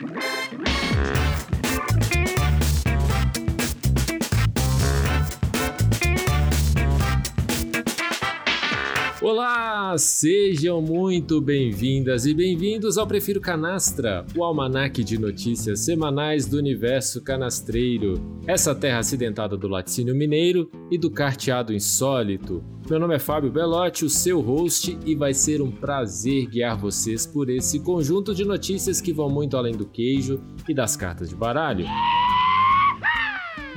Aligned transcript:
you 0.00 0.37
Olá, 9.30 9.94
sejam 9.98 10.80
muito 10.80 11.38
bem-vindas 11.38 12.24
e 12.24 12.32
bem-vindos 12.32 12.96
ao 12.96 13.06
Prefiro 13.06 13.42
Canastra, 13.42 14.24
o 14.34 14.42
almanaque 14.42 15.04
de 15.04 15.18
notícias 15.18 15.80
semanais 15.80 16.46
do 16.46 16.56
universo 16.56 17.22
canastreiro, 17.22 18.14
essa 18.46 18.74
terra 18.74 19.00
acidentada 19.00 19.54
do 19.54 19.68
laticínio 19.68 20.16
mineiro 20.16 20.70
e 20.90 20.96
do 20.96 21.10
carteado 21.10 21.74
insólito. 21.74 22.64
Meu 22.88 22.98
nome 22.98 23.16
é 23.16 23.18
Fábio 23.18 23.52
Belotti, 23.52 24.06
o 24.06 24.08
seu 24.08 24.40
host, 24.40 24.98
e 25.04 25.14
vai 25.14 25.34
ser 25.34 25.60
um 25.60 25.70
prazer 25.70 26.46
guiar 26.46 26.78
vocês 26.78 27.26
por 27.26 27.50
esse 27.50 27.80
conjunto 27.80 28.34
de 28.34 28.46
notícias 28.46 28.98
que 28.98 29.12
vão 29.12 29.28
muito 29.28 29.58
além 29.58 29.76
do 29.76 29.84
queijo 29.84 30.40
e 30.66 30.72
das 30.72 30.96
cartas 30.96 31.28
de 31.28 31.36
baralho 31.36 31.84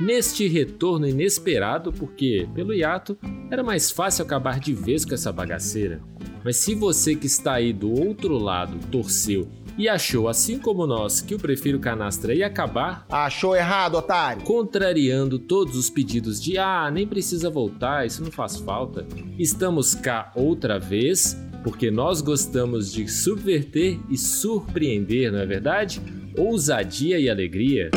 neste 0.02 0.48
retorno 0.48 1.06
inesperado, 1.06 1.92
porque, 1.92 2.48
pelo 2.54 2.74
hiato, 2.74 3.16
era 3.50 3.62
mais 3.62 3.90
fácil 3.90 4.24
acabar 4.24 4.58
de 4.58 4.74
vez 4.74 5.04
com 5.04 5.14
essa 5.14 5.32
bagaceira. 5.32 6.00
Mas 6.44 6.56
se 6.56 6.74
você 6.74 7.14
que 7.14 7.26
está 7.26 7.54
aí 7.54 7.72
do 7.72 7.92
outro 7.92 8.36
lado 8.36 8.78
torceu 8.90 9.48
e 9.78 9.88
achou, 9.88 10.28
assim 10.28 10.58
como 10.58 10.86
nós, 10.86 11.20
que 11.20 11.34
o 11.34 11.38
Prefiro 11.38 11.78
Canastra 11.78 12.34
ia 12.34 12.46
acabar. 12.46 13.06
Achou 13.08 13.56
errado, 13.56 13.94
otário! 13.94 14.42
Contrariando 14.42 15.38
todos 15.38 15.76
os 15.76 15.88
pedidos 15.88 16.42
de 16.42 16.58
ah, 16.58 16.90
nem 16.92 17.06
precisa 17.06 17.48
voltar, 17.48 18.06
isso 18.06 18.22
não 18.22 18.30
faz 18.30 18.56
falta. 18.56 19.06
Estamos 19.38 19.94
cá 19.94 20.32
outra 20.34 20.78
vez, 20.78 21.40
porque 21.62 21.90
nós 21.90 22.20
gostamos 22.20 22.92
de 22.92 23.08
subverter 23.08 23.98
e 24.10 24.18
surpreender, 24.18 25.30
não 25.30 25.38
é 25.38 25.46
verdade? 25.46 26.02
Ousadia 26.36 27.18
e 27.18 27.30
alegria. 27.30 27.90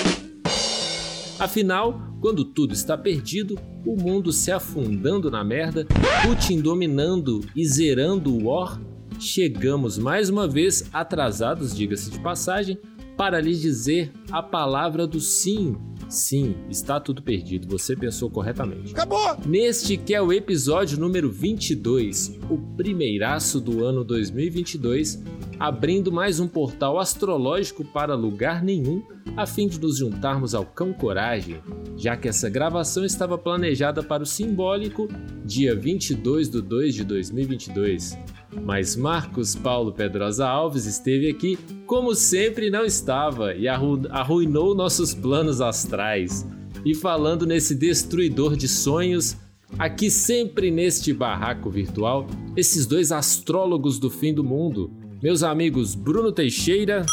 Afinal, 1.38 2.15
quando 2.21 2.46
tudo 2.46 2.73
está 2.73 2.98
perdido, 2.98 3.60
o 3.85 4.01
mundo 4.01 4.32
se 4.32 4.51
afundando 4.51 5.29
na 5.29 5.43
merda, 5.43 5.85
Putin 6.26 6.62
dominando 6.62 7.41
e 7.55 7.65
zerando 7.68 8.34
o 8.34 8.46
War, 8.46 8.82
chegamos 9.20 9.98
mais 9.98 10.29
uma 10.29 10.48
vez 10.48 10.90
atrasados, 10.93 11.76
diga-se 11.76 12.10
de 12.10 12.20
passagem, 12.20 12.79
para 13.18 13.41
lhes 13.41 13.62
dizer 13.62 14.12
a 14.32 14.41
palavra 14.41 15.05
do 15.05 15.20
sim. 15.20 15.76
Sim, 16.16 16.55
está 16.70 16.98
tudo 16.98 17.21
perdido, 17.21 17.68
você 17.68 17.94
pensou 17.94 18.30
corretamente. 18.30 18.94
Acabou! 18.94 19.38
Neste 19.46 19.98
que 19.98 20.16
é 20.16 20.22
o 20.22 20.32
episódio 20.32 20.98
número 20.98 21.30
22, 21.30 22.40
o 22.49 22.57
primeiraço 22.77 23.60
do 23.60 23.84
ano 23.84 24.02
2022, 24.02 25.22
abrindo 25.60 26.13
mais 26.13 26.40
um 26.40 26.48
portal 26.48 26.98
astrológico 26.99 27.84
para 27.84 28.16
lugar 28.16 28.63
nenhum, 28.63 29.04
a 29.35 29.46
fim 29.46 29.68
de 29.68 29.77
nos 29.77 29.98
juntarmos 29.98 30.55
ao 30.55 30.66
Cão 30.66 30.94
Coragem, 30.94 31.62
já 31.98 32.16
que 32.16 32.29
essa 32.29 32.50
gravação 32.50 33.04
estava 33.04 33.38
planejada 33.38 34.02
para 34.02 34.24
o 34.24 34.26
simbólico 34.26 35.10
dia 35.44 35.76
22 35.76 36.50
de 36.50 36.62
2 36.62 36.96
de 36.96 37.04
2022. 37.04 38.18
Mas 38.63 38.95
Marcos 38.95 39.55
Paulo 39.55 39.91
Pedrosa 39.91 40.48
Alves 40.48 40.85
esteve 40.85 41.29
aqui, 41.29 41.57
como 41.85 42.15
sempre 42.15 42.70
não 42.70 42.85
estava, 42.85 43.53
e 43.53 43.67
arru 43.67 44.01
arruinou 44.09 44.75
nossos 44.75 45.13
planos 45.13 45.61
astrais. 45.61 46.48
E 46.85 46.93
falando 46.93 47.45
nesse 47.45 47.76
destruidor 47.76 48.55
de 48.55 48.67
sonhos, 48.67 49.35
aqui 49.77 50.09
sempre 50.09 50.71
neste 50.71 51.13
barraco 51.13 51.70
virtual, 51.70 52.27
esses 52.55 52.85
dois 52.85 53.11
astrólogos 53.11 53.99
do 53.99 54.09
fim 54.09 54.33
do 54.33 54.43
mundo, 54.43 54.91
meus 55.21 55.43
amigos 55.43 55.95
Bruno 55.95 56.31
Teixeira. 56.31 57.05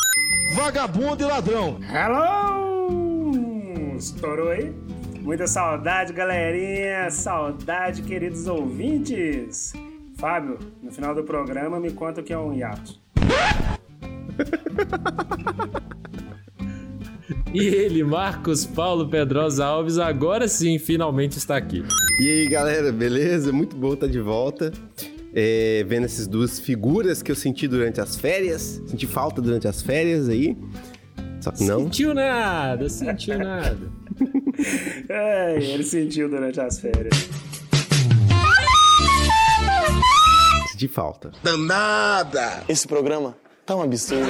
Vagabundo 0.55 1.23
e 1.23 1.27
ladrão. 1.27 1.79
Hello! 1.83 3.97
Estourou 3.97 4.49
aí? 4.49 4.73
Muita 5.21 5.47
saudade, 5.47 6.13
galerinha! 6.13 7.09
Saudade, 7.11 8.03
queridos 8.03 8.49
ouvintes! 8.49 9.73
Fábio, 10.23 10.57
no 10.81 10.93
final 10.93 11.17
do 11.17 11.25
programa 11.25 11.81
me 11.81 11.91
conta 11.91 12.21
o 12.21 12.25
que 12.25 12.33
é 12.33 12.39
um 12.39 12.55
hiato. 12.55 12.95
E 17.55 17.67
ele, 17.67 18.03
Marcos 18.03 18.65
Paulo 18.65 19.11
Pedrosa 19.11 19.67
Alves, 19.67 19.99
agora 19.99 20.49
sim, 20.49 20.79
finalmente 20.79 21.37
está 21.37 21.55
aqui. 21.55 21.85
E 22.19 22.27
aí, 22.27 22.49
galera, 22.49 22.91
beleza? 22.91 23.53
Muito 23.53 23.77
bom 23.77 23.93
estar 23.93 24.07
de 24.07 24.21
volta. 24.21 24.73
É, 25.35 25.85
vendo 25.87 26.07
essas 26.07 26.27
duas 26.27 26.59
figuras 26.59 27.23
que 27.23 27.31
eu 27.31 27.37
senti 27.37 27.69
durante 27.69 28.01
as 28.01 28.17
férias. 28.17 28.81
Senti 28.87 29.07
falta 29.07 29.43
durante 29.43 29.69
as 29.69 29.83
férias 29.83 30.31
aí. 30.31 30.57
Só 31.43 31.51
que 31.51 31.65
não. 31.65 31.81
Sentiu 31.81 32.15
nada, 32.15 32.89
sentiu 32.89 33.39
nada. 33.39 33.93
é, 35.11 35.63
ele 35.63 35.85
sentiu 35.85 36.31
durante 36.31 36.59
as 36.59 36.81
férias. 36.81 37.29
De 40.83 40.89
falta. 40.89 41.31
Danada! 41.45 42.65
Esse 42.69 42.89
programa 42.89 43.37
tá 43.65 43.77
um 43.77 43.83
absurdo. 43.83 44.27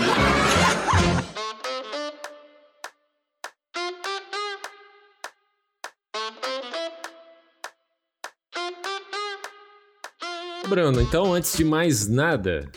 Bruno, 10.68 11.00
então 11.00 11.32
antes 11.32 11.56
de 11.56 11.64
mais 11.64 12.06
nada, 12.06 12.70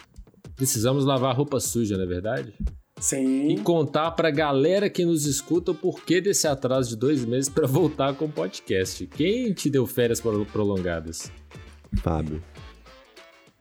precisamos 0.56 1.04
lavar 1.04 1.36
roupa 1.36 1.60
suja, 1.60 1.98
não 1.98 2.04
é 2.04 2.08
verdade? 2.08 2.54
Sim. 2.98 3.50
E 3.50 3.60
contar 3.60 4.12
pra 4.12 4.32
galera 4.32 4.90
que 4.90 5.04
nos 5.04 5.26
escuta 5.26 5.72
o 5.72 5.76
porquê 5.76 6.22
desse 6.22 6.48
atraso 6.48 6.90
de 6.90 6.96
dois 6.96 7.26
meses 7.26 7.50
para 7.50 7.68
voltar 7.68 8.16
com 8.16 8.26
o 8.26 8.32
podcast. 8.32 9.06
Quem 9.08 9.54
te 9.54 9.70
deu 9.70 9.86
férias 9.86 10.22
prolongadas? 10.52 11.30
Fábio 12.02 12.42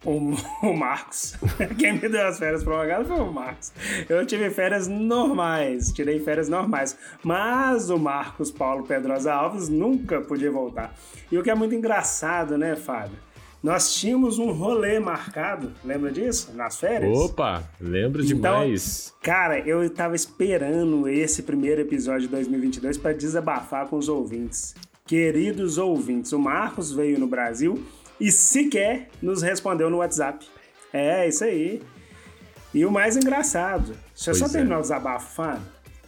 o, 0.04 0.34
o 0.66 0.76
Marcos. 0.76 1.37
Quem 1.78 1.94
me 1.94 2.09
deu 2.09 2.26
as 2.26 2.38
férias 2.38 2.62
prolongadas 2.62 3.06
foi 3.06 3.20
o 3.20 3.32
Marcos. 3.32 3.72
Eu 4.09 4.25
tive 4.26 4.50
férias 4.50 4.88
normais, 4.88 5.92
tirei 5.92 6.20
férias 6.20 6.48
normais. 6.48 6.97
Mas 7.22 7.91
o 7.91 7.98
Marcos 7.98 8.50
Paulo 8.50 8.84
Pedrosa 8.84 9.32
Alves 9.32 9.69
nunca 9.69 10.20
podia 10.20 10.50
voltar. 10.50 10.94
E 11.31 11.38
o 11.38 11.43
que 11.43 11.50
é 11.50 11.54
muito 11.54 11.75
engraçado, 11.75 12.59
né, 12.59 12.76
Fábio? 12.76 13.19
Nós 13.62 13.94
tínhamos 13.94 14.38
um 14.38 14.53
rolê 14.53 15.00
marcado, 15.00 15.72
lembra 15.82 16.12
disso? 16.12 16.53
Nas 16.54 16.78
férias? 16.78 17.16
Opa, 17.16 17.64
lembro 17.81 18.22
então, 18.22 18.37
demais. 18.37 19.14
Cara, 19.22 19.59
eu 19.60 19.88
tava 19.88 20.14
esperando 20.14 21.09
esse 21.09 21.43
primeiro 21.43 21.81
episódio 21.81 22.22
de 22.22 22.28
2022 22.28 22.98
para 22.98 23.14
desabafar 23.14 23.87
com 23.87 23.97
os 23.97 24.06
ouvintes. 24.06 24.75
Queridos 25.06 25.78
ouvintes, 25.78 26.32
o 26.32 26.38
Marcos 26.38 26.93
veio 26.93 27.19
no 27.19 27.26
Brasil 27.26 27.82
e 28.20 28.30
sequer 28.30 29.08
nos 29.20 29.42
respondeu 29.42 29.91
no 29.91 29.98
WhatsApp. 29.98 30.47
É, 30.92 31.26
isso 31.26 31.44
aí. 31.44 31.82
E 32.72 32.84
o 32.84 32.91
mais 32.91 33.16
engraçado, 33.16 33.94
deixa 34.14 34.30
eu 34.30 34.34
só 34.34 34.47
é. 34.47 34.48
terminar 34.48 34.78
o 34.78 34.82
desabafo, 34.82 35.34
Fábio. 35.34 35.62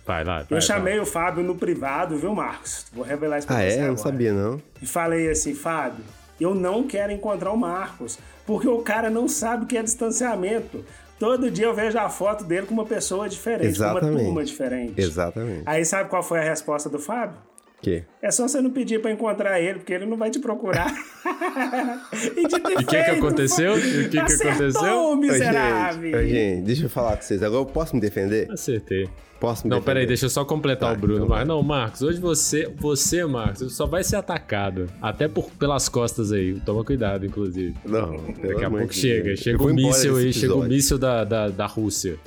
Vai 0.05 0.25
lá, 0.25 0.43
vai, 0.43 0.47
Eu 0.50 0.61
chamei 0.61 0.94
vai. 0.94 1.03
o 1.03 1.06
Fábio 1.06 1.43
no 1.43 1.56
privado, 1.56 2.17
viu, 2.17 2.34
Marcos? 2.34 2.87
Vou 2.93 3.05
revelar 3.05 3.39
isso 3.39 3.47
pra 3.47 3.56
ah, 3.56 3.61
você 3.61 3.67
é? 3.67 3.72
agora. 3.72 3.87
Eu 3.87 3.91
não 3.91 3.97
sabia, 3.97 4.33
não. 4.33 4.62
E 4.81 4.87
falei 4.87 5.28
assim, 5.31 5.55
Fábio, 5.55 6.05
eu 6.41 6.55
não 6.55 6.84
quero 6.84 7.12
encontrar 7.12 7.50
o 7.50 7.56
Marcos, 7.56 8.19
porque 8.47 8.69
o 8.69 8.78
cara 8.83 9.11
não 9.11 9.27
sabe 9.28 9.65
o 9.65 9.67
que 9.67 9.77
é 9.77 9.83
distanciamento. 9.83 10.84
Todo 11.19 11.50
dia 11.50 11.67
eu 11.67 11.75
vejo 11.75 11.99
a 11.99 12.09
foto 12.09 12.44
dele 12.44 12.67
com 12.67 12.75
uma 12.75 12.84
pessoa 12.84 13.28
diferente, 13.28 13.69
Exatamente. 13.69 14.00
com 14.00 14.11
uma 14.11 14.21
turma 14.21 14.44
diferente. 14.44 15.00
Exatamente. 15.00 15.62
Aí 15.65 15.84
sabe 15.84 16.11
qual 16.11 16.23
foi 16.23 16.41
a 16.41 16.43
resposta 16.43 16.88
do 16.88 16.99
Fábio? 16.99 17.38
Que? 17.87 18.03
É 18.21 18.33
só 18.33 18.49
você 18.49 18.61
não 18.61 18.73
pedir 18.73 19.01
para 19.01 19.13
encontrar 19.13 19.61
ele, 19.61 19.79
porque 19.79 19.93
ele 19.93 20.07
não 20.07 20.17
vai 20.17 20.29
te 20.29 20.41
procurar. 20.41 20.93
e 22.37 22.49
de 22.49 22.57
E 22.57 22.75
o 22.75 22.79
que, 22.79 22.85
que 22.85 23.11
aconteceu? 23.13 23.75
O 23.75 23.81
que, 23.81 24.09
que 24.09 24.19
aconteceu? 24.19 25.15
miserável. 25.15 26.19
Ô, 26.19 26.23
gente, 26.23 26.27
ô, 26.27 26.29
gente, 26.29 26.63
deixa 26.65 26.85
eu 26.87 26.91
falar 26.91 27.17
com 27.17 27.23
vocês. 27.23 27.45
Agora 27.45 27.61
eu 27.61 27.67
posso 27.67 27.95
me 27.95 28.01
defender? 28.01 28.51
Acertei. 28.51 29.09
Posso 29.39 29.62
me 29.62 29.71
Não, 29.71 29.77
defender? 29.77 29.85
peraí, 29.85 30.06
deixa 30.09 30.27
eu 30.27 30.31
só 30.31 30.44
completar 30.44 30.91
tá, 30.91 30.99
o 30.99 31.00
Bruno. 31.00 31.27
Então 31.27 31.44
não, 31.44 31.62
Marcos, 31.62 32.03
hoje 32.03 32.19
você, 32.19 32.69
você, 32.77 33.25
Marcos, 33.25 33.77
só 33.77 33.87
vai 33.87 34.03
ser 34.03 34.17
atacado. 34.17 34.89
Até 35.00 35.29
por, 35.29 35.49
pelas 35.53 35.89
costas 35.89 36.32
aí. 36.32 36.59
Toma 36.67 36.82
cuidado, 36.82 37.25
inclusive. 37.25 37.73
Não, 37.85 38.17
Daqui 38.43 38.65
a 38.65 38.69
pouco 38.69 38.93
chega. 38.93 39.37
Chega 39.37 39.62
o 39.62 39.71
um 39.71 39.73
míssil 39.73 40.17
aí, 40.17 40.32
chega 40.32 40.56
o 40.56 40.61
um 40.61 40.67
míssil 40.67 40.99
da, 40.99 41.23
da, 41.23 41.49
da 41.50 41.67
Rússia. 41.67 42.19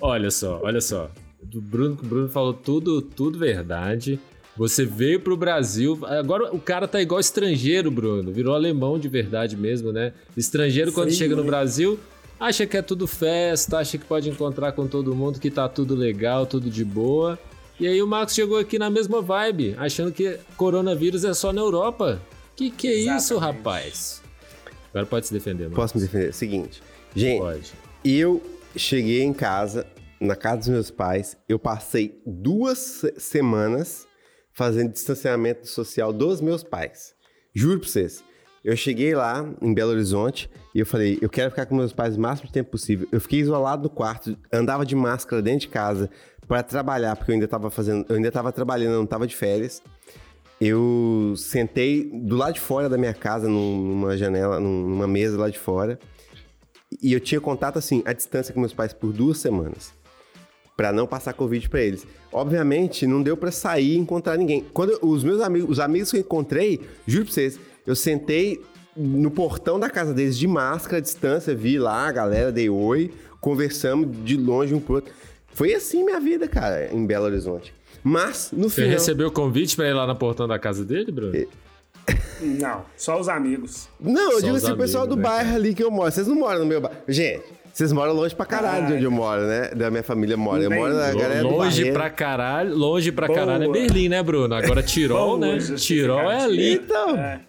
Olha 0.00 0.30
só, 0.30 0.58
olha 0.62 0.80
só. 0.80 1.10
O 1.54 1.60
Bruno, 1.60 1.98
o 2.02 2.06
Bruno 2.06 2.28
falou 2.30 2.54
tudo, 2.54 3.02
tudo 3.02 3.38
verdade. 3.38 4.18
Você 4.56 4.84
veio 4.84 5.18
pro 5.20 5.36
Brasil. 5.36 5.98
Agora 6.04 6.54
o 6.54 6.60
cara 6.60 6.86
tá 6.86 7.00
igual 7.00 7.18
estrangeiro, 7.20 7.90
Bruno. 7.90 8.30
Virou 8.32 8.54
alemão 8.54 8.98
de 8.98 9.08
verdade 9.08 9.56
mesmo, 9.56 9.92
né? 9.92 10.12
Estrangeiro, 10.36 10.92
quando 10.92 11.10
chega 11.10 11.34
no 11.34 11.44
Brasil, 11.44 11.98
acha 12.38 12.66
que 12.66 12.76
é 12.76 12.82
tudo 12.82 13.06
festa, 13.06 13.78
acha 13.78 13.96
que 13.96 14.04
pode 14.04 14.28
encontrar 14.28 14.72
com 14.72 14.86
todo 14.86 15.14
mundo, 15.14 15.40
que 15.40 15.50
tá 15.50 15.68
tudo 15.68 15.94
legal, 15.94 16.44
tudo 16.46 16.68
de 16.68 16.84
boa. 16.84 17.38
E 17.80 17.86
aí 17.86 18.02
o 18.02 18.06
Marcos 18.06 18.34
chegou 18.34 18.58
aqui 18.58 18.78
na 18.78 18.90
mesma 18.90 19.22
vibe, 19.22 19.74
achando 19.78 20.12
que 20.12 20.38
coronavírus 20.56 21.24
é 21.24 21.32
só 21.32 21.52
na 21.52 21.60
Europa. 21.62 22.20
Que 22.54 22.70
que 22.70 22.86
é 22.88 22.92
Exatamente. 22.92 23.22
isso, 23.22 23.38
rapaz? 23.38 24.22
Agora 24.90 25.06
pode 25.06 25.26
se 25.26 25.32
defender, 25.32 25.62
Marcos. 25.64 25.76
Posso 25.76 25.96
me 25.96 26.02
defender? 26.02 26.34
Seguinte, 26.34 26.82
gente, 27.16 27.40
pode. 27.40 27.72
eu 28.04 28.42
cheguei 28.76 29.22
em 29.22 29.32
casa 29.32 29.86
na 30.20 30.36
casa 30.36 30.58
dos 30.58 30.68
meus 30.68 30.90
pais. 30.90 31.36
Eu 31.48 31.58
passei 31.58 32.20
duas 32.26 32.78
se- 32.78 33.14
semanas 33.16 34.06
fazendo 34.52 34.92
distanciamento 34.92 35.66
social 35.66 36.12
dos 36.12 36.40
meus 36.40 36.62
pais. 36.62 37.14
Juro 37.54 37.80
pra 37.80 37.88
vocês. 37.88 38.22
Eu 38.64 38.76
cheguei 38.76 39.14
lá 39.14 39.44
em 39.60 39.74
Belo 39.74 39.90
Horizonte 39.90 40.48
e 40.74 40.78
eu 40.78 40.86
falei, 40.86 41.18
eu 41.20 41.28
quero 41.28 41.50
ficar 41.50 41.66
com 41.66 41.74
meus 41.74 41.92
pais 41.92 42.16
o 42.16 42.20
máximo 42.20 42.46
de 42.46 42.52
tempo 42.52 42.70
possível. 42.70 43.08
Eu 43.10 43.20
fiquei 43.20 43.40
isolado 43.40 43.82
no 43.84 43.90
quarto, 43.90 44.36
andava 44.52 44.86
de 44.86 44.94
máscara 44.94 45.42
dentro 45.42 45.60
de 45.60 45.68
casa 45.68 46.08
para 46.46 46.62
trabalhar, 46.62 47.16
porque 47.16 47.32
eu 47.32 47.34
ainda 47.34 47.48
tava 47.48 47.70
fazendo, 47.70 48.06
eu 48.08 48.14
ainda 48.16 48.30
tava 48.30 48.52
trabalhando, 48.52 48.94
não 48.96 49.06
tava 49.06 49.26
de 49.26 49.34
férias. 49.34 49.82
Eu 50.60 51.34
sentei 51.36 52.08
do 52.08 52.36
lado 52.36 52.54
de 52.54 52.60
fora 52.60 52.88
da 52.88 52.96
minha 52.96 53.12
casa, 53.14 53.48
num- 53.48 53.82
numa 53.84 54.16
janela, 54.16 54.60
num- 54.60 54.88
numa 54.88 55.08
mesa 55.08 55.36
lá 55.36 55.48
de 55.50 55.58
fora. 55.58 55.98
E 57.02 57.12
eu 57.12 57.18
tinha 57.18 57.40
contato, 57.40 57.78
assim, 57.78 58.02
à 58.04 58.12
distância 58.12 58.54
com 58.54 58.60
meus 58.60 58.72
pais 58.72 58.92
por 58.92 59.12
duas 59.12 59.38
semanas. 59.38 59.92
Pra 60.82 60.92
não 60.92 61.06
passar 61.06 61.32
Covid 61.32 61.68
pra 61.68 61.80
eles. 61.80 62.04
Obviamente, 62.32 63.06
não 63.06 63.22
deu 63.22 63.36
pra 63.36 63.52
sair 63.52 63.92
e 63.92 63.98
encontrar 63.98 64.36
ninguém. 64.36 64.66
Quando 64.74 64.98
os 65.00 65.22
meus 65.22 65.40
amigos, 65.40 65.70
os 65.70 65.78
amigos 65.78 66.10
que 66.10 66.16
eu 66.16 66.22
encontrei, 66.22 66.80
juro 67.06 67.26
pra 67.26 67.34
vocês, 67.34 67.60
eu 67.86 67.94
sentei 67.94 68.60
no 68.96 69.30
portão 69.30 69.78
da 69.78 69.88
casa 69.88 70.12
deles 70.12 70.36
de 70.36 70.48
máscara, 70.48 70.96
à 70.96 71.00
distância, 71.00 71.54
vi 71.54 71.78
lá 71.78 72.08
a 72.08 72.10
galera, 72.10 72.50
dei 72.50 72.68
oi, 72.68 73.12
conversamos 73.40 74.08
de 74.24 74.36
longe 74.36 74.74
um 74.74 74.80
pro 74.80 74.96
outro. 74.96 75.14
Foi 75.54 75.72
assim 75.72 76.04
minha 76.04 76.18
vida, 76.18 76.48
cara, 76.48 76.92
em 76.92 77.06
Belo 77.06 77.26
Horizonte. 77.26 77.72
Mas, 78.02 78.50
no 78.52 78.68
Você 78.68 78.82
final... 78.82 78.90
recebeu 78.90 79.28
o 79.28 79.30
convite 79.30 79.76
pra 79.76 79.88
ir 79.88 79.92
lá 79.92 80.04
na 80.04 80.16
portão 80.16 80.48
da 80.48 80.58
casa 80.58 80.84
dele, 80.84 81.12
Bruno? 81.12 81.46
Não, 82.40 82.84
só 82.96 83.20
os 83.20 83.28
amigos. 83.28 83.88
Não, 84.00 84.32
eu 84.32 84.40
Só 84.40 84.46
digo 84.46 84.56
assim, 84.56 84.72
o 84.72 84.76
pessoal 84.76 85.06
do 85.06 85.14
né, 85.14 85.22
bairro 85.22 85.54
ali 85.54 85.74
que 85.76 85.84
eu 85.84 85.92
moro. 85.92 86.10
Vocês 86.10 86.26
não 86.26 86.34
moram 86.34 86.58
no 86.58 86.66
meu 86.66 86.80
bairro. 86.80 86.98
Gente, 87.06 87.44
vocês 87.72 87.90
moram 87.92 88.12
longe 88.12 88.34
pra 88.34 88.44
caralho 88.44 88.86
de 88.88 88.92
onde 88.94 89.04
eu 89.04 89.10
moro, 89.10 89.42
né? 89.46 89.70
Da 89.74 89.90
minha 89.90 90.02
família 90.02 90.36
mora. 90.36 90.62
Eu 90.62 90.70
moro 90.70 90.92
na 90.94 91.12
galera 91.12 91.40
do 91.42 91.48
longe 91.48 91.90
pra 91.92 92.10
caralho, 92.10 92.76
longe 92.76 93.10
pra 93.10 93.26
Boa. 93.26 93.38
caralho 93.38 93.64
é 93.64 93.68
Berlim, 93.72 94.08
né, 94.08 94.22
Bruno? 94.22 94.54
Agora 94.54 94.82
Tirol, 94.82 95.38
Boa 95.38 95.52
né? 95.54 95.60
justificativa. 95.60 96.18
Tirol 96.18 96.30
é 96.30 96.42
ali. 96.44 96.74
Então, 96.74 97.16
É. 97.16 97.40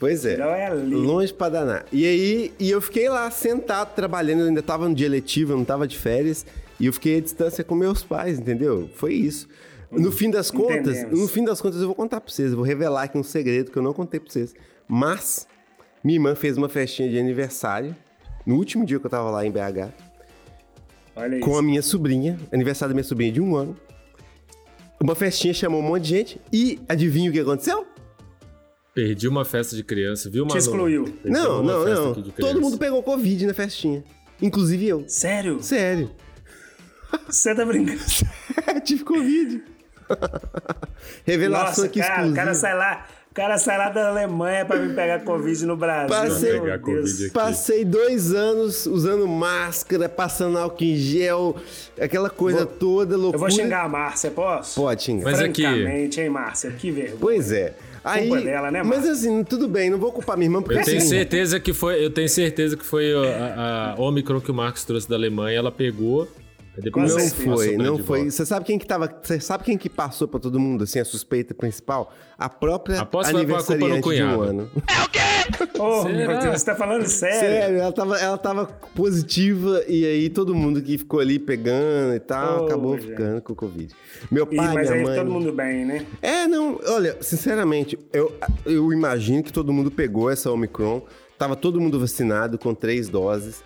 pois 0.00 0.24
é. 0.24 0.34
Tirol 0.36 0.50
é 0.50 0.66
ali. 0.66 0.94
Longe 0.94 1.32
pra 1.34 1.48
danar. 1.50 1.84
E 1.92 2.06
aí, 2.06 2.52
e 2.58 2.70
eu 2.70 2.80
fiquei 2.80 3.08
lá 3.08 3.30
sentado, 3.30 3.94
trabalhando. 3.94 4.40
Eu 4.40 4.46
ainda 4.48 4.62
tava 4.62 4.88
no 4.88 4.94
dia 4.94 5.08
letivo, 5.10 5.52
eu 5.52 5.56
não 5.58 5.64
tava 5.64 5.86
de 5.86 5.98
férias. 5.98 6.46
E 6.80 6.86
eu 6.86 6.92
fiquei 6.92 7.18
à 7.18 7.20
distância 7.20 7.62
com 7.64 7.74
meus 7.74 8.02
pais, 8.02 8.38
entendeu? 8.38 8.88
Foi 8.94 9.12
isso. 9.14 9.46
No 9.90 10.10
fim 10.10 10.30
das 10.30 10.50
contas, 10.50 10.96
Entendemos. 10.98 11.20
no 11.20 11.28
fim 11.28 11.44
das 11.44 11.60
contas, 11.60 11.80
eu 11.80 11.86
vou 11.86 11.94
contar 11.94 12.20
pra 12.20 12.30
vocês. 12.32 12.50
Eu 12.50 12.56
vou 12.56 12.64
revelar 12.66 13.04
aqui 13.04 13.16
um 13.16 13.22
segredo 13.22 13.70
que 13.70 13.76
eu 13.78 13.82
não 13.82 13.92
contei 13.92 14.18
pra 14.20 14.30
vocês. 14.30 14.54
Mas, 14.88 15.46
minha 16.02 16.16
irmã 16.16 16.34
fez 16.34 16.56
uma 16.58 16.68
festinha 16.68 17.08
de 17.08 17.18
aniversário. 17.18 17.94
No 18.46 18.54
último 18.56 18.86
dia 18.86 18.98
que 19.00 19.04
eu 19.06 19.10
tava 19.10 19.28
lá 19.30 19.44
em 19.44 19.50
BH. 19.50 19.92
Olha 21.16 21.40
com 21.40 21.50
a 21.50 21.54
isso. 21.54 21.62
minha 21.62 21.82
sobrinha, 21.82 22.38
aniversário 22.52 22.90
da 22.90 22.94
minha 22.94 23.04
sobrinha 23.04 23.32
de 23.32 23.40
um 23.40 23.56
ano. 23.56 23.76
Uma 25.00 25.14
festinha 25.14 25.52
chamou 25.52 25.80
um 25.80 25.82
monte 25.82 26.04
de 26.04 26.08
gente 26.08 26.40
e 26.52 26.78
adivinha 26.88 27.28
o 27.30 27.32
que 27.32 27.40
aconteceu? 27.40 27.86
Perdi 28.94 29.28
uma 29.28 29.44
festa 29.44 29.76
de 29.76 29.82
criança, 29.84 30.30
viu, 30.30 30.46
Manu? 30.46 30.58
excluiu. 30.58 31.04
Perdi 31.04 31.30
não, 31.30 31.62
não, 31.62 31.84
não. 31.84 32.14
Todo 32.14 32.60
mundo 32.60 32.78
pegou 32.78 33.02
Covid 33.02 33.46
na 33.46 33.52
festinha. 33.54 34.02
Inclusive 34.40 34.86
eu. 34.86 35.04
Sério? 35.08 35.62
Sério. 35.62 36.10
Você 37.26 37.54
tá 37.54 37.64
brincando? 37.64 38.00
Tive 38.84 39.04
Covid. 39.04 39.62
Revelação 41.24 41.68
Nossa, 41.68 41.86
aqui 41.86 42.00
cara, 42.00 42.10
o 42.10 42.14
exclusiva. 42.16 42.36
cara 42.36 42.54
sai 42.54 42.74
lá. 42.76 43.06
O 43.36 43.38
cara 43.38 43.58
sai 43.58 43.76
lá 43.76 43.90
da 43.90 44.08
Alemanha 44.08 44.64
pra 44.64 44.78
vir 44.78 44.94
pegar 44.94 45.18
Covid 45.22 45.66
no 45.66 45.76
Brasil. 45.76 46.08
Passei- 46.08 46.70
aqui. 46.70 47.30
Passei 47.34 47.84
dois 47.84 48.32
anos 48.32 48.86
usando 48.86 49.28
máscara, 49.28 50.08
passando 50.08 50.56
álcool 50.56 50.82
em 50.84 50.96
gel, 50.96 51.54
aquela 52.00 52.30
coisa 52.30 52.64
toda, 52.64 53.14
Eu 53.14 53.18
loucura. 53.18 53.38
vou 53.38 53.50
xingar 53.50 53.84
a 53.84 53.88
Márcia, 53.90 54.30
posso? 54.30 54.80
Pode 54.80 55.02
xingar. 55.02 55.24
Mas 55.24 55.40
aqui- 55.42 55.60
Francamente, 55.60 56.18
hein, 56.18 56.30
Márcia? 56.30 56.70
Que 56.70 56.90
vergonha. 56.90 57.18
Pois 57.20 57.52
é. 57.52 57.74
Aí, 58.02 58.30
dela, 58.42 58.70
né, 58.70 58.82
mas 58.82 59.06
assim, 59.06 59.44
tudo 59.44 59.68
bem, 59.68 59.90
não 59.90 59.98
vou 59.98 60.12
culpar 60.12 60.38
minha 60.38 60.46
irmã 60.46 60.62
porque 60.62 60.78
Eu 60.78 60.84
tenho 60.84 60.96
assim, 60.96 61.06
certeza 61.08 61.60
que 61.60 61.74
foi, 61.74 62.02
eu 62.02 62.08
tenho 62.10 62.30
certeza 62.30 62.74
que 62.74 62.84
foi 62.86 63.12
a, 63.12 63.94
a 63.98 64.00
Omicron 64.00 64.40
que 64.40 64.50
o 64.50 64.54
Marcos 64.54 64.82
trouxe 64.84 65.06
da 65.10 65.14
Alemanha, 65.16 65.58
ela 65.58 65.70
pegou. 65.70 66.26
Com 66.92 67.00
Não 67.00 67.08
foi, 67.30 67.76
não 67.76 67.98
foi. 67.98 68.30
Você 68.30 68.44
sabe 68.44 68.64
quem 68.66 68.78
que 68.78 68.86
tava. 68.86 69.12
Você 69.22 69.40
sabe 69.40 69.64
quem 69.64 69.78
que 69.78 69.88
passou 69.88 70.28
pra 70.28 70.38
todo 70.38 70.60
mundo, 70.60 70.84
assim, 70.84 70.98
a 70.98 71.04
suspeita 71.04 71.54
principal? 71.54 72.12
A 72.38 72.48
própria 72.50 73.00
Aposto 73.00 73.34
aniversariante 73.34 74.08
de 74.14 74.22
um 74.22 74.40
ano. 74.42 74.70
Ô, 75.78 76.02
Será? 76.02 76.14
meu 76.14 76.38
Deus, 76.40 76.60
você 76.60 76.66
tá 76.66 76.74
falando 76.74 77.06
sério? 77.06 77.38
Sério, 77.40 77.78
ela 77.78 77.92
tava, 77.92 78.18
ela 78.18 78.36
tava 78.36 78.66
positiva 78.94 79.82
e 79.88 80.04
aí 80.04 80.28
todo 80.28 80.54
mundo 80.54 80.82
que 80.82 80.98
ficou 80.98 81.20
ali 81.20 81.38
pegando 81.38 82.14
e 82.14 82.20
tal, 82.20 82.62
Oh, 82.62 82.66
acabou 82.66 82.98
gente. 82.98 83.10
ficando 83.10 83.40
com 83.40 83.54
Covid. 83.54 83.94
Meu 84.30 84.46
pai, 84.46 84.74
mas 84.74 84.90
minha 84.90 85.00
aí 85.00 85.04
mãe. 85.04 85.16
todo 85.18 85.30
mundo 85.30 85.52
bem, 85.52 85.84
né? 85.84 86.04
É, 86.20 86.46
não, 86.46 86.78
olha, 86.88 87.16
sinceramente, 87.20 87.98
eu, 88.12 88.32
eu 88.66 88.92
imagino 88.92 89.42
que 89.42 89.52
todo 89.52 89.72
mundo 89.72 89.90
pegou 89.90 90.28
essa 90.30 90.50
Omicron. 90.50 91.02
Tava 91.38 91.54
todo 91.54 91.80
mundo 91.80 92.00
vacinado 92.00 92.58
com 92.58 92.74
três 92.74 93.08
doses. 93.08 93.62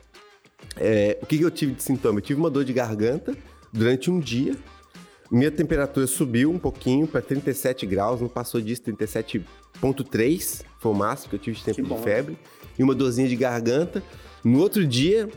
É, 0.77 1.19
o 1.23 1.27
que, 1.27 1.39
que 1.39 1.45
eu 1.45 1.51
tive 1.51 1.73
de 1.73 1.83
sintoma? 1.83 2.19
Eu 2.19 2.23
tive 2.23 2.41
uma 2.41 2.51
dor 2.51 2.65
de 2.65 2.73
garganta 2.73 3.37
durante 3.73 4.11
um 4.11 4.19
dia. 4.19 4.57
Minha 5.31 5.51
temperatura 5.51 6.07
subiu 6.07 6.51
um 6.51 6.59
pouquinho 6.59 7.07
para 7.07 7.21
37 7.23 7.87
graus, 7.87 8.21
não 8.21 8.29
passou 8.29 8.61
disso, 8.61 8.83
37,3 8.83 10.65
foi 10.81 10.93
o 10.93 10.95
máximo 10.95 11.31
que 11.31 11.37
eu 11.37 11.39
tive 11.39 11.59
de 11.59 11.65
tempo 11.65 11.83
de 11.83 12.03
febre. 12.03 12.39
E 12.79 12.83
uma 12.83 12.95
dorzinha 12.95 13.29
de 13.29 13.37
garganta. 13.37 14.03
No 14.43 14.61
outro 14.61 14.87
dia, 14.87 15.29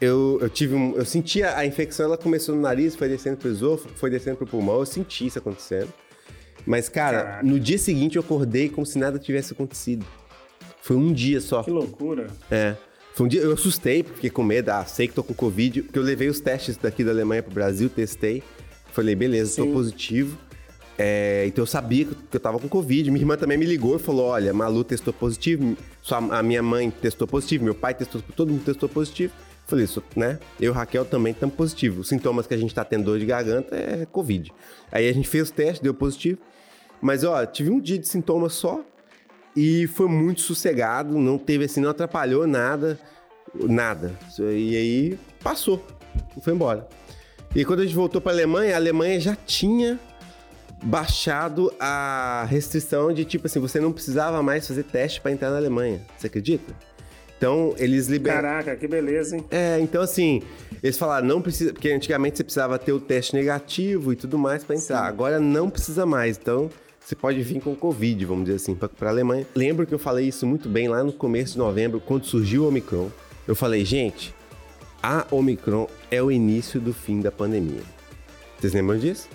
eu, 0.00 0.38
eu 0.40 0.48
tive 0.48 0.74
um, 0.74 0.94
eu 0.94 1.04
senti 1.04 1.42
a, 1.42 1.58
a 1.58 1.66
infecção, 1.66 2.06
ela 2.06 2.16
começou 2.16 2.54
no 2.54 2.60
nariz, 2.60 2.94
foi 2.94 3.08
descendo 3.08 3.36
pro 3.36 3.48
esôfago, 3.48 3.94
foi 3.96 4.08
descendo 4.08 4.36
pro 4.36 4.46
pulmão, 4.46 4.78
eu 4.78 4.86
senti 4.86 5.26
isso 5.26 5.38
acontecendo. 5.38 5.92
Mas, 6.64 6.88
cara, 6.88 7.22
Caraca. 7.22 7.46
no 7.46 7.58
dia 7.58 7.78
seguinte 7.78 8.16
eu 8.16 8.22
acordei 8.22 8.68
como 8.68 8.86
se 8.86 8.98
nada 8.98 9.18
tivesse 9.18 9.52
acontecido. 9.52 10.06
Foi 10.80 10.96
um 10.96 11.12
dia 11.12 11.40
só. 11.40 11.62
Que 11.62 11.70
loucura. 11.70 12.28
É. 12.50 12.76
Foi 13.16 13.24
um 13.24 13.28
dia, 13.30 13.40
eu 13.40 13.54
assustei, 13.54 14.02
porque 14.02 14.16
fiquei 14.16 14.28
com 14.28 14.42
medo, 14.42 14.68
ah, 14.68 14.84
sei 14.84 15.08
que 15.08 15.14
tô 15.14 15.24
com 15.24 15.32
Covid, 15.32 15.84
porque 15.84 15.98
eu 15.98 16.02
levei 16.02 16.28
os 16.28 16.38
testes 16.38 16.76
daqui 16.76 17.02
da 17.02 17.12
Alemanha 17.12 17.42
pro 17.42 17.50
Brasil, 17.50 17.88
testei. 17.88 18.42
Falei, 18.92 19.14
beleza, 19.14 19.56
tô 19.56 19.62
Sim. 19.64 19.72
positivo. 19.72 20.38
É, 20.98 21.46
então 21.46 21.62
eu 21.62 21.66
sabia 21.66 22.04
que 22.04 22.36
eu 22.36 22.40
tava 22.40 22.58
com 22.58 22.68
Covid. 22.68 23.10
Minha 23.10 23.22
irmã 23.22 23.38
também 23.38 23.56
me 23.56 23.64
ligou 23.64 23.96
e 23.96 23.98
falou: 23.98 24.26
olha, 24.26 24.52
Malu 24.52 24.84
testou 24.84 25.14
positivo, 25.14 25.78
sua, 26.02 26.18
a 26.18 26.42
minha 26.42 26.62
mãe 26.62 26.90
testou 26.90 27.26
positivo, 27.26 27.64
meu 27.64 27.74
pai 27.74 27.94
testou, 27.94 28.20
todo 28.36 28.52
mundo 28.52 28.66
testou 28.66 28.86
positivo. 28.86 29.32
Falei, 29.66 29.86
isso, 29.86 30.02
né? 30.14 30.38
Eu 30.60 30.72
e 30.72 30.74
Raquel 30.74 31.06
também 31.06 31.32
estamos 31.32 31.56
positivos. 31.56 32.00
Os 32.00 32.08
sintomas 32.08 32.46
que 32.46 32.52
a 32.52 32.58
gente 32.58 32.74
tá 32.74 32.84
tendo 32.84 33.04
dor 33.04 33.18
de 33.18 33.24
garganta 33.24 33.74
é 33.74 34.06
Covid. 34.12 34.52
Aí 34.92 35.08
a 35.08 35.12
gente 35.14 35.26
fez 35.26 35.48
o 35.48 35.52
teste, 35.54 35.82
deu 35.82 35.94
positivo. 35.94 36.38
Mas, 37.00 37.24
ó, 37.24 37.46
tive 37.46 37.70
um 37.70 37.80
dia 37.80 37.98
de 37.98 38.06
sintoma 38.06 38.50
só 38.50 38.84
e 39.56 39.86
foi 39.86 40.06
muito 40.06 40.42
sossegado, 40.42 41.18
não 41.18 41.38
teve 41.38 41.64
assim, 41.64 41.80
não 41.80 41.90
atrapalhou 41.90 42.46
nada, 42.46 42.98
nada. 43.54 44.12
E 44.38 44.76
aí 44.76 45.18
passou, 45.42 45.84
foi 46.42 46.52
embora. 46.52 46.86
E 47.54 47.64
quando 47.64 47.80
a 47.80 47.84
gente 47.84 47.94
voltou 47.94 48.20
para 48.20 48.32
Alemanha, 48.32 48.74
a 48.74 48.76
Alemanha 48.76 49.18
já 49.18 49.34
tinha 49.34 49.98
baixado 50.82 51.72
a 51.80 52.46
restrição 52.50 53.14
de 53.14 53.24
tipo 53.24 53.46
assim, 53.46 53.58
você 53.58 53.80
não 53.80 53.92
precisava 53.92 54.42
mais 54.42 54.68
fazer 54.68 54.82
teste 54.82 55.22
para 55.22 55.32
entrar 55.32 55.50
na 55.50 55.56
Alemanha. 55.56 56.02
Você 56.18 56.26
acredita? 56.26 56.74
Então, 57.38 57.74
eles 57.78 58.08
liberaram. 58.08 58.42
Caraca, 58.42 58.76
que 58.76 58.86
beleza, 58.86 59.36
hein? 59.36 59.44
É, 59.50 59.78
então 59.80 60.02
assim, 60.02 60.42
eles 60.82 60.98
falaram, 60.98 61.26
não 61.26 61.40
precisa, 61.40 61.72
porque 61.72 61.90
antigamente 61.90 62.36
você 62.36 62.44
precisava 62.44 62.78
ter 62.78 62.92
o 62.92 63.00
teste 63.00 63.34
negativo 63.34 64.12
e 64.12 64.16
tudo 64.16 64.38
mais 64.38 64.64
para 64.64 64.76
entrar. 64.76 65.04
Agora 65.04 65.40
não 65.40 65.70
precisa 65.70 66.04
mais, 66.04 66.36
então 66.36 66.70
você 67.06 67.14
pode 67.14 67.40
vir 67.40 67.60
com 67.60 67.72
Covid, 67.76 68.24
vamos 68.24 68.46
dizer 68.46 68.56
assim, 68.56 68.74
para 68.74 68.90
a 69.08 69.12
Alemanha. 69.12 69.46
Lembro 69.54 69.86
que 69.86 69.94
eu 69.94 69.98
falei 69.98 70.26
isso 70.26 70.44
muito 70.44 70.68
bem 70.68 70.88
lá 70.88 71.04
no 71.04 71.12
começo 71.12 71.52
de 71.52 71.58
novembro, 71.58 72.00
quando 72.00 72.24
surgiu 72.24 72.64
o 72.64 72.68
Omicron. 72.68 73.10
Eu 73.46 73.54
falei, 73.54 73.84
gente, 73.84 74.34
a 75.00 75.24
Omicron 75.30 75.86
é 76.10 76.20
o 76.20 76.32
início 76.32 76.80
do 76.80 76.92
fim 76.92 77.20
da 77.20 77.30
pandemia. 77.30 77.82
Vocês 78.58 78.72
lembram 78.72 78.98
disso? 78.98 79.28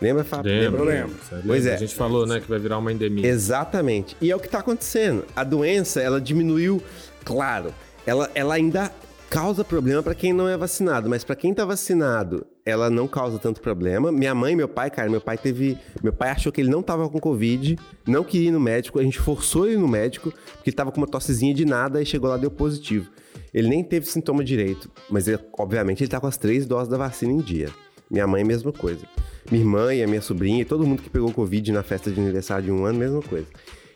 Lembra, 0.00 0.24
Fábio? 0.24 0.50
Lembro, 0.50 0.80
Eu 0.80 0.84
lembro. 0.86 1.16
Pois 1.46 1.66
é. 1.66 1.74
A 1.74 1.76
gente 1.76 1.94
falou, 1.94 2.26
né, 2.26 2.40
que 2.40 2.48
vai 2.48 2.58
virar 2.58 2.78
uma 2.78 2.90
endemia. 2.90 3.26
Exatamente. 3.26 4.16
E 4.18 4.30
é 4.30 4.34
o 4.34 4.40
que 4.40 4.46
está 4.46 4.60
acontecendo. 4.60 5.26
A 5.36 5.44
doença, 5.44 6.00
ela 6.00 6.18
diminuiu, 6.18 6.82
claro, 7.22 7.74
ela, 8.06 8.30
ela 8.34 8.54
ainda 8.54 8.90
causa 9.28 9.62
problema 9.62 10.02
para 10.02 10.14
quem 10.14 10.32
não 10.32 10.48
é 10.48 10.56
vacinado, 10.56 11.06
mas 11.06 11.22
para 11.22 11.36
quem 11.36 11.52
tá 11.52 11.66
vacinado, 11.66 12.46
ela 12.66 12.90
não 12.90 13.06
causa 13.06 13.38
tanto 13.38 13.60
problema. 13.60 14.10
Minha 14.10 14.34
mãe 14.34 14.52
e 14.52 14.56
meu 14.56 14.68
pai, 14.68 14.90
cara, 14.90 15.08
meu 15.08 15.20
pai 15.20 15.38
teve, 15.38 15.78
meu 16.02 16.12
pai 16.12 16.30
achou 16.30 16.50
que 16.50 16.60
ele 16.60 16.68
não 16.68 16.82
tava 16.82 17.08
com 17.08 17.20
covid, 17.20 17.78
não 18.04 18.24
queria 18.24 18.48
ir 18.48 18.50
no 18.50 18.58
médico, 18.58 18.98
a 18.98 19.04
gente 19.04 19.20
forçou 19.20 19.68
ele 19.68 19.76
no 19.76 19.86
médico, 19.86 20.32
porque 20.32 20.70
ele 20.70 20.76
tava 20.76 20.90
com 20.90 21.00
uma 21.00 21.06
tossezinha 21.06 21.54
de 21.54 21.64
nada 21.64 22.02
e 22.02 22.04
chegou 22.04 22.28
lá 22.28 22.36
deu 22.36 22.50
positivo. 22.50 23.08
Ele 23.54 23.68
nem 23.68 23.84
teve 23.84 24.06
sintoma 24.06 24.42
direito, 24.42 24.90
mas 25.08 25.28
ele, 25.28 25.38
obviamente 25.56 26.02
ele 26.02 26.10
tá 26.10 26.20
com 26.20 26.26
as 26.26 26.36
três 26.36 26.66
doses 26.66 26.88
da 26.88 26.98
vacina 26.98 27.32
em 27.32 27.38
dia. 27.38 27.70
Minha 28.10 28.26
mãe, 28.26 28.42
mesma 28.42 28.72
coisa. 28.72 29.06
Minha 29.50 29.62
irmã 29.62 29.94
e 29.94 30.02
a 30.02 30.06
minha 30.06 30.20
sobrinha, 30.20 30.60
e 30.60 30.64
todo 30.64 30.84
mundo 30.84 31.02
que 31.02 31.08
pegou 31.08 31.32
Covid 31.32 31.70
na 31.70 31.84
festa 31.84 32.10
de 32.10 32.20
aniversário 32.20 32.64
de 32.64 32.72
um 32.72 32.84
ano, 32.84 32.98
mesma 32.98 33.22
coisa. 33.22 33.46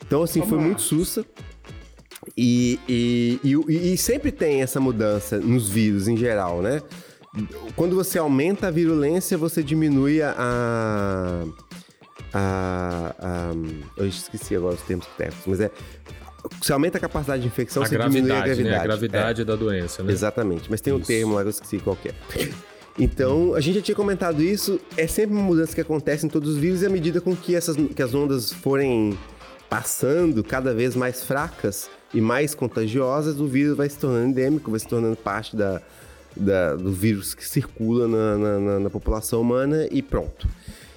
Então, 0.06 0.22
assim, 0.22 0.42
foi 0.42 0.58
muito 0.58 0.80
sussa. 0.80 1.24
E, 2.36 2.78
e, 2.88 3.40
e, 3.42 3.92
e 3.92 3.98
sempre 3.98 4.30
tem 4.30 4.62
essa 4.62 4.78
mudança 4.78 5.38
nos 5.38 5.68
vírus 5.68 6.06
em 6.06 6.16
geral, 6.16 6.62
né? 6.62 6.80
Quando 7.76 7.94
você 7.94 8.18
aumenta 8.18 8.68
a 8.68 8.70
virulência, 8.70 9.37
você 9.38 9.62
diminui 9.62 10.20
a. 10.22 10.34
a, 12.32 13.14
a- 13.18 13.52
eu 13.96 14.06
esqueci 14.06 14.54
agora 14.56 14.75
os 14.75 14.82
termos 14.82 15.06
técnicos, 15.16 15.46
mas 15.46 15.60
é. 15.60 15.70
Você 16.60 16.72
aumenta 16.72 16.96
a 16.96 17.00
capacidade 17.00 17.42
de 17.42 17.49
infecção, 17.49 17.82
A 17.82 17.87
você 17.87 17.99
diminui 17.99 18.32
a 18.32 18.37
gravidade, 18.40 18.62
né? 18.64 18.76
A 18.76 18.82
gravidade 18.82 19.44
da 19.44 19.54
doença, 19.56 20.00
É, 20.00 20.04
né? 20.06 20.12
exatamente, 20.12 20.70
mas 20.70 20.80
tem 20.80 20.90
um 20.92 20.99
Isso. 20.99 21.06
termo 21.06 21.34
lá 21.34 21.42
que 21.42 21.49
eu 21.49 21.50
esqueci 21.50 21.78
qual 21.78 21.99
é. 22.06 22.14
Então, 22.99 23.54
a 23.54 23.60
gente 23.60 23.75
já 23.76 23.82
tinha 23.82 23.94
comentado 23.94 24.42
isso, 24.42 24.80
é 24.96 25.06
sempre 25.06 25.37
uma 25.37 25.42
mudança 25.44 25.75
que 25.75 25.80
acontece 25.80 26.26
em 26.26 26.28
todos 26.28 26.50
os 26.50 26.56
vírus 26.58 26.82
e 26.82 26.87
à 26.87 26.88
medida 26.88 27.20
com 27.20 27.37
que, 27.37 27.54
essas, 27.54 27.76
que 27.76 28.02
as 28.02 28.14
ondas 28.14 28.52
forem 28.52 29.16
passando 29.68 30.42
cada 30.42 30.75
vez 30.75 30.96
mais 30.96 31.22
fracas 31.22 31.88
e 32.12 32.20
mais 32.20 32.54
contagiosas, 32.54 33.38
o 33.38 33.46
vírus 33.46 33.76
vai 33.76 33.88
se 33.88 33.99
tornando 33.99 34.28
endêmico, 34.30 34.70
vai 34.70 34.80
se 34.80 34.88
tornando 34.88 35.16
parte 35.16 35.54
da, 35.56 35.80
da- 36.37 36.75
do 36.76 36.92
vírus 36.92 37.34
que 37.34 37.46
circula 37.46 38.06
na, 38.08 38.37
na- 38.38 38.58
na- 38.60 38.80
na 38.80 38.90
população 38.90 39.40
humana 39.40 39.87
e 39.90 40.00
pronto. 40.02 40.49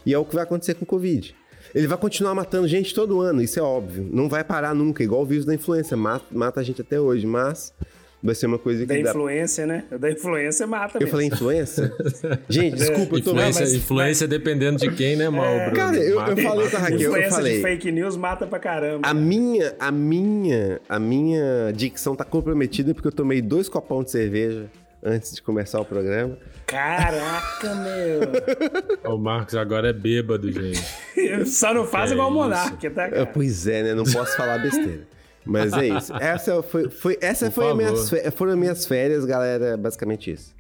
E 0.05 0.13
é 0.13 0.17
o 0.17 0.25
que 0.25 0.35
vai 0.35 0.43
acontecer 0.43 0.73
com 0.75 0.83
o 0.83 0.87
Covid. 0.87 1.35
Ele 1.73 1.87
vai 1.87 1.97
continuar 1.97 2.35
matando 2.35 2.67
gente 2.67 2.93
todo 2.93 3.19
ano, 3.21 3.41
isso 3.41 3.57
é 3.59 3.63
óbvio. 3.63 4.07
Não 4.11 4.29
vai 4.29 4.43
parar 4.43 4.75
nunca, 4.75 5.03
igual 5.03 5.21
o 5.21 5.25
vírus 5.25 5.45
da 5.45 5.53
influenza, 5.55 5.97
mata, 5.97 6.25
mata 6.31 6.59
a 6.59 6.63
gente 6.63 6.81
até 6.81 6.99
hoje, 6.99 7.25
mas 7.25 7.73
vai 8.21 8.35
ser 8.35 8.45
uma 8.45 8.59
coisa 8.59 8.85
Da 8.85 8.95
que 8.95 9.01
dá... 9.03 9.09
influência, 9.09 9.65
né? 9.65 9.83
Da 9.99 10.11
influência 10.11 10.67
mata 10.67 10.97
Eu 10.97 11.01
mesmo. 11.01 11.11
falei 11.11 11.27
influença? 11.27 11.91
Gente, 12.47 12.75
desculpa, 12.77 13.15
eu 13.17 13.21
tô... 13.23 13.31
Influência, 13.31 13.61
mas- 13.61 13.73
influência 13.73 14.27
dependendo 14.27 14.77
de 14.77 14.91
quem, 14.91 15.15
né, 15.15 15.27
mal, 15.29 15.55
Bruno? 15.59 15.75
Cara, 15.75 15.97
eu- 15.97 16.19
eu 16.21 16.37
falei 16.37 16.69
com 16.69 16.77
a 16.77 16.79
Raquel, 16.79 16.99
eu 17.01 17.09
Influência 17.09 17.31
falei... 17.31 17.55
de 17.57 17.61
fake 17.63 17.91
news 17.91 18.15
mata 18.15 18.45
pra 18.45 18.59
caramba. 18.59 19.07
A 19.07 19.13
minha, 19.13 19.75
a 19.79 19.91
minha, 19.91 20.79
a 20.87 20.99
minha 20.99 21.71
dicção 21.75 22.15
tá 22.15 22.23
comprometida 22.23 22.93
porque 22.93 23.07
eu 23.07 23.11
tomei 23.11 23.41
dois 23.41 23.67
copão 23.67 24.03
de 24.03 24.11
cerveja 24.11 24.67
antes 25.03 25.33
de 25.35 25.41
começar 25.41 25.79
o 25.81 25.85
programa. 25.85 26.37
Caraca, 26.65 27.75
meu. 27.75 28.21
O 29.13 29.17
Marcos 29.17 29.55
agora 29.55 29.89
é 29.89 29.93
bêbado, 29.93 30.51
gente. 30.51 30.81
Só 31.45 31.73
não 31.73 31.85
faz 31.85 32.11
É 32.11 32.13
igual 32.13 32.29
o. 32.29 32.33
Monark, 32.33 32.89
tá, 32.89 33.03
É, 33.03 33.09
cara? 33.09 33.25
pois 33.27 33.67
é, 33.67 33.83
né? 33.83 33.93
Não 33.93 34.03
posso 34.05 34.35
falar 34.37 34.57
besteira. 34.59 35.07
Mas 35.45 35.73
é 35.73 35.87
isso. 35.87 36.13
Essa 36.15 36.63
foi, 36.63 36.89
foi, 36.89 37.17
essa 37.21 37.47
Por 37.47 37.55
foi 37.55 37.65
a 37.65 37.67
favor. 37.69 37.77
minhas, 37.83 38.09
foram 38.35 38.51
as 38.53 38.57
minhas 38.57 38.85
férias, 38.85 39.25
galera. 39.25 39.75
Basicamente 39.75 40.31
isso. 40.31 40.55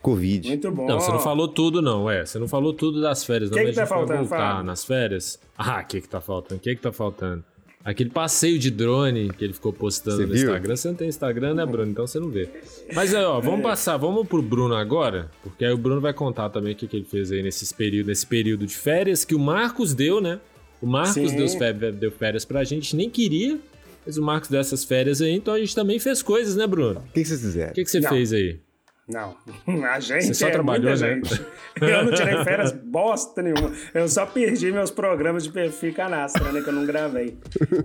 Covid. 0.00 0.48
Muito 0.48 0.70
bom. 0.70 0.86
Não, 0.86 1.00
você 1.00 1.10
não 1.10 1.18
falou 1.18 1.48
tudo, 1.48 1.80
não, 1.82 2.08
é. 2.10 2.24
Você 2.24 2.38
não 2.38 2.46
falou 2.46 2.72
tudo 2.74 3.00
das 3.00 3.24
férias, 3.24 3.50
não. 3.50 3.58
Que 3.58 3.64
que 3.66 3.72
tá 3.72 3.86
faltando, 3.86 4.20
voltar 4.20 4.36
Fábio? 4.50 4.64
nas 4.64 4.84
férias. 4.84 5.40
Ah, 5.58 5.80
o 5.82 5.86
que 5.86 6.00
que 6.02 6.08
tá 6.08 6.20
faltando? 6.20 6.60
O 6.60 6.62
que 6.62 6.76
que 6.76 6.82
tá 6.82 6.92
faltando? 6.92 7.44
Aquele 7.84 8.08
passeio 8.08 8.58
de 8.58 8.70
drone 8.70 9.28
que 9.36 9.44
ele 9.44 9.52
ficou 9.52 9.70
postando 9.70 10.16
Você 10.16 10.22
no 10.22 10.32
viu? 10.32 10.42
Instagram. 10.44 10.74
Você 10.76 10.88
não 10.88 10.94
tem 10.94 11.06
Instagram, 11.08 11.54
né, 11.54 11.66
Bruno? 11.66 11.90
Então 11.90 12.06
você 12.06 12.18
não 12.18 12.30
vê. 12.30 12.48
Mas 12.94 13.14
aí, 13.14 13.22
ó, 13.22 13.38
vamos 13.40 13.60
passar, 13.60 13.98
vamos 13.98 14.26
pro 14.26 14.40
Bruno 14.40 14.74
agora, 14.74 15.30
porque 15.42 15.66
aí 15.66 15.72
o 15.72 15.76
Bruno 15.76 16.00
vai 16.00 16.14
contar 16.14 16.48
também 16.48 16.72
o 16.72 16.76
que, 16.76 16.86
que 16.88 16.96
ele 16.96 17.04
fez 17.04 17.30
aí 17.30 17.42
nesses 17.42 17.72
período, 17.72 18.06
nesse 18.06 18.26
período 18.26 18.66
de 18.66 18.74
férias 18.74 19.22
que 19.22 19.34
o 19.34 19.38
Marcos 19.38 19.92
deu, 19.92 20.18
né? 20.18 20.40
O 20.80 20.86
Marcos 20.86 21.32
deu, 21.32 21.92
deu 21.92 22.10
férias 22.10 22.44
pra 22.46 22.64
gente, 22.64 22.96
nem 22.96 23.10
queria, 23.10 23.58
mas 24.06 24.16
o 24.16 24.22
Marcos 24.22 24.48
deu 24.48 24.60
essas 24.60 24.82
férias 24.82 25.20
aí, 25.20 25.32
então 25.32 25.52
a 25.52 25.58
gente 25.58 25.74
também 25.74 25.98
fez 25.98 26.22
coisas, 26.22 26.56
né, 26.56 26.66
Bruno? 26.66 27.00
O 27.00 27.12
que, 27.12 27.20
que 27.20 27.28
vocês 27.28 27.40
fizeram? 27.42 27.70
O 27.70 27.74
que, 27.74 27.84
que 27.84 27.90
você 27.90 28.00
Não. 28.00 28.08
fez 28.08 28.32
aí? 28.32 28.58
Não, 29.06 29.36
a 29.84 30.00
gente 30.00 30.26
Você 30.28 30.34
só 30.34 30.48
é 30.48 30.50
trabalhou, 30.50 30.88
muita 30.90 31.06
né? 31.06 31.14
gente. 31.14 31.46
Eu 31.80 32.04
não 32.06 32.12
tirei 32.12 32.42
férias 32.42 32.72
bosta 32.72 33.42
nenhuma. 33.42 33.70
Eu 33.92 34.08
só 34.08 34.24
perdi 34.24 34.72
meus 34.72 34.90
programas 34.90 35.44
de 35.44 35.50
perfil 35.50 35.92
canastra, 35.92 36.50
né? 36.50 36.62
Que 36.62 36.68
eu 36.68 36.72
não 36.72 36.86
gravei. 36.86 37.36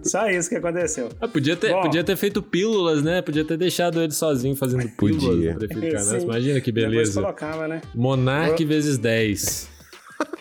Só 0.03 0.29
isso 0.29 0.47
que 0.49 0.55
aconteceu. 0.55 1.09
Ah, 1.19 1.27
podia 1.27 1.57
ter, 1.57 1.71
Bom. 1.73 1.81
podia 1.81 2.03
ter 2.03 2.15
feito 2.15 2.41
pílulas, 2.41 3.03
né? 3.03 3.21
Podia 3.21 3.43
ter 3.43 3.57
deixado 3.57 4.01
ele 4.01 4.13
sozinho 4.13 4.55
fazendo 4.55 4.88
pílulas 4.95 5.23
Podia. 5.25 5.53
no 5.53 5.59
Prefeito 5.59 5.88
Canastra. 5.91 6.19
Sim. 6.21 6.25
Imagina 6.25 6.61
que 6.61 6.71
beleza. 6.71 7.21
colocava, 7.21 7.67
né? 7.67 7.81
Monarque 7.93 8.63
vezes 8.63 8.97
10. 8.97 9.69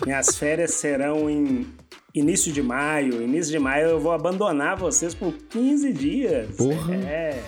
Minhas 0.06 0.37
férias 0.37 0.75
serão 0.75 1.28
em 1.28 1.66
início 2.14 2.52
de 2.52 2.62
maio. 2.62 3.20
Início 3.20 3.50
de 3.50 3.58
maio 3.58 3.88
eu 3.88 4.00
vou 4.00 4.12
abandonar 4.12 4.76
vocês 4.76 5.12
por 5.14 5.32
15 5.32 5.92
dias. 5.92 6.56
Porra. 6.56 6.94
É. 6.94 7.42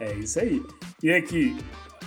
É 0.00 0.14
isso 0.14 0.38
aí. 0.40 0.62
E 1.02 1.10
aqui, 1.10 1.56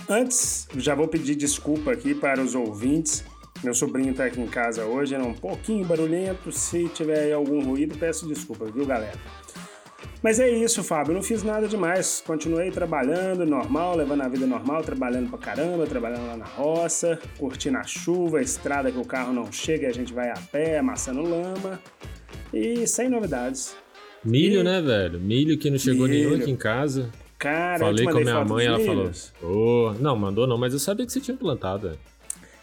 antes, 0.08 0.68
já 0.76 0.94
vou 0.94 1.08
pedir 1.08 1.34
desculpa 1.34 1.92
aqui 1.92 2.14
para 2.14 2.40
os 2.42 2.54
ouvintes. 2.54 3.24
Meu 3.62 3.74
sobrinho 3.74 4.12
tá 4.14 4.24
aqui 4.24 4.40
em 4.40 4.46
casa 4.46 4.84
hoje, 4.84 5.14
é 5.14 5.18
um 5.18 5.34
pouquinho 5.34 5.84
barulhento. 5.86 6.50
Se 6.50 6.88
tiver 6.88 7.32
algum 7.32 7.62
ruído, 7.62 7.96
peço 7.96 8.26
desculpa, 8.26 8.64
viu, 8.66 8.84
galera? 8.84 9.16
Mas 10.22 10.38
é 10.38 10.48
isso, 10.50 10.82
Fábio. 10.84 11.14
Não 11.14 11.22
fiz 11.22 11.42
nada 11.42 11.66
demais. 11.66 12.22
Continuei 12.24 12.70
trabalhando 12.70 13.44
normal, 13.44 13.96
levando 13.96 14.22
a 14.22 14.28
vida 14.28 14.46
normal, 14.46 14.82
trabalhando 14.82 15.28
pra 15.30 15.38
caramba, 15.38 15.86
trabalhando 15.86 16.26
lá 16.26 16.36
na 16.36 16.44
roça, 16.44 17.18
curtindo 17.38 17.78
a 17.78 17.82
chuva, 17.84 18.38
a 18.38 18.42
estrada 18.42 18.90
que 18.90 18.98
o 18.98 19.04
carro 19.04 19.32
não 19.32 19.50
chega 19.52 19.86
e 19.86 19.90
a 19.90 19.92
gente 19.94 20.12
vai 20.12 20.30
a 20.30 20.34
pé, 20.50 20.78
amassando 20.78 21.22
lama. 21.22 21.80
E 22.52 22.86
sem 22.86 23.08
novidades. 23.08 23.76
Milho, 24.24 24.60
E- 24.60 24.64
né, 24.64 24.80
velho? 24.80 25.18
Milho 25.20 25.58
que 25.58 25.70
não 25.70 25.78
chegou 25.78 26.06
nenhum 26.06 26.30
Milho. 26.30 26.42
aqui 26.42 26.50
em 26.52 26.56
casa. 26.56 27.10
Cara, 27.42 27.86
eu 27.86 27.86
Falei 27.86 28.04
com 28.04 28.18
a 28.18 28.20
minha 28.20 28.44
mãe, 28.44 28.66
ela 28.66 28.78
falou. 28.78 29.10
Ô, 29.42 29.92
não, 29.98 30.14
mandou 30.14 30.46
não, 30.46 30.56
mas 30.56 30.72
eu 30.72 30.78
sabia 30.78 31.04
que 31.04 31.10
você 31.12 31.20
tinha 31.20 31.36
plantado. 31.36 31.88
velho. 31.88 31.98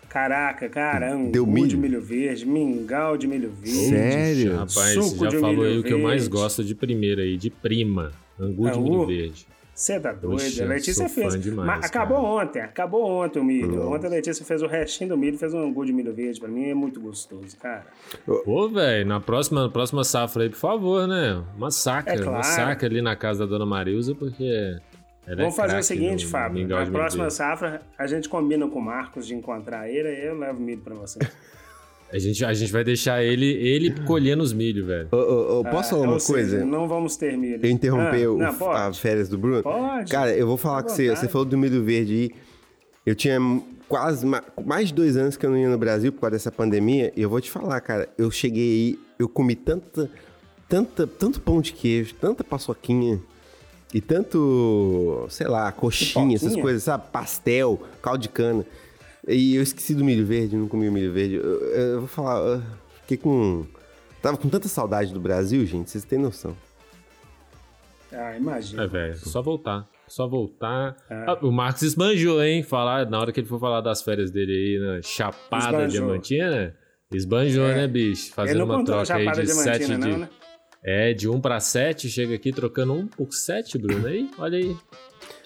Caraca, 0.08 0.70
caramba. 0.70 1.32
Deu 1.32 1.46
de 1.46 1.52
milho? 1.52 1.78
milho 1.78 2.02
verde, 2.02 2.46
mingau 2.46 3.18
de 3.18 3.28
milho 3.28 3.52
verde. 3.52 3.90
Sério? 3.90 4.56
Rapaz, 4.56 4.94
Suco 4.94 5.18
você 5.18 5.32
já 5.32 5.40
falou 5.40 5.50
milho 5.58 5.64
aí 5.64 5.80
o 5.80 5.84
que 5.84 5.92
eu 5.92 6.00
mais 6.00 6.22
verde. 6.24 6.30
gosto 6.30 6.64
de 6.64 6.74
primeira 6.74 7.24
aí, 7.24 7.36
de 7.36 7.50
prima. 7.50 8.14
Angu 8.40 8.72
de 8.72 8.80
milho 8.80 9.06
verde. 9.06 9.46
Você 9.80 9.98
tá 9.98 10.12
doido? 10.12 10.62
A 10.62 10.66
Letícia 10.66 10.94
sou 10.94 11.08
fã 11.08 11.30
fez. 11.32 11.42
demais, 11.42 11.66
Mas 11.66 11.86
acabou 11.86 12.18
cara. 12.18 12.28
ontem, 12.28 12.60
acabou 12.62 13.06
ontem 13.10 13.40
o 13.40 13.44
milho. 13.46 13.90
Ontem 13.90 14.08
a 14.08 14.10
Letícia 14.10 14.44
fez 14.44 14.62
o 14.62 14.68
restinho 14.68 15.12
do 15.12 15.18
milho, 15.18 15.38
fez 15.38 15.54
um 15.54 15.60
angu 15.60 15.86
de 15.86 15.94
milho 15.94 16.14
verde. 16.14 16.38
Pra 16.38 16.50
mim 16.50 16.70
é 16.70 16.74
muito 16.74 17.00
gostoso, 17.00 17.56
cara. 17.58 17.86
Pô, 18.44 18.68
velho, 18.68 19.06
na 19.08 19.22
próxima, 19.22 19.64
na 19.64 19.70
próxima 19.70 20.04
safra 20.04 20.44
aí, 20.44 20.50
por 20.50 20.58
favor, 20.58 21.08
né? 21.08 21.42
Uma 21.56 21.72
saca, 21.72 22.12
É 22.12 22.18
claro. 22.18 22.32
uma 22.32 22.44
saca 22.44 22.86
ali 22.86 23.02
na 23.02 23.16
casa 23.16 23.46
da 23.46 23.46
dona 23.46 23.66
Marilza, 23.66 24.14
porque. 24.14 24.44
ela 25.26 25.34
é 25.34 25.36
Vamos 25.44 25.56
fazer 25.56 25.80
o 25.80 25.84
seguinte, 25.84 26.26
no 26.26 26.30
Fábio. 26.32 26.68
Na 26.68 26.86
próxima 26.86 27.30
safra, 27.30 27.82
a 27.98 28.06
gente 28.06 28.28
combina 28.28 28.68
com 28.68 28.80
o 28.80 28.82
Marcos 28.82 29.26
de 29.26 29.34
encontrar 29.34 29.90
ele 29.90 30.10
e 30.10 30.26
eu 30.26 30.38
levo 30.38 30.60
milho 30.60 30.82
pra 30.82 30.94
você. 30.96 31.20
A 32.12 32.18
gente, 32.18 32.44
a 32.44 32.54
gente 32.54 32.72
vai 32.72 32.84
deixar 32.84 33.24
ele, 33.24 33.46
ele 33.46 33.92
colhendo 34.06 34.42
os 34.42 34.52
milho, 34.52 34.86
velho. 34.86 35.08
Ô, 35.12 35.16
ô, 35.18 35.60
ô, 35.60 35.64
posso 35.64 35.92
falar 35.92 36.02
Ou 36.08 36.14
uma 36.14 36.20
seja, 36.20 36.34
coisa? 36.34 36.66
Não 36.66 36.88
vamos 36.88 37.16
ter 37.16 37.38
milho. 37.38 37.60
Eu 37.64 37.70
interrompi 37.70 38.24
Ah, 38.24 38.32
o- 38.32 38.38
não, 38.38 38.54
pode. 38.56 38.80
as 38.80 38.98
férias 39.00 39.30
do 39.30 39.38
Bruno. 39.38 39.62
Pode. 39.62 40.12
Cara, 40.12 40.36
eu 40.36 40.48
vou 40.48 40.58
falar 40.58 40.82
com 40.84 40.90
você. 40.90 41.04
vontade. 41.10 41.20
Você 41.20 41.28
falou 41.32 41.46
do 41.46 41.58
milho 41.58 41.84
verde 41.84 42.14
aí. 42.14 42.32
Eu 43.06 43.14
tinha 43.16 43.38
quase 43.88 44.26
ma- 44.26 44.44
mais 44.66 44.88
de 44.88 44.94
dois 44.96 45.16
anos 45.18 45.38
que 45.38 45.46
eu 45.46 45.52
não 45.52 45.58
ia 45.58 45.70
no 45.70 45.78
Brasil 45.78 46.12
por 46.12 46.22
causa 46.22 46.32
dessa 46.32 46.52
pandemia. 46.52 47.14
E 47.16 47.22
eu 47.22 47.30
vou 47.30 47.40
te 47.40 47.52
falar, 47.52 47.80
cara. 47.82 48.10
Eu 48.18 48.32
cheguei 48.32 48.64
aí, 48.64 49.00
eu 49.20 49.30
comi 49.30 49.56
tanta, 49.56 50.10
tanta, 50.68 51.06
tanto 51.06 51.40
pão 51.40 51.62
de 51.62 51.74
queijo, 51.74 52.16
tanta 52.16 52.44
paçoquinha 52.44 53.20
e 53.94 54.02
tanto, 54.02 55.26
sei 55.30 55.48
lá, 55.48 55.72
coxinha, 55.72 56.36
essas 56.36 56.56
coisas, 56.56 56.84
sabe? 56.84 57.04
Pastel, 57.12 57.80
caldo 58.02 58.20
de 58.24 58.30
cana. 58.30 58.66
E 59.30 59.56
eu 59.56 59.62
esqueci 59.62 59.94
do 59.94 60.04
milho 60.04 60.26
verde, 60.26 60.58
não 60.58 60.68
comi 60.68 60.90
o 60.90 60.92
milho 60.92 61.14
verde. 61.14 61.36
Eu, 61.36 61.60
eu 61.72 62.00
vou 62.00 62.08
falar, 62.08 62.40
eu 62.40 62.64
fiquei 63.02 63.18
com. 63.18 63.66
Tava 64.22 64.38
com 64.38 64.50
tanta 64.50 64.68
saudade 64.68 65.14
do 65.14 65.20
Brasil, 65.20 65.66
gente, 65.66 65.90
vocês 65.90 66.04
têm 66.04 66.18
noção. 66.18 66.58
Ah, 68.12 68.36
imagina. 68.36 68.84
É, 68.84 68.88
velho, 68.88 69.18
só 69.18 69.42
voltar. 69.42 69.88
Só 70.08 70.28
voltar. 70.28 70.98
Ah, 71.10 71.38
o 71.44 71.52
Marcos 71.52 71.84
esbanjou, 71.84 72.44
hein? 72.44 72.64
Falar, 72.64 73.08
na 73.08 73.20
hora 73.20 73.32
que 73.32 73.40
ele 73.40 73.48
for 73.48 73.60
falar 73.60 73.82
das 73.82 74.02
férias 74.02 74.32
dele 74.32 74.52
aí 74.52 74.80
na 74.80 75.02
Chapada 75.04 75.68
Esbanjou. 75.68 75.90
Diamantina, 75.90 76.50
né? 76.50 76.74
Esbanjou, 77.14 77.68
né, 77.68 77.88
bicho? 77.88 78.34
Fazendo 78.34 78.64
uma 78.64 78.84
troca 78.84 79.14
aí 79.14 79.32
de 79.32 79.48
7 79.48 79.86
de. 79.86 79.98
não, 79.98 80.18
né? 80.18 80.30
É, 80.84 81.14
de 81.14 81.30
1 81.30 81.40
pra 81.40 81.60
7, 81.60 82.10
chega 82.10 82.34
aqui 82.34 82.52
trocando 82.52 82.94
1 82.94 83.08
por 83.08 83.32
7, 83.32 83.78
Bruno. 83.78 84.08
Aí, 84.08 84.30
olha 84.40 84.58
aí. 84.58 84.76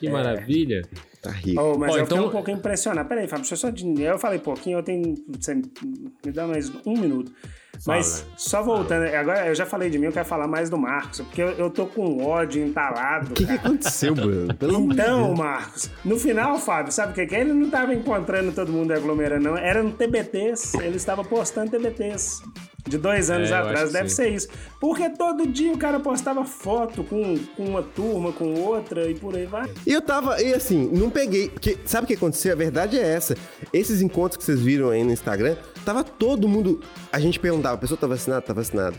Que 0.07 0.09
maravilha. 0.11 0.81
Tá 1.21 1.31
rico. 1.31 1.61
Oh, 1.61 1.77
mas 1.77 1.95
eu 1.95 2.03
então- 2.03 2.17
fiquei 2.17 2.27
um 2.29 2.31
pouquinho 2.31 2.57
impressionado. 2.57 3.07
Peraí, 3.07 3.27
Fábio, 3.27 3.43
deixa 3.43 3.53
eu 3.53 3.57
só. 3.57 3.69
de- 3.69 4.01
Eu 4.01 4.19
falei 4.19 4.39
pouquinho, 4.39 4.79
eu 4.79 4.83
tenho. 4.83 5.15
Você 5.39 5.55
me 5.55 6.31
dá 6.33 6.45
mais 6.45 6.69
um 6.85 6.97
minuto. 6.97 7.31
Fala. 7.83 7.97
Mas 7.97 8.25
só 8.37 8.61
voltando, 8.61 9.03
agora 9.15 9.47
eu 9.47 9.55
já 9.55 9.65
falei 9.65 9.89
de 9.89 9.97
mim, 9.97 10.05
eu 10.05 10.11
quero 10.11 10.25
falar 10.25 10.47
mais 10.47 10.69
do 10.69 10.77
Marcos, 10.77 11.21
porque 11.21 11.41
eu, 11.41 11.49
eu 11.53 11.69
tô 11.69 11.85
com 11.87 12.23
ódio 12.23 12.63
entalado. 12.63 13.31
O 13.31 13.33
que, 13.33 13.45
que 13.45 13.51
aconteceu, 13.51 14.13
Bruno? 14.13 14.53
Pelo 14.53 14.75
amor 14.75 14.93
de 14.93 15.01
Então, 15.01 15.25
Deus. 15.27 15.39
Marcos, 15.39 15.91
no 16.05 16.19
final, 16.19 16.59
Fábio, 16.59 16.91
sabe 16.91 17.13
o 17.13 17.15
que, 17.15 17.25
que 17.25 17.35
é? 17.35 17.41
Ele 17.41 17.51
não 17.53 17.65
estava 17.65 17.93
encontrando 17.93 18.51
todo 18.51 18.71
mundo 18.71 18.91
aglomerando, 18.91 19.43
não. 19.49 19.57
Eram 19.57 19.89
TBTs. 19.91 20.77
Ele 20.83 20.97
estava 20.97 21.23
postando 21.23 21.71
TBTs. 21.71 22.41
De 22.85 22.97
dois 22.97 23.29
anos 23.29 23.49
É, 23.49 23.53
atrás, 23.55 23.93
deve 23.93 24.09
sim. 24.09 24.15
ser 24.15 24.29
isso. 24.29 24.47
Porque 24.79 25.09
todo 25.11 25.47
dia 25.47 25.71
o 25.71 25.77
cara 25.77 25.99
postava 26.01 26.43
foto 26.43 27.03
com, 27.03 27.37
com 27.55 27.63
uma 27.65 27.81
turma, 27.81 28.33
com 28.33 28.53
outra 28.55 29.09
e 29.09 29.15
por 29.15 29.35
aí 29.35 29.45
vai. 29.45 29.69
E 29.87 29.93
eu 29.93 30.01
tava, 30.01 30.41
e 30.41 30.53
assim, 30.53 30.89
não 30.91 31.09
peguei. 31.09 31.49
Porque 31.49 31.77
sabe 31.85 32.03
o 32.03 32.07
que 32.07 32.13
aconteceu? 32.15 32.51
A 32.51 32.55
verdade 32.55 32.99
é 32.99 33.01
essa. 33.07 33.35
Esses 33.71 34.01
encontros 34.01 34.37
que 34.37 34.43
vocês 34.43 34.59
viram 34.59 34.89
aí 34.89 35.01
no 35.03 35.11
Instagram, 35.13 35.55
tava 35.85 36.03
todo 36.03 36.47
mundo. 36.47 36.81
A 37.11 37.19
gente 37.19 37.39
perguntava, 37.39 37.75
a 37.75 37.77
pessoa 37.77 37.97
tá 37.97 38.05
vacinada? 38.05 38.41
Tá 38.41 38.51
vacinada. 38.53 38.97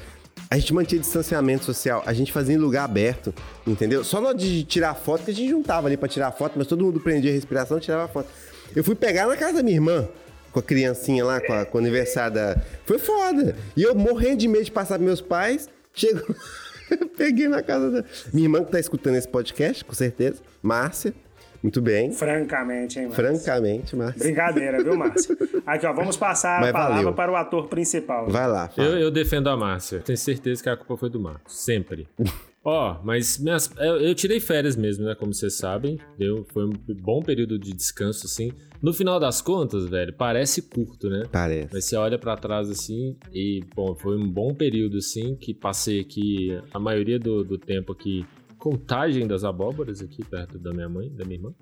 A 0.51 0.59
gente 0.59 0.73
mantinha 0.73 1.01
distanciamento 1.01 1.65
social, 1.65 2.03
a 2.07 2.13
gente 2.13 2.33
fazia 2.33 2.55
em 2.55 2.59
lugar 2.59 2.85
aberto, 2.85 3.35
entendeu? 3.67 4.03
Só 4.05 4.21
na 4.21 4.29
hora 4.29 4.37
de 4.39 4.63
tirar 4.65 4.95
foto, 4.95 5.25
que 5.25 5.31
a 5.31 5.35
gente 5.35 5.49
juntava 5.51 5.89
ali 5.89 5.97
pra 5.97 6.09
tirar 6.09 6.31
foto, 6.33 6.55
mas 6.57 6.67
todo 6.67 6.85
mundo 6.85 7.01
prendia 7.01 7.31
a 7.31 7.35
respiração 7.35 7.79
e 7.79 7.81
tirava 7.81 8.07
foto. 8.09 8.29
Eu 8.75 8.83
fui 8.85 8.95
pegar 8.95 9.27
na 9.27 9.37
casa 9.37 9.55
da 9.55 9.63
minha 9.63 9.77
irmã, 9.77 10.07
com 10.55 10.61
a 10.61 10.63
criancinha 10.63 11.25
lá, 11.25 11.41
com, 11.41 11.53
a, 11.53 11.67
com 11.67 11.79
o 11.79 11.81
aniversário 11.81 12.37
da... 12.37 12.57
Foi 12.87 12.97
foda. 12.97 13.57
E 13.77 13.83
eu 13.83 13.93
morrendo 13.93 14.37
de 14.37 14.49
medo 14.49 14.65
de 14.65 14.71
passar 14.71 14.95
pros 14.95 15.07
meus 15.07 15.21
pais, 15.21 15.69
chego... 15.93 16.23
Peguei 17.17 17.49
na 17.49 17.61
casa 17.61 17.91
da... 17.91 18.05
Minha 18.33 18.45
irmã 18.45 18.63
que 18.65 18.71
tá 18.71 18.79
escutando 18.79 19.17
esse 19.17 19.27
podcast, 19.27 19.85
com 19.85 19.95
certeza. 19.95 20.41
Márcia. 20.63 21.13
Muito 21.61 21.81
bem. 21.81 22.13
Francamente, 22.13 23.01
hein, 23.01 23.07
Márcio? 23.07 23.25
Francamente, 23.25 23.97
Márcia. 23.97 24.23
Brincadeira, 24.23 24.85
viu, 24.85 24.97
Márcio? 24.97 25.37
Aqui, 25.67 25.87
ó, 25.87 25.93
vamos 25.93 26.17
passar 26.17 26.61
Mas 26.61 26.71
a 26.71 26.73
palavra 26.73 26.97
valeu. 26.97 27.15
para 27.15 27.33
o 27.33 27.37
ator 27.37 27.67
principal. 27.69 28.29
Vai 28.29 28.47
lá, 28.47 28.69
fala. 28.69 28.87
Eu, 28.87 28.99
eu 28.99 29.11
defendo 29.11 29.49
a 29.49 29.57
Márcia. 29.57 30.01
Tenho 30.01 30.19
certeza 30.19 30.63
que 30.63 30.69
a 30.69 30.77
culpa 30.77 30.97
foi 30.97 31.11
do 31.11 31.19
Marcos. 31.19 31.59
Sempre. 31.65 32.07
Ó, 32.65 32.99
mas 33.05 33.39
minhas- 33.39 33.71
eu, 33.77 33.97
eu 34.01 34.15
tirei 34.15 34.41
férias 34.41 34.75
mesmo, 34.75 35.05
né? 35.05 35.15
Como 35.15 35.35
vocês 35.35 35.55
sabem. 35.55 35.99
Deu, 36.19 36.47
foi 36.53 36.65
um 36.65 36.73
bom 37.03 37.21
período 37.23 37.59
de 37.59 37.73
descanso, 37.75 38.25
assim. 38.27 38.53
No 38.81 38.93
final 38.93 39.21
das 39.21 39.43
contas, 39.43 39.87
velho, 39.87 40.15
parece 40.15 40.63
curto, 40.63 41.09
né? 41.11 41.25
Parece. 41.31 41.69
Mas 41.75 41.85
você 41.85 41.97
olha 41.97 42.19
pra 42.19 42.37
trás 42.37 42.71
assim 42.71 43.17
e, 43.33 43.63
bom, 43.75 43.95
foi 43.95 44.17
um 44.17 44.27
bom 44.27 44.55
período 44.55 44.97
assim 44.99 45.37
que 45.37 45.53
passei 45.53 46.01
aqui 46.01 46.59
a 46.73 46.79
maioria 46.79 47.19
do, 47.19 47.45
do 47.45 47.59
tempo 47.59 47.93
aqui 47.93 48.25
contagem 48.59 49.27
das 49.27 49.45
abóboras 49.45 50.01
aqui 50.01 50.25
perto 50.25 50.59
da 50.59 50.73
minha 50.73 50.89
mãe, 50.89 51.11
da 51.11 51.23
minha 51.25 51.37
irmã. 51.37 51.53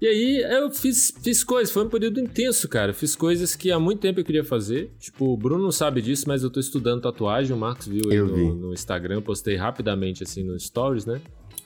E 0.00 0.06
aí 0.06 0.42
eu 0.42 0.70
fiz, 0.70 1.12
fiz 1.22 1.42
coisas, 1.42 1.72
foi 1.72 1.84
um 1.84 1.88
período 1.88 2.20
intenso, 2.20 2.68
cara. 2.68 2.92
Fiz 2.92 3.16
coisas 3.16 3.56
que 3.56 3.70
há 3.72 3.80
muito 3.80 4.00
tempo 4.00 4.20
eu 4.20 4.24
queria 4.24 4.44
fazer. 4.44 4.92
Tipo, 5.00 5.26
o 5.32 5.36
Bruno 5.36 5.62
não 5.62 5.72
sabe 5.72 6.00
disso, 6.00 6.24
mas 6.28 6.44
eu 6.44 6.50
tô 6.50 6.60
estudando 6.60 7.02
tatuagem, 7.02 7.54
o 7.54 7.58
Marcos 7.58 7.88
viu 7.88 8.02
aí 8.10 8.16
Eu 8.16 8.26
vi. 8.32 8.42
no, 8.42 8.54
no 8.54 8.72
Instagram, 8.72 9.20
postei 9.22 9.56
rapidamente 9.56 10.22
assim 10.22 10.44
no 10.44 10.58
Stories, 10.58 11.04
né? 11.04 11.20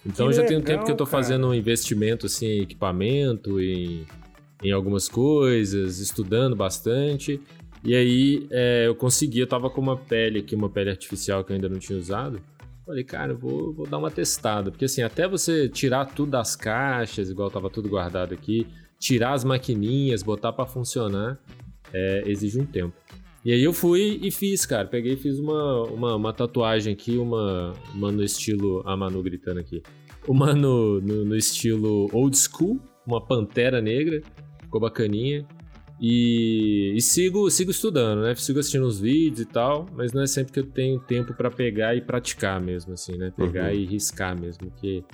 Então 0.04 0.28
Que 0.28 0.34
já 0.34 0.44
tem 0.44 0.56
um 0.56 0.60
legal, 0.60 0.74
tempo 0.76 0.86
que 0.86 0.92
eu 0.92 0.96
tô 0.96 1.04
cara. 1.04 1.22
fazendo 1.22 1.46
um 1.46 1.54
investimento 1.54 2.26
assim 2.26 2.46
em 2.46 2.62
equipamento, 2.62 3.60
em, 3.60 4.06
em 4.62 4.72
algumas 4.72 5.08
coisas, 5.08 5.98
estudando 5.98 6.56
bastante. 6.56 7.38
E 7.84 7.94
aí 7.94 8.46
é, 8.50 8.86
eu 8.86 8.94
consegui, 8.94 9.40
eu 9.40 9.46
tava 9.46 9.68
com 9.68 9.80
uma 9.80 9.96
pele 9.96 10.38
aqui, 10.38 10.54
uma 10.54 10.70
pele 10.70 10.88
artificial 10.90 11.44
que 11.44 11.52
eu 11.52 11.56
ainda 11.56 11.68
não 11.68 11.78
tinha 11.78 11.98
usado. 11.98 12.40
Falei, 12.84 13.04
cara, 13.04 13.32
eu 13.32 13.38
vou, 13.38 13.72
vou 13.72 13.86
dar 13.86 13.98
uma 13.98 14.10
testada. 14.10 14.70
Porque 14.70 14.86
assim, 14.86 15.02
até 15.02 15.28
você 15.28 15.68
tirar 15.68 16.06
tudo 16.06 16.32
das 16.32 16.56
caixas, 16.56 17.30
igual 17.30 17.50
tava 17.50 17.70
tudo 17.70 17.88
guardado 17.88 18.34
aqui, 18.34 18.66
tirar 18.98 19.32
as 19.32 19.44
maquininhas, 19.44 20.22
botar 20.22 20.52
pra 20.52 20.66
funcionar, 20.66 21.38
é, 21.92 22.24
exige 22.26 22.60
um 22.60 22.66
tempo. 22.66 22.94
E 23.44 23.52
aí 23.52 23.62
eu 23.62 23.72
fui 23.72 24.20
e 24.22 24.30
fiz, 24.30 24.64
cara. 24.64 24.86
Peguei 24.86 25.14
e 25.14 25.16
fiz 25.16 25.38
uma, 25.38 25.82
uma, 25.84 26.16
uma 26.16 26.32
tatuagem 26.32 26.92
aqui, 26.92 27.16
uma, 27.16 27.72
uma 27.94 28.12
no 28.12 28.22
estilo. 28.22 28.82
A 28.86 28.96
Manu 28.96 29.22
gritando 29.22 29.58
aqui. 29.58 29.82
Uma 30.28 30.54
no, 30.54 31.00
no, 31.00 31.24
no 31.24 31.36
estilo 31.36 32.08
old 32.12 32.36
school, 32.36 32.80
uma 33.04 33.20
pantera 33.20 33.80
negra. 33.80 34.20
Ficou 34.60 34.80
bacaninha. 34.80 35.44
E, 36.04 36.94
e 36.96 37.00
sigo, 37.00 37.48
sigo 37.48 37.70
estudando, 37.70 38.22
né? 38.22 38.34
Sigo 38.34 38.58
assistindo 38.58 38.84
os 38.84 38.98
vídeos 38.98 39.38
e 39.38 39.44
tal, 39.44 39.86
mas 39.94 40.12
não 40.12 40.20
é 40.20 40.26
sempre 40.26 40.52
que 40.52 40.58
eu 40.58 40.66
tenho 40.66 40.98
tempo 40.98 41.32
pra 41.32 41.48
pegar 41.48 41.94
e 41.94 42.00
praticar 42.00 42.60
mesmo, 42.60 42.92
assim, 42.94 43.16
né? 43.16 43.32
Pegar 43.36 43.68
Uhum. 43.70 43.78
e 43.78 43.84
riscar 43.86 44.36
mesmo, 44.38 44.68
que 44.80 45.04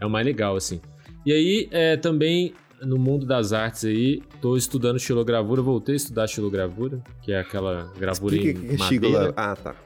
é 0.00 0.06
o 0.06 0.10
mais 0.10 0.24
legal, 0.24 0.56
assim. 0.56 0.80
E 1.26 1.32
aí, 1.34 1.68
é, 1.70 1.98
também, 1.98 2.54
no 2.80 2.96
mundo 2.96 3.26
das 3.26 3.52
artes 3.52 3.84
aí, 3.84 4.22
tô 4.40 4.56
estudando 4.56 4.96
estilogravura, 4.96 5.60
voltei 5.60 5.92
a 5.92 5.96
estudar 5.96 6.24
estilogravura, 6.24 7.02
que 7.22 7.30
é 7.30 7.40
aquela 7.40 7.92
gravura 7.98 8.34
Explica 8.34 8.58
o 8.58 8.62
que 8.62 8.72
em 8.72 8.74
é 8.74 8.78
madeira. 8.78 9.34
Ah, 9.36 9.54
tá. 9.54 9.76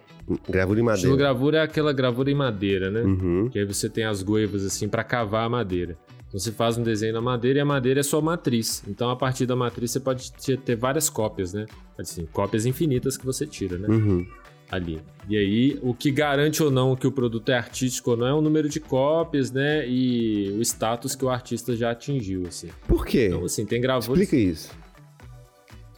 Gravura 0.48 0.78
em 0.78 0.82
madeira. 0.84 0.98
Estilogravura 1.00 1.58
é 1.58 1.62
aquela 1.62 1.92
gravura 1.92 2.30
em 2.30 2.34
madeira, 2.36 2.88
né? 2.88 3.00
Uhum. 3.02 3.48
Que 3.50 3.58
aí 3.58 3.64
você 3.64 3.88
tem 3.88 4.04
as 4.04 4.22
goivas 4.22 4.64
assim 4.64 4.88
pra 4.88 5.02
cavar 5.02 5.44
a 5.44 5.48
madeira. 5.48 5.98
Você 6.32 6.50
faz 6.50 6.78
um 6.78 6.82
desenho 6.82 7.12
na 7.12 7.20
madeira 7.20 7.58
e 7.58 7.62
a 7.62 7.64
madeira 7.64 8.00
é 8.00 8.02
sua 8.02 8.22
matriz. 8.22 8.82
Então 8.88 9.10
a 9.10 9.16
partir 9.16 9.44
da 9.44 9.54
matriz 9.54 9.90
você 9.90 10.00
pode 10.00 10.32
ter 10.32 10.76
várias 10.76 11.10
cópias, 11.10 11.52
né? 11.52 11.66
Assim, 11.98 12.26
cópias 12.32 12.64
infinitas 12.64 13.16
que 13.18 13.26
você 13.26 13.46
tira, 13.46 13.76
né? 13.76 13.88
Uhum. 13.88 14.26
Ali. 14.70 15.02
E 15.28 15.36
aí 15.36 15.78
o 15.82 15.92
que 15.92 16.10
garante 16.10 16.62
ou 16.62 16.70
não 16.70 16.96
que 16.96 17.06
o 17.06 17.12
produto 17.12 17.50
é 17.50 17.54
artístico 17.54 18.12
ou 18.12 18.16
não 18.16 18.26
é 18.26 18.32
o 18.32 18.40
número 18.40 18.68
de 18.68 18.80
cópias, 18.80 19.50
né? 19.50 19.86
E 19.86 20.50
o 20.58 20.62
status 20.62 21.14
que 21.14 21.24
o 21.24 21.28
artista 21.28 21.76
já 21.76 21.90
atingiu, 21.90 22.44
assim. 22.48 22.68
Por 22.88 23.04
quê? 23.04 23.26
Então 23.26 23.44
assim, 23.44 23.66
tem 23.66 23.80
gravuras... 23.80 24.22
Explica 24.22 24.36
isso. 24.42 24.70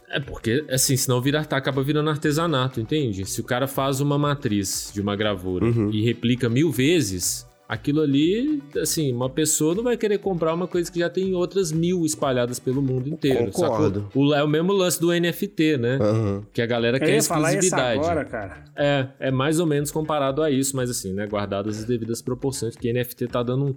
É 0.09 0.19
porque, 0.19 0.63
assim, 0.69 0.95
senão 0.95 1.19
vira, 1.19 1.43
tá, 1.43 1.57
acaba 1.57 1.81
virando 1.83 2.09
artesanato, 2.09 2.79
entende? 2.79 3.25
Se 3.25 3.41
o 3.41 3.43
cara 3.43 3.67
faz 3.67 3.99
uma 3.99 4.17
matriz 4.17 4.91
de 4.93 5.01
uma 5.01 5.15
gravura 5.15 5.65
Uhum. 5.65 5.89
e 5.91 6.03
replica 6.05 6.47
mil 6.47 6.71
vezes, 6.71 7.45
aquilo 7.67 8.01
ali, 8.01 8.61
assim, 8.79 9.11
uma 9.11 9.29
pessoa 9.29 9.73
não 9.73 9.83
vai 9.83 9.97
querer 9.97 10.19
comprar 10.19 10.53
uma 10.53 10.67
coisa 10.67 10.91
que 10.91 10.99
já 10.99 11.09
tem 11.09 11.33
outras 11.33 11.71
mil 11.71 12.05
espalhadas 12.05 12.59
pelo 12.59 12.81
mundo 12.81 13.09
inteiro. 13.09 13.51
Concordo. 13.51 14.09
O, 14.13 14.33
é 14.33 14.43
o 14.43 14.47
mesmo 14.47 14.71
lance 14.71 14.99
do 14.99 15.11
NFT, 15.11 15.77
né? 15.77 15.97
Aham. 15.99 16.43
Que 16.53 16.61
a 16.61 16.65
galera 16.65 16.97
Eu 16.97 17.01
quer 17.01 17.15
ia 17.15 17.23
falar 17.23 17.49
isso 17.49 17.65
exclusividade. 17.65 17.99
agora, 17.99 18.25
cara. 18.25 18.63
É, 18.75 19.07
é 19.19 19.31
mais 19.31 19.59
ou 19.59 19.65
menos 19.65 19.91
comparado 19.91 20.41
a 20.43 20.51
isso, 20.51 20.75
mas 20.75 20.89
assim, 20.89 21.13
né? 21.13 21.25
Guardadas 21.25 21.79
as 21.79 21.85
devidas 21.85 22.21
proporções, 22.21 22.75
que 22.75 22.91
NFT 22.91 23.27
tá 23.27 23.41
dando 23.41 23.75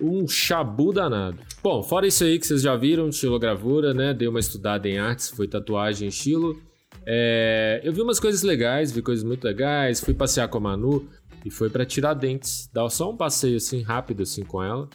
um, 0.00 0.20
um 0.22 0.28
chabu 0.28 0.92
danado. 0.92 1.38
Bom, 1.62 1.82
fora 1.82 2.06
isso 2.06 2.24
aí 2.24 2.38
que 2.38 2.46
vocês 2.46 2.62
já 2.62 2.74
viram, 2.76 3.08
estilogravura, 3.08 3.94
né? 3.94 4.12
Dei 4.12 4.26
uma 4.26 4.40
estudada 4.40 4.88
em 4.88 4.98
artes, 4.98 5.28
foi 5.30 5.46
tatuagem 5.46 6.06
em 6.06 6.08
estilo. 6.08 6.60
É, 7.06 7.80
eu 7.82 7.92
vi 7.92 8.02
umas 8.02 8.20
coisas 8.20 8.42
legais, 8.42 8.92
vi 8.92 9.00
coisas 9.00 9.24
muito 9.24 9.44
legais, 9.44 10.00
fui 10.00 10.12
passear 10.12 10.48
com 10.48 10.58
a 10.58 10.60
Manu 10.60 11.08
e 11.44 11.50
foi 11.50 11.70
pra 11.70 11.84
Tiradentes. 11.84 12.68
Dar 12.72 12.88
só 12.90 13.10
um 13.10 13.16
passeio 13.16 13.56
assim 13.56 13.82
rápido 13.82 14.22
assim 14.22 14.44
com 14.44 14.62
ela. 14.62 14.88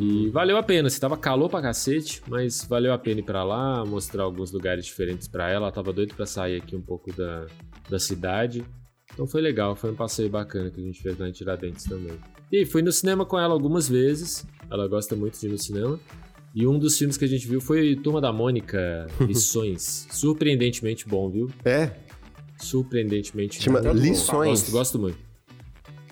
E 0.00 0.28
valeu 0.30 0.58
a 0.58 0.62
pena, 0.62 0.88
assim, 0.88 1.00
tava 1.00 1.16
calor 1.16 1.48
pra 1.48 1.62
cacete, 1.62 2.22
mas 2.28 2.62
valeu 2.64 2.92
a 2.92 2.98
pena 2.98 3.20
ir 3.20 3.22
pra 3.22 3.42
lá, 3.42 3.84
mostrar 3.86 4.22
alguns 4.24 4.52
lugares 4.52 4.84
diferentes 4.84 5.26
pra 5.26 5.48
ela. 5.48 5.66
Ela 5.66 5.72
tava 5.72 5.92
doida 5.92 6.12
pra 6.14 6.26
sair 6.26 6.56
aqui 6.56 6.76
um 6.76 6.82
pouco 6.82 7.10
da, 7.12 7.46
da 7.88 7.98
cidade. 7.98 8.64
Então 9.12 9.26
foi 9.26 9.40
legal, 9.40 9.74
foi 9.74 9.90
um 9.90 9.94
passeio 9.94 10.28
bacana 10.28 10.70
que 10.70 10.80
a 10.80 10.84
gente 10.84 11.00
fez 11.00 11.18
lá 11.18 11.28
em 11.28 11.32
Tiradentes 11.32 11.84
também. 11.84 12.18
E 12.52 12.66
fui 12.66 12.82
no 12.82 12.92
cinema 12.92 13.24
com 13.24 13.38
ela 13.38 13.54
algumas 13.54 13.88
vezes, 13.88 14.46
ela 14.70 14.86
gosta 14.86 15.16
muito 15.16 15.40
de 15.40 15.46
ir 15.46 15.50
no 15.50 15.58
cinema. 15.58 15.98
E 16.54 16.66
um 16.66 16.78
dos 16.78 16.98
filmes 16.98 17.16
que 17.16 17.24
a 17.24 17.28
gente 17.28 17.46
viu 17.46 17.60
foi 17.60 17.96
Turma 17.96 18.20
da 18.20 18.32
Mônica, 18.32 19.06
Lições. 19.20 20.06
Surpreendentemente 20.10 21.08
bom, 21.08 21.30
viu? 21.30 21.50
É? 21.64 21.92
Surpreendentemente 22.58 23.62
Chama 23.62 23.80
bom. 23.80 23.92
Lições. 23.92 24.60
Gosto, 24.60 24.72
gosto 24.72 24.98
muito. 24.98 25.27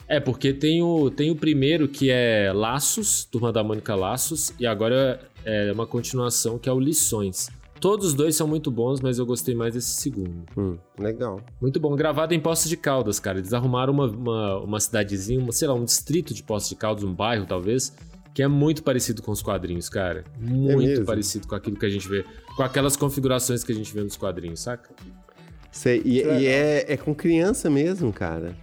É, 0.08 0.20
porque 0.20 0.52
tem 0.52 0.82
o, 0.82 1.10
tem 1.10 1.30
o 1.30 1.36
primeiro 1.36 1.88
que 1.88 2.10
é 2.10 2.52
Laços, 2.54 3.24
Turma 3.24 3.52
da 3.52 3.62
Mônica 3.64 3.94
Laços, 3.94 4.52
e 4.58 4.66
agora 4.66 5.20
é 5.44 5.72
uma 5.72 5.86
continuação 5.86 6.58
que 6.58 6.68
é 6.68 6.72
o 6.72 6.78
Lições. 6.78 7.48
Todos 7.80 8.06
os 8.06 8.14
dois 8.14 8.34
são 8.34 8.48
muito 8.48 8.70
bons, 8.70 9.00
mas 9.00 9.18
eu 9.18 9.26
gostei 9.26 9.54
mais 9.54 9.74
desse 9.74 10.00
segundo. 10.00 10.44
Hum, 10.56 10.78
legal. 10.98 11.40
Muito 11.60 11.78
bom. 11.78 11.94
Gravado 11.94 12.32
em 12.32 12.40
Poços 12.40 12.70
de 12.70 12.76
Caldas, 12.76 13.20
cara. 13.20 13.38
Eles 13.38 13.52
arrumaram 13.52 13.92
uma, 13.92 14.06
uma, 14.06 14.58
uma 14.60 14.80
cidadezinha, 14.80 15.38
uma, 15.38 15.52
sei 15.52 15.68
lá, 15.68 15.74
um 15.74 15.84
distrito 15.84 16.32
de 16.32 16.42
Poços 16.42 16.70
de 16.70 16.76
Caldas, 16.76 17.04
um 17.04 17.12
bairro 17.12 17.44
talvez, 17.44 17.92
que 18.32 18.42
é 18.42 18.48
muito 18.48 18.82
parecido 18.82 19.22
com 19.22 19.30
os 19.30 19.42
quadrinhos, 19.42 19.88
cara. 19.88 20.24
Muito 20.38 20.78
mesmo? 20.78 21.04
parecido 21.04 21.46
com 21.46 21.54
aquilo 21.54 21.76
que 21.76 21.84
a 21.84 21.90
gente 21.90 22.08
vê. 22.08 22.24
Com 22.56 22.62
aquelas 22.62 22.96
configurações 22.96 23.62
que 23.62 23.72
a 23.72 23.74
gente 23.74 23.92
vê 23.92 24.02
nos 24.02 24.16
quadrinhos, 24.16 24.60
saca? 24.60 24.90
Sei, 25.70 26.00
e, 26.04 26.22
e 26.22 26.46
é, 26.46 26.92
é 26.92 26.96
com 26.96 27.14
criança 27.14 27.68
mesmo, 27.68 28.10
cara. 28.10 28.56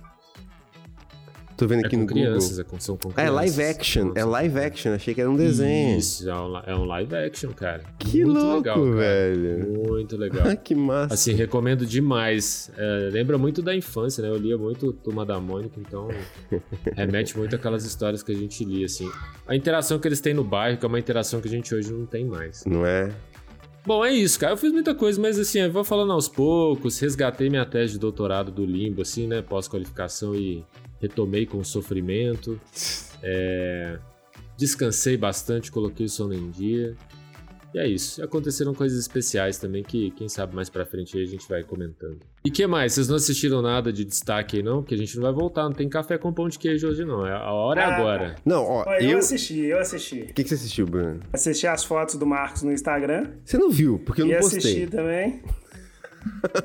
Tô 1.64 1.68
vendo 1.68 1.84
É 1.84 1.88
aqui 1.88 1.96
com 1.96 2.02
no 2.02 2.08
crianças, 2.08 2.58
Google. 2.58 2.78
é 2.78 2.88
com, 2.88 2.98
com 2.98 3.08
Ah, 3.10 3.12
é 3.12 3.14
crianças. 3.26 3.36
live 3.36 3.62
action. 3.64 4.12
É 4.16 4.26
live 4.26 4.60
action. 4.60 4.94
Achei 4.94 5.14
que 5.14 5.22
era 5.22 5.30
um 5.30 5.36
desenho. 5.38 5.98
Isso, 5.98 6.30
é 6.30 6.36
um, 6.36 6.58
é 6.58 6.76
um 6.76 6.84
live 6.84 7.16
action, 7.16 7.52
cara. 7.54 7.84
Que 7.98 8.26
Muito 8.26 8.38
louco, 8.40 8.58
legal, 8.58 8.76
cara. 8.84 8.96
velho. 8.96 9.88
Muito 9.88 10.18
legal. 10.18 10.58
que 10.58 10.76
massa. 10.76 11.14
Assim, 11.14 11.34
recomendo 11.34 11.86
demais. 11.86 12.70
É, 12.78 13.10
lembra 13.14 13.38
muito 13.38 13.62
da 13.62 13.74
infância, 13.74 14.22
né? 14.22 14.30
Eu 14.30 14.36
lia 14.38 14.58
muito 14.58 14.92
Turma 14.92 15.26
da 15.26 15.40
Mônica, 15.40 15.80
então 15.80 16.10
remete 16.96 17.38
muito 17.38 17.56
àquelas 17.56 17.86
histórias 17.86 18.22
que 18.22 18.32
a 18.32 18.36
gente 18.36 18.66
lia, 18.66 18.86
assim. 18.86 19.10
A 19.48 19.56
interação 19.56 20.00
que 20.00 20.08
eles 20.08 20.20
têm 20.20 20.34
no 20.34 20.44
bairro, 20.44 20.78
que 20.78 20.86
é 20.86 20.88
uma 20.90 21.00
interação 21.00 21.40
que 21.40 21.48
a 21.48 21.52
gente 21.52 21.74
hoje 21.74 21.94
não 21.94 22.06
tem 22.06 22.26
mais. 22.26 22.66
Não 22.66 22.86
é? 22.86 23.10
Bom, 23.86 24.04
é 24.04 24.14
isso, 24.14 24.40
cara. 24.40 24.54
Eu 24.54 24.58
fiz 24.58 24.72
muita 24.72 24.96
coisa, 24.96 25.20
mas 25.22 25.38
assim, 25.38 25.60
eu 25.60 25.72
vou 25.72 25.84
falando 25.84 26.14
aos 26.14 26.30
poucos. 26.30 27.00
Resgatei 27.00 27.50
minha 27.50 27.66
tese 27.66 27.94
de 27.94 28.00
doutorado 28.00 28.50
do 28.52 28.66
limbo, 28.66 29.02
assim, 29.02 29.28
né? 29.28 29.42
Pós-qualificação 29.42 30.34
e 30.34 30.64
retomei 31.04 31.46
com 31.46 31.64
sofrimento. 31.64 32.60
É, 33.26 33.98
Descansei 34.58 35.16
bastante, 35.16 35.72
coloquei 35.72 36.06
o 36.08 36.10
sono 36.10 36.34
em 36.34 36.50
dia. 36.52 36.94
E 37.74 37.80
é 37.80 37.88
isso. 37.88 38.20
E 38.20 38.24
aconteceram 38.24 38.74
coisas 38.74 39.00
especiais 39.00 39.58
também 39.58 39.82
que, 39.82 40.12
quem 40.12 40.28
sabe, 40.28 40.54
mais 40.54 40.70
pra 40.70 40.86
frente 40.86 41.18
aí 41.18 41.24
a 41.24 41.28
gente 41.28 41.48
vai 41.48 41.64
comentando. 41.64 42.20
E 42.46 42.52
que 42.52 42.68
mais? 42.68 42.92
Vocês 42.94 43.08
não 43.08 43.16
assistiram 43.16 43.62
nada 43.62 43.94
de 43.94 44.04
destaque 44.04 44.58
aí, 44.58 44.62
não? 44.64 44.82
Porque 44.84 44.94
a 44.94 44.98
gente 44.98 45.16
não 45.16 45.24
vai 45.24 45.32
voltar. 45.32 45.64
Não 45.64 45.72
tem 45.72 45.88
café 45.88 46.18
com 46.18 46.34
pão 46.34 46.50
de 46.50 46.60
queijo 46.60 46.86
hoje, 46.90 47.06
não. 47.06 47.26
É- 47.26 47.32
A 47.32 47.52
hora 47.54 47.82
é 47.82 47.84
Ah, 47.86 47.96
agora. 47.96 48.36
Não, 48.46 48.64
ó, 48.64 48.84
eu, 49.00 49.12
eu... 49.12 49.16
O 49.16 49.20
assisti, 49.20 49.60
eu 49.60 49.80
assisti. 49.80 50.26
que, 50.36 50.44
que 50.44 50.50
você 50.50 50.56
assistiu, 50.56 50.86
Bruno? 50.86 51.22
Assisti 51.32 51.66
as 51.66 51.84
fotos 51.86 52.16
do 52.16 52.26
Marcos 52.28 52.62
no 52.62 52.74
Instagram. 52.74 53.32
Você 53.46 53.58
não 53.58 53.72
viu, 53.72 54.00
porque 54.06 54.22
eu 54.22 54.28
e 54.28 54.32
não 54.34 54.40
assisti 54.40 54.82
postei. 54.82 54.88
também. 54.88 55.42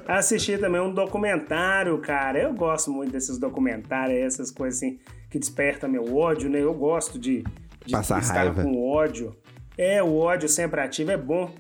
Assisti 0.07 0.59
também 0.59 0.81
um 0.81 0.93
documentário, 0.93 1.97
cara. 1.99 2.39
Eu 2.39 2.53
gosto 2.55 2.91
muito 2.91 3.13
desses 3.13 3.39
documentários, 3.39 4.19
essas 4.19 4.51
coisas 4.51 4.79
assim 4.79 4.99
que 5.31 5.39
despertam 5.39 5.89
meu 5.91 6.17
ódio, 6.17 6.49
né? 6.49 6.61
Eu 6.61 6.75
gosto 6.75 7.19
de, 7.19 7.45
de 7.85 7.93
Passar 7.93 8.21
estar 8.21 8.35
raiva. 8.35 8.63
com 8.63 8.89
ódio. 8.89 9.37
É, 9.77 10.03
o 10.03 10.17
ódio 10.17 10.49
sempre 10.49 10.81
ativo 10.81 11.11
é 11.11 11.17
bom 11.17 11.51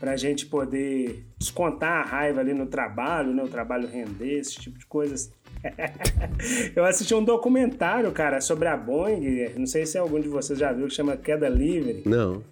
pra 0.00 0.16
gente 0.16 0.46
poder 0.46 1.26
descontar 1.38 2.00
a 2.00 2.02
raiva 2.02 2.40
ali 2.40 2.54
no 2.54 2.66
trabalho, 2.66 3.34
né? 3.34 3.42
O 3.42 3.48
trabalho 3.48 3.88
render, 3.88 4.38
esse 4.38 4.54
tipo 4.58 4.78
de 4.78 4.86
coisas. 4.86 5.30
Eu 6.74 6.84
assisti 6.84 7.14
um 7.14 7.22
documentário, 7.24 8.10
cara, 8.12 8.40
sobre 8.40 8.68
a 8.68 8.76
Boeing. 8.76 9.50
Não 9.56 9.66
sei 9.66 9.84
se 9.86 9.98
algum 9.98 10.20
de 10.20 10.28
vocês 10.28 10.58
já 10.58 10.72
viu, 10.72 10.86
que 10.86 10.94
chama 10.94 11.16
Queda 11.16 11.48
Livre. 11.48 12.02
Não. 12.06 12.42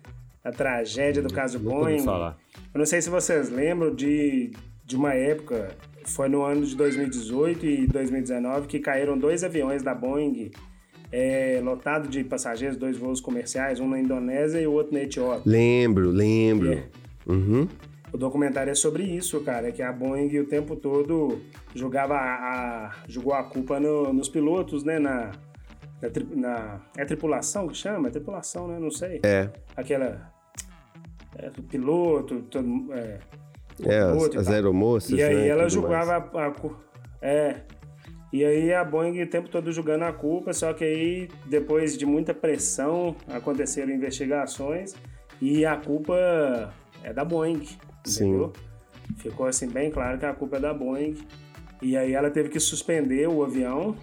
A 0.45 0.51
tragédia 0.53 1.23
do 1.23 1.33
caso 1.33 1.59
Boeing. 1.59 2.01
falar. 2.05 2.37
Eu 2.75 2.79
não 2.79 2.87
sei 2.87 3.01
se 3.01 3.09
vocês 3.09 3.49
lembram 3.49 3.95
de, 3.95 4.53
de 4.87 4.97
uma 4.97 5.13
época, 5.13 5.77
foi 6.05 6.29
no 6.29 6.43
ano 6.45 6.65
de 6.65 6.77
2018 6.77 7.67
e 7.67 7.87
2019, 7.89 8.69
que 8.69 8.79
caíram 8.79 9.19
dois 9.19 9.43
aviões 9.43 9.83
da 9.83 9.93
Boeing, 9.95 10.51
é, 11.11 11.61
lotado 11.63 12.09
de 12.09 12.23
passageiros, 12.25 12.77
dois 12.77 12.97
voos 12.97 13.21
comerciais, 13.21 13.81
um 13.81 13.89
na 13.89 13.99
Indonésia 13.99 14.61
e 14.61 14.67
o 14.67 14.73
outro 14.73 14.95
na 14.95 15.01
Etiópia. 15.03 15.43
Lembro, 15.45 16.11
lembro. 16.11 16.73
É. 16.73 16.85
Uhum. 17.27 17.67
O 18.13 18.17
documentário 18.17 18.71
é 18.71 18.75
sobre 18.75 19.03
isso, 19.03 19.41
cara, 19.41 19.73
que 19.73 19.83
a 19.83 19.93
Boeing 19.93 20.39
o 20.39 20.47
tempo 20.47 20.77
todo 20.77 21.41
jogava 21.75 22.15
a, 22.15 22.87
a- 22.87 22.95
jogou 23.09 23.35
a 23.35 23.43
culpa 23.43 23.81
no- 23.81 24.13
nos 24.13 24.29
pilotos, 24.29 24.85
né, 24.85 24.99
na, 25.01 25.33
na, 26.01 26.11
na- 26.37 26.81
é 26.97 27.05
tripulação 27.05 27.67
que 27.67 27.77
chama? 27.77 28.07
É 28.09 28.11
tripulação, 28.13 28.69
né? 28.69 28.79
Não 28.79 28.91
sei. 28.91 29.21
É. 29.25 29.51
Aquela 29.77 30.33
é, 31.37 31.51
piloto, 31.69 32.43
todo, 32.43 32.93
é, 32.95 33.19
É, 33.85 33.99
as, 33.99 34.35
e 34.35 34.39
as 34.39 34.49
aeromoças. 34.49 35.11
E 35.11 35.23
aí 35.23 35.35
né, 35.35 35.49
ela 35.49 35.69
julgava 35.69 36.21
mais. 36.21 36.35
a, 36.35 36.47
a 36.47 36.71
É. 37.21 37.57
E 38.33 38.45
aí 38.45 38.73
a 38.75 38.85
Boeing 38.85 39.23
o 39.23 39.27
tempo 39.27 39.49
todo 39.49 39.73
julgando 39.73 40.05
a 40.05 40.13
culpa, 40.13 40.53
só 40.53 40.73
que 40.73 40.85
aí, 40.85 41.29
depois 41.47 41.97
de 41.97 42.05
muita 42.05 42.35
pressão, 42.35 43.17
aconteceram 43.29 43.93
investigações 43.93 44.95
e 45.41 45.65
a 45.65 45.77
culpa 45.77 46.73
é 47.03 47.13
da 47.13 47.25
Boeing. 47.25 47.63
Sim. 48.05 48.29
Entendeu? 48.29 48.53
Ficou 49.19 49.47
assim 49.47 49.69
bem 49.69 49.91
claro 49.91 50.19
que 50.19 50.27
a 50.27 50.35
culpa 50.35 50.57
é 50.57 50.61
da 50.61 50.75
Boeing. 50.75 51.17
E 51.81 51.97
aí 51.97 52.13
ela 52.13 52.31
teve 52.31 52.49
que 52.49 52.59
suspender 52.59 53.29
o 53.29 53.43
avião. 53.43 53.97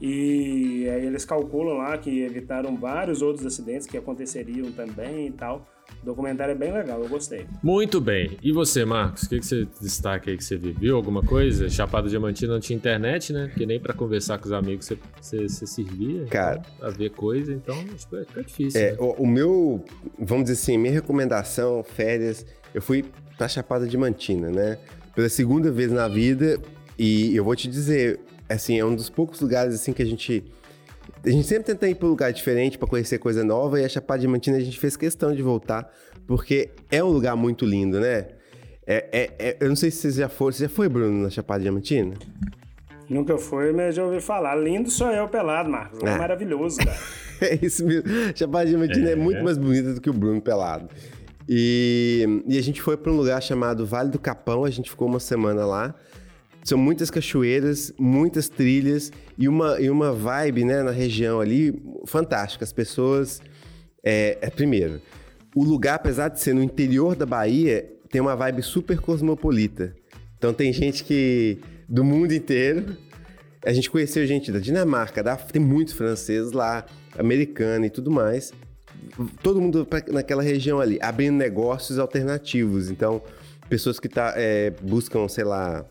E 0.00 0.88
aí 0.88 1.04
eles 1.04 1.24
calculam 1.24 1.76
lá 1.76 1.98
que 1.98 2.22
evitaram 2.22 2.74
vários 2.76 3.20
outros 3.20 3.44
acidentes 3.44 3.86
que 3.86 3.98
aconteceriam 3.98 4.72
também 4.72 5.26
e 5.26 5.32
tal. 5.32 5.66
O 6.02 6.06
documentário 6.06 6.52
é 6.52 6.54
bem 6.54 6.72
legal, 6.72 7.02
eu 7.02 7.08
gostei. 7.08 7.46
Muito 7.62 8.00
bem. 8.00 8.38
E 8.42 8.52
você, 8.52 8.84
Marcos? 8.84 9.24
O 9.24 9.28
que, 9.28 9.38
que 9.38 9.46
você 9.46 9.68
destaca 9.80 10.30
aí 10.30 10.36
que 10.36 10.44
você 10.44 10.56
viveu? 10.56 10.96
Alguma 10.96 11.22
coisa? 11.22 11.68
Chapada 11.68 12.08
Diamantina 12.08 12.54
não 12.54 12.60
tinha 12.60 12.76
internet, 12.76 13.32
né? 13.32 13.48
Porque 13.48 13.66
nem 13.66 13.78
pra 13.78 13.92
conversar 13.92 14.38
com 14.38 14.46
os 14.46 14.52
amigos 14.52 14.86
você, 14.86 14.98
você, 15.20 15.48
você 15.48 15.66
servia. 15.66 16.24
Cara. 16.26 16.60
Então, 16.60 16.78
pra 16.78 16.90
ver 16.90 17.10
coisa, 17.10 17.52
então 17.52 17.76
acho 17.94 18.06
que 18.06 18.16
vai 18.16 18.24
ficar 18.24 18.42
difícil. 18.42 18.80
É, 18.80 18.92
né? 18.92 18.96
o, 18.98 19.22
o 19.22 19.26
meu, 19.26 19.84
vamos 20.18 20.44
dizer 20.44 20.60
assim, 20.60 20.78
minha 20.78 20.92
recomendação, 20.92 21.82
férias, 21.82 22.46
eu 22.74 22.80
fui 22.80 23.04
pra 23.36 23.48
Chapada 23.48 23.86
Diamantina, 23.86 24.50
né? 24.50 24.78
Pela 25.14 25.28
segunda 25.28 25.70
vez 25.70 25.90
na 25.90 26.08
vida, 26.08 26.58
e 26.98 27.34
eu 27.34 27.44
vou 27.44 27.56
te 27.56 27.68
dizer, 27.68 28.20
assim, 28.48 28.78
é 28.78 28.84
um 28.84 28.94
dos 28.94 29.10
poucos 29.10 29.40
lugares 29.40 29.74
assim 29.74 29.92
que 29.92 30.02
a 30.02 30.06
gente 30.06 30.44
a 31.24 31.28
gente 31.30 31.46
sempre 31.46 31.64
tenta 31.64 31.88
ir 31.88 31.94
para 31.94 32.06
um 32.06 32.10
lugar 32.10 32.32
diferente 32.32 32.78
para 32.78 32.88
conhecer 32.88 33.18
coisa 33.18 33.44
nova 33.44 33.80
e 33.80 33.84
a 33.84 33.88
Chapada 33.88 34.20
Diamantina 34.20 34.56
a 34.56 34.60
gente 34.60 34.78
fez 34.78 34.96
questão 34.96 35.34
de 35.34 35.42
voltar 35.42 35.90
porque 36.26 36.70
é 36.90 37.02
um 37.02 37.08
lugar 37.08 37.36
muito 37.36 37.64
lindo, 37.64 37.98
né? 38.00 38.26
É, 38.86 39.06
é- 39.12 39.30
é- 39.38 39.56
eu 39.60 39.68
não 39.68 39.76
sei 39.76 39.90
se 39.90 39.98
você 39.98 40.20
já 40.20 40.28
foi, 40.28 40.52
você 40.52 40.64
já 40.64 40.68
foi, 40.68 40.88
Bruno, 40.88 41.22
na 41.24 41.30
Chapada 41.30 41.60
Diamantina? 41.62 42.14
Nunca 43.08 43.36
foi, 43.38 43.72
mas 43.72 43.94
já 43.96 44.04
ouvi 44.04 44.20
falar. 44.20 44.54
Lindo 44.54 44.88
sou 44.90 45.08
eu 45.10 45.28
pelado, 45.28 45.68
Marcos. 45.68 46.00
É 46.02 46.08
Ah. 46.10 46.18
maravilhoso, 46.18 46.78
cara. 46.78 46.96
É 47.42 47.58
isso 47.64 47.86
mesmo. 47.86 48.04
Chapada 48.36 48.66
Diamantina 48.66 49.10
é. 49.10 49.16
muito 49.16 49.42
mais 49.42 49.56
bonita 49.56 49.94
do 49.94 50.00
que 50.00 50.10
o 50.10 50.12
Bruno 50.12 50.40
pelado. 50.42 50.88
E, 51.48 52.42
e 52.46 52.58
a 52.58 52.62
gente 52.62 52.80
foi 52.82 52.96
para 52.98 53.10
um 53.10 53.16
lugar 53.16 53.42
chamado 53.42 53.84
Vale 53.86 54.10
do 54.10 54.18
Capão, 54.18 54.64
a 54.64 54.70
gente 54.70 54.90
ficou 54.90 55.08
uma 55.08 55.18
semana 55.18 55.64
lá. 55.64 55.94
São 56.62 56.76
muitas 56.76 57.10
cachoeiras, 57.10 57.92
muitas 57.98 58.48
trilhas 58.48 59.10
e 59.38 59.48
uma, 59.48 59.80
e 59.80 59.88
uma 59.88 60.12
vibe 60.12 60.64
né, 60.64 60.82
na 60.82 60.90
região 60.90 61.40
ali 61.40 61.74
fantástica. 62.06 62.64
As 62.64 62.72
pessoas. 62.72 63.40
É, 64.02 64.38
é, 64.40 64.50
primeiro, 64.50 65.00
o 65.54 65.62
lugar, 65.64 65.94
apesar 65.96 66.28
de 66.28 66.40
ser 66.40 66.54
no 66.54 66.62
interior 66.62 67.14
da 67.16 67.26
Bahia, 67.26 67.90
tem 68.10 68.20
uma 68.20 68.34
vibe 68.36 68.62
super 68.62 68.98
cosmopolita. 69.00 69.94
Então 70.36 70.52
tem 70.52 70.72
gente 70.72 71.04
que. 71.04 71.58
do 71.88 72.04
mundo 72.04 72.32
inteiro. 72.32 72.96
A 73.64 73.72
gente 73.74 73.90
conheceu 73.90 74.26
gente 74.26 74.50
da 74.50 74.58
Dinamarca, 74.58 75.22
da, 75.22 75.36
tem 75.36 75.60
muitos 75.60 75.92
franceses 75.92 76.52
lá, 76.52 76.86
americano 77.18 77.84
e 77.84 77.90
tudo 77.90 78.10
mais. 78.10 78.52
Todo 79.42 79.60
mundo 79.60 79.84
pra- 79.84 80.02
naquela 80.08 80.42
região 80.42 80.80
ali, 80.80 80.98
abrindo 81.02 81.36
negócios 81.36 81.98
alternativos. 81.98 82.90
Então, 82.90 83.22
pessoas 83.68 84.00
que 84.00 84.08
tá, 84.08 84.32
é, 84.36 84.70
buscam, 84.82 85.28
sei 85.28 85.44
lá, 85.44 85.84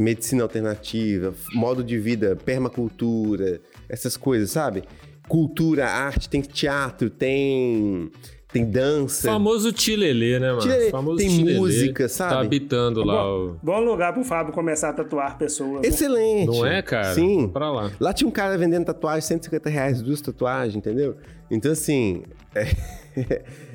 medicina 0.00 0.42
alternativa, 0.42 1.34
modo 1.54 1.84
de 1.84 1.98
vida, 1.98 2.36
permacultura, 2.36 3.60
essas 3.88 4.16
coisas, 4.16 4.50
sabe? 4.50 4.84
Cultura, 5.28 5.88
arte, 5.88 6.28
tem 6.28 6.40
teatro, 6.40 7.10
tem, 7.10 8.10
tem 8.52 8.64
dança. 8.68 9.28
Famoso 9.30 9.72
Tilelê, 9.72 10.38
né, 10.38 10.48
mano? 10.50 10.60
Tilelê. 10.60 10.90
Famoso 10.90 11.16
Tem 11.18 11.28
Tilelê. 11.28 11.58
música, 11.58 12.08
sabe? 12.08 12.34
Tá 12.34 12.40
habitando 12.40 13.02
lá 13.04 13.26
o... 13.34 13.56
Bom 13.62 13.80
lugar 13.80 14.12
pro 14.12 14.22
Fábio 14.22 14.52
começar 14.52 14.90
a 14.90 14.92
tatuar 14.92 15.38
pessoas. 15.38 15.80
né? 15.82 15.88
Excelente. 15.88 16.46
Não 16.46 16.66
é, 16.66 16.82
cara? 16.82 17.14
Sim. 17.14 17.48
Pra 17.48 17.70
lá. 17.70 17.90
Lá 17.98 18.12
tinha 18.12 18.28
um 18.28 18.30
cara 18.30 18.56
vendendo 18.58 18.84
tatuagem, 18.84 19.22
150 19.22 19.70
reais, 19.70 20.02
duas 20.02 20.20
tatuagens, 20.20 20.76
entendeu? 20.76 21.16
Então, 21.50 21.72
assim. 21.72 22.22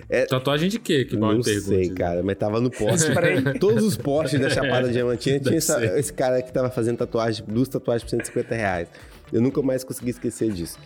É, 0.10 0.26
Tatuagem 0.26 0.70
de 0.70 0.80
quê? 0.80 1.04
Que 1.04 1.18
mal 1.18 1.34
não 1.34 1.42
pergunta. 1.42 1.68
sei, 1.68 1.90
cara, 1.90 2.24
mas 2.24 2.38
tava 2.38 2.62
no 2.62 2.72
poste. 2.72 3.12
Todos 3.60 3.84
os 3.84 3.98
postes 3.98 4.40
da 4.40 4.50
Chapada 4.50 4.88
Diamantina 4.90 5.38
tinha 5.40 5.58
essa- 5.58 5.84
esse 6.00 6.13
cara 6.13 6.42
que 6.42 6.52
tava 6.52 6.70
fazendo 6.70 6.98
tatuagem, 6.98 7.44
duas 7.48 7.68
tatuagens 7.68 8.04
por 8.04 8.10
150 8.12 8.56
reais. 8.56 8.88
Eu 9.34 9.42
nunca 9.42 9.62
mais 9.62 9.84
consegui 9.84 10.12
esquecer 10.12 10.50
disso. 10.52 10.80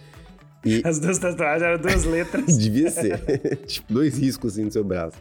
E 0.66 0.82
As 0.86 1.00
duas 1.00 1.18
tatuagens 1.18 1.64
eram 1.64 1.80
duas 1.82 2.04
letras. 2.06 2.58
devia 2.58 2.90
ser. 2.92 3.18
tipo, 3.66 3.92
dois 3.92 4.18
riscos 4.18 4.54
assim 4.54 4.64
no 4.66 4.72
seu 4.72 4.84
braço. 4.84 5.18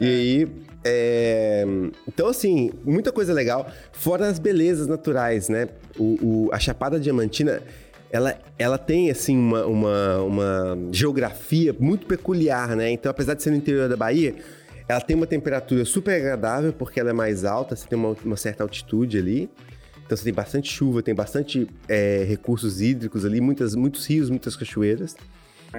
E 0.00 0.04
aí. 0.06 0.48
é, 0.84 1.64
Então, 2.08 2.26
assim, 2.28 2.70
muita 2.84 3.12
coisa 3.12 3.32
legal. 3.32 3.70
Fora 3.92 4.26
as 4.26 4.38
belezas 4.38 4.86
naturais, 4.86 5.48
né? 5.48 5.68
O, 5.98 6.46
o- 6.46 6.50
A 6.52 6.58
Chapada 6.58 6.98
Diamantina. 6.98 7.62
Ela, 8.10 8.38
ela 8.56 8.78
tem, 8.78 9.10
assim, 9.10 9.36
uma, 9.36 9.66
uma, 9.66 10.18
uma 10.22 10.78
geografia 10.92 11.74
muito 11.78 12.06
peculiar, 12.06 12.76
né? 12.76 12.90
Então, 12.90 13.10
apesar 13.10 13.34
de 13.34 13.42
ser 13.42 13.50
no 13.50 13.56
interior 13.56 13.88
da 13.88 13.96
Bahia, 13.96 14.34
ela 14.88 15.00
tem 15.00 15.16
uma 15.16 15.26
temperatura 15.26 15.84
super 15.84 16.14
agradável, 16.14 16.72
porque 16.72 17.00
ela 17.00 17.10
é 17.10 17.12
mais 17.12 17.44
alta, 17.44 17.74
você 17.74 17.86
tem 17.86 17.98
uma, 17.98 18.16
uma 18.24 18.36
certa 18.36 18.62
altitude 18.62 19.18
ali. 19.18 19.50
Então, 20.06 20.16
você 20.16 20.24
tem 20.24 20.32
bastante 20.32 20.72
chuva, 20.72 21.02
tem 21.02 21.14
bastante 21.14 21.68
é, 21.88 22.24
recursos 22.24 22.80
hídricos 22.80 23.24
ali, 23.24 23.40
muitas, 23.40 23.74
muitos 23.74 24.06
rios, 24.06 24.30
muitas 24.30 24.54
cachoeiras. 24.56 25.16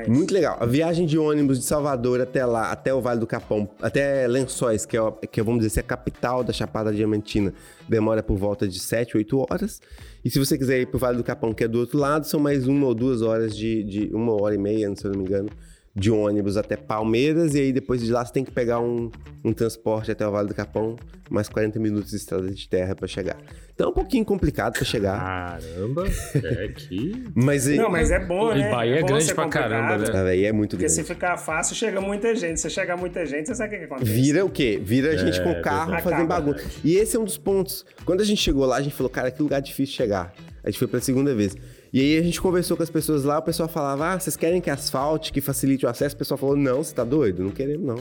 Muito 0.07 0.31
legal. 0.31 0.57
A 0.59 0.65
viagem 0.65 1.07
de 1.07 1.17
ônibus 1.17 1.57
de 1.57 1.65
Salvador 1.65 2.21
até 2.21 2.45
lá, 2.45 2.71
até 2.71 2.93
o 2.93 3.01
Vale 3.01 3.19
do 3.19 3.25
Capão, 3.25 3.67
até 3.81 4.27
Lençóis, 4.27 4.85
que 4.85 4.95
é, 4.95 5.01
o- 5.01 5.13
que 5.13 5.39
é, 5.39 5.43
vamos 5.43 5.61
dizer, 5.61 5.67
assim, 5.69 5.79
a 5.79 5.83
capital 5.83 6.43
da 6.43 6.53
Chapada 6.53 6.93
Diamantina, 6.93 7.51
demora 7.89 8.21
por 8.21 8.37
volta 8.37 8.67
de 8.67 8.79
7, 8.79 9.17
8 9.17 9.39
horas. 9.49 9.81
E 10.23 10.29
se 10.29 10.37
você 10.37 10.55
quiser 10.57 10.81
ir 10.81 10.87
pro 10.87 10.99
Vale 10.99 11.17
do 11.17 11.23
Capão, 11.23 11.51
que 11.53 11.63
é 11.63 11.67
do 11.67 11.79
outro 11.79 11.97
lado, 11.97 12.27
são 12.27 12.39
mais 12.39 12.67
uma 12.67 12.85
ou 12.85 12.93
duas 12.93 13.21
horas 13.23 13.55
de, 13.57 13.81
de 13.85 14.09
uma 14.13 14.39
hora 14.39 14.53
e 14.53 14.57
meia, 14.59 14.93
se 14.95 15.05
eu 15.05 15.11
não 15.11 15.19
me 15.19 15.25
engano, 15.25 15.49
de 15.97 16.11
ônibus 16.11 16.57
até 16.57 16.77
Palmeiras. 16.77 17.55
E 17.55 17.59
aí 17.59 17.73
depois 17.73 18.01
de 18.01 18.11
lá 18.11 18.23
você 18.23 18.31
tem 18.31 18.45
que 18.45 18.51
pegar 18.51 18.79
um, 18.79 19.09
um 19.43 19.51
transporte 19.51 20.11
até 20.11 20.27
o 20.27 20.31
Vale 20.31 20.47
do 20.47 20.53
Capão, 20.53 20.95
mais 21.29 21.49
40 21.49 21.79
minutos 21.79 22.11
de 22.11 22.17
estrada 22.17 22.49
de 22.49 22.69
terra 22.69 22.95
para 22.95 23.07
chegar. 23.07 23.37
Então 23.73 23.87
é 23.87 23.89
um 23.89 23.93
pouquinho 23.93 24.23
complicado 24.25 24.73
para 24.73 24.83
chegar. 24.85 25.19
Caramba, 25.19 26.05
é 26.33 26.67
que... 26.69 27.23
Mas 27.35 27.65
Não, 27.67 27.89
mas 27.89 28.11
é 28.11 28.19
bom, 28.23 28.51
E 28.53 28.59
né? 28.59 28.71
Bahia 28.71 28.95
é 28.97 29.01
bom 29.01 29.07
grande 29.07 29.33
pra 29.33 29.47
caramba, 29.47 29.97
né? 29.97 30.05
Ah, 30.13 30.35
é 30.35 30.51
muito 30.51 30.71
Porque 30.71 30.85
grande. 30.85 30.93
se 30.93 31.03
ficar 31.03 31.37
fácil, 31.37 31.75
chega 31.75 31.99
muita 32.01 32.35
gente. 32.35 32.59
Se 32.59 32.69
chegar 32.69 32.97
muita 32.97 33.25
gente, 33.25 33.47
você 33.47 33.55
sabe 33.55 33.69
o 33.75 33.79
que, 33.79 33.87
que 33.87 33.93
acontece? 33.93 34.11
Vira 34.11 34.45
o 34.45 34.49
quê? 34.49 34.79
Vira 34.81 35.11
a 35.11 35.15
gente 35.15 35.41
com 35.43 35.51
o 35.51 35.61
carro 35.61 35.91
verdade. 35.91 36.03
fazendo 36.03 36.25
Acaba. 36.25 36.41
bagunça. 36.41 36.65
E 36.83 36.95
esse 36.95 37.15
é 37.15 37.19
um 37.19 37.23
dos 37.25 37.37
pontos. 37.37 37.85
Quando 38.05 38.21
a 38.21 38.25
gente 38.25 38.41
chegou 38.41 38.65
lá, 38.65 38.77
a 38.77 38.81
gente 38.81 38.95
falou, 38.95 39.09
cara, 39.09 39.29
que 39.31 39.41
lugar 39.41 39.61
difícil 39.61 39.95
chegar. 39.95 40.33
A 40.63 40.69
gente 40.69 40.79
foi 40.79 40.87
pela 40.87 41.01
segunda 41.01 41.33
vez. 41.33 41.55
E 41.97 41.99
aí 41.99 42.17
a 42.19 42.21
gente 42.21 42.39
conversou 42.39 42.77
com 42.77 42.83
as 42.83 42.91
pessoas 42.91 43.23
lá, 43.23 43.39
o 43.39 43.41
pessoal 43.41 43.67
falava, 43.67 44.13
ah, 44.13 44.19
vocês 44.19 44.37
querem 44.37 44.61
que 44.61 44.69
asfalte, 44.69 45.33
que 45.33 45.41
facilite 45.41 45.83
o 45.83 45.89
acesso? 45.89 46.13
O 46.13 46.17
pessoal 46.19 46.37
falou, 46.37 46.55
não, 46.55 46.83
você 46.83 46.93
tá 46.93 47.03
doido? 47.03 47.41
Não 47.41 47.49
queremos, 47.49 47.87
não. 47.87 47.97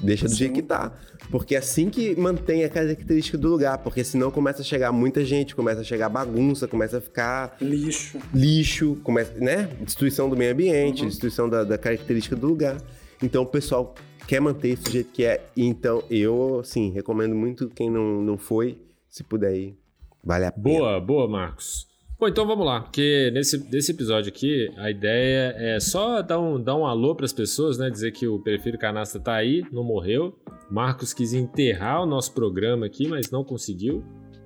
Deixa 0.00 0.26
do 0.26 0.34
jeito 0.34 0.54
que 0.54 0.62
tá. 0.62 0.90
Porque 1.30 1.54
é 1.54 1.58
assim 1.58 1.90
que 1.90 2.18
mantém 2.18 2.64
a 2.64 2.68
característica 2.70 3.36
do 3.36 3.50
lugar. 3.50 3.76
Porque 3.76 4.02
senão 4.02 4.30
começa 4.30 4.62
a 4.62 4.64
chegar 4.64 4.90
muita 4.90 5.22
gente, 5.22 5.54
começa 5.54 5.82
a 5.82 5.84
chegar 5.84 6.08
bagunça, 6.08 6.66
começa 6.66 6.96
a 6.96 7.00
ficar 7.02 7.58
Lixo. 7.60 8.18
lixo, 8.32 8.96
começa, 9.02 9.34
né? 9.34 9.68
Destruição 9.82 10.30
do 10.30 10.34
meio 10.34 10.52
ambiente, 10.54 11.04
destruição 11.04 11.46
da, 11.46 11.62
da 11.62 11.76
característica 11.76 12.34
do 12.34 12.46
lugar. 12.46 12.78
Então 13.22 13.42
o 13.42 13.46
pessoal 13.46 13.94
quer 14.26 14.40
manter 14.40 14.72
isso 14.72 14.84
do 14.84 14.90
jeito 14.92 15.12
que 15.12 15.26
é. 15.26 15.44
Então 15.54 16.02
eu, 16.08 16.60
assim, 16.60 16.90
recomendo 16.90 17.34
muito 17.34 17.68
quem 17.68 17.90
não, 17.90 18.22
não 18.22 18.38
foi, 18.38 18.78
se 19.10 19.22
puder 19.22 19.54
ir, 19.54 19.78
vale 20.24 20.46
a 20.46 20.52
pena. 20.52 20.78
Boa, 20.78 21.00
boa, 21.02 21.28
Marcos. 21.28 21.89
Bom, 22.20 22.28
então 22.28 22.46
vamos 22.46 22.66
lá, 22.66 22.82
porque 22.82 23.30
nesse, 23.32 23.56
nesse 23.72 23.92
episódio 23.92 24.28
aqui, 24.30 24.70
a 24.76 24.90
ideia 24.90 25.54
é 25.56 25.80
só 25.80 26.20
dar 26.20 26.38
um, 26.38 26.62
dar 26.62 26.76
um 26.76 26.84
alô 26.86 27.14
para 27.14 27.24
as 27.24 27.32
pessoas, 27.32 27.78
né? 27.78 27.88
Dizer 27.88 28.12
que 28.12 28.28
o 28.28 28.38
Perfil 28.38 28.76
Canastra 28.78 29.18
tá 29.18 29.34
aí, 29.34 29.64
não 29.72 29.82
morreu. 29.82 30.38
Marcos 30.70 31.14
quis 31.14 31.32
enterrar 31.32 32.02
o 32.02 32.06
nosso 32.06 32.34
programa 32.34 32.84
aqui, 32.84 33.08
mas 33.08 33.30
não 33.30 33.42
conseguiu. 33.42 34.04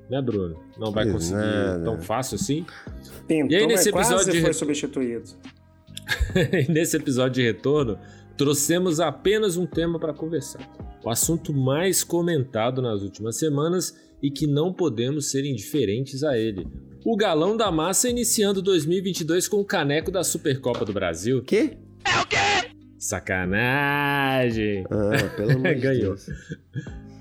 Né, 0.08 0.22
Bruno? 0.22 0.62
Não 0.78 0.92
vai 0.92 1.10
conseguir 1.10 1.36
nada. 1.38 1.82
tão 1.82 1.98
fácil 2.00 2.36
assim. 2.36 2.64
Tentou, 3.26 3.50
E 3.50 3.56
aí, 3.56 3.66
nesse 3.66 3.90
mas 3.90 4.06
episódio 4.06 4.26
quase 4.26 4.32
de- 4.32 4.40
foi 4.42 4.52
substituído. 4.52 5.24
E 6.36 6.70
nesse 6.70 6.96
episódio 6.96 7.32
de 7.32 7.42
retorno, 7.42 7.98
trouxemos 8.36 9.00
apenas 9.00 9.56
um 9.56 9.66
tema 9.66 9.98
para 9.98 10.14
conversar. 10.14 10.60
O 11.02 11.10
assunto 11.10 11.52
mais 11.52 12.04
comentado 12.04 12.80
nas 12.80 13.02
últimas 13.02 13.36
semanas 13.36 13.98
e 14.22 14.30
que 14.30 14.46
não 14.46 14.72
podemos 14.72 15.30
ser 15.30 15.44
indiferentes 15.44 16.22
a 16.22 16.38
ele. 16.38 16.66
O 17.06 17.18
galão 17.18 17.54
da 17.54 17.70
massa 17.70 18.08
iniciando 18.08 18.62
2022 18.62 19.46
com 19.46 19.60
o 19.60 19.64
caneco 19.64 20.10
da 20.10 20.24
Supercopa 20.24 20.86
do 20.86 20.92
Brasil. 20.94 21.42
Quê? 21.42 21.76
Sacanagem! 22.98 24.86
Ah, 24.90 25.28
pelo 25.36 25.50
amor 25.50 25.68
de 25.76 25.80
Ganhou. 25.82 26.14
Deus. 26.14 26.26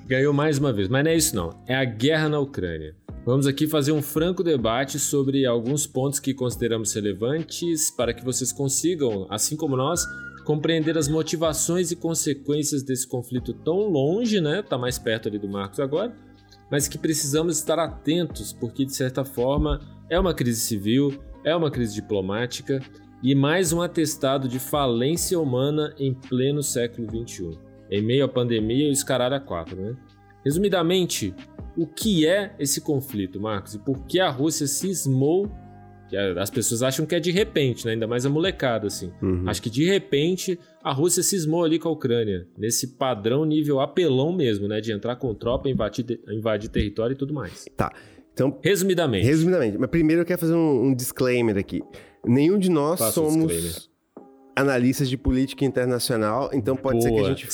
Ganhou 0.08 0.34
mais 0.34 0.58
uma 0.58 0.72
vez, 0.72 0.88
mas 0.88 1.04
não 1.04 1.12
é 1.12 1.16
isso 1.18 1.36
não. 1.36 1.50
É 1.68 1.76
a 1.76 1.84
guerra 1.84 2.30
na 2.30 2.40
Ucrânia. 2.40 2.96
Vamos 3.26 3.46
aqui 3.46 3.68
fazer 3.68 3.92
um 3.92 4.02
franco 4.02 4.42
debate 4.42 4.98
sobre 4.98 5.46
alguns 5.46 5.86
pontos 5.86 6.18
que 6.18 6.34
consideramos 6.34 6.94
relevantes 6.94 7.92
para 7.92 8.14
que 8.14 8.24
vocês 8.24 8.54
consigam, 8.54 9.28
assim 9.30 9.58
como 9.58 9.76
nós, 9.76 10.06
compreender 10.46 10.98
as 10.98 11.10
motivações 11.10 11.92
e 11.92 11.96
consequências 11.98 12.84
desse 12.84 13.06
conflito 13.06 13.54
tão 13.54 13.90
longe, 13.90 14.40
né? 14.40 14.62
Tá 14.62 14.78
mais 14.78 14.98
perto 14.98 15.28
ali 15.28 15.38
do 15.38 15.50
Marcos 15.50 15.82
agora, 15.82 16.16
mas 16.74 16.88
que 16.88 16.98
precisamos 16.98 17.60
estar 17.60 17.78
atentos, 17.78 18.52
porque 18.52 18.84
de 18.84 18.96
certa 18.96 19.24
forma 19.24 19.80
é 20.10 20.20
uma 20.20 20.34
crise 20.34 20.60
civil, 20.60 21.24
é 21.44 21.56
uma 21.56 21.70
crise 21.70 21.94
diplomática 21.94 22.82
e 23.22 23.36
mais 23.36 23.72
um 23.72 23.80
atestado 23.80 24.48
de 24.48 24.58
falência 24.58 25.40
humana 25.40 25.94
em 26.00 26.16
pleno 26.16 26.64
século 26.64 27.08
XXI 27.08 27.60
em 27.92 28.02
meio 28.02 28.26
à 28.26 28.28
pandemia 28.28 28.88
e 28.88 28.92
os 28.92 29.04
caralho 29.04 29.36
a 29.36 29.40
quatro, 29.40 29.80
né? 29.80 29.96
Resumidamente, 30.44 31.36
o 31.78 31.86
que 31.86 32.26
é 32.26 32.56
esse 32.58 32.82
conflito, 32.82 33.40
Marcos? 33.40 33.76
E 33.76 33.78
por 33.78 34.08
que 34.08 34.20
a 34.20 34.32
Rússia 34.32 34.66
cismou? 34.66 35.52
Que 36.14 36.40
As 36.40 36.50
pessoas 36.50 36.84
acham 36.84 37.06
que 37.06 37.16
é 37.16 37.20
de 37.20 37.32
repente, 37.32 37.86
né? 37.86 37.94
ainda 37.94 38.08
mais 38.08 38.26
a 38.26 38.30
molecada, 38.30 38.88
assim. 38.88 39.12
Uhum. 39.22 39.44
Acho 39.48 39.62
que 39.62 39.70
de 39.70 39.86
repente 39.86 40.60
a 40.84 40.92
Rússia 40.92 41.24
cismou 41.24 41.64
ali 41.64 41.80
com 41.80 41.90
a 41.90 41.92
Ucrânia, 41.92 42.48
nesse 42.58 42.96
padrão 42.96 43.46
nível 43.46 43.80
apelão 43.80 44.32
mesmo, 44.34 44.68
né? 44.68 44.82
De 44.82 44.92
entrar 44.92 45.16
com 45.16 45.34
tropa, 45.34 45.70
invadir, 45.70 46.20
invadir 46.30 46.70
território 46.70 47.14
e 47.14 47.18
tudo 47.18 47.34
mais. 47.34 47.66
Tá. 47.76 47.92
Então, 48.34 48.60
Resumidamente, 48.64 49.26
resumidamente, 49.28 49.78
mas 49.78 49.90
primeiro 49.90 50.24
eu 50.24 50.26
quero 50.26 50.40
fazer 50.40 50.56
um, 50.56 50.88
um 50.88 50.96
disclaimer 50.96 51.56
aqui. 51.56 51.84
Nenhum 52.26 52.58
de 52.58 52.70
nós 52.70 53.00
Faça 53.00 53.22
o 53.22 53.30
somos 53.30 53.92
analistas 54.56 55.08
de 55.10 55.18
política 55.18 55.66
internacional, 55.66 56.50
então 56.52 56.76
pode 56.76 57.04
ser 57.04 57.10
que 57.12 57.18
a 57.18 57.22
Boa. 57.22 57.30
gente. 57.30 57.48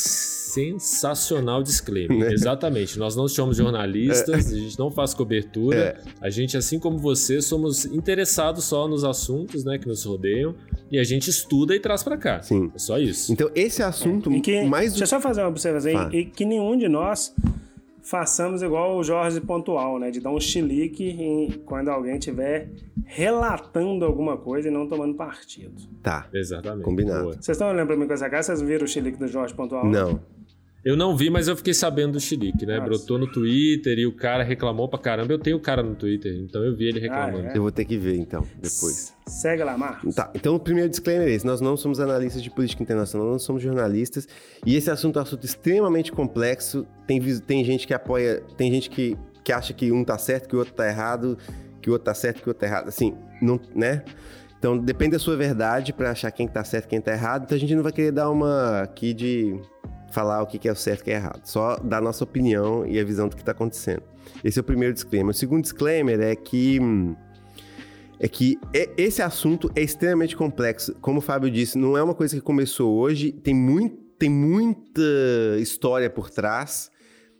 Sensacional 0.53 1.61
disclaimer. 1.63 2.17
Né? 2.17 2.33
Exatamente. 2.33 2.97
Nós 2.97 3.15
não 3.15 3.27
somos 3.27 3.57
jornalistas, 3.57 4.51
a 4.53 4.57
gente 4.57 4.77
não 4.79 4.89
faz 4.91 5.13
cobertura. 5.13 5.77
É. 5.77 6.01
A 6.21 6.29
gente, 6.29 6.57
assim 6.57 6.79
como 6.79 6.97
você, 6.97 7.41
somos 7.41 7.85
interessados 7.85 8.65
só 8.65 8.87
nos 8.87 9.03
assuntos 9.03 9.63
né, 9.63 9.77
que 9.77 9.87
nos 9.87 10.03
rodeiam 10.03 10.55
e 10.91 10.97
a 10.99 11.03
gente 11.03 11.29
estuda 11.29 11.75
e 11.75 11.79
traz 11.79 12.03
pra 12.03 12.17
cá. 12.17 12.41
Sim. 12.41 12.71
É 12.73 12.79
só 12.79 12.97
isso. 12.97 13.31
Então, 13.31 13.49
esse 13.55 13.81
assunto, 13.83 14.31
E 14.31 14.41
que, 14.41 14.63
mais 14.63 14.91
deixa 14.91 15.03
eu 15.03 15.07
só 15.07 15.19
fazer 15.21 15.41
uma 15.41 15.49
observação 15.49 15.91
aí, 16.09 16.19
e 16.19 16.25
que 16.25 16.45
nenhum 16.45 16.77
de 16.77 16.87
nós 16.87 17.33
façamos 18.01 18.63
igual 18.63 18.97
o 18.97 19.03
Jorge 19.03 19.39
Pontual, 19.39 19.99
né? 19.99 20.09
De 20.09 20.19
dar 20.19 20.31
um 20.31 20.39
chilique 20.39 21.03
em- 21.03 21.51
quando 21.65 21.89
alguém 21.89 22.17
estiver 22.17 22.69
relatando 23.05 24.03
alguma 24.05 24.35
coisa 24.37 24.67
e 24.67 24.71
não 24.71 24.87
tomando 24.87 25.13
partido. 25.13 25.73
Tá. 26.01 26.27
Exatamente. 26.33 26.83
Combinado. 26.85 27.23
Boa. 27.25 27.33
Vocês 27.33 27.49
estão 27.49 27.67
lembrando 27.69 27.87
pra 27.87 27.97
mim 27.97 28.07
com 28.07 28.13
essa 28.13 28.29
cara? 28.29 28.41
Vocês 28.41 28.61
viram 28.61 28.85
o 28.85 28.87
chilique 28.87 29.19
do 29.19 29.27
Jorge 29.27 29.53
Pontual? 29.53 29.85
Não. 29.85 30.19
Eu 30.83 30.95
não 30.95 31.15
vi, 31.15 31.29
mas 31.29 31.47
eu 31.47 31.57
fiquei 31.57 31.73
sabendo 31.73 32.13
do 32.13 32.19
Chilique, 32.19 32.65
né? 32.65 32.77
Nossa. 32.77 32.87
Brotou 32.87 33.17
no 33.17 33.29
Twitter 33.29 33.99
e 33.99 34.05
o 34.05 34.15
cara 34.15 34.43
reclamou 34.43 34.87
pra 34.87 34.97
caramba. 34.97 35.33
Eu 35.33 35.39
tenho 35.39 35.57
o 35.57 35.59
cara 35.59 35.83
no 35.83 35.93
Twitter, 35.93 36.33
então 36.35 36.63
eu 36.63 36.75
vi 36.75 36.85
ele 36.85 36.99
reclamando. 36.99 37.47
Ah, 37.47 37.51
é? 37.51 37.57
Eu 37.57 37.61
vou 37.61 37.71
ter 37.71 37.83
que 37.83 37.97
ver 37.97 38.15
então, 38.15 38.47
depois. 38.55 39.13
Segue 39.27 39.63
lá, 39.63 39.77
Marcos. 39.77 40.15
Tá, 40.15 40.31
então 40.33 40.55
o 40.55 40.59
primeiro 40.59 40.89
disclaimer 40.89 41.27
é 41.27 41.31
esse: 41.31 41.45
nós 41.45 41.59
não 41.59 41.75
somos 41.75 41.99
analistas 41.99 42.41
de 42.41 42.49
política 42.49 42.81
internacional, 42.81 43.27
nós 43.27 43.33
não 43.33 43.39
somos 43.39 43.61
jornalistas. 43.61 44.27
E 44.65 44.75
esse 44.75 44.89
assunto 44.89 45.17
é 45.17 45.21
um 45.21 45.23
assunto 45.23 45.43
extremamente 45.43 46.11
complexo. 46.11 46.87
Tem, 47.05 47.19
tem 47.39 47.63
gente 47.65 47.85
que 47.85 47.93
apoia, 47.93 48.41
tem 48.55 48.71
gente 48.71 48.89
que, 48.89 49.17
que 49.43 49.51
acha 49.51 49.73
que 49.73 49.91
um 49.91 50.03
tá 50.05 50.17
certo, 50.17 50.47
que 50.47 50.55
o 50.55 50.59
outro 50.59 50.73
tá 50.73 50.87
errado, 50.87 51.37
que 51.81 51.89
o 51.89 51.93
outro 51.93 52.05
tá 52.05 52.13
certo, 52.13 52.41
que 52.41 52.47
o 52.47 52.51
outro 52.51 52.61
tá 52.61 52.67
errado. 52.67 52.87
Assim, 52.87 53.13
não, 53.41 53.59
né? 53.75 54.03
Então 54.59 54.77
depende 54.77 55.13
da 55.13 55.19
sua 55.19 55.37
verdade 55.37 55.93
pra 55.93 56.11
achar 56.11 56.29
quem 56.31 56.47
tá 56.47 56.63
certo 56.65 56.85
e 56.85 56.89
quem 56.89 57.01
tá 57.01 57.13
errado. 57.13 57.43
Então 57.45 57.55
a 57.55 57.59
gente 57.59 57.73
não 57.73 57.81
vai 57.81 57.93
querer 57.93 58.11
dar 58.11 58.29
uma 58.29 58.81
aqui 58.81 59.13
de 59.13 59.57
falar 60.11 60.41
o 60.41 60.47
que 60.47 60.67
é 60.67 60.71
o 60.71 60.75
certo 60.75 60.99
e 60.99 61.01
o 61.01 61.05
que 61.05 61.11
é 61.11 61.15
errado. 61.15 61.41
Só 61.45 61.77
dar 61.77 61.99
a 61.99 62.01
nossa 62.01 62.25
opinião 62.25 62.85
e 62.85 62.99
a 62.99 63.03
visão 63.03 63.29
do 63.29 63.37
que 63.37 63.43
tá 63.43 63.53
acontecendo. 63.53 64.03
Esse 64.43 64.59
é 64.59 64.61
o 64.61 64.63
primeiro 64.63 64.93
disclaimer. 64.93 65.31
O 65.31 65.33
segundo 65.33 65.63
disclaimer 65.63 66.19
é 66.19 66.35
que. 66.35 66.77
é 68.19 68.27
que 68.27 68.59
esse 68.97 69.21
assunto 69.21 69.71
é 69.73 69.81
extremamente 69.81 70.35
complexo. 70.35 70.93
Como 70.95 71.19
o 71.19 71.21
Fábio 71.21 71.49
disse, 71.49 71.77
não 71.77 71.97
é 71.97 72.03
uma 72.03 72.13
coisa 72.13 72.35
que 72.35 72.41
começou 72.41 72.97
hoje, 72.97 73.31
tem, 73.31 73.53
muito, 73.53 73.95
tem 74.17 74.29
muita 74.29 75.01
história 75.57 76.09
por 76.09 76.29
trás. 76.29 76.91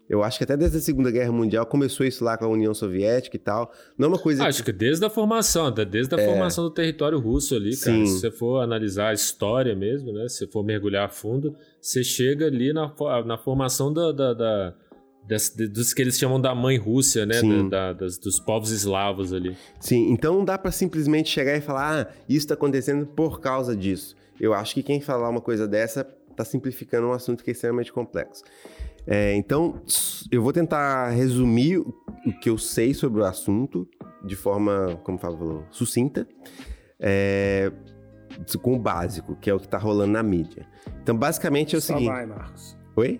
Eu 0.10 0.24
acho 0.24 0.40
que 0.40 0.44
até 0.44 0.58
desde 0.58 0.78
a 0.78 0.82
Segunda 0.82 1.12
Guerra 1.12 1.32
Mundial 1.32 1.66
começou 1.68 2.04
isso 2.06 2.24
lá 2.24 2.36
com 2.36 2.46
a 2.46 2.48
União 2.48 2.74
Soviética 2.74 3.36
e 3.36 3.40
tal. 3.40 3.72
Não 3.96 4.06
é 4.06 4.10
uma 4.10 4.18
coisa. 4.18 4.44
Acho 4.44 4.64
que 4.64 4.72
desde 4.72 5.06
a 5.06 5.10
formação, 5.10 5.72
desde 5.72 6.16
a 6.16 6.18
formação 6.18 6.64
do 6.64 6.72
território 6.72 7.20
russo 7.20 7.54
ali, 7.56 7.78
cara. 7.78 7.96
Sim. 7.98 8.06
Se 8.08 8.20
você 8.20 8.32
for 8.32 8.62
analisar 8.64 9.10
a 9.10 9.14
história 9.14 9.76
mesmo, 9.76 10.12
né? 10.12 10.28
Se 10.28 10.40
você 10.40 10.48
for 10.48 10.64
mergulhar 10.64 11.06
a 11.06 11.10
fundo, 11.10 11.56
você 11.80 12.04
chega 12.04 12.48
ali 12.48 12.74
na, 12.74 12.92
na 13.26 13.38
formação 13.38 13.94
da, 13.94 14.12
da- 14.12 14.34
da- 14.34 14.74
das- 15.28 15.50
dos 15.56 15.94
que 15.94 16.02
eles 16.02 16.18
chamam 16.18 16.42
da 16.42 16.56
mãe 16.56 16.76
Rússia, 16.76 17.24
né? 17.28 17.40
Da- 17.70 17.70
da- 17.70 17.94
das- 17.94 18.18
dos 18.18 18.40
povos 18.40 18.72
eslavos 18.72 19.32
ali. 19.32 19.56
Sim, 19.80 20.12
então 20.12 20.34
não 20.34 20.44
dá 20.44 20.58
pra 20.58 20.72
simplesmente 20.72 21.30
chegar 21.30 21.56
e 21.56 21.62
falar, 21.62 22.02
ah, 22.10 22.14
isso 22.28 22.48
tá 22.48 22.56
acontecendo 22.56 23.06
por 23.06 23.40
causa 23.40 23.76
disso. 23.76 24.16
Eu 24.42 24.56
acho 24.56 24.74
que 24.74 24.82
quem 24.82 25.00
falar 25.00 25.30
uma 25.30 25.42
coisa 25.42 25.68
dessa 25.68 26.04
tá 26.36 26.44
simplificando 26.44 27.06
um 27.08 27.12
assunto 27.12 27.44
que 27.44 27.52
é 27.52 27.54
extremamente 27.54 27.92
complexo. 27.94 28.44
É, 29.12 29.34
então, 29.36 29.82
eu 30.32 30.44
vou 30.44 30.54
tentar 30.54 31.10
resumir 31.10 31.80
o 31.80 31.92
que 32.40 32.48
eu 32.48 32.60
sei 32.60 32.94
sobre 32.94 33.22
o 33.22 33.26
assunto 33.26 33.88
de 34.24 34.36
forma, 34.36 35.00
como 35.04 35.18
o 35.18 35.20
Fábio 35.20 35.38
falou, 35.40 35.64
sucinta, 35.72 36.28
é, 37.00 37.72
com 38.62 38.76
o 38.76 38.80
básico, 38.80 39.36
que 39.38 39.50
é 39.50 39.54
o 39.54 39.60
que 39.60 39.68
tá 39.68 39.80
rolando 39.80 40.12
na 40.12 40.22
mídia. 40.22 40.68
Então, 41.02 41.18
basicamente 41.18 41.74
é 41.74 41.80
o 41.80 41.82
Só 41.82 41.94
seguinte. 41.94 42.12
vai, 42.12 42.26
Marcos. 42.28 42.78
Oi? 42.96 43.20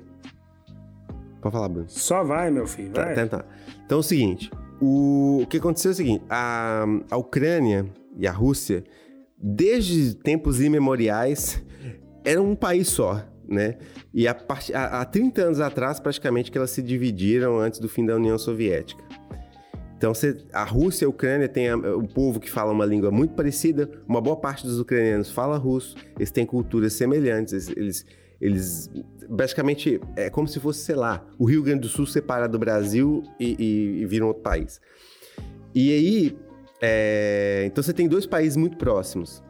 Pode 1.42 1.54
falar, 1.54 1.70
Bruno. 1.70 1.90
Só 1.90 2.24
vai, 2.24 2.52
meu 2.52 2.68
filho. 2.68 2.92
Tá, 2.92 3.06
Vai. 3.06 3.16
tá, 3.16 3.28
tá. 3.28 3.46
Então 3.84 3.98
é 3.98 4.02
o 4.02 4.04
seguinte: 4.04 4.52
o, 4.80 5.42
o 5.44 5.48
que 5.48 5.58
aconteceu 5.58 5.90
é 5.90 5.94
o 5.94 5.96
seguinte: 5.96 6.24
a, 6.30 6.86
a 7.10 7.18
Ucrânia 7.18 7.86
e 8.18 8.28
a 8.28 8.32
Rússia, 8.32 8.84
desde 9.38 10.14
tempos 10.16 10.62
imemoriais, 10.62 11.64
eram 12.26 12.52
um 12.52 12.56
país 12.56 12.90
só, 12.90 13.24
né? 13.50 13.78
E 14.14 14.28
há 14.28 14.36
há 14.74 15.06
30 15.06 15.42
anos 15.42 15.60
atrás, 15.60 16.00
praticamente, 16.00 16.52
que 16.52 16.58
elas 16.58 16.72
se 16.72 16.82
dividiram 16.82 17.60
antes 17.60 17.80
do 17.80 17.90
fim 17.90 18.06
da 18.06 18.16
União 18.16 18.38
Soviética. 18.38 19.04
Então, 19.98 20.14
a 20.54 20.64
Rússia 20.64 21.04
e 21.04 21.08
a 21.08 21.10
Ucrânia 21.10 21.50
têm 21.50 21.74
um 21.76 22.06
povo 22.08 22.40
que 22.40 22.50
fala 22.50 22.72
uma 22.72 22.86
língua 22.86 23.12
muito 23.12 23.34
parecida. 23.34 23.90
Uma 24.08 24.22
boa 24.22 24.38
parte 24.38 24.66
dos 24.66 24.80
ucranianos 24.80 25.30
fala 25.30 25.58
russo. 25.58 25.94
Eles 26.16 26.32
têm 26.32 26.46
culturas 26.46 26.94
semelhantes. 26.94 27.68
Eles, 27.68 28.06
eles- 28.40 28.90
basicamente, 29.28 30.00
é 30.16 30.30
como 30.30 30.48
se 30.48 30.58
fosse, 30.58 30.80
sei 30.86 30.96
lá, 30.96 31.28
o 31.38 31.44
Rio 31.44 31.62
Grande 31.62 31.82
do 31.82 31.90
Sul 31.90 32.06
separado 32.06 32.54
do 32.54 32.60
Brasil 32.60 33.24
e, 33.38 33.56
e, 33.60 34.02
e 34.04 34.06
vira 34.06 34.24
um 34.24 34.30
outro 34.30 34.42
país. 34.42 34.80
E 35.76 35.92
aí, 35.92 36.38
é, 36.82 37.64
então 37.66 37.84
você 37.84 37.92
tem 37.92 38.08
dois 38.08 38.26
países 38.26 38.56
muito 38.56 38.78
próximos. 38.78 39.44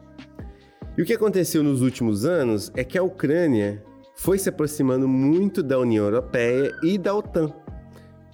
E 0.98 1.02
o 1.02 1.04
que 1.04 1.12
aconteceu 1.12 1.62
nos 1.62 1.80
últimos 1.80 2.24
anos 2.24 2.72
é 2.74 2.82
que 2.82 2.98
a 2.98 3.02
Ucrânia 3.04 3.82
foi 4.20 4.38
se 4.38 4.50
aproximando 4.50 5.08
muito 5.08 5.62
da 5.62 5.78
União 5.78 6.04
Europeia 6.04 6.70
e 6.82 6.98
da 6.98 7.14
OTAN 7.14 7.50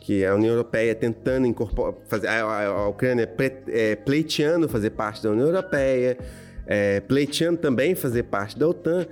que 0.01 0.25
a 0.25 0.35
União 0.35 0.51
Europeia 0.51 0.97
tentando 0.97 1.47
incorporar, 1.47 1.95
fazer, 2.09 2.27
a, 2.27 2.89
Ucrânia 2.89 3.33
é, 3.69 3.95
pleiteando 3.95 4.69
fazer 4.69 4.91
parte 4.91 5.23
da 5.23 5.31
União 5.31 5.47
Europeia, 5.47 6.19
é, 6.67 6.99
pleiteando 7.01 7.59
também 7.59 7.95
fazer 7.95 8.25
parte 8.25 8.59
da 8.59 8.67
OTAN. 8.69 9.07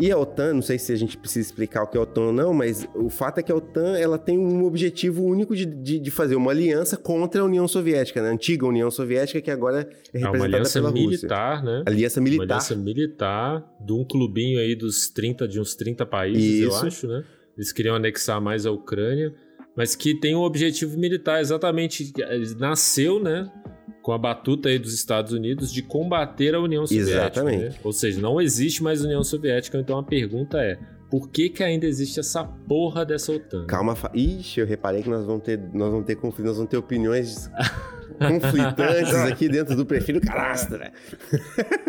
E 0.00 0.10
a 0.10 0.18
OTAN, 0.18 0.54
não 0.54 0.62
sei 0.62 0.76
se 0.76 0.92
a 0.92 0.96
gente 0.96 1.16
precisa 1.16 1.46
explicar 1.46 1.84
o 1.84 1.86
que 1.86 1.96
é 1.96 2.00
a 2.00 2.02
OTAN 2.02 2.22
ou 2.22 2.32
não, 2.32 2.52
mas 2.52 2.86
o 2.96 3.08
fato 3.08 3.38
é 3.38 3.42
que 3.44 3.52
a 3.52 3.54
OTAN 3.54 3.96
ela 3.96 4.18
tem 4.18 4.36
um 4.36 4.64
objetivo 4.64 5.22
único 5.22 5.54
de, 5.54 5.64
de, 5.64 6.00
de 6.00 6.10
fazer 6.10 6.34
uma 6.34 6.50
aliança 6.50 6.96
contra 6.96 7.42
a 7.42 7.44
União 7.44 7.68
Soviética, 7.68 8.20
né? 8.20 8.28
a 8.30 8.32
antiga 8.32 8.66
União 8.66 8.90
Soviética, 8.90 9.40
que 9.40 9.50
agora 9.52 9.88
é 10.12 10.18
É 10.18 10.18
representada 10.18 10.44
aliança 10.56 10.78
pela 10.80 10.90
Rússia. 10.90 11.06
militar, 11.06 11.64
né? 11.64 11.82
Aliança 11.86 12.20
militar. 12.20 12.44
aliança 12.44 12.74
militar 12.76 13.76
de 13.80 13.92
um 13.92 14.04
clubinho 14.04 14.58
aí 14.58 14.74
dos 14.74 15.08
30, 15.10 15.46
de 15.46 15.60
uns 15.60 15.76
30 15.76 16.04
países, 16.06 16.62
eu 16.62 16.68
Isso. 16.70 16.86
acho, 16.86 17.06
né? 17.06 17.24
Eles 17.56 17.70
queriam 17.72 17.94
anexar 17.94 18.40
mais 18.40 18.66
a 18.66 18.72
Ucrânia, 18.72 19.32
mas 19.76 19.94
que 19.94 20.18
tem 20.18 20.34
um 20.34 20.40
objetivo 20.42 20.98
militar, 20.98 21.40
exatamente. 21.40 22.12
Ele 22.18 22.54
nasceu, 22.56 23.22
né? 23.22 23.48
Com 24.04 24.12
a 24.12 24.18
batuta 24.18 24.68
aí 24.68 24.78
dos 24.78 24.92
Estados 24.92 25.32
Unidos 25.32 25.72
de 25.72 25.80
combater 25.80 26.54
a 26.54 26.60
União 26.60 26.86
Soviética. 26.86 27.22
Exatamente. 27.22 27.64
Né? 27.64 27.74
Ou 27.82 27.90
seja, 27.90 28.20
não 28.20 28.38
existe 28.38 28.82
mais 28.82 29.02
União 29.02 29.24
Soviética, 29.24 29.78
então 29.78 29.98
a 29.98 30.02
pergunta 30.02 30.58
é: 30.58 30.78
por 31.10 31.30
que, 31.30 31.48
que 31.48 31.64
ainda 31.64 31.86
existe 31.86 32.20
essa 32.20 32.44
porra 32.44 33.02
dessa 33.06 33.32
OTAN? 33.32 33.66
Calma, 33.66 33.96
fa... 33.96 34.10
Ixi, 34.12 34.60
eu 34.60 34.66
reparei 34.66 35.02
que 35.02 35.08
nós 35.08 35.24
vamos 35.24 35.42
ter, 35.42 35.58
nós 35.72 35.90
vamos 35.90 36.04
ter 36.04 36.16
conflito, 36.16 36.46
nós 36.48 36.56
vamos 36.56 36.70
ter 36.70 36.76
opiniões 36.76 37.50
conflitantes 38.20 39.14
aqui 39.14 39.48
dentro 39.48 39.74
do 39.74 39.86
perfil 39.86 40.20
Calastra. 40.20 40.92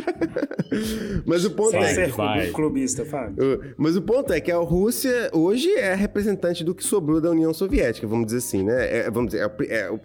Mas 1.27 1.43
o 1.43 1.51
ponto 1.51 1.71
Sem 1.71 1.81
é. 1.81 1.93
ser 1.93 2.11
vai. 2.11 2.49
clubista, 2.51 3.03
Fábio. 3.03 3.61
Mas 3.75 3.97
o 3.97 4.01
ponto 4.01 4.31
é 4.31 4.39
que 4.39 4.53
a 4.53 4.57
Rússia 4.57 5.29
hoje 5.33 5.69
é 5.73 5.93
representante 5.93 6.63
do 6.63 6.73
que 6.73 6.83
sobrou 6.83 7.19
da 7.19 7.29
União 7.29 7.53
Soviética, 7.53 8.07
vamos 8.07 8.27
dizer 8.27 8.37
assim, 8.37 8.63
né? 8.63 8.99
É, 8.99 9.11
vamos 9.11 9.33
dizer, 9.33 9.51
é, 9.67 9.75
é 9.75 9.99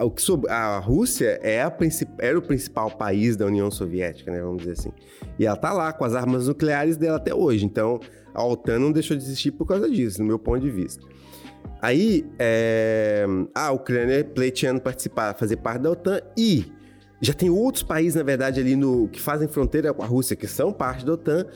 o- 0.00 0.10
que 0.10 0.20
sob- 0.22 0.48
a 0.48 0.78
Rússia 0.78 1.38
é 1.42 1.62
a 1.62 1.72
era 2.18 2.38
o 2.38 2.42
principal 2.42 2.90
país 2.90 3.36
da 3.36 3.46
União 3.46 3.70
Soviética, 3.70 4.30
né? 4.30 4.40
Vamos 4.40 4.58
dizer 4.62 4.72
assim. 4.72 4.92
E 5.38 5.46
ela 5.46 5.56
tá 5.56 5.72
lá 5.72 5.92
com 5.92 6.04
as 6.04 6.14
armas 6.14 6.48
nucleares 6.48 6.96
dela 6.96 7.16
até 7.16 7.34
hoje. 7.34 7.64
Então, 7.64 8.00
a 8.34 8.44
OTAN 8.44 8.78
não 8.78 8.92
deixou 8.92 9.16
de 9.16 9.22
existir 9.22 9.50
por 9.52 9.66
causa 9.66 9.88
disso, 9.90 10.20
no 10.20 10.26
meu 10.26 10.38
ponto 10.38 10.60
de 10.60 10.70
vista. 10.70 11.02
Aí, 11.80 12.24
é, 12.38 13.24
a 13.54 13.72
Ucrânia 13.72 14.24
pleiteando 14.24 14.80
participar, 14.80 15.34
fazer 15.34 15.56
parte 15.56 15.82
da 15.82 15.90
OTAN 15.90 16.20
e 16.36 16.70
já 17.20 17.32
tem 17.32 17.50
outros 17.50 17.82
países, 17.84 18.14
na 18.16 18.22
verdade, 18.22 18.60
ali 18.60 18.74
no 18.74 19.08
que 19.08 19.20
fazem 19.20 19.46
fronteira 19.46 19.92
com 19.94 20.02
a 20.02 20.06
Rússia, 20.06 20.34
que 20.34 20.46
são 20.46 20.72
parte 20.72 21.04
da 21.06 21.12
OTAN. 21.12 21.46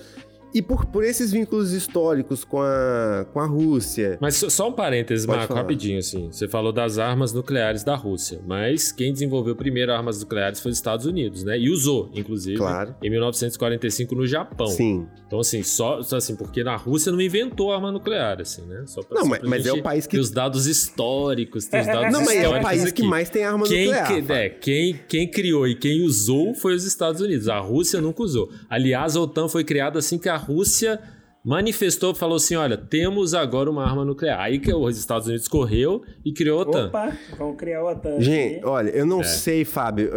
E 0.56 0.62
por, 0.62 0.86
por 0.86 1.04
esses 1.04 1.30
vínculos 1.32 1.72
históricos 1.72 2.42
com 2.44 2.60
a, 2.62 3.26
com 3.32 3.40
a 3.40 3.46
Rússia. 3.46 4.16
Mas 4.20 4.36
só- 4.36 4.68
um 4.68 4.72
parênteses, 4.72 5.26
Pode 5.26 5.36
Marco, 5.38 5.48
falar. 5.52 5.60
rapidinho, 5.60 5.98
assim. 5.98 6.28
Você 6.32 6.48
falou 6.48 6.72
das 6.72 6.98
armas 6.98 7.32
nucleares 7.32 7.84
da 7.84 7.94
Rússia, 7.94 8.40
mas 8.46 8.90
quem 8.90 9.12
desenvolveu 9.12 9.54
primeiro 9.54 9.92
armas 9.92 10.18
nucleares 10.20 10.58
foi 10.60 10.70
os 10.72 10.78
Estados 10.78 11.04
Unidos, 11.04 11.44
né? 11.44 11.58
E 11.58 11.68
usou, 11.70 12.08
inclusive, 12.14 12.56
Claro. 12.56 12.94
em 13.02 13.10
1945 13.10 14.14
no 14.14 14.26
Japão. 14.26 14.66
Sim. 14.68 15.06
Então, 15.26 15.40
assim, 15.40 15.62
só, 15.62 15.98
assim, 15.98 16.34
porque 16.36 16.64
na 16.64 16.76
Rússia 16.76 17.12
não 17.12 17.20
inventou 17.20 17.72
arma 17.72 17.92
nuclear, 17.92 18.40
assim, 18.40 18.62
né? 18.62 18.84
Só 18.86 19.02
pra, 19.02 19.20
Não, 19.20 19.26
mas- 19.26 19.42
mas 19.42 19.66
é 19.66 19.72
o 19.72 19.82
país 19.82 20.06
que- 20.06 20.16
ter 20.16 20.20
os 20.22 20.30
dados 20.30 20.66
históricos, 20.66 21.66
ter 21.66 21.80
os 21.80 21.86
dados 21.86 22.12
Não, 22.12 22.24
mas 22.24 22.36
é 22.36 22.48
o 22.48 22.62
país 22.62 22.82
aqui. 22.84 23.02
que 23.02 23.02
mais 23.06 23.28
tem 23.28 23.44
arma 23.44 23.66
Quem, 23.66 23.86
nuclear. 23.86 24.06
que- 24.26 24.32
é, 24.32 24.48
quem, 24.48 25.00
quem 25.08 25.30
criou 25.30 25.66
e 25.68 25.74
quem 25.74 26.02
usou 26.02 26.54
foi 26.54 26.74
os 26.74 26.84
Estados 26.84 27.20
Unidos. 27.20 27.48
A 27.48 27.58
Rússia 27.58 28.00
nunca 28.00 28.22
usou. 28.22 28.50
Aliás, 28.70 29.16
a 29.16 29.20
OTAN 29.20 29.48
foi 29.48 29.64
criada 29.64 29.98
assim 29.98 30.18
que 30.18 30.28
a 30.28 30.36
Rússia 30.46 31.00
manifestou, 31.48 32.12
falou 32.12 32.38
assim, 32.38 32.56
olha, 32.56 32.76
temos 32.76 33.32
agora 33.32 33.70
uma 33.70 33.84
arma 33.88 34.04
nuclear. 34.04 34.40
Aí 34.40 34.58
que 34.58 34.74
os 34.74 34.98
Estados 34.98 35.28
Unidos 35.28 35.46
correu 35.46 36.02
e 36.24 36.32
criou 36.32 36.58
a 36.58 36.62
OTAN. 36.62 36.86
Opa, 36.88 37.12
vamos 37.38 37.56
criar 37.56 37.84
o 37.84 37.86
OTAN. 37.88 38.20
Gente, 38.20 38.64
olha, 38.64 38.90
É. 38.90 39.00
eu 39.00 39.06
não 39.06 39.22
sei, 39.22 39.64
Fábio. 39.64 40.10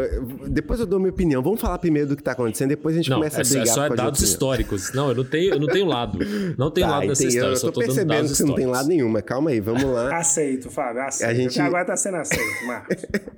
Depois 0.48 0.80
eu 0.80 0.88
dou 0.88 0.98
minha 1.00 1.12
opinião. 1.12 1.44
Vamos 1.44 1.62
falar 1.62 1.78
primeiro 1.78 2.10
do 2.10 2.16
que 2.18 2.24
tá 2.24 2.32
acontecendo, 2.32 2.70
depois 2.70 2.96
a 2.96 2.98
gente 2.98 3.12
Não, 3.12 3.18
começa 3.18 3.38
é, 3.38 3.42
a 3.42 3.46
só- 3.46 3.54
é 3.54 3.60
brigar. 3.60 3.76
só 3.76 3.82
por 3.82 3.88
causa 3.90 3.96
de 4.02 4.04
dados 4.08 4.22
históricos. 4.24 4.92
Não, 4.94 5.10
eu 5.10 5.16
não 5.18 5.24
tenho, 5.24 5.54
eu 5.54 5.60
não 5.60 5.68
tenho 5.68 5.86
lado. 5.86 6.18
Não 6.58 6.72
tenho 6.72 6.88
Tá, 6.88 6.94
lado 6.94 7.08
dessa 7.10 7.22
entendi. 7.22 7.36
história, 7.38 7.54
eu 7.54 7.58
só 7.58 7.68
tô 7.68 7.74
tô 7.74 7.80
dando 7.82 7.88
percebendo 7.90 8.16
dados 8.16 8.32
que 8.32 8.38
você 8.38 8.46
não 8.46 8.56
tem 8.56 8.66
lado 8.66 8.88
nenhum, 8.90 9.10
mas 9.10 9.22
calma 9.22 9.52
aí, 9.52 9.60
vamos 9.60 9.84
lá. 9.84 10.18
Aceito, 10.18 10.72
Fábio, 10.72 11.04
aceito. 11.04 11.30
A 11.30 11.34
gente- 11.36 11.62
agora 11.62 11.86
tá 11.86 11.96
sendo 11.96 12.18
aceito, 12.18 12.66
Marcos. 12.66 12.96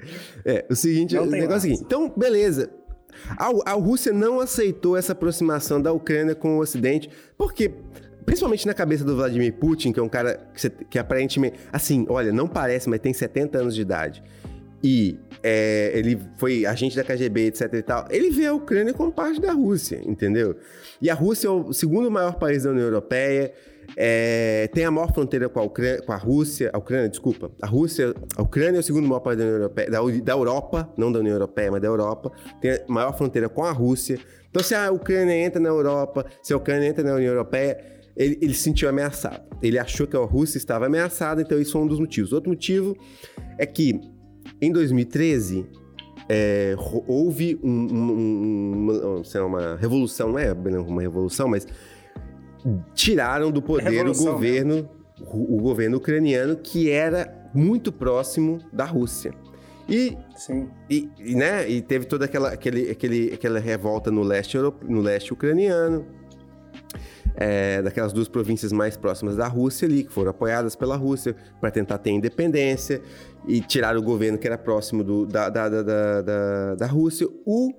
É, 0.46 0.66
o 0.72 0.76
seguinte, 0.76 1.14
Não 1.14 1.24
o 1.24 1.26
negócio 1.26 1.44
é 1.44 1.48
o 1.48 1.52
lado. 1.52 1.62
seguinte. 1.62 1.82
Então, 1.86 2.14
beleza. 2.18 2.70
A, 3.30 3.72
a 3.72 3.74
Rússia 3.74 4.14
não 4.14 4.40
aceitou 4.40 4.98
essa 4.98 5.12
aproximação 5.14 5.82
da 5.82 5.92
Ucrânia 5.92 6.36
com 6.36 6.58
o 6.58 6.60
Ocidente, 6.60 7.10
porque, 7.38 7.72
principalmente 8.26 8.66
na 8.66 8.74
cabeça 8.74 9.04
do 9.04 9.16
Vladimir 9.16 9.54
Putin, 9.54 9.92
que 9.92 10.00
é 10.00 10.04
um 10.04 10.10
cara 10.10 10.40
que, 10.54 10.70
que 10.70 11.00
aparentemente, 11.00 11.60
assim, 11.72 12.06
olha, 12.10 12.32
não 12.32 12.48
parece, 12.48 12.90
mas 12.90 13.00
tem 13.00 13.14
70 13.14 13.58
anos 13.58 13.76
de 13.76 13.82
idade. 13.82 14.24
E 14.84 15.20
é, 15.44 15.92
ele 15.94 16.20
foi 16.38 16.66
agente 16.66 16.96
da 16.96 17.04
KGB, 17.04 17.48
etc 17.48 17.74
e 17.74 17.82
tal. 17.82 18.06
Ele 18.10 18.32
vê 18.32 18.48
a 18.48 18.54
Ucrânia 18.54 18.94
como 18.94 19.12
parte 19.12 19.40
da 19.40 19.52
Rússia, 19.52 20.02
entendeu? 20.06 20.56
E 21.02 21.10
a 21.10 21.14
Rússia 21.14 21.48
é 21.48 21.52
o 21.52 21.72
segundo 21.72 22.10
maior 22.10 22.36
país 22.36 22.64
da 22.64 22.72
União 22.72 22.86
Europeia. 22.86 23.54
É, 23.98 24.70
tem 24.74 24.86
a 24.86 24.92
maior 24.92 25.14
fronteira 25.14 25.50
com 25.50 25.60
a, 25.60 25.64
Ucrânia, 25.64 26.02
com 26.02 26.12
a 26.12 26.18
Rússia, 26.18 26.70
a 26.74 26.78
Ucrânia, 26.78 27.10
desculpa, 27.10 27.52
a 27.62 27.68
Rússia, 27.68 28.14
a 28.38 28.42
Ucrânia 28.42 28.78
é 28.78 28.80
o 28.80 28.84
segundo 28.84 29.08
maior 29.08 29.20
país 29.20 29.38
da 29.38 29.44
União 29.44 29.58
Europeia, 29.58 29.90
da, 29.92 30.00
da 30.02 30.32
Europa, 30.34 30.94
não 30.98 31.12
da 31.12 31.20
União 31.20 31.34
Europeia, 31.34 31.72
mas 31.72 31.82
da 31.82 31.88
Europa, 31.88 32.32
tem 32.62 32.72
a 32.72 32.82
maior 32.88 33.18
fronteira 33.18 33.50
com 33.50 33.64
a 33.64 33.72
Rússia. 33.72 34.20
Então, 34.50 34.64
se 34.64 34.74
a 34.76 34.92
Ucrânia 34.92 35.34
entra 35.36 35.60
na 35.60 35.70
Europa, 35.70 36.26
se 36.42 36.54
a 36.54 36.58
Ucrânia 36.58 36.88
entra 36.88 37.04
na 37.04 37.16
União 37.16 37.32
Europeia, 37.32 37.78
ele, 38.16 38.38
ele 38.42 38.54
se 38.54 38.64
sentiu 38.64 38.90
ameaçado. 38.90 39.42
Ele 39.62 39.80
achou 39.80 40.06
que 40.06 40.16
a 40.16 40.20
Rússia 40.20 40.58
estava 40.58 40.86
ameaçada, 40.86 41.42
então 41.42 41.60
isso 41.60 41.72
foi 41.74 41.82
um 41.82 41.88
dos 41.88 42.00
motivos. 42.00 42.34
Outro 42.34 42.50
motivo 42.50 42.96
é 43.58 43.66
que 43.66 44.00
em 44.62 44.72
2013 44.72 45.66
é, 46.30 46.76
houve 47.08 47.60
um- 47.64 47.70
um- 47.70 48.12
um- 48.12 49.22
uma, 49.34 49.46
uma 49.46 49.76
revolução, 49.76 50.30
não 50.30 50.40
é 50.40 50.52
uma 50.54 51.02
revolução, 51.02 51.48
mas 51.48 51.66
tiraram 52.94 53.52
do 53.52 53.62
poder 53.62 53.88
o 53.88 53.92
Revolução 53.92 54.34
governo, 54.34 54.90
o, 55.20 55.58
governo 55.58 55.98
ucraniano 55.98 56.56
que 56.56 56.90
era 56.90 57.50
muito 57.54 57.92
próximo 57.92 58.60
da 58.72 58.86
Rússia. 58.86 59.34
E 59.90 60.18
Sim. 60.36 60.70
e, 60.90 61.10
e, 61.20 61.36
né, 61.36 61.70
e 61.70 61.82
teve 61.82 62.06
toda 62.06 62.26
aquela, 62.26 62.50
aquele, 62.50 62.90
aquele, 62.90 63.34
aquela 63.34 63.60
revolta 63.60 64.10
no 64.10 64.22
leste, 64.24 64.58
no 64.58 65.02
leste 65.02 65.34
ucraniano, 65.34 66.06
é, 67.36 67.82
daquelas 67.82 68.14
duas 68.14 68.28
províncias 68.28 68.72
mais 68.72 68.96
próximas 68.98 69.36
da 69.36 69.48
Rússia 69.48 69.88
ali, 69.88 70.04
que 70.04 70.12
foram 70.12 70.32
apoiadas 70.32 70.76
pela 70.76 70.96
Rússia 70.96 71.36
para 71.60 71.72
tentar 71.72 71.98
ter 71.98 72.12
independência 72.12 73.02
e 73.48 73.62
tirar 73.62 73.98
o 73.98 74.02
governo 74.02 74.38
que 74.38 74.48
era 74.48 74.58
próximo 74.58 75.04
do- 75.04 75.26
da, 75.26 75.50
da, 75.50 75.68
da, 75.70 75.82
da, 75.84 76.22
da- 76.22 76.76
da 76.76 76.86
Rússia. 76.88 77.28
O 77.46 77.74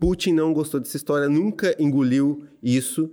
Putin 0.00 0.32
não 0.32 0.52
gostou 0.52 0.78
dessa 0.80 0.96
história, 0.96 1.28
nunca 1.28 1.74
engoliu 1.78 2.44
isso. 2.62 3.10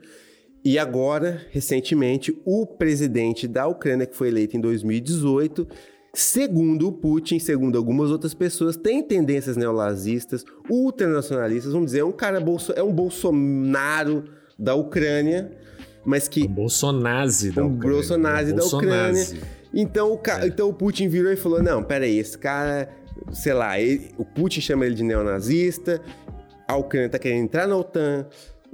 E 0.65 0.80
agora, 0.80 1.41
recentemente, 1.51 2.36
o 2.43 2.65
presidente 2.65 3.47
da 3.47 3.67
Ucrânia, 3.67 4.08
que 4.08 4.15
foi 4.15 4.30
eleito 4.30 4.58
em 4.58 4.60
2018, 4.60 5.67
segundo 6.12 6.88
o 6.88 6.91
Putin, 6.91 7.38
segundo 7.38 7.78
algumas 7.78 8.10
outras 8.10 8.34
pessoas, 8.34 8.75
tem 8.75 9.04
tendências 9.04 9.56
neonazistas, 9.56 10.43
ultranacionalistas, 10.67 11.71
vamos 11.71 11.88
dizer, 11.88 11.99
é 11.99 12.04
um 12.06 12.12
cara 12.12 12.39
bolso, 12.39 12.73
é 12.75 12.82
um 12.82 12.91
Bolsonaro 12.91 14.23
da 14.58 14.73
Ucrânia, 14.73 15.51
mas 16.04 16.28
que 16.28 16.43
O 16.43 16.49
Bolsonaro 16.49 17.30
da 17.54 17.63
um 17.63 17.67
Ucrânia. 17.67 17.91
Bolsonaro 17.95 18.54
da. 18.56 18.65
Ucrânia. 18.65 19.25
Então 19.73 20.12
o, 20.13 20.17
ca- 20.17 20.47
então 20.47 20.69
o 20.69 20.73
Putin 20.73 21.08
virou 21.10 21.32
e 21.32 21.36
falou: 21.36 21.62
não, 21.62 21.84
peraí, 21.84 22.17
esse 22.17 22.38
cara, 22.38 22.89
sei 23.34 23.54
lá, 23.54 23.80
ele- 23.80 24.10
o 24.17 24.23
Putin 24.25 24.62
chama 24.62 24.86
ele 24.86 24.95
de 24.95 25.04
neonazista, 25.04 26.01
a 26.67 26.75
Ucrânia 26.78 27.10
tá 27.10 27.19
querendo 27.19 27.43
entrar 27.43 27.67
na 27.67 27.75
OTAN. 27.78 28.25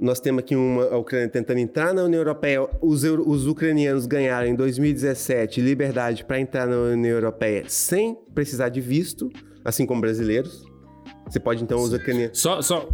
Nós 0.02 0.18
temos 0.18 0.40
aqui 0.40 0.56
uma 0.56 0.86
a 0.86 0.98
Ucrânia 0.98 1.28
tentando 1.28 1.60
entrar 1.60 1.94
na 1.94 2.02
União 2.02 2.18
Europeia. 2.18 2.68
Os, 2.80 3.04
os 3.04 3.46
ucranianos 3.46 4.04
ganharam 4.04 4.48
em 4.48 4.54
2017 4.56 5.60
liberdade 5.60 6.24
para 6.24 6.40
entrar 6.40 6.66
na 6.66 6.76
União 6.76 7.12
Europeia 7.12 7.62
sem 7.68 8.16
precisar 8.34 8.68
de 8.68 8.80
visto, 8.80 9.30
assim 9.64 9.86
como 9.86 10.00
brasileiros. 10.00 10.64
Você 11.24 11.38
pode 11.38 11.62
então 11.62 11.80
os 11.80 11.92
ucranianos. 11.92 12.36
Só, 12.36 12.60
só 12.60 12.88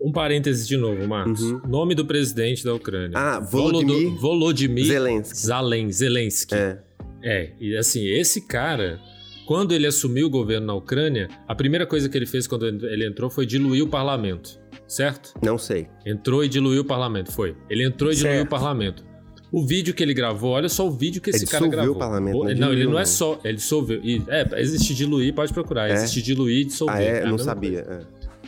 um 0.00 0.12
parêntese 0.12 0.68
de 0.68 0.76
novo, 0.76 1.08
Marcos. 1.08 1.42
Nome 1.66 1.92
do 1.96 2.06
presidente 2.06 2.64
da 2.64 2.72
Ucrânia. 2.72 3.18
Uhum. 3.18 3.24
Ah, 3.24 3.40
Volodymyr 3.40 4.10
Volodymyr 4.20 4.86
Zelensky. 4.86 5.36
Zalen, 5.36 5.90
Zelensky. 5.90 6.54
É. 6.54 6.78
É, 7.20 7.52
e 7.58 7.76
assim, 7.76 8.06
esse 8.06 8.42
cara, 8.42 9.00
quando 9.44 9.72
ele 9.72 9.88
assumiu 9.88 10.28
o 10.28 10.30
governo 10.30 10.68
na 10.68 10.74
Ucrânia, 10.74 11.28
a 11.48 11.54
primeira 11.54 11.84
coisa 11.84 12.08
que 12.08 12.16
ele 12.16 12.26
fez 12.26 12.46
quando 12.46 12.64
ele 12.66 13.04
entrou 13.04 13.28
foi 13.28 13.44
diluir 13.44 13.82
o 13.82 13.88
parlamento, 13.88 14.60
certo? 14.86 15.34
Não 15.42 15.56
sei. 15.58 15.88
Entrou 16.06 16.44
e 16.44 16.48
diluiu 16.48 16.82
o 16.82 16.84
parlamento, 16.84 17.32
foi. 17.32 17.56
Ele 17.68 17.84
entrou 17.84 18.10
e 18.12 18.14
diluiu 18.14 18.34
Certo. 18.36 18.46
o 18.46 18.50
parlamento. 18.50 19.04
O 19.52 19.64
vídeo 19.64 19.94
que 19.94 20.02
ele 20.02 20.12
gravou, 20.14 20.50
olha 20.52 20.68
só 20.68 20.86
o 20.86 20.90
vídeo 20.90 21.22
que 21.22 21.30
esse 21.30 21.44
Ele 21.44 21.50
cara 21.50 21.64
dissolveu 21.68 21.78
gravou. 21.94 21.94
o 21.94 21.98
parlamento, 21.98 22.38
não 22.38 22.48
é 22.50 22.54
não, 22.56 22.72
ele 22.72 22.84
não 22.84 22.94
é 22.98 23.02
não. 23.02 23.06
só, 23.06 23.38
ele 23.44 23.54
dissolveu. 23.54 24.00
É, 24.28 24.60
existe 24.60 24.92
diluir, 24.94 25.32
pode 25.32 25.52
procurar. 25.52 25.88
É? 25.88 25.92
Existe 25.92 26.20
diluir 26.22 26.62
e 26.62 26.64
dissolver. 26.64 26.96
Ah, 26.96 27.02
é? 27.02 27.22
a 27.22 27.26
não 27.26 27.38
sabia. 27.38 27.80
é. 27.88 28.00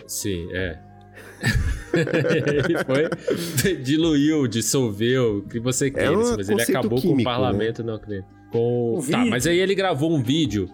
Sim, 0.07 0.49
é. 0.53 0.79
ele 1.95 2.79
foi, 2.85 3.75
diluiu, 3.83 4.47
dissolveu, 4.49 5.39
o 5.39 5.43
que 5.43 5.61
você 5.61 5.91
queira, 5.91 6.17
um 6.17 6.21
assim, 6.23 6.35
mas 6.39 6.49
ele 6.49 6.63
acabou 6.63 6.91
com 7.01 7.09
químico, 7.09 7.21
o 7.21 7.25
parlamento 7.25 7.85
na 7.85 7.95
Ucrânia. 7.95 8.25
Com... 8.51 8.95
O 8.95 9.03
Tá, 9.09 9.19
vídeo. 9.19 9.31
mas 9.31 9.47
aí 9.47 9.59
ele 9.59 9.75
gravou 9.75 10.13
um 10.13 10.23
vídeo 10.23 10.69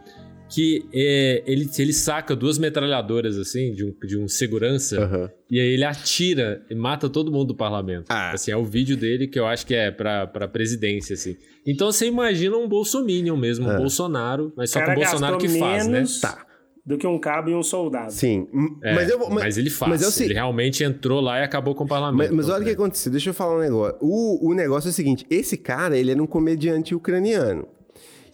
que 0.53 0.85
é, 0.93 1.43
ele, 1.47 1.69
ele 1.79 1.93
saca 1.93 2.37
duas 2.37 2.59
metralhadoras, 2.59 3.39
assim, 3.39 3.73
de 3.73 3.85
um, 3.85 3.95
de 4.07 4.19
um 4.19 4.29
segurança, 4.29 5.01
Aham. 5.03 5.31
e 5.51 5.59
aí 5.59 5.67
ele 5.69 5.85
atira 5.85 6.63
e 6.69 6.75
mata 6.75 7.09
todo 7.09 7.33
mundo 7.33 7.49
do 7.49 7.55
parlamento. 7.55 8.07
Ah. 8.11 8.33
Assim, 8.33 8.51
é 8.51 8.57
o 8.57 8.65
vídeo 8.65 8.97
dele 8.97 9.27
que 9.27 9.39
eu 9.39 9.47
acho 9.47 9.67
que 9.67 9.75
é 9.75 9.91
pra, 9.91 10.27
pra 10.27 10.47
presidência, 10.47 11.15
assim. 11.15 11.37
Então 11.67 11.91
você 11.91 12.07
imagina 12.07 12.57
um 12.57 12.69
bolsominion 12.69 13.37
mesmo, 13.37 13.67
um 13.69 13.73
É. 13.73 13.77
Bolsonaro, 13.79 14.53
mas 14.57 14.71
só 14.71 14.85
que 14.85 14.91
o 14.91 14.95
Bolsonaro 14.95 15.39
que 15.39 15.49
faz, 15.49 15.87
né? 15.89 16.05
Tá. 16.21 16.45
do 16.85 16.99
que 16.99 17.07
um 17.07 17.17
cabo 17.19 17.49
e 17.49 17.55
um 17.55 17.63
soldado. 17.63 18.13
Sim. 18.13 18.49
É, 18.83 18.93
mas 18.95 19.09
eu 19.09 19.19
vou. 19.19 19.31
mas 19.31 19.57
ele 19.57 19.71
faz. 19.71 19.89
mas 20.03 20.15
sei- 20.15 20.27
Ele 20.27 20.35
realmente 20.35 20.83
entrou 20.83 21.21
lá 21.21 21.39
e 21.39 21.45
acabou 21.45 21.75
com 21.77 21.85
o 21.85 21.87
Mas, 21.89 21.97
parlamento. 21.99 22.35
mas 22.35 22.49
olha 22.49 22.63
o 22.63 22.65
que 22.65 22.73
aconteceu, 22.73 23.11
deixa 23.13 23.31
eu 23.31 23.35
falar 23.35 23.57
um 23.57 23.61
negócio. 23.61 23.97
O, 24.01 24.51
o 24.51 24.55
negócio 24.55 24.89
é 24.89 24.91
o 24.91 24.93
seguinte: 24.93 25.25
esse 25.31 25.57
cara, 25.57 25.97
ele 25.97 26.11
era 26.11 26.21
um 26.23 26.27
comediante 26.27 26.93
ucraniano. 26.95 27.69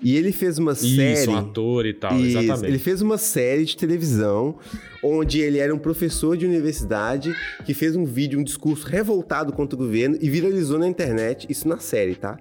E 0.00 0.16
ele 0.16 0.30
fez 0.30 0.58
uma 0.58 0.74
série. 0.76 1.12
Isso, 1.14 1.30
um 1.32 1.36
ator 1.36 1.84
e 1.84 1.92
tal, 1.92 2.16
Isso, 2.20 2.38
exatamente. 2.38 2.66
Ele 2.70 2.78
fez 2.78 3.02
uma 3.02 3.18
série 3.18 3.64
de 3.64 3.76
televisão 3.76 4.56
onde 5.02 5.40
ele 5.40 5.58
era 5.58 5.74
um 5.74 5.78
professor 5.78 6.36
de 6.36 6.46
universidade 6.46 7.34
que 7.66 7.74
fez 7.74 7.96
um 7.96 8.04
vídeo, 8.04 8.38
um 8.38 8.44
discurso 8.44 8.86
revoltado 8.86 9.52
contra 9.52 9.74
o 9.74 9.78
governo 9.78 10.16
e 10.20 10.30
viralizou 10.30 10.78
na 10.78 10.86
internet. 10.86 11.46
Isso 11.50 11.66
na 11.66 11.78
série, 11.78 12.14
tá? 12.14 12.38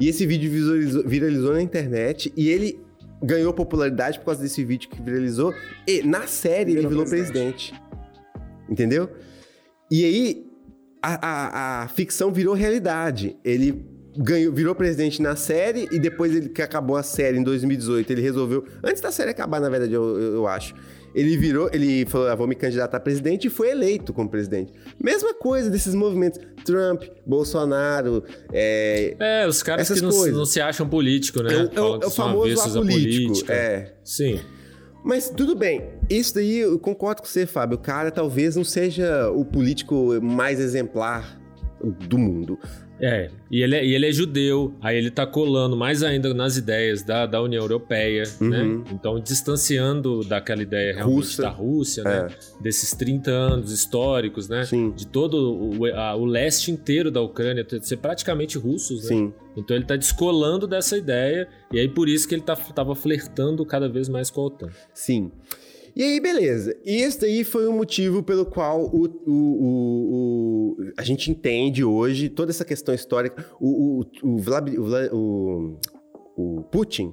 E 0.00 0.08
esse 0.08 0.24
vídeo 0.26 0.48
viralizou 1.04 1.52
na 1.52 1.60
internet 1.62 2.32
e 2.36 2.48
ele 2.48 2.78
ganhou 3.22 3.52
popularidade 3.52 4.18
por 4.20 4.26
causa 4.26 4.42
desse 4.42 4.62
vídeo 4.64 4.88
que 4.88 5.00
viralizou. 5.02 5.52
E 5.86 6.02
na 6.02 6.26
série 6.28 6.70
ele 6.72 6.76
Virou 6.82 6.90
virou 6.90 7.04
presidente. 7.06 7.70
presidente. 7.72 7.82
Entendeu? 8.70 9.10
E 9.90 10.04
aí 10.04 10.46
a, 11.02 11.26
a- 11.26 11.82
a 11.82 11.88
ficção 11.88 12.32
virou 12.32 12.54
realidade. 12.54 13.36
Ele 13.44 13.84
ganhou, 14.16 14.52
virou 14.52 14.74
presidente 14.74 15.20
na 15.22 15.36
série 15.36 15.88
e 15.90 15.98
depois 15.98 16.34
ele 16.34 16.48
que 16.48 16.62
acabou 16.62 16.96
a 16.96 17.02
série 17.02 17.38
em 17.38 17.42
2018, 17.42 18.10
ele 18.12 18.20
resolveu, 18.22 18.64
antes 18.82 19.00
da 19.00 19.10
série 19.10 19.30
acabar, 19.30 19.60
na 19.60 19.68
verdade, 19.68 19.92
eu, 19.92 20.02
eu- 20.18 20.34
eu 20.34 20.46
acho. 20.46 20.74
Ele 21.14 21.36
virou, 21.36 21.68
ele 21.74 22.06
falou, 22.06 22.28
ah, 22.28 22.34
vou 22.34 22.46
me 22.46 22.54
candidatar 22.54 22.96
a 22.96 23.00
presidente 23.00 23.46
e 23.46 23.50
foi 23.50 23.70
eleito 23.70 24.14
como 24.14 24.30
presidente. 24.30 24.72
Mesma 24.98 25.34
coisa 25.34 25.68
desses 25.68 25.94
movimentos. 25.94 26.40
Trump, 26.64 27.02
Bolsonaro, 27.26 28.24
é, 28.50 29.14
É, 29.20 29.46
os 29.46 29.62
caras 29.62 29.90
que 29.90 30.00
não, 30.00 30.26
não 30.28 30.44
se 30.46 30.58
acham 30.60 30.88
político, 30.88 31.42
né? 31.42 31.68
é 31.74 31.80
o- 31.80 31.96
é 32.02 32.06
o, 32.06 32.10
famoso 32.10 32.78
apolítico. 32.78 33.52
É. 33.52 33.92
Sim. 34.02 34.40
Mas 35.04 35.28
tudo 35.28 35.54
bem, 35.56 35.84
isso 36.08 36.34
daí 36.34 36.60
eu 36.60 36.78
concordo 36.78 37.20
com 37.22 37.28
você, 37.28 37.44
Fábio. 37.44 37.76
O 37.76 37.80
cara 37.80 38.10
talvez 38.10 38.56
não 38.56 38.64
seja 38.64 39.28
o 39.30 39.44
político 39.44 40.18
mais 40.22 40.60
exemplar 40.60 41.38
do 42.08 42.16
mundo. 42.16 42.58
É, 43.04 43.30
e 43.50 43.60
ele 43.62 43.74
é, 43.74 43.84
e 43.84 43.94
ele 43.96 44.06
é 44.08 44.12
judeu, 44.12 44.74
aí 44.80 44.96
ele 44.96 45.10
tá 45.10 45.26
colando 45.26 45.76
mais 45.76 46.04
ainda 46.04 46.32
nas 46.32 46.56
ideias 46.56 47.02
da, 47.02 47.26
da 47.26 47.42
União 47.42 47.60
Europeia, 47.60 48.22
né? 48.40 48.62
Então, 48.92 49.18
distanciando 49.18 50.20
daquela 50.22 50.62
ideia 50.62 50.94
realmente 50.94 51.12
Uhum. 51.12 51.16
Rússia. 51.18 51.42
da 51.42 51.50
Rússia, 51.50 52.04
né? 52.04 52.28
Desses 52.60 52.92
30 52.92 53.30
anos 53.32 53.72
históricos, 53.72 54.48
né? 54.48 54.64
Sim. 54.64 54.92
De 54.92 55.04
todo 55.06 55.52
o, 55.80 55.84
a- 55.86 56.14
o 56.14 56.24
leste 56.24 56.70
inteiro 56.70 57.10
da 57.10 57.20
Ucrânia 57.20 57.66
ser 57.80 57.96
praticamente 57.96 58.56
russos, 58.56 59.02
né? 59.02 59.08
Sim. 59.08 59.32
Então 59.56 59.76
ele 59.76 59.84
tá 59.84 59.96
descolando 59.96 60.66
dessa 60.68 60.96
ideia, 60.96 61.48
e 61.72 61.80
aí 61.80 61.88
por 61.88 62.08
isso 62.08 62.26
que 62.28 62.36
ele 62.36 62.42
tá, 62.42 62.54
tava 62.54 62.94
flertando 62.94 63.66
cada 63.66 63.88
vez 63.88 64.08
mais 64.08 64.30
com 64.30 64.40
a 64.42 64.44
OTAN. 64.44 64.68
Sim. 64.94 65.30
E 65.94 66.02
aí, 66.02 66.20
beleza. 66.20 66.74
E 66.84 66.96
esse 67.02 67.20
daí 67.20 67.44
foi 67.44 67.66
o 67.66 67.72
motivo 67.72 68.22
pelo 68.22 68.46
qual 68.46 68.84
o, 68.86 69.04
o- 69.26 70.76
o- 70.76 70.76
a 70.96 71.02
gente 71.02 71.30
entende 71.30 71.84
hoje 71.84 72.28
toda 72.28 72.50
essa 72.50 72.64
questão 72.64 72.94
histórica. 72.94 73.44
O, 73.60 74.04
o, 74.22 74.38
Vlad- 74.38 74.76
o 74.78 74.84
Vla- 74.84 75.08
o- 75.12 75.76
o 76.36 76.62
Putin, 76.72 77.12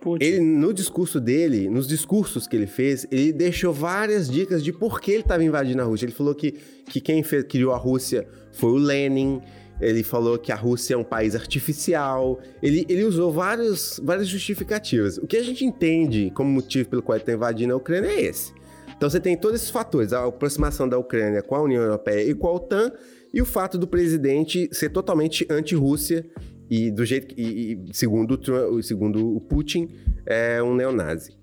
Putin. 0.00 0.24
ele 0.24 0.40
no 0.40 0.74
discurso 0.74 1.18
dele, 1.20 1.68
nos 1.70 1.88
discursos 1.88 2.46
que 2.46 2.54
ele 2.54 2.66
fez, 2.66 3.06
ele 3.10 3.32
deixou 3.32 3.72
várias 3.72 4.28
dicas 4.28 4.62
de 4.62 4.72
por 4.72 5.00
que 5.00 5.10
ele 5.10 5.22
estava 5.22 5.42
invadindo 5.42 5.80
a 5.80 5.84
Rússia. 5.84 6.04
Ele 6.04 6.12
falou 6.12 6.34
que, 6.34 6.52
que 6.86 7.00
quem 7.00 7.22
fez- 7.22 7.44
criou 7.44 7.72
a 7.72 7.78
Rússia 7.78 8.28
foi 8.52 8.70
o 8.72 8.76
Lenin. 8.76 9.40
Ele 9.80 10.02
falou 10.02 10.38
que 10.38 10.50
a 10.50 10.56
Rússia 10.56 10.94
é 10.94 10.96
um 10.96 11.04
país 11.04 11.34
artificial. 11.34 12.40
Ele, 12.62 12.84
ele 12.88 13.04
usou 13.04 13.30
vários, 13.32 14.00
várias 14.02 14.26
justificativas. 14.26 15.18
O 15.18 15.26
que 15.26 15.36
a 15.36 15.42
gente 15.42 15.64
entende 15.64 16.32
como 16.34 16.50
motivo 16.50 16.88
pelo 16.88 17.02
qual 17.02 17.16
ele 17.16 17.22
está 17.22 17.32
invadindo 17.32 17.72
a 17.72 17.76
Ucrânia 17.76 18.08
é 18.08 18.22
esse. 18.22 18.52
Então 18.96 19.08
você 19.08 19.20
tem 19.20 19.36
todos 19.36 19.60
esses 19.60 19.70
fatores: 19.70 20.12
a 20.12 20.24
aproximação 20.26 20.88
da 20.88 20.98
Ucrânia 20.98 21.42
com 21.42 21.54
a 21.54 21.62
União 21.62 21.82
Europeia 21.82 22.28
e 22.28 22.34
com 22.34 22.48
a 22.48 22.52
OTAN, 22.52 22.90
e 23.32 23.40
o 23.40 23.46
fato 23.46 23.78
do 23.78 23.86
presidente 23.86 24.68
ser 24.72 24.90
totalmente 24.90 25.46
anti-Rússia 25.48 26.26
e 26.68 26.90
do 26.90 27.04
jeito 27.04 27.28
que, 27.34 27.40
e- 27.40 27.84
segundo, 27.94 28.38
o 28.72 28.82
segundo 28.82 29.36
o 29.36 29.40
Putin, 29.40 29.88
é 30.26 30.62
um 30.62 30.74
neonazi. 30.74 31.38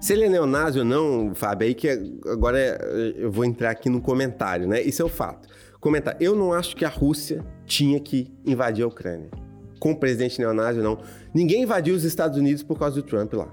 Se 0.00 0.14
ele 0.14 0.24
é 0.24 0.28
neonazi 0.30 0.78
ou 0.78 0.84
não, 0.84 1.34
Fábio, 1.34 1.66
aí 1.68 1.74
que 1.74 1.88
agora 2.26 2.58
é- 2.58 3.14
eu 3.18 3.30
vou 3.30 3.44
entrar 3.44 3.70
aqui 3.70 3.90
no 3.90 4.00
comentário, 4.00 4.66
né? 4.66 4.80
Isso 4.80 5.02
é 5.02 5.04
o 5.04 5.08
fato. 5.08 5.48
Comentar. 5.80 6.16
Eu 6.20 6.36
não 6.36 6.52
acho 6.52 6.76
que 6.76 6.84
a 6.84 6.88
Rússia 6.88 7.44
tinha 7.66 7.98
que 7.98 8.30
invadir 8.44 8.84
a 8.84 8.86
Ucrânia. 8.88 9.30
Com 9.78 9.92
o 9.92 9.96
presidente 9.96 10.38
neonazi 10.38 10.80
não. 10.80 10.98
Ninguém 11.34 11.62
invadiu 11.62 11.94
os 11.94 12.04
Estados 12.04 12.36
Unidos 12.36 12.62
por 12.62 12.78
causa 12.78 12.96
do 12.96 13.02
Trump 13.02 13.32
lá. 13.32 13.50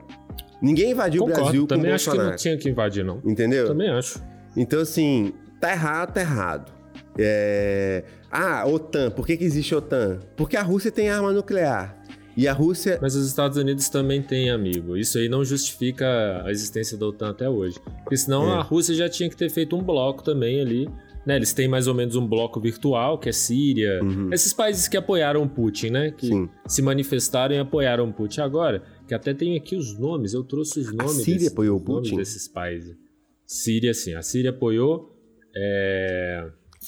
Ninguém 0.61 0.91
invadiu 0.91 1.21
Concordo, 1.21 1.41
o 1.41 1.43
Brasil 1.45 1.61
com 1.61 1.65
o 1.65 1.78
também 1.78 1.91
acho 1.91 2.11
que 2.11 2.17
não 2.17 2.36
tinha 2.36 2.57
que 2.57 2.69
invadir, 2.69 3.05
não. 3.05 3.21
Entendeu? 3.23 3.67
Também 3.67 3.89
acho. 3.89 4.21
Então, 4.55 4.82
assim, 4.82 5.34
tá 5.61 5.71
errado, 5.71 6.13
tá 6.13 6.21
errado. 6.21 6.73
É... 7.17 8.03
Ah, 8.32 8.65
OTAN. 8.67 9.11
Por 9.11 9.25
que, 9.25 9.38
que 9.38 9.43
existe 9.43 9.73
OTAN? 9.73 10.19
Porque 10.36 10.57
a 10.57 10.61
Rússia 10.61 10.91
tem 10.91 11.09
arma 11.09 11.32
nuclear. 11.32 11.95
E 12.36 12.47
a 12.47 12.53
Rússia. 12.53 12.99
Mas 13.01 13.15
os 13.15 13.25
Estados 13.25 13.57
Unidos 13.57 13.89
também 13.89 14.21
têm, 14.21 14.51
amigo. 14.51 14.95
Isso 14.95 15.17
aí 15.17 15.28
não 15.28 15.43
justifica 15.45 16.43
a 16.45 16.51
existência 16.51 16.95
da 16.97 17.07
OTAN 17.07 17.30
até 17.32 17.49
hoje. 17.49 17.80
Porque 18.03 18.17
senão 18.17 18.49
É. 18.49 18.53
a 18.57 18.61
Rússia 18.61 18.93
já 18.93 19.09
tinha 19.09 19.30
que 19.30 19.36
ter 19.36 19.49
feito 19.49 19.75
um 19.75 19.82
bloco 19.82 20.23
também 20.23 20.61
ali. 20.61 20.88
Né? 21.28 21.36
Eles 21.36 21.51
têm 21.51 21.67
mais 21.67 21.88
ou 21.88 21.93
menos 21.93 22.15
um 22.15 22.25
bloco 22.25 22.57
virtual, 22.61 23.19
que 23.19 23.28
é 23.28 23.34
Síria. 23.34 23.99
Esses 24.32 24.53
países 24.53 24.88
que 24.88 24.95
apoiaram 24.95 25.43
o 25.43 25.49
Putin, 25.49 25.89
né? 25.89 26.09
Que 26.11 26.32
Uhum. 26.34 26.45
Sim. 26.45 26.49
se 26.65 26.82
manifestaram 26.82 27.53
e 27.53 27.59
apoiaram 27.59 28.07
o 28.09 28.13
Putin. 28.13 28.39
Agora, 28.39 28.82
que 29.05 29.13
até 29.13 29.34
tem 29.34 29.57
aqui 29.57 29.75
os 29.75 29.99
nomes, 29.99 30.34
eu 30.34 30.41
trouxe 30.45 30.80
os 30.80 30.93
nomes, 30.93 31.11
Síria 31.17 31.34
desses, 31.36 31.51
apoiou 31.51 31.78
o 31.78 31.82
Putin? 31.82 32.15
desses 32.15 32.47
países. 32.47 32.95
Síria, 33.45 33.93
sim. 33.93 34.13
A 34.13 34.21
Síria 34.21 34.51
apoiou. 34.51 35.13
é, 35.53 36.45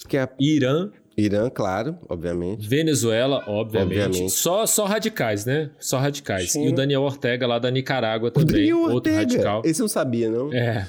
Que 0.08 0.16
é 0.18 0.30
Irã, 0.40 0.90
Irã, 1.18 1.50
claro, 1.50 1.98
obviamente. 2.08 2.66
Venezuela, 2.66 3.44
obviamente. 3.46 4.00
Obviamente. 4.06 4.32
Só, 4.32 4.66
só 4.66 4.86
radicais, 4.86 5.46
né? 5.46 5.70
Só 5.78 5.98
radicais. 5.98 6.54
Sim. 6.54 6.66
E 6.66 6.70
o 6.70 6.74
Daniel 6.74 7.02
Ortega 7.02 7.46
lá 7.46 7.60
da 7.60 7.70
Nicarágua 7.70 8.32
também. 8.32 8.48
Daniel 8.56 8.78
outro 8.80 8.96
Ortega. 8.96 9.18
radical. 9.18 9.62
Esse 9.66 9.82
eu 9.82 9.84
não 9.84 9.90
sabia, 9.90 10.30
não? 10.32 10.54
É. 10.54 10.88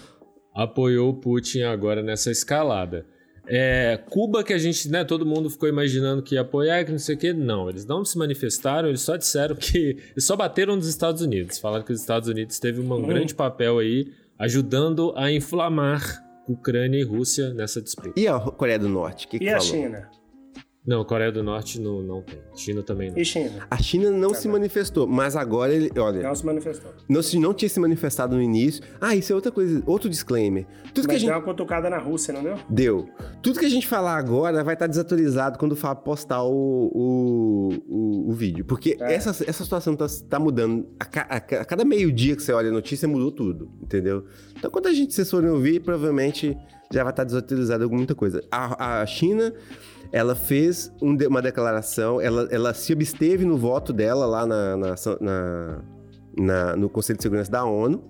Apoiou 0.55 1.11
o 1.11 1.15
Putin 1.15 1.63
agora 1.63 2.01
nessa 2.01 2.31
escalada. 2.31 3.07
É, 3.53 3.99
Cuba, 4.09 4.45
que 4.45 4.53
a 4.53 4.59
gente, 4.59 4.89
né, 4.89 5.05
todo 5.05 5.27
mundo 5.27 5.51
ficou 5.51 5.69
imaginando 5.69 6.23
que 6.23 6.37
ia 6.37 6.43
apoiar, 6.43 6.85
que 6.85 6.93
não 6.93 7.01
sei 7.01 7.17
o 7.17 7.19
quê. 7.19 7.33
Não, 7.33 7.69
eles 7.69 7.85
não 7.85 8.05
se 8.05 8.17
manifestaram, 8.17 8.89
eles 8.89 9.01
só 9.01 9.17
disseram 9.17 9.57
que. 9.57 9.97
Eles 10.13 10.25
só 10.25 10.37
bateram 10.37 10.77
nos 10.77 10.87
Estados 10.87 11.21
Unidos. 11.21 11.59
Falaram 11.59 11.85
que 11.85 11.93
os 11.93 12.01
Estados 12.01 12.29
Unidos 12.29 12.61
teve 12.61 12.81
um 12.81 13.03
grande 13.03 13.35
papel 13.35 13.79
aí, 13.79 14.13
ajudando 14.39 15.13
a 15.17 15.33
inflamar 15.33 16.25
Ucrânia 16.49 16.99
e 16.99 17.03
Rússia 17.03 17.53
nessa 17.53 17.83
disputa. 17.83 18.13
E 18.17 18.29
a 18.29 18.39
Coreia 18.39 18.79
do 18.79 18.89
Norte? 18.89 19.27
Que, 19.27 19.39
que 19.39 19.45
E 19.45 19.49
a 19.49 19.59
falou? 19.61 19.67
China? 19.73 20.09
Não, 20.91 21.05
Coreia 21.05 21.31
do 21.31 21.41
Norte 21.41 21.81
não, 21.81 22.03
não 22.03 22.21
tem. 22.21 22.39
China 22.57 22.83
também 22.83 23.11
não. 23.13 23.17
E 23.19 23.25
China? 23.25 23.65
A 23.71 23.77
China 23.77 24.11
não 24.11 24.35
se 24.35 24.49
manifestou, 24.49 25.07
mas 25.07 25.37
agora 25.37 25.73
ele. 25.73 25.89
Olha, 25.97 26.21
Não 26.21 26.35
se 26.35 26.45
manifestou. 26.45 26.91
não, 27.09 27.23
se 27.23 27.39
não 27.39 27.55
tinha 27.55 27.69
se 27.69 27.79
manifestado 27.79 28.35
no 28.35 28.43
início. 28.43 28.83
Ah, 29.01 29.15
isso 29.15 29.33
é 29.33 29.37
outra 29.37 29.53
coisa, 29.53 29.81
outro 29.87 30.11
disclaimer. 30.11 30.67
Tudo 30.93 31.07
que 31.07 31.13
a 31.13 31.15
Mas 31.15 31.21
gente. 31.23 31.31
deu 31.31 31.39
uma 31.39 31.45
cutucada 31.45 31.89
na 31.89 31.99
Rússia, 31.99 32.35
não 32.35 32.43
deu? 32.43 32.57
Deu. 32.69 33.09
Tudo 33.41 33.61
que 33.61 33.67
a 33.67 33.69
gente 33.71 33.87
falar 33.87 34.17
agora 34.17 34.65
vai 34.65 34.75
estar 34.75 34.89
desatualizado 34.89 35.59
quando 35.61 35.73
o 35.73 35.77
Fábio 35.77 36.03
postar 36.03 36.43
o, 36.43 36.91
o, 36.93 37.69
o, 37.89 38.31
o 38.31 38.33
vídeo. 38.33 38.65
Porque 38.65 38.97
É. 39.01 39.15
essa, 39.15 39.31
essa 39.49 39.63
situação 39.63 39.95
tá, 39.95 40.07
tá 40.29 40.41
mudando. 40.41 40.89
A, 40.99 41.05
ca- 41.05 41.27
a 41.31 41.37
a 41.37 41.65
cada 41.65 41.85
meio-dia 41.85 42.35
que 42.35 42.43
você 42.43 42.53
olha 42.53 42.69
a 42.69 42.73
notícia, 42.73 43.07
mudou 43.07 43.31
tudo, 43.31 43.71
entendeu? 43.81 44.25
Então, 44.59 44.71
quando 44.71 44.87
a 44.89 44.93
gente 44.93 45.15
vocês 45.15 45.31
forem 45.31 45.51
ouvir, 45.51 45.81
provavelmente 45.81 46.57
já 46.93 47.05
vai 47.05 47.13
estar 47.13 47.23
desatualizado 47.23 47.89
muita 47.89 48.15
coisa. 48.17 48.43
A, 48.51 49.01
a 49.03 49.07
China, 49.07 49.53
ela 50.13 50.35
fez 50.35 50.93
um 51.01 51.17
uma 51.29 51.41
declaração, 51.43 52.21
ela, 52.21 52.49
ela 52.51 52.75
se 52.75 52.93
absteve 52.93 53.45
no 53.45 53.57
voto 53.57 53.93
dela 53.93 54.27
lá 54.27 54.47
na, 54.47 54.77
na, 54.77 54.95
na- 55.21 55.83
na- 56.39 56.77
no 56.77 56.89
Conselho 56.89 57.17
de 57.17 57.23
Segurança 57.23 57.51
da 57.51 57.65
ONU. 57.65 58.03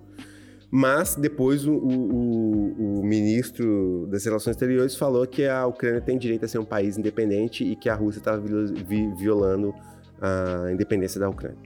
Mas 0.73 1.15
depois 1.15 1.67
o, 1.67 1.73
o- 1.73 2.99
o- 2.99 3.03
ministro 3.03 4.07
das 4.09 4.23
Relações 4.23 4.55
Exteriores 4.55 4.95
falou 4.95 5.27
que 5.27 5.45
a 5.45 5.65
Ucrânia 5.67 5.99
tem 5.99 6.17
direito 6.17 6.45
a 6.45 6.47
ser 6.47 6.59
um 6.59 6.65
país 6.65 6.97
independente 6.97 7.63
e 7.65 7.75
que 7.75 7.89
a 7.89 7.93
Rússia 7.95 8.19
estava 8.19 8.41
violando 9.17 9.73
a 10.21 10.71
independência 10.71 11.19
da 11.19 11.27
Ucrânia. 11.29 11.57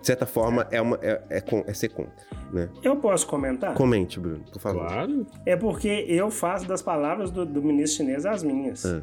De 0.00 0.06
certa 0.06 0.26
forma, 0.26 0.66
é, 0.70 0.80
uma, 0.80 0.98
é, 1.02 1.20
é 1.30 1.42
é 1.66 1.74
ser 1.74 1.88
contra. 1.88 2.12
Né? 2.52 2.68
Eu 2.82 2.96
posso 2.96 3.26
comentar? 3.26 3.74
Comente, 3.74 4.20
Bruno, 4.20 4.44
por 4.52 4.60
favor. 4.60 4.86
Claro. 4.86 5.26
É 5.46 5.56
porque 5.56 5.88
eu 6.06 6.30
faço 6.30 6.68
das 6.68 6.82
palavras 6.82 7.30
do, 7.30 7.44
do 7.46 7.62
ministro 7.62 7.98
chinês 8.04 8.24
as 8.26 8.42
minhas. 8.42 8.84
Ah. 8.84 9.02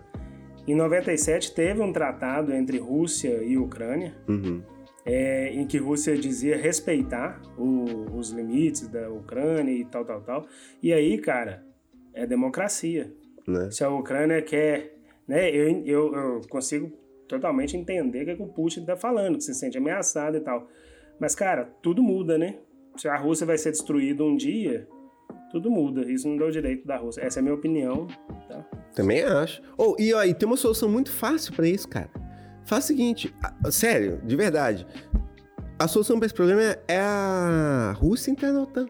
Em 0.68 0.74
97 0.76 1.54
teve 1.54 1.82
um 1.82 1.94
tratado 1.94 2.54
entre 2.54 2.78
Rússia 2.80 3.44
e 3.44 3.58
Ucrânia, 3.58 4.16
Uhum. 4.28 4.62
é, 5.06 5.50
em 5.54 5.66
que 5.68 5.78
Rússia 5.78 6.18
dizia 6.18 6.58
respeitar 6.58 7.40
o- 7.58 8.18
os 8.18 8.32
limites 8.32 8.88
da 8.88 9.10
Ucrânia 9.10 9.72
e 9.72 9.86
tal, 9.86 10.04
tal, 10.04 10.22
tal. 10.22 10.46
E 10.82 10.92
aí, 10.92 11.18
cara, 11.20 11.64
é 12.14 12.26
democracia. 12.26 13.12
Né? 13.48 13.70
Se 13.70 13.84
a 13.84 13.90
Ucrânia 13.90 14.42
quer, 14.42 14.96
né, 15.28 15.50
eu, 15.52 15.84
eu, 15.86 16.16
eu 16.16 16.42
consigo 16.50 16.92
totalmente 17.28 17.78
entender 17.78 18.22
o 18.22 18.26
que, 18.26 18.32
é 18.32 18.36
que 18.36 18.42
o 18.42 18.48
Putin 18.48 18.82
está 18.82 18.96
falando, 18.98 19.38
que 19.38 19.44
se 19.44 19.54
sente 19.54 19.78
ameaçado 19.78 20.38
e 20.38 20.40
tal. 20.40 20.68
Mas, 21.20 21.36
cara, 21.36 21.66
tudo 21.82 22.02
muda, 22.02 22.38
né? 22.38 22.56
Se 22.98 23.08
a 23.08 23.16
Rússia 23.18 23.46
vai 23.46 23.58
ser 23.58 23.72
destruída 23.72 24.24
um 24.24 24.36
dia, 24.36 24.88
tudo 25.52 25.70
muda. 25.70 26.10
Isso 26.12 26.28
não 26.28 26.38
dá 26.38 26.46
o 26.46 26.52
direito 26.52 26.86
da 26.88 26.98
Rússia. 26.98 27.22
Essa 27.22 27.40
é 27.40 27.42
a 27.42 27.44
minha 27.44 27.56
opinião. 27.56 28.08
Tá? 28.50 28.66
Também 28.96 29.22
acho. 29.24 29.62
Oh, 29.78 29.96
e, 30.00 30.14
e 30.14 30.34
tem 30.34 30.48
uma 30.48 30.58
solução 30.58 30.88
muito 30.90 31.12
fácil 31.12 31.54
pra 31.54 31.68
isso, 31.68 31.88
cara. 31.88 32.10
Faz 32.66 32.86
o 32.86 32.88
seguinte, 32.88 33.36
ah, 33.44 33.72
sério, 33.72 34.20
de 34.24 34.36
verdade. 34.36 34.88
A 35.78 35.88
solução 35.88 36.18
para 36.18 36.26
esse 36.26 36.34
problema 36.36 36.62
é- 36.64 36.80
é 36.88 37.00
a 37.00 37.94
Rússia 37.98 38.32
entrar 38.32 38.52
na 38.54 38.62
OTAN. 38.62 38.88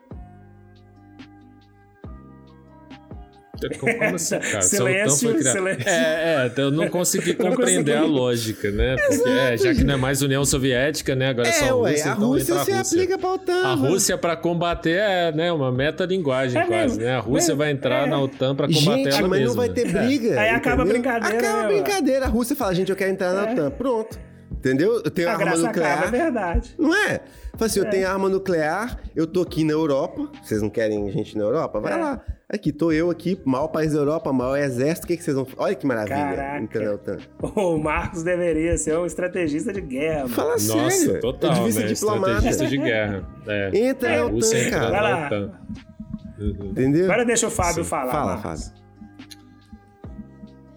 Como 3.79 4.15
assim, 4.15 4.39
cara? 4.39 4.57
A 4.57 4.61
Silêncio, 4.61 5.29
OTAN 5.31 5.41
silêncio. 5.51 5.89
É, 5.89 6.51
é, 6.55 6.61
eu 6.61 6.71
não 6.71 6.87
consegui 6.89 7.35
Não 7.37 7.49
compreender 7.51 7.93
a 7.95 7.99
consegui. 8.01 8.13
lógica, 8.17 8.71
né? 8.71 8.95
Porque, 9.07 9.29
é, 9.29 9.57
já 9.57 9.73
que 9.73 9.83
não 9.83 9.93
é 9.93 9.97
mais 9.97 10.21
União 10.21 10.43
Soviética, 10.45 11.15
né? 11.15 11.29
Agora 11.29 11.47
é 11.47 11.51
só 11.51 11.65
É, 11.65 11.69
a 11.69 11.75
ué, 11.75 11.91
Rússia, 11.91 12.11
a 12.11 12.15
então 12.15 12.27
Rússia 12.27 12.51
entra 12.53 12.65
se 12.65 12.71
a 12.71 12.77
Rússia. 12.77 12.97
aplica 13.01 13.17
pra 13.17 13.29
OTAN. 13.33 13.63
A. 13.65 13.73
Rússia 13.75 14.17
para 14.17 14.35
combater 14.35 14.97
é 14.99 15.31
né, 15.31 15.51
uma 15.51 15.71
metalinguagem 15.71 16.61
É 16.61 16.65
quase, 16.65 16.83
mesmo. 16.97 17.03
né? 17.03 17.15
A 17.15 17.19
Rússia 17.19 17.51
É, 17.51 17.55
vai 17.55 17.71
entrar 17.71 18.07
é. 18.07 18.09
na 18.09 18.19
OTAN 18.21 18.55
para 18.55 18.67
combater 18.67 19.03
Gente, 19.03 19.17
ela 19.19 19.27
mas 19.27 19.39
mesma. 19.39 19.47
não 19.47 19.55
vai 19.55 19.69
ter 19.69 19.91
briga. 19.91 20.39
Aí 20.39 20.49
acaba 20.49 20.83
a 20.83 20.85
brincadeira, 20.85 21.37
Acaba 21.37 21.59
a 21.59 21.61
né, 21.63 21.67
brincadeira. 21.81 22.25
A 22.25 22.29
Rússia 22.29 22.55
fala, 22.55 22.73
gente, 22.75 22.89
eu 22.89 22.95
quero 22.95 23.11
entrar 23.11 23.33
na 23.33 23.51
OTAN. 23.51 23.71
Pronto. 23.71 24.19
Entendeu? 24.65 24.93
Eu 25.05 25.11
tenho 25.11 25.29
A 25.29 25.33
arma 25.33 25.45
graça 25.45 25.61
nuclear. 25.67 25.99
acaba, 25.99 26.17
é 26.17 26.21
verdade. 26.23 26.75
Não 26.79 26.95
é? 26.95 27.19
Fala 27.53 27.65
assim, 27.67 27.79
eu 27.79 27.89
tenho 27.89 28.07
arma 28.07 28.27
nuclear, 28.27 28.99
eu 29.15 29.27
tô 29.27 29.43
aqui 29.43 29.63
na 29.63 29.73
Europa. 29.73 30.27
Vocês 30.43 30.59
não 30.59 30.71
querem 30.71 31.11
gente 31.11 31.37
na 31.37 31.43
Europa? 31.43 31.79
Vai 31.79 31.93
É. 31.93 31.95
lá. 31.97 32.21
Aqui, 32.49 32.71
tô 32.71 32.91
eu 32.91 33.11
aqui, 33.11 33.39
maior 33.45 33.67
país 33.67 33.93
da 33.93 33.99
Europa, 33.99 34.33
maior 34.33 34.57
exército. 34.57 35.05
O 35.05 35.07
que, 35.07 35.17
que 35.17 35.23
vocês 35.23 35.35
vão... 35.35 35.45
Olha 35.57 35.75
que 35.75 35.85
maravilha. 35.85 36.15
Caraca. 36.17 36.93
OTAN. 36.93 37.17
O 37.55 37.77
Marcos 37.77 38.23
deveria 38.23 38.75
ser 38.77 38.97
um 38.97 39.05
estrategista 39.05 39.71
de 39.71 39.81
guerra. 39.81 40.21
mano. 40.23 40.29
Fala 40.29 40.51
Nossa, 40.53 40.89
sério. 40.89 41.19
total, 41.21 41.51
eu 41.51 41.55
devia 41.57 41.71
ser 41.71 41.79
né? 41.81 41.87
diplomata. 41.87 42.31
Estrategista 42.31 42.67
de 42.67 42.77
guerra. 42.79 43.29
É. 43.47 43.69
Entra 43.77 44.13
a 44.13 44.17
na 44.17 44.25
OTAN, 44.25 44.69
cara. 44.71 44.89
Vai 44.89 45.01
na 45.01 45.09
lá. 45.09 45.25
OTAN. 45.27 45.51
Uhum. 46.39 46.69
Entendeu? 46.71 47.05
Agora 47.05 47.23
deixa 47.25 47.47
o 47.47 47.51
Fábio 47.51 47.85
falar. 47.85 48.11
Fala, 48.11 48.37
Marcos. 48.37 48.67
Fábio. 48.67 48.84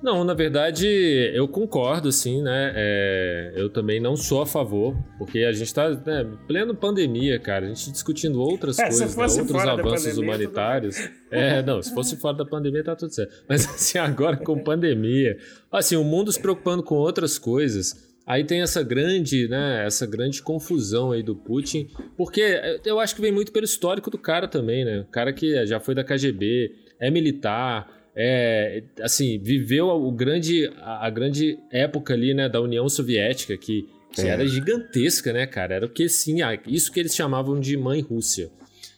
Não, 0.00 0.22
na 0.22 0.32
verdade, 0.32 0.86
eu 1.34 1.48
concordo, 1.48 2.12
sim, 2.12 2.40
né? 2.40 2.72
É, 2.76 3.52
eu 3.56 3.68
também 3.68 3.98
não 4.00 4.16
sou 4.16 4.40
a 4.42 4.46
favor, 4.46 4.96
porque 5.18 5.40
a 5.40 5.52
gente 5.52 5.74
tá 5.74 5.90
né, 5.90 6.24
pleno 6.46 6.74
pandemia, 6.74 7.38
cara. 7.38 7.66
A 7.66 7.68
gente 7.68 7.90
discutindo 7.90 8.40
outras 8.40 8.78
É, 8.78 8.84
coisas, 8.84 9.16
né, 9.16 9.22
outros 9.24 9.62
avanços 9.62 10.04
pandemia, 10.04 10.24
humanitários. 10.24 11.10
É, 11.30 11.62
não, 11.62 11.82
se 11.82 11.92
fosse 11.92 12.16
fora 12.16 12.36
da 12.36 12.44
pandemia, 12.44 12.84
tá 12.84 12.94
tudo 12.94 13.12
certo. 13.12 13.44
Mas 13.48 13.66
assim, 13.68 13.98
agora 13.98 14.36
com 14.36 14.58
pandemia, 14.62 15.36
assim, 15.70 15.96
o 15.96 16.04
mundo 16.04 16.30
se 16.30 16.40
preocupando 16.40 16.82
com 16.82 16.94
outras 16.94 17.38
coisas. 17.38 18.06
Aí 18.24 18.44
tem 18.44 18.60
essa 18.60 18.82
grande, 18.82 19.48
né, 19.48 19.84
essa 19.86 20.06
grande 20.06 20.42
confusão 20.42 21.12
aí 21.12 21.22
do 21.22 21.34
Putin, 21.34 21.88
porque 22.14 22.78
eu 22.84 23.00
acho 23.00 23.14
que 23.16 23.22
vem 23.22 23.32
muito 23.32 23.50
pelo 23.50 23.64
histórico 23.64 24.10
do 24.10 24.18
cara 24.18 24.46
também, 24.46 24.84
né? 24.84 25.00
O 25.00 25.06
cara 25.06 25.32
que 25.32 25.66
já 25.66 25.80
foi 25.80 25.94
da 25.94 26.04
KGB, 26.04 26.72
é 27.00 27.10
militar, 27.10 27.97
é, 28.20 28.82
assim, 29.00 29.38
viveu 29.38 29.86
o 29.86 30.10
grande, 30.10 30.68
a, 30.82 31.08
grande 31.08 31.56
época 31.70 32.14
ali, 32.14 32.34
né, 32.34 32.48
da 32.48 32.60
União 32.60 32.88
Soviética, 32.88 33.56
que, 33.56 33.88
que 34.10 34.22
É. 34.22 34.26
era 34.30 34.44
gigantesca, 34.44 35.32
né, 35.32 35.46
cara? 35.46 35.76
Era 35.76 35.86
o 35.86 35.88
que, 35.88 36.08
sim, 36.08 36.42
ah, 36.42 36.58
isso 36.66 36.90
que 36.90 36.98
eles 36.98 37.14
chamavam 37.14 37.60
de 37.60 37.76
mãe 37.76 38.00
Rússia. 38.00 38.50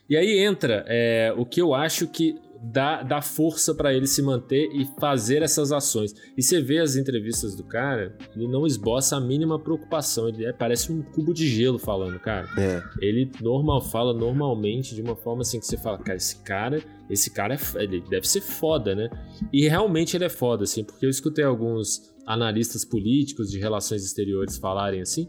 E 0.08 0.16
aí 0.16 0.38
entra 0.38 0.86
é, 0.88 1.34
o 1.36 1.44
que 1.44 1.60
eu 1.60 1.74
acho 1.74 2.08
que 2.08 2.34
dá, 2.62 3.02
dá 3.02 3.22
força 3.22 3.74
pra 3.74 3.92
ele 3.94 4.06
se 4.06 4.20
manter 4.22 4.68
e 4.72 4.84
fazer 4.98 5.42
essas 5.42 5.72
ações. 5.72 6.14
E 6.36 6.42
você 6.42 6.60
vê 6.60 6.78
as 6.78 6.96
entrevistas 6.96 7.54
do 7.54 7.64
cara, 7.64 8.16
ele 8.36 8.46
não 8.46 8.66
esboça 8.66 9.16
a 9.16 9.20
mínima 9.20 9.58
preocupação. 9.58 10.28
Ele 10.28 10.44
é- 10.44 10.52
parece 10.52 10.92
um 10.92 11.02
cubo 11.02 11.32
de 11.32 11.48
gelo 11.48 11.78
falando, 11.78 12.18
cara. 12.20 12.46
É. 12.58 12.82
Ele 13.00 13.30
normal 13.40 13.80
fala 13.80 14.12
normalmente 14.12 14.94
de 14.94 15.02
uma 15.02 15.16
forma 15.16 15.42
assim 15.42 15.58
que 15.58 15.66
você 15.66 15.76
fala, 15.76 15.98
cara, 15.98 16.16
esse 16.16 16.36
cara, 16.42 16.82
esse 17.08 17.30
cara 17.30 17.54
é, 17.54 17.82
ele 17.82 18.02
deve 18.08 18.28
ser 18.28 18.40
foda, 18.40 18.94
né? 18.94 19.08
E 19.52 19.66
realmente 19.68 20.16
ele 20.16 20.24
é 20.24 20.28
foda, 20.28 20.64
assim, 20.64 20.84
porque 20.84 21.06
eu 21.06 21.10
escutei 21.10 21.44
alguns 21.44 22.10
analistas 22.26 22.84
políticos 22.84 23.50
de 23.50 23.58
relações 23.58 24.04
exteriores 24.04 24.56
falarem 24.58 25.00
assim, 25.00 25.28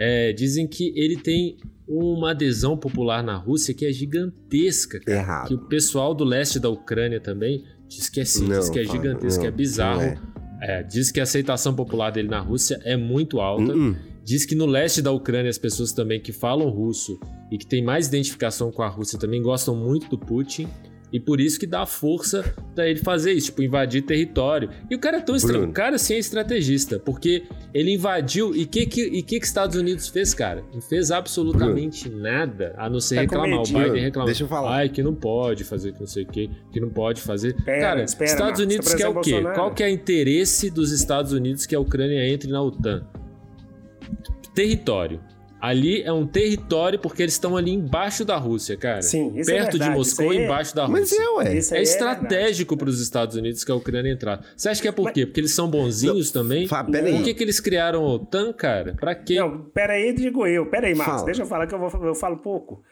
é, 0.00 0.32
dizem 0.32 0.66
que 0.66 0.92
ele 0.96 1.16
tem 1.16 1.58
uma 1.86 2.30
adesão 2.30 2.74
popular 2.76 3.22
na 3.22 3.36
Rússia 3.36 3.74
que 3.74 3.84
é 3.84 3.92
gigantesca, 3.92 4.98
cara. 4.98 5.18
Errado. 5.18 5.48
Que 5.48 5.54
o 5.54 5.58
pessoal 5.58 6.14
do 6.14 6.24
leste 6.24 6.58
da 6.58 6.70
Ucrânia 6.70 7.20
também 7.20 7.64
diz 7.86 8.08
que 8.08 8.20
é 8.20 8.24
sim, 8.24 8.48
diz 8.48 8.66
Não, 8.66 8.72
que 8.72 8.78
é 8.78 8.84
gigantesco, 8.84 9.44
é 9.44 9.50
bizarro. 9.50 10.00
é. 10.00 10.18
É, 10.62 10.82
diz 10.82 11.10
que 11.10 11.18
a 11.20 11.22
aceitação 11.22 11.74
popular 11.74 12.10
dele 12.10 12.28
na 12.28 12.38
Rússia 12.38 12.78
é 12.84 12.94
muito 12.94 13.40
alta. 13.40 13.74
Uh-uh. 13.74 13.96
Diz 14.22 14.44
que 14.44 14.54
no 14.54 14.66
leste 14.66 15.00
da 15.00 15.10
Ucrânia 15.10 15.48
as 15.48 15.56
pessoas 15.56 15.90
também 15.92 16.20
que 16.20 16.32
falam 16.32 16.68
russo 16.68 17.18
e 17.50 17.56
que 17.56 17.66
têm 17.66 17.82
mais 17.82 18.08
identificação 18.08 18.70
com 18.70 18.82
a 18.82 18.88
Rússia 18.88 19.18
também 19.18 19.42
gostam 19.42 19.74
muito 19.74 20.08
do 20.10 20.18
Putin. 20.18 20.68
E 21.12 21.18
por 21.18 21.40
isso 21.40 21.58
que 21.58 21.66
dá 21.66 21.84
força 21.86 22.54
pra 22.74 22.88
ele 22.88 23.00
fazer 23.00 23.32
isso, 23.32 23.46
tipo, 23.46 23.62
invadir 23.62 24.02
território. 24.02 24.70
E 24.88 24.94
o 24.94 24.98
cara 24.98 25.18
é 25.18 25.20
tão 25.20 25.34
estra... 25.34 25.52
Bruno. 25.52 25.70
O 25.70 25.72
cara 25.72 25.98
sim 25.98 26.14
é 26.14 26.18
estrategista, 26.18 26.98
porque 26.98 27.44
ele 27.74 27.94
invadiu. 27.94 28.54
E 28.54 28.62
o 28.62 28.66
que, 28.68 28.86
que, 28.86 29.02
e 29.02 29.22
que 29.22 29.40
que 29.40 29.46
Estados 29.46 29.76
Unidos 29.76 30.08
fez, 30.08 30.32
cara? 30.34 30.62
Não 30.72 30.80
fez 30.80 31.10
absolutamente 31.10 32.08
nada, 32.08 32.74
a 32.76 32.88
não 32.88 33.00
ser 33.00 33.16
Tá 33.16 33.20
reclamar. 33.22 33.60
O. 33.60 33.62
Biden 33.64 34.02
reclamar. 34.02 34.26
Deixa 34.26 34.44
eu 34.44 34.48
falar. 34.48 34.76
Ai, 34.76 34.88
que 34.88 35.02
não 35.02 35.14
pode 35.14 35.64
fazer, 35.64 35.92
que 35.92 36.00
não 36.00 36.06
sei 36.06 36.22
o 36.24 36.26
que, 36.26 36.50
que 36.72 36.80
não 36.80 36.90
pode 36.90 37.20
fazer. 37.20 37.54
Espera, 37.56 37.80
cara, 37.80 38.02
espera, 38.02 38.30
Estados 38.30 38.60
Marcos, 38.60 38.64
Unidos 38.64 38.90
tá 38.90 38.96
quer 38.96 39.08
o 39.08 39.20
quê? 39.20 39.30
Bolsonaro. 39.32 39.54
Qual 39.56 39.74
que 39.74 39.82
é 39.82 39.86
o 39.86 39.90
interesse 39.90 40.70
dos 40.70 40.92
Estados 40.92 41.32
Unidos 41.32 41.66
que 41.66 41.74
a 41.74 41.80
Ucrânia 41.80 42.26
entre 42.28 42.50
na 42.50 42.62
OTAN? 42.62 43.04
Território. 44.54 45.20
Ali 45.60 46.02
é 46.02 46.12
um 46.12 46.26
território 46.26 46.98
porque 46.98 47.22
eles 47.22 47.34
estão 47.34 47.56
ali 47.56 47.70
embaixo 47.70 48.24
da 48.24 48.36
Rússia, 48.36 48.76
cara. 48.76 49.02
Sim, 49.02 49.32
isso 49.38 49.50
é 49.50 49.54
Perto 49.54 49.72
de 49.72 49.78
verdade, 49.78 49.98
Moscou, 49.98 50.24
isso 50.26 50.32
aí 50.32 50.38
é- 50.38 50.44
embaixo 50.46 50.74
da 50.74 50.88
Mas 50.88 51.00
Rússia. 51.10 51.22
é, 51.22 51.28
ué. 51.30 51.54
Isso 51.56 51.74
É 51.74 51.78
aí 51.78 51.82
estratégico 51.82 52.76
para 52.76 52.88
os 52.88 53.00
Estados 53.00 53.36
Unidos 53.36 53.62
que 53.64 53.70
a 53.70 53.74
Ucrânia 53.74 54.10
entrar. 54.10 54.44
Você 54.56 54.68
acha 54.68 54.80
que 54.80 54.88
é 54.88 54.92
por 54.92 55.12
quê? 55.12 55.26
Porque 55.26 55.40
eles 55.40 55.52
são 55.52 55.68
bonzinhos 55.70 56.30
também? 56.30 56.66
Fábio, 56.66 56.92
peraí. 56.92 57.12
Por 57.14 57.24
que, 57.24 57.34
que 57.34 57.42
eles 57.42 57.60
criaram 57.60 58.04
a 58.04 58.14
OTAN, 58.14 58.52
cara? 58.52 58.94
Pra 58.98 59.14
quê? 59.14 59.36
Não, 59.36 59.58
pera 59.64 59.92
aí, 59.94 60.12
digo 60.14 60.46
eu. 60.46 60.66
Pera 60.66 60.86
aí, 60.86 60.94
Marcos, 60.94 61.14
Fala. 61.16 61.26
deixa 61.26 61.42
eu 61.42 61.46
falar 61.46 61.66
que 61.66 61.74
eu, 61.74 61.78
vou, 61.78 62.06
eu 62.06 62.14
falo 62.14 62.38
pouco. 62.38 62.82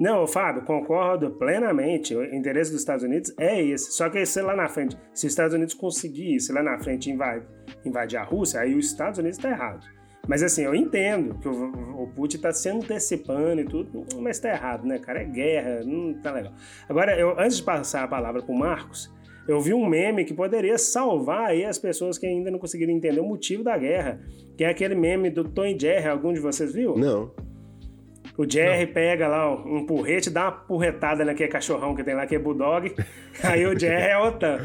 Não, 0.00 0.26
Fábio, 0.28 0.62
concordo 0.62 1.30
plenamente. 1.32 2.14
O 2.14 2.24
interesse 2.34 2.70
dos 2.70 2.80
Estados 2.80 3.02
Unidos 3.04 3.32
é 3.38 3.60
esse. 3.62 3.92
Só 3.92 4.08
que 4.08 4.24
se 4.26 4.40
lá 4.40 4.54
na 4.54 4.68
frente, 4.68 4.96
se 5.12 5.26
os 5.26 5.32
Estados 5.32 5.54
Unidos 5.54 5.74
conseguir, 5.74 6.38
se 6.40 6.52
lá 6.52 6.62
na 6.62 6.78
frente 6.78 7.10
invadir, 7.10 7.42
invadir 7.84 8.16
a 8.18 8.22
Rússia, 8.22 8.60
aí 8.60 8.74
os 8.76 8.86
Estados 8.86 9.18
Unidos 9.18 9.38
está 9.38 9.50
errado. 9.50 9.84
Mas 10.28 10.42
assim, 10.42 10.62
eu 10.62 10.74
entendo 10.74 11.38
que 11.38 11.48
o, 11.48 12.02
o 12.02 12.06
Putin 12.14 12.36
está 12.36 12.52
se 12.52 12.68
antecipando 12.68 13.62
e 13.62 13.64
tudo, 13.64 14.04
mas 14.20 14.36
está 14.36 14.50
errado, 14.50 14.86
né, 14.86 14.98
cara? 14.98 15.22
É 15.22 15.24
guerra, 15.24 15.82
não 15.84 16.12
tá 16.12 16.30
legal. 16.30 16.52
Agora, 16.86 17.18
eu, 17.18 17.40
antes 17.40 17.56
de 17.56 17.62
passar 17.62 18.04
a 18.04 18.08
palavra 18.08 18.42
para 18.42 18.54
o 18.54 18.58
Marcos, 18.58 19.10
eu 19.48 19.58
vi 19.58 19.72
um 19.72 19.86
meme 19.86 20.26
que 20.26 20.34
poderia 20.34 20.76
salvar 20.76 21.46
aí 21.46 21.64
as 21.64 21.78
pessoas 21.78 22.18
que 22.18 22.26
ainda 22.26 22.50
não 22.50 22.58
conseguiram 22.58 22.92
entender 22.92 23.20
o 23.20 23.24
motivo 23.24 23.64
da 23.64 23.78
guerra, 23.78 24.20
que 24.54 24.62
é 24.62 24.68
aquele 24.68 24.94
meme 24.94 25.30
do 25.30 25.44
Tom 25.44 25.64
e 25.64 25.78
Jerry. 25.78 26.06
Algum 26.06 26.34
de 26.34 26.40
vocês 26.40 26.74
viu? 26.74 26.94
Não. 26.94 27.32
O 28.36 28.48
Jerry 28.48 28.86
pega 28.86 29.26
lá 29.26 29.50
um 29.50 29.86
porrete, 29.86 30.28
dá 30.28 30.44
uma 30.44 30.52
porretada 30.52 31.24
naquele 31.24 31.48
cachorrão 31.48 31.94
que 31.96 32.04
tem 32.04 32.14
lá, 32.14 32.26
que 32.26 32.36
é 32.36 32.38
Bulldog. 32.38 32.94
Aí 33.42 33.66
o 33.66 33.78
Jerry 33.78 34.02
é 34.02 34.12
a 34.12 34.22
OTAN. 34.24 34.58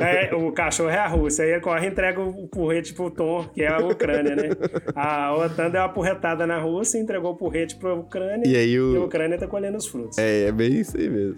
Aí 0.00 0.32
o 0.34 0.50
cachorro 0.52 0.88
é 0.90 0.98
a 0.98 1.06
Rússia. 1.06 1.44
Aí 1.44 1.50
ele 1.52 1.60
corre 1.60 1.86
e 1.86 1.90
entrega 1.90 2.20
o 2.20 2.48
porrete 2.48 2.94
pro 2.94 3.10
Tom, 3.10 3.44
que 3.52 3.62
é 3.62 3.68
a 3.68 3.78
Ucrânia, 3.78 4.34
né? 4.36 4.48
A 4.94 5.34
OTAN 5.36 5.70
deu 5.70 5.80
uma 5.80 5.88
porretada 5.88 6.46
na 6.46 6.58
Rússia, 6.58 6.98
entregou 6.98 7.32
o 7.32 7.36
porrete 7.36 7.76
pra 7.76 7.94
Ucrânia. 7.94 8.46
E 8.46 8.56
aí 8.56 8.78
o- 8.80 9.02
a 9.02 9.04
Ucrânia 9.04 9.38
tá 9.38 9.46
colhendo 9.46 9.76
os 9.76 9.86
frutos. 9.86 10.18
É, 10.18 10.46
é 10.46 10.52
bem 10.52 10.80
isso 10.80 10.96
aí 10.96 11.08
mesmo. 11.08 11.36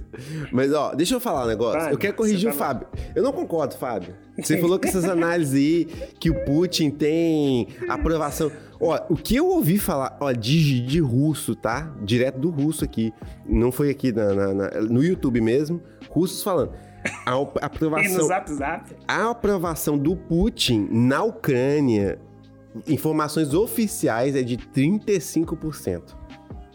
Mas, 0.53 0.73
ó, 0.73 0.95
deixa 0.95 1.15
eu 1.15 1.21
falar 1.21 1.45
um 1.45 1.49
negócio. 1.49 1.81
Vai, 1.81 1.93
eu 1.93 1.99
quero 1.99 2.15
corrigir 2.15 2.49
o 2.49 2.53
tá 2.53 2.59
Fábio. 2.59 2.87
Eu 3.15 3.23
não 3.23 3.33
concordo, 3.33 3.75
Fábio. 3.77 4.15
Você 4.39 4.59
falou 4.59 4.79
que 4.79 4.87
essas 4.89 5.05
análises 5.07 5.55
aí, 5.55 5.85
que 6.21 6.29
o 6.31 6.45
Putin 6.45 6.91
tem 6.91 7.69
aprovação. 7.89 8.51
Ó, 8.79 8.99
o 9.09 9.17
que 9.17 9.35
eu 9.35 9.47
ouvi 9.49 9.79
falar, 9.79 10.19
ó, 10.21 10.31
de, 10.33 10.83
de 10.83 11.01
russo, 11.01 11.57
tá? 11.57 11.91
Direto 12.03 12.39
do 12.39 12.51
russo 12.51 12.85
aqui. 12.85 13.13
Não 13.49 13.73
foi 13.73 13.89
aqui 13.89 14.13
na- 14.13 14.35
na- 14.35 14.53
na- 14.55 14.71
no 14.83 15.03
YouTube 15.03 15.41
mesmo. 15.41 15.81
Russos 16.17 16.43
falando. 16.43 16.73
A 17.27 17.33
E 17.37 17.49
aprovação, 17.61 18.27
Zap 18.27 18.51
Zap. 18.53 18.91
a 19.07 19.31
aprovação 19.31 19.97
do 19.99 20.17
Putin 20.17 20.89
na 20.91 21.23
Ucrânia, 21.23 22.19
informações 22.89 23.55
oficiais, 23.55 24.35
é 24.35 24.43
de 24.43 24.57
35%. 24.57 26.15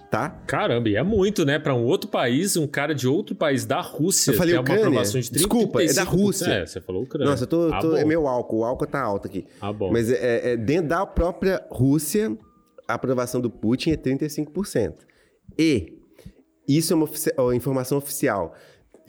Tá? 0.10 0.30
Caramba, 0.46 0.90
e 0.90 0.96
é 0.98 1.04
muito, 1.04 1.46
né? 1.46 1.58
Pra 1.58 1.74
um 1.74 1.86
outro 1.86 2.10
país, 2.10 2.58
um 2.58 2.68
cara 2.68 2.94
de 2.94 3.08
outro 3.08 3.34
país 3.34 3.66
da 3.66 3.80
Rússia 3.80 4.32
Eu 4.32 4.38
falei 4.38 4.54
ter 4.54 4.60
uma 4.60 4.76
aprovação 4.80 5.22
de 5.22 5.30
30, 5.32 5.40
Desculpa, 5.48 5.82
é 5.82 5.86
da 5.94 6.06
35%. 6.06 6.08
Rússia. 6.10 6.46
É, 6.52 6.66
você 6.66 6.82
falou 6.82 7.04
Ucrânia. 7.04 7.30
Nossa, 7.32 7.44
eu 7.44 7.48
tô, 7.48 7.74
Ah, 7.74 7.80
tô- 7.80 7.96
é 7.96 8.04
meu 8.04 8.28
álcool, 8.28 8.58
o 8.60 8.66
álcool 8.66 8.88
tá 8.88 9.02
alto 9.02 9.28
aqui. 9.28 9.46
Ah, 9.62 9.72
bom. 9.72 9.90
Mas 9.90 10.12
é, 10.12 10.52
é 10.52 10.58
dentro 10.58 10.90
da 10.90 11.06
própria 11.06 11.66
Rússia, 11.72 12.38
a 12.88 12.94
aprovação 12.96 13.40
do 13.40 13.50
Putin 13.50 13.92
é 13.92 13.96
35%. 13.96 14.96
E 15.58 15.98
isso 16.68 16.92
é 16.92 16.96
uma 16.98 17.06
ofici- 17.06 17.34
ó, 17.38 17.54
informação 17.54 17.98
oficial. 17.98 18.54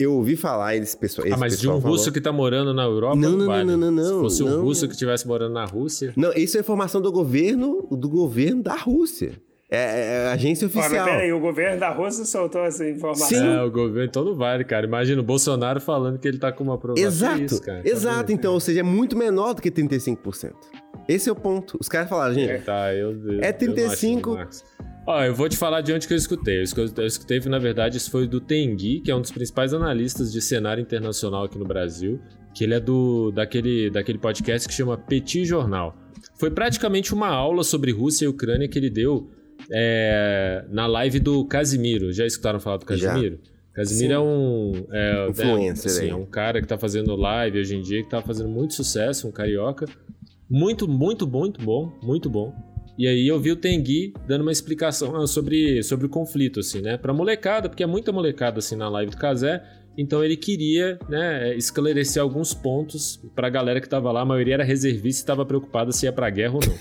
Eu 0.03 0.13
ouvi 0.13 0.35
falar, 0.35 0.75
eles 0.75 0.93
pessoal, 0.95 1.27
Ah, 1.31 1.37
mas 1.37 1.53
de 1.53 1.57
pessoal 1.59 1.77
um 1.77 1.79
russo 1.79 2.03
falou- 2.05 2.13
que 2.13 2.21
tá 2.21 2.31
morando 2.31 2.73
na 2.73 2.83
Europa, 2.83 3.15
Não, 3.15 3.31
não, 3.37 3.45
vale. 3.47 3.63
não, 3.65 3.77
não, 3.77 3.91
não, 3.91 4.03
Se 4.03 4.11
fosse 4.21 4.43
um 4.43 4.49
não. 4.49 4.61
russo 4.61 4.85
que 4.87 4.93
estivesse 4.93 5.27
morando 5.27 5.53
na 5.53 5.65
Rússia... 5.65 6.13
Não, 6.15 6.31
isso 6.33 6.57
é 6.57 6.59
informação 6.59 7.01
do 7.01 7.11
governo, 7.11 7.87
do 7.91 8.09
governo 8.09 8.61
da 8.63 8.75
Rússia. 8.75 9.33
É, 9.69 9.77
é- 9.77 10.15
é 10.25 10.31
agência 10.31 10.67
oficial. 10.67 11.03
peraí, 11.05 11.33
o 11.33 11.39
governo 11.39 11.79
da 11.79 11.89
Rússia 11.89 12.25
soltou 12.25 12.61
essa 12.63 12.87
informação. 12.87 13.27
Sim. 13.27 13.47
É, 13.55 13.63
o 13.63 13.71
governo 13.71 14.03
então 14.03 14.23
não 14.23 14.35
vale, 14.35 14.63
cara. 14.63 14.85
Imagina 14.85 15.19
o 15.19 15.23
Bolsonaro 15.23 15.81
falando 15.81 16.19
que 16.19 16.27
ele 16.27 16.37
tá 16.37 16.51
com 16.51 16.63
uma 16.63 16.75
aprovação. 16.75 17.07
Exato, 17.07 17.41
É 17.41 17.45
isso, 17.45 17.61
cara. 17.61 17.81
exato. 17.83 18.27
Tá 18.27 18.33
Então, 18.33 18.53
ou 18.53 18.59
seja, 18.59 18.81
é 18.81 18.83
muito 18.83 19.17
menor 19.17 19.55
do 19.55 19.61
que 19.63 19.71
35%. 19.71 20.53
Esse 21.07 21.27
é 21.27 21.31
o 21.31 21.35
ponto. 21.35 21.75
Os 21.81 21.89
caras 21.89 22.07
falaram, 22.07 22.35
gente, 22.35 22.63
Tá, 22.63 22.93
eu, 22.93 23.11
eu, 23.13 23.13
É 23.13 23.15
eu 23.15 23.39
não 23.39 23.39
acho 23.49 23.57
35. 23.57 24.29
não, 24.29 24.35
Marcos. 24.37 24.63
Ó, 25.05 25.21
eu 25.23 25.35
vou 25.35 25.49
te 25.49 25.57
falar 25.57 25.81
de 25.81 25.91
onde 25.91 26.07
que 26.07 26.13
eu 26.13 26.17
escutei. 26.17 26.59
Eu 26.59 26.63
escutei, 26.63 27.03
eu 27.03 27.07
escutei 27.07 27.39
na 27.41 27.59
verdade, 27.59 27.97
isso 27.97 28.09
foi 28.09 28.27
do 28.27 28.39
Tengui, 28.39 29.01
que 29.01 29.11
é 29.11 29.15
um 29.15 29.21
dos 29.21 29.31
principais 29.31 29.73
analistas 29.73 30.31
de 30.31 30.41
cenário 30.41 30.81
internacional 30.81 31.43
aqui 31.43 31.57
no 31.57 31.65
Brasil, 31.65 32.21
que 32.53 32.63
ele 32.63 32.73
é 32.73 32.79
do 32.79 33.31
daquele, 33.31 33.89
daquele 33.89 34.17
podcast 34.17 34.67
que 34.67 34.73
chama 34.73 34.97
Petit 34.97 35.45
Jornal. 35.45 35.95
Foi 36.35 36.49
praticamente 36.49 37.13
uma 37.13 37.27
aula 37.27 37.63
sobre 37.63 37.91
Rússia 37.91 38.25
e 38.25 38.27
Ucrânia 38.27 38.67
que 38.67 38.79
ele 38.79 38.89
deu 38.89 39.29
é, 39.69 40.65
na 40.69 40.87
live 40.87 41.19
do 41.19 41.45
Casimiro. 41.45 42.13
Já 42.13 42.25
escutaram 42.25 42.59
falar 42.59 42.77
do 42.77 42.85
Casimiro? 42.85 43.39
Já. 43.43 43.53
Casimiro 43.73 44.07
Sim. 44.07 44.13
é 44.13 44.19
um. 44.19 44.71
É, 44.91 45.29
Influencer, 45.29 45.91
é, 45.91 45.95
assim, 45.95 46.09
é 46.09 46.15
um 46.15 46.25
cara 46.25 46.61
que 46.61 46.67
tá 46.67 46.77
fazendo 46.77 47.15
live 47.15 47.59
hoje 47.59 47.75
em 47.75 47.81
dia, 47.81 48.03
que 48.03 48.09
tá 48.09 48.21
fazendo 48.21 48.49
muito 48.49 48.73
sucesso, 48.73 49.27
um 49.27 49.31
carioca. 49.31 49.85
Muito, 50.49 50.87
muito, 50.87 51.27
muito 51.27 51.61
bom, 51.61 51.91
muito 52.03 52.29
bom. 52.29 52.53
E 52.97 53.07
aí 53.07 53.27
eu 53.27 53.39
vi 53.39 53.51
o 53.51 53.55
Tengui 53.55 54.13
dando 54.27 54.41
uma 54.41 54.51
explicação 54.51 55.15
ah, 55.15 55.25
sobre, 55.25 55.81
sobre 55.83 56.05
o 56.05 56.09
conflito, 56.09 56.59
assim, 56.59 56.81
né? 56.81 56.97
Pra 56.97 57.13
molecada, 57.13 57.67
porque 57.67 57.83
é 57.83 57.87
muita 57.87 58.11
molecada, 58.11 58.59
assim, 58.59 58.75
na 58.75 58.87
live 58.89 59.11
do 59.11 59.17
Casé. 59.17 59.63
Então 59.97 60.23
ele 60.23 60.35
queria, 60.35 60.97
né, 61.07 61.55
esclarecer 61.55 62.21
alguns 62.21 62.53
pontos 62.53 63.21
pra 63.35 63.49
galera 63.49 63.79
que 63.79 63.87
tava 63.87 64.11
lá. 64.11 64.21
A 64.21 64.25
maioria 64.25 64.55
era 64.55 64.63
reservista 64.63 65.23
e 65.23 65.25
tava 65.25 65.45
preocupada 65.45 65.91
se 65.91 66.05
ia 66.05 66.11
pra 66.11 66.29
guerra 66.29 66.55
ou 66.55 66.61
não. 66.65 66.75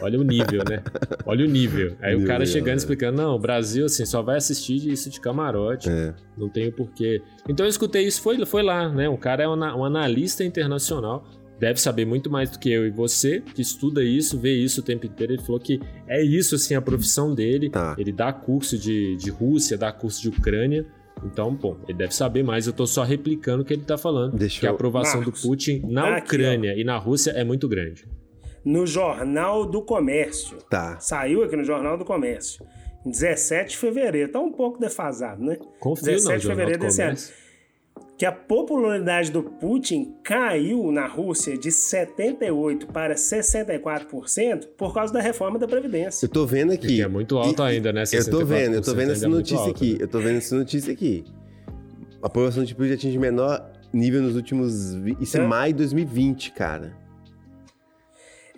Olha 0.00 0.20
o 0.20 0.22
nível, 0.22 0.62
né? 0.68 0.82
Olha 1.24 1.44
o 1.44 1.48
nível. 1.48 1.96
Aí 2.02 2.14
o 2.14 2.26
cara 2.26 2.44
chegando 2.44 2.74
e 2.74 2.78
explicando: 2.78 3.16
não, 3.16 3.34
o 3.34 3.38
Brasil, 3.38 3.86
assim, 3.86 4.04
só 4.04 4.20
vai 4.20 4.36
assistir 4.36 4.86
isso 4.86 5.08
de 5.08 5.20
camarote. 5.20 5.88
É. 5.88 6.14
Não 6.36 6.48
tem 6.48 6.68
o 6.68 6.72
porquê. 6.72 7.22
Então 7.48 7.64
eu 7.64 7.70
escutei 7.70 8.06
isso, 8.06 8.20
foi, 8.20 8.44
foi 8.44 8.62
lá, 8.62 8.88
né? 8.88 9.08
O 9.08 9.16
cara 9.16 9.44
é 9.44 9.48
um, 9.48 9.58
um 9.58 9.84
analista 9.84 10.44
internacional 10.44 11.26
deve 11.58 11.80
saber 11.80 12.04
muito 12.04 12.30
mais 12.30 12.50
do 12.50 12.58
que 12.58 12.70
eu 12.70 12.86
e 12.86 12.90
você, 12.90 13.40
que 13.40 13.62
estuda 13.62 14.02
isso, 14.02 14.38
vê 14.38 14.52
isso 14.52 14.80
o 14.80 14.84
tempo 14.84 15.06
inteiro. 15.06 15.32
Ele 15.34 15.42
falou 15.42 15.60
que 15.60 15.80
é 16.06 16.22
isso, 16.22 16.54
assim, 16.54 16.74
a 16.74 16.82
profissão 16.82 17.34
dele. 17.34 17.70
Tá. 17.70 17.94
Ele 17.98 18.12
dá 18.12 18.32
curso 18.32 18.78
de, 18.78 19.16
de 19.16 19.30
Rússia, 19.30 19.76
dá 19.76 19.92
curso 19.92 20.20
de 20.22 20.28
Ucrânia. 20.28 20.86
Então, 21.24 21.54
bom, 21.54 21.78
ele 21.88 21.98
deve 21.98 22.14
saber 22.14 22.42
mais. 22.42 22.66
Eu 22.66 22.72
tô 22.72 22.86
só 22.86 23.02
replicando 23.02 23.62
o 23.62 23.64
que 23.64 23.72
ele 23.72 23.82
tá 23.82 23.96
falando. 23.96 24.36
Deixa 24.36 24.60
que 24.60 24.66
a 24.66 24.70
aprovação 24.70 25.20
Marcos, 25.20 25.42
do 25.42 25.48
Putin 25.48 25.82
na 25.88 26.16
aqui, 26.16 26.26
Ucrânia 26.26 26.72
ó. 26.72 26.78
e 26.78 26.84
na 26.84 26.98
Rússia 26.98 27.30
é 27.30 27.42
muito 27.42 27.66
grande. 27.68 28.06
No 28.64 28.86
Jornal 28.86 29.64
do 29.64 29.80
Comércio. 29.80 30.58
Tá. 30.68 30.98
Saiu 31.00 31.42
aqui 31.42 31.56
no 31.56 31.64
Jornal 31.64 31.96
do 31.96 32.04
Comércio. 32.04 32.66
17 33.06 33.70
de 33.70 33.76
fevereiro. 33.76 34.32
Tá 34.32 34.40
um 34.40 34.52
pouco 34.52 34.78
defasado, 34.78 35.42
né? 35.42 35.56
Confio 35.78 36.06
17 36.06 36.40
de 36.40 36.46
fevereiro 36.46 36.80
desse 36.80 37.00
ano 37.00 37.16
que 38.16 38.24
a 38.24 38.32
popularidade 38.32 39.30
do 39.30 39.42
Putin 39.42 40.14
caiu 40.22 40.90
na 40.90 41.06
Rússia 41.06 41.56
de 41.56 41.68
78% 41.68 42.86
para 42.86 43.14
64% 43.14 44.68
por 44.76 44.94
causa 44.94 45.12
da 45.12 45.20
reforma 45.20 45.58
da 45.58 45.68
Previdência. 45.68 46.24
Eu 46.24 46.30
tô 46.30 46.46
vendo 46.46 46.72
aqui. 46.72 46.86
Que 46.86 47.02
é 47.02 47.08
muito 47.08 47.36
alto 47.36 47.62
e, 47.62 47.66
ainda, 47.66 47.92
né? 47.92 48.04
Eu 48.10 48.30
tô 48.30 48.44
vendo, 48.44 48.74
eu 48.74 48.82
tô 48.82 48.94
vendo 48.94 49.12
essa 49.12 49.26
é 49.26 49.28
notícia 49.28 49.58
alto, 49.58 49.70
aqui. 49.70 49.92
Né? 49.92 49.98
Eu 50.00 50.08
tô 50.08 50.18
vendo 50.20 50.38
essa 50.38 50.56
notícia 50.56 50.92
aqui. 50.92 51.24
A 52.22 52.28
população 52.28 52.64
de 52.64 52.74
Putin 52.74 52.92
atinge 52.92 53.18
menor 53.18 53.70
nível 53.92 54.22
nos 54.22 54.34
últimos. 54.34 54.94
Isso 55.20 55.36
é, 55.36 55.40
é 55.40 55.46
maio 55.46 55.72
de 55.74 55.78
2020, 55.78 56.52
cara. 56.52 56.96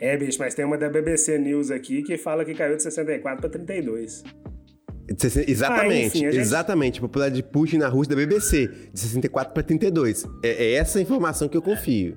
É, 0.01 0.17
bicho, 0.17 0.39
mas 0.39 0.55
tem 0.55 0.65
uma 0.65 0.79
da 0.79 0.89
BBC 0.89 1.37
News 1.39 1.73
aqui 1.73 2.03
que 2.03 2.17
fala 2.17 2.45
que 2.45 2.55
caiu 2.55 2.77
de 2.77 2.83
64 2.85 3.41
para 3.41 3.51
32. 3.51 4.23
Exatamente, 5.47 5.93
ah, 5.93 6.07
enfim, 6.07 6.27
a 6.27 6.31
gente... 6.31 6.41
exatamente. 6.41 7.01
Popularidade 7.01 7.43
de 7.43 7.49
Putin 7.49 7.79
na 7.79 7.89
Rússia 7.89 8.15
da 8.15 8.17
BBC, 8.17 8.69
de 8.93 9.01
64 9.01 9.55
para 9.55 9.63
32. 9.63 10.25
É, 10.43 10.49
é 10.49 10.73
essa 10.75 11.01
informação 11.01 11.49
que 11.49 11.57
eu 11.57 11.63
confio 11.63 12.17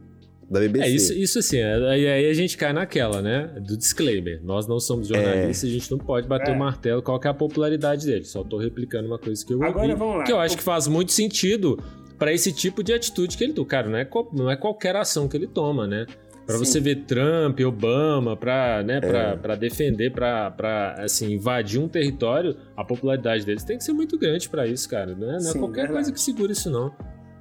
da 0.50 0.60
BBC. 0.60 0.86
É 0.86 0.90
isso, 0.90 1.14
isso 1.14 1.40
assim, 1.40 1.58
é, 1.58 1.76
aí, 1.90 2.08
aí 2.08 2.30
a 2.30 2.34
gente 2.34 2.58
cai 2.58 2.74
naquela, 2.74 3.22
né? 3.22 3.48
Do 3.66 3.78
disclaimer. 3.78 4.42
Nós 4.44 4.68
não 4.68 4.80
somos 4.80 5.08
jornalistas, 5.08 5.64
é. 5.70 5.72
a 5.72 5.74
gente 5.74 5.90
não 5.90 5.98
pode 5.98 6.28
bater 6.28 6.52
o 6.52 6.56
é. 6.56 6.58
martelo 6.58 7.02
qual 7.02 7.20
é 7.24 7.28
a 7.30 7.34
popularidade 7.34 8.06
dele. 8.06 8.26
Só 8.26 8.44
tô 8.44 8.58
replicando 8.58 9.08
uma 9.08 9.18
coisa 9.18 9.46
que 9.46 9.54
eu 9.54 9.64
Agora, 9.64 9.88
ouvi, 9.88 9.96
vamos 9.98 10.18
lá. 10.18 10.24
que 10.26 10.32
eu 10.32 10.40
acho 10.40 10.58
que 10.58 10.64
faz 10.64 10.88
muito 10.88 11.14
sentido 11.14 11.82
para 12.20 12.34
esse 12.34 12.52
tipo 12.52 12.84
de 12.84 12.94
atitude 12.94 13.38
que 13.38 13.44
ele 13.44 13.54
toma. 13.54 13.68
Cara, 13.68 13.90
não 13.90 13.98
é, 13.98 14.08
não 14.34 14.52
é 14.52 14.58
qualquer 14.58 14.96
ação 14.96 15.28
que 15.28 15.38
ele 15.38 15.48
toma, 15.48 15.88
né? 15.88 16.06
Para 16.46 16.58
você 16.58 16.80
ver 16.80 17.04
Trump, 17.06 17.60
Obama, 17.62 18.36
para 18.36 18.84
né, 18.84 19.00
é. 19.02 19.36
Pra 19.38 19.56
defender, 19.56 20.12
para 20.12 20.96
assim, 20.98 21.34
invadir 21.34 21.80
um 21.80 21.88
território, 21.88 22.58
a 22.76 22.84
popularidade 22.84 23.46
deles 23.46 23.64
tem 23.64 23.78
que 23.78 23.84
ser 23.84 23.94
muito 23.94 24.18
grande 24.18 24.50
para 24.50 24.68
isso, 24.68 24.90
cara. 24.90 25.14
Né? 25.16 25.28
Não 25.28 25.36
é 25.36 25.40
Sim, 25.40 25.60
qualquer 25.60 25.88
verdade. 25.88 25.94
coisa 25.94 26.12
que 26.12 26.20
segura 26.20 26.52
isso, 26.52 26.70
não. 26.70 26.94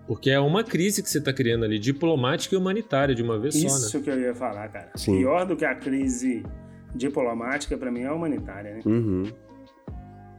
Porque 0.07 0.31
é 0.31 0.41
uma 0.41 0.65
crise 0.65 1.03
que 1.03 1.09
você 1.09 1.19
está 1.19 1.33
criando 1.33 1.65
ali, 1.65 1.79
diplomática 1.79 2.55
e 2.55 2.59
humanitária 2.59 3.15
de 3.15 3.23
uma 3.23 3.39
vez 3.39 3.55
isso 3.55 3.69
só, 3.69 3.75
né? 3.75 3.87
Isso 3.87 4.01
que 4.01 4.11
eu 4.11 4.21
ia 4.21 4.35
falar, 4.35 4.69
cara. 4.69 4.91
Sim. 4.97 5.19
Pior 5.19 5.47
do 5.47 5.57
que 5.57 5.65
a 5.65 5.75
crise 5.75 6.43
diplomática, 6.95 7.79
para 7.79 7.91
mim, 7.91 8.01
é 8.01 8.07
a 8.07 8.15
humanitária, 8.15 8.75
né? 8.75 8.81
Uhum. 8.85 9.25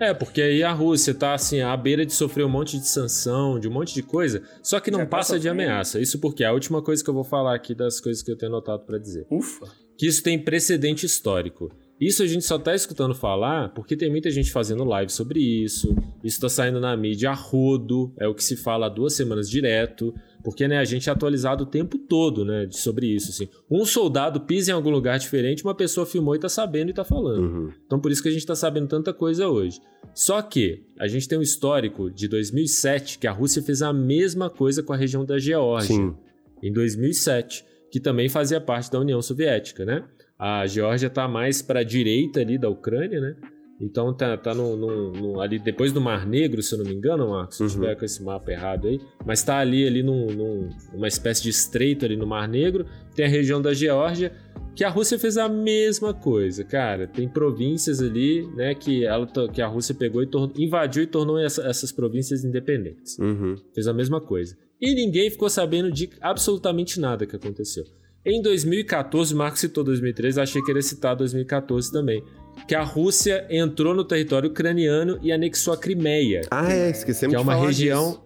É, 0.01 0.15
porque 0.15 0.41
aí 0.41 0.63
a 0.63 0.71
Rússia 0.71 1.13
tá 1.13 1.35
assim, 1.35 1.61
à 1.61 1.77
beira 1.77 2.03
de 2.03 2.11
sofrer 2.11 2.43
um 2.43 2.49
monte 2.49 2.79
de 2.79 2.87
sanção, 2.87 3.59
de 3.59 3.67
um 3.67 3.71
monte 3.71 3.93
de 3.93 4.01
coisa, 4.01 4.41
só 4.63 4.79
que 4.79 4.89
não 4.89 4.97
Já 4.97 5.05
tá 5.05 5.11
passa 5.11 5.39
de 5.39 5.47
ameaça. 5.47 5.99
Isso 5.99 6.17
porque 6.17 6.43
é 6.43 6.47
a 6.47 6.53
última 6.53 6.81
coisa 6.81 7.03
que 7.03 7.09
eu 7.11 7.13
vou 7.13 7.23
falar 7.23 7.53
aqui 7.53 7.75
das 7.75 7.99
coisas 7.99 8.23
que 8.23 8.31
eu 8.31 8.35
tenho 8.35 8.51
anotado 8.51 8.83
para 8.83 8.97
dizer. 8.97 9.27
Ufa! 9.29 9.67
Que 9.95 10.07
isso 10.07 10.23
tem 10.23 10.43
precedente 10.43 11.05
histórico. 11.05 11.71
Isso 12.01 12.23
a 12.23 12.25
gente 12.25 12.43
só 12.43 12.57
tá 12.57 12.73
escutando 12.73 13.13
falar 13.13 13.69
porque 13.75 13.95
tem 13.95 14.09
muita 14.09 14.31
gente 14.31 14.51
fazendo 14.51 14.83
live 14.83 15.11
sobre 15.11 15.39
isso. 15.39 15.95
Isso 16.23 16.41
tá 16.41 16.49
saindo 16.49 16.79
na 16.79 16.97
mídia 16.97 17.29
a 17.29 17.33
rodo, 17.35 18.11
é 18.19 18.27
o 18.27 18.33
que 18.33 18.43
se 18.43 18.57
fala 18.57 18.87
há 18.87 18.89
duas 18.89 19.13
semanas 19.13 19.47
direto. 19.47 20.11
Porque 20.43 20.67
né, 20.67 20.79
a 20.79 20.83
gente 20.83 21.07
é 21.07 21.11
atualizado 21.11 21.63
o 21.63 21.67
tempo 21.67 21.99
todo 21.99 22.43
né, 22.43 22.67
sobre 22.71 23.05
isso. 23.05 23.29
Assim. 23.29 23.47
Um 23.69 23.85
soldado 23.85 24.41
pisa 24.41 24.71
em 24.71 24.73
algum 24.73 24.89
lugar 24.89 25.19
diferente, 25.19 25.63
uma 25.63 25.75
pessoa 25.75 26.03
filmou 26.03 26.33
e 26.33 26.39
está 26.39 26.49
sabendo 26.49 26.87
e 26.87 26.89
está 26.89 27.03
falando. 27.03 27.43
Uhum. 27.43 27.71
Então 27.85 27.99
por 27.99 28.11
isso 28.11 28.23
que 28.23 28.29
a 28.29 28.31
gente 28.31 28.41
está 28.41 28.55
sabendo 28.55 28.87
tanta 28.87 29.13
coisa 29.13 29.47
hoje. 29.47 29.79
Só 30.15 30.41
que 30.41 30.83
a 30.99 31.07
gente 31.07 31.27
tem 31.27 31.37
um 31.37 31.43
histórico 31.43 32.09
de 32.09 32.27
2007 32.27 33.19
que 33.19 33.27
a 33.27 33.31
Rússia 33.31 33.61
fez 33.61 33.83
a 33.83 33.93
mesma 33.93 34.49
coisa 34.49 34.81
com 34.81 34.91
a 34.91 34.97
região 34.97 35.23
da 35.23 35.37
Geórgia. 35.37 35.95
Sim. 35.95 36.15
Em 36.63 36.73
2007, 36.73 37.63
que 37.91 37.99
também 37.99 38.27
fazia 38.27 38.59
parte 38.59 38.89
da 38.89 38.99
União 38.99 39.21
Soviética, 39.21 39.85
né? 39.85 40.03
A 40.41 40.65
Geórgia 40.65 41.05
está 41.05 41.27
mais 41.27 41.61
para 41.61 41.81
a 41.81 41.83
direita 41.83 42.39
ali 42.39 42.57
da 42.57 42.67
Ucrânia, 42.67 43.21
né? 43.21 43.35
Então 43.79 44.11
tá, 44.11 44.35
tá 44.35 44.55
no, 44.55 44.75
no, 44.75 45.11
no, 45.11 45.39
ali 45.39 45.59
depois 45.59 45.93
do 45.93 46.01
Mar 46.01 46.25
Negro, 46.25 46.63
se 46.63 46.73
eu 46.73 46.79
não 46.79 46.85
me 46.85 46.95
engano, 46.95 47.29
Marcos, 47.29 47.57
se 47.57 47.63
uhum. 47.63 47.69
tiver 47.69 47.95
com 47.95 48.03
esse 48.03 48.23
mapa 48.23 48.51
errado 48.51 48.87
aí, 48.87 48.99
mas 49.23 49.43
tá 49.43 49.59
ali 49.59 49.85
ali 49.85 50.01
num, 50.01 50.31
num, 50.31 50.69
numa 50.93 51.07
espécie 51.07 51.43
de 51.43 51.49
estreito 51.49 52.05
ali 52.05 52.15
no 52.15 52.25
Mar 52.25 52.47
Negro, 52.47 52.87
tem 53.15 53.25
a 53.25 53.29
região 53.29 53.61
da 53.61 53.71
Geórgia, 53.71 54.31
que 54.75 54.83
a 54.83 54.89
Rússia 54.89 55.19
fez 55.19 55.37
a 55.37 55.47
mesma 55.47 56.11
coisa, 56.11 56.63
cara. 56.63 57.05
Tem 57.05 57.27
províncias 57.27 58.01
ali, 58.01 58.47
né, 58.55 58.73
que, 58.73 59.05
ela, 59.05 59.27
que 59.51 59.61
a 59.61 59.67
Rússia 59.67 59.93
pegou 59.93 60.23
e 60.23 60.29
invadiu 60.57 61.03
e 61.03 61.07
tornou 61.07 61.37
essa, 61.37 61.61
essas 61.67 61.91
províncias 61.91 62.43
independentes. 62.43 63.19
Uhum. 63.19 63.55
Fez 63.75 63.87
a 63.87 63.93
mesma 63.93 64.19
coisa. 64.19 64.57
E 64.79 64.95
ninguém 64.95 65.29
ficou 65.29 65.49
sabendo 65.51 65.91
de 65.91 66.09
absolutamente 66.19 66.99
nada 66.99 67.27
que 67.27 67.35
aconteceu. 67.35 67.83
Em 68.25 68.41
2014, 68.41 69.33
Marcos 69.33 69.61
citou 69.61 69.83
2013, 69.83 70.39
achei 70.39 70.61
que 70.61 70.71
ele 70.71 70.79
ia 70.79 70.83
citar 70.83 71.15
2014 71.15 71.91
também 71.91 72.23
que 72.67 72.75
a 72.75 72.83
Rússia 72.83 73.45
entrou 73.49 73.93
no 73.93 74.03
território 74.03 74.49
ucraniano 74.49 75.19
e 75.21 75.31
anexou 75.31 75.73
a 75.73 75.77
Crimeia. 75.77 76.41
Ah, 76.49 76.71
é, 76.71 76.89
esquecemos 76.89 77.33
que 77.33 77.35
é 77.35 77.39
uma 77.39 77.55
região 77.55 78.09
disso. 78.09 78.21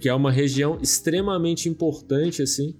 que 0.00 0.08
é 0.08 0.14
uma 0.14 0.30
região 0.30 0.78
extremamente 0.80 1.68
importante 1.68 2.42
assim, 2.42 2.76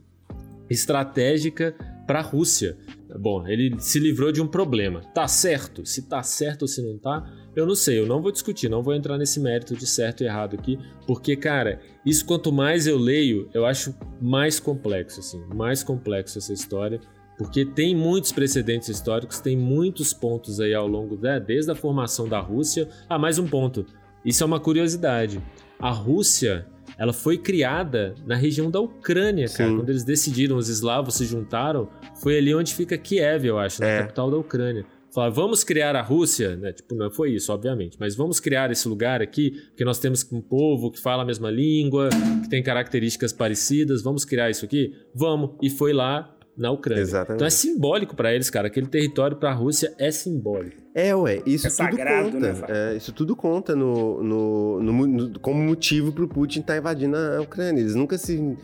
estratégica 0.69 1.75
para 2.07 2.21
a 2.21 2.23
Rússia. 2.23 2.77
Bom, 3.19 3.47
ele 3.47 3.77
se 3.79 3.99
livrou 3.99 4.33
de 4.33 4.41
um 4.41 4.47
problema. 4.47 5.01
Tá 5.15 5.29
certo? 5.29 5.85
Se 5.85 6.03
tá 6.03 6.23
certo 6.23 6.63
ou 6.63 6.69
se 6.69 6.83
não 6.83 6.99
tá, 6.99 7.29
eu 7.55 7.67
não 7.67 7.75
sei, 7.75 7.99
eu 7.99 8.07
não 8.07 8.23
vou 8.23 8.33
discutir, 8.33 8.69
não 8.69 8.83
vou 8.83 8.95
entrar 8.95 9.19
nesse 9.19 9.39
mérito 9.39 9.77
de 9.77 9.87
certo 9.87 10.23
e 10.23 10.27
errado 10.27 10.55
aqui, 10.55 10.79
porque, 11.07 11.37
cara, 11.37 11.81
isso 12.05 12.25
quanto 12.25 12.51
mais 12.51 12.87
eu 12.87 12.99
leio, 12.99 13.49
eu 13.53 13.67
acho 13.67 13.95
mais 14.21 14.59
complexo, 14.59 15.21
assim, 15.21 15.43
mais 15.55 15.83
complexo 15.83 16.39
essa 16.39 16.53
história. 16.53 17.01
Porque 17.37 17.65
tem 17.65 17.97
muitos 17.97 18.31
precedentes 18.31 18.89
históricos, 18.89 19.41
tem 19.41 19.57
muitos 19.57 20.13
pontos 20.13 20.61
aí 20.61 20.75
ao 20.75 20.87
longo, 20.87 21.17
da, 21.17 21.39
desde 21.39 21.71
a 21.73 21.75
formação 21.75 22.29
da 22.29 22.39
Rússia. 22.39 22.89
Ah, 23.09 23.19
mais 23.19 23.39
um 23.39 23.49
ponto. 23.49 23.85
Isso 24.25 24.45
é 24.45 24.47
uma 24.47 24.61
curiosidade. 24.61 25.43
A 25.79 25.91
Rússia, 25.91 26.67
ela 26.97 27.13
foi 27.13 27.39
criada 27.39 28.15
na 28.25 28.37
região 28.37 28.71
da 28.71 28.81
Ucrânia, 28.81 29.49
cara. 29.49 29.71
Sim. 29.71 29.77
Quando 29.77 29.91
eles 29.91 30.05
decidiram, 30.05 30.57
os 30.57 30.69
eslavos 30.69 31.15
se 31.15 31.25
juntaram, 31.25 31.89
foi 32.15 32.39
ali 32.39 32.55
onde 32.55 32.75
fica 32.75 32.97
Kiev, 32.97 33.45
eu 33.47 33.59
acho, 33.59 33.81
na 33.81 33.89
é. 33.89 33.99
capital 34.03 34.31
da 34.31 34.37
Ucrânia. 34.37 34.87
Falaram, 35.13 35.35
vamos 35.35 35.63
criar 35.63 35.95
a 35.95 36.01
Rússia, 36.01 36.57
né? 36.57 36.73
Tipo, 36.73 36.95
não 36.95 37.11
foi 37.11 37.33
isso, 37.33 37.53
obviamente, 37.53 37.97
mas 38.01 38.17
vamos 38.17 38.41
criar 38.41 38.71
esse 38.71 38.89
lugar 38.89 39.21
aqui, 39.21 39.51
porque 39.69 39.85
nós 39.85 39.99
temos 39.99 40.27
um 40.33 40.41
povo 40.41 40.91
que 40.91 40.99
fala 40.99 41.23
a 41.23 41.27
mesma 41.27 41.51
língua, 41.51 42.09
que 42.43 42.49
tem 42.49 42.63
características 42.63 43.33
parecidas, 43.33 44.03
vamos 44.03 44.25
criar 44.25 44.49
isso 44.49 44.65
aqui? 44.65 44.95
Vamos. 45.15 45.51
E 45.61 45.69
foi 45.69 45.93
lá, 45.93 46.35
na 46.57 46.71
Ucrânia. 46.71 47.01
Exatamente. 47.01 47.37
Então 47.37 47.47
é 47.47 47.51
simbólico 47.51 48.15
para 48.15 48.35
eles, 48.35 48.51
cara. 48.51 48.69
Aquele 48.69 48.87
território 48.87 49.37
para 49.37 49.51
a 49.51 49.55
Rússia 49.55 49.95
é 49.99 50.11
simbólico. 50.11 50.83
É, 50.95 51.15
ué, 51.15 51.43
isso 51.47 51.67
é 51.67 51.71
tudo 51.71 51.77
sagrado, 51.77 52.33
conta. 52.33 52.53
Né, 52.53 52.55
é, 52.69 52.97
isso 52.97 53.13
tudo 53.13 53.35
conta 53.35 53.75
no, 53.75 54.23
no, 54.23 54.83
no, 54.83 55.07
no 55.07 55.41
como 55.41 55.63
motivo 55.63 56.13
para 56.13 56.25
o 56.25 56.29
Putin 56.29 56.61
estar 56.61 56.75
tá 56.75 56.79
invadindo 56.79 57.17
a 57.17 57.41
Ucrânia. 57.41 57.81
Eles 57.81 57.95
nunca 57.95 58.19
se. 58.19 58.57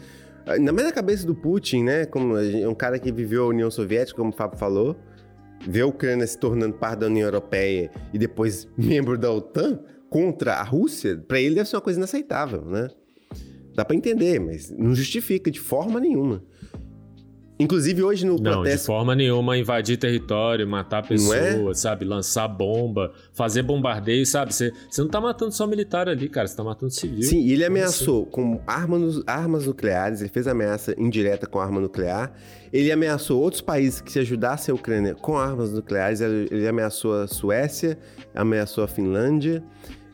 Na 0.61 0.73
mesma 0.73 0.93
cabeça 0.93 1.27
do 1.27 1.35
Putin, 1.35 1.85
né? 1.85 2.07
Como 2.07 2.35
um 2.39 2.75
cara 2.75 2.99
que 2.99 3.11
viveu 3.13 3.45
a 3.45 3.49
União 3.49 3.71
Soviética, 3.71 4.17
como 4.17 4.31
o 4.31 4.35
Fábio 4.35 4.59
falou. 4.59 4.97
Ver 5.67 5.83
a 5.83 5.87
Ucrânia 5.87 6.27
se 6.27 6.39
tornando 6.39 6.75
parte 6.75 7.01
da 7.01 7.07
União 7.07 7.27
Europeia 7.27 7.91
e 8.13 8.19
depois 8.19 8.69
membro 8.77 9.17
da 9.19 9.31
OTAN 9.31 9.81
contra 10.09 10.55
a 10.55 10.63
Rússia, 10.63 11.17
para 11.27 11.41
ele 11.41 11.55
deve 11.55 11.69
ser 11.69 11.77
uma 11.77 11.83
coisa 11.83 11.99
inaceitável, 11.99 12.65
né? 12.65 12.89
Dá 13.75 13.85
para 13.85 13.95
entender, 13.95 14.41
mas 14.41 14.71
não 14.71 14.95
justifica 14.95 15.51
de 15.51 15.61
forma 15.61 16.01
nenhuma. 16.01 16.43
Inclusive 17.59 18.03
hoje 18.03 18.25
no 18.25 18.39
não, 18.39 18.53
protesto... 18.53 18.79
de 18.79 18.87
forma 18.87 19.15
nenhuma 19.15 19.59
invadir 19.59 19.97
território, 19.97 20.67
matar 20.67 21.05
é? 21.05 21.09
pessoas, 21.09 21.81
sabe? 21.81 22.05
Lançar 22.05 22.47
bomba, 22.47 23.13
fazer 23.33 23.63
bombardeio, 23.63 24.25
sabe? 24.25 24.55
Você 24.55 24.73
não 24.99 25.09
tá 25.09 25.21
matando 25.21 25.53
só 25.53 25.67
militar 25.67 26.09
ali, 26.09 26.29
cara, 26.29 26.47
você 26.47 26.57
tá 26.57 26.63
matando 26.63 26.93
civil. 26.93 27.23
Sim, 27.23 27.41
e 27.41 27.53
ele 27.53 27.65
ameaçou 27.65 28.23
assim? 28.23 28.31
com 28.31 28.61
armas, 28.67 29.23
armas 29.27 29.67
nucleares, 29.67 30.21
ele 30.21 30.31
fez 30.31 30.47
ameaça 30.47 30.95
indireta 30.97 31.47
com 31.47 31.59
arma 31.59 31.81
nuclear. 31.81 32.33
Ele 32.73 32.93
ameaçou 32.93 33.41
outros 33.41 33.63
países 33.63 34.01
que 34.01 34.13
se 34.13 34.19
ajudassem 34.19 34.73
a 34.73 34.77
Ucrânia 34.77 35.15
com 35.15 35.37
armas 35.37 35.73
nucleares. 35.73 36.21
Ele 36.21 36.69
ameaçou 36.69 37.15
a 37.15 37.27
Suécia, 37.27 37.99
ameaçou 38.35 38.85
a 38.85 38.89
Finlândia. 38.89 39.65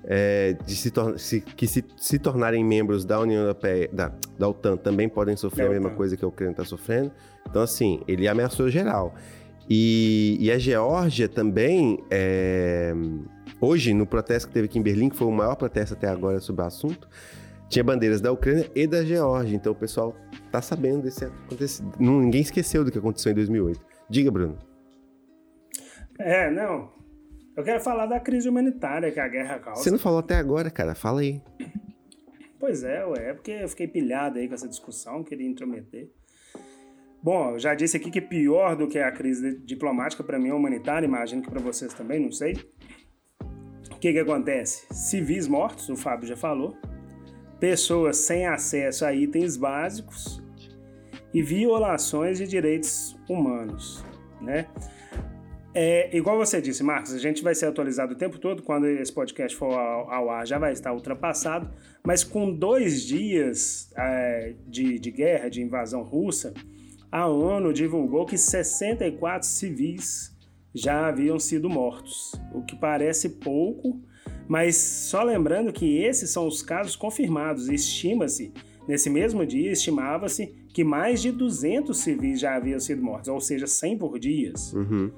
É, 0.07 0.55
de 0.67 0.77
se, 0.77 0.93
se 1.17 1.41
que 1.41 1.67
se, 1.67 1.83
se, 1.97 2.19
tornarem 2.19 2.63
membros 2.63 3.07
da 3.07 3.19
União 3.19 3.41
Europeia, 3.41 3.89
da, 3.91 4.13
da 4.39 4.49
OTAN, 4.49 4.77
também 4.77 5.09
podem 5.09 5.35
sofrer 5.35 5.67
a 5.67 5.71
mesma 5.71 5.91
coisa 5.91 6.15
que 6.17 6.25
a 6.25 6.29
Ucrânia 6.29 6.53
está 6.53 6.65
sofrendo. 6.65 7.11
Então, 7.49 7.63
assim, 7.63 8.01
ele 8.07 8.29
ameaçou 8.29 8.69
geral. 8.69 9.15
E, 9.69 10.37
e 10.41 10.51
a 10.51 10.59
Geórgia 10.59 11.27
também, 11.29 12.05
é, 12.11 12.93
hoje, 13.61 13.95
no 13.95 14.07
protesto 14.07 14.49
que 14.49 14.55
teve 14.55 14.67
aqui 14.67 14.79
em 14.79 14.83
Berlim, 14.83 15.09
que 15.09 15.17
foi 15.17 15.27
o 15.27 15.33
maior 15.33 15.57
protesto 15.57 15.95
até 15.95 16.09
agora 16.09 16.39
sobre 16.41 16.63
o 16.63 16.67
assunto, 16.67 17.09
tinha 17.69 17.83
bandeiras 17.83 18.21
da 18.21 18.31
Ucrânia 18.31 18.71
e 18.75 18.87
da 18.87 19.03
Geórgia. 19.05 19.57
Então, 19.57 19.73
o 19.73 19.77
pessoal 19.77 20.15
tá 20.51 20.61
sabendo 20.61 21.03
desse 21.03 21.25
acontecido. 21.25 21.91
Ninguém 21.99 22.43
esqueceu 22.43 22.85
do 22.85 22.93
que 22.93 22.99
aconteceu 22.99 23.33
em 23.33 23.35
2008. 23.35 23.81
Diga, 24.09 24.31
Bruno. 24.31 24.59
É, 26.19 26.51
não. 26.51 26.93
Eu 27.57 27.63
quero 27.63 27.81
falar 27.81 28.07
da 28.07 28.19
crise 28.19 28.49
humanitária 28.49 29.13
que 29.13 29.21
a 29.21 29.29
guerra 29.29 29.59
causa. 29.59 29.83
Você 29.83 29.91
não 29.91 29.99
falou 29.99 30.19
até 30.19 30.35
agora, 30.35 30.71
cara. 30.71 30.95
Fala 30.95 31.21
aí. 31.21 31.41
Pois 32.59 32.83
é, 32.83 33.05
ué. 33.05 33.31
É 33.31 33.35
porque 33.35 33.53
eu 33.53 33.69
fiquei 33.69 33.87
pilhado 33.87 34.39
aí 34.39 34.49
com 34.49 34.55
essa 34.55 34.69
discussão, 34.69 35.23
queria 35.23 35.47
intrometer. 35.47 36.11
Bom, 37.23 37.53
eu 37.53 37.59
já 37.59 37.75
disse 37.75 37.97
aqui 37.97 38.11
que 38.11 38.21
pior 38.21 38.77
do 38.77 38.87
que 38.89 38.99
a 38.99 39.11
crise 39.11 39.59
diplomática 39.65 40.23
para 40.23 40.39
mim 40.39 40.49
é 40.49 40.55
humanitária, 40.55 41.07
imagino 41.07 41.43
que 41.43 41.51
para 41.51 41.61
vocês 41.61 41.95
também, 41.95 42.21
não 42.21 42.33
sei. 42.33 42.55
O 43.91 43.99
que 43.99 44.13
que 44.13 44.19
acontece? 44.19 44.87
Civis 44.93 45.49
mortos, 45.49 45.89
o 45.89 45.97
Fábio 45.97 46.29
já 46.29 46.37
falou, 46.37 46.77
pessoas 47.59 48.19
sem 48.19 48.47
acesso 48.47 49.07
a 49.07 49.15
itens 49.15 49.57
básicos 49.57 50.43
e 51.33 51.41
violações 51.41 52.37
de 52.37 52.47
direitos 52.47 53.19
humanos, 53.27 54.05
né? 54.41 54.67
É, 55.75 56.17
igual 56.17 56.39
você 56.39 56.61
disse, 56.61 56.85
Marcos, 56.85 57.13
a 57.13 57.19
gente 57.19 57.43
vai 57.43 57.55
ser 57.55 57.67
atualizado 57.67 58.13
o 58.13 58.17
tempo 58.17 58.39
todo. 58.39 58.63
Quando 58.63 58.87
esse 58.87 59.13
podcast 59.13 59.57
for 59.57 59.73
ao, 59.73 60.11
ao 60.11 60.31
ar, 60.31 60.47
já 60.47 60.57
vai 60.57 60.73
estar 60.73 60.93
ultrapassado. 60.93 61.69
Mas 62.07 62.23
com 62.23 62.53
dois 62.53 63.03
dias 63.03 63.91
é, 63.97 64.55
de, 64.67 64.99
de 65.01 65.11
guerra, 65.11 65.49
de 65.49 65.61
invasão 65.61 66.03
russa, 66.03 66.55
a 67.11 67.27
ONU 67.27 67.73
divulgou 67.73 68.25
que 68.25 68.39
64 68.39 69.47
civis 69.49 70.33
já 70.75 71.09
haviam 71.09 71.39
sido 71.39 71.69
mortos, 71.69 72.33
o 72.53 72.63
que 72.63 72.75
parece 72.75 73.29
pouco, 73.29 74.01
mas 74.49 74.77
só 74.77 75.23
lembrando 75.23 75.73
que 75.73 75.99
esses 75.99 76.31
são 76.31 76.47
os 76.47 76.61
casos 76.63 76.97
confirmados. 76.97 77.69
Estima-se, 77.69 78.53
nesse 78.89 79.09
mesmo 79.09 79.47
dia, 79.47 79.71
estimava-se 79.71 80.47
que 80.73 80.83
mais 80.83 81.23
de 81.23 81.31
200 81.31 81.97
civis 81.97 82.41
já 82.41 82.57
haviam 82.57 82.81
sido 82.81 83.01
mortos, 83.03 83.29
ou 83.29 83.41
seja, 83.41 83.67
100 83.67 83.99
por 83.99 84.19
dias. 84.19 84.73
Uhum. 84.73 85.13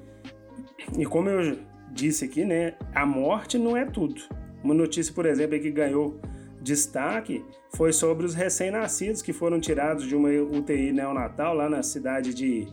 E 0.97 1.05
como 1.05 1.29
eu 1.29 1.57
disse 1.91 2.25
aqui, 2.25 2.45
né, 2.45 2.75
a 2.93 3.05
morte 3.05 3.57
não 3.57 3.75
é 3.75 3.85
tudo. 3.85 4.21
Uma 4.63 4.73
notícia, 4.73 5.13
por 5.13 5.25
exemplo, 5.25 5.59
que 5.59 5.71
ganhou 5.71 6.19
destaque 6.61 7.43
foi 7.75 7.93
sobre 7.93 8.25
os 8.25 8.33
recém-nascidos 8.33 9.21
que 9.21 9.31
foram 9.31 9.59
tirados 9.59 10.05
de 10.05 10.15
uma 10.15 10.29
UTI 10.29 10.91
neonatal 10.91 11.53
lá 11.53 11.69
na 11.69 11.83
cidade 11.83 12.33
de 12.33 12.67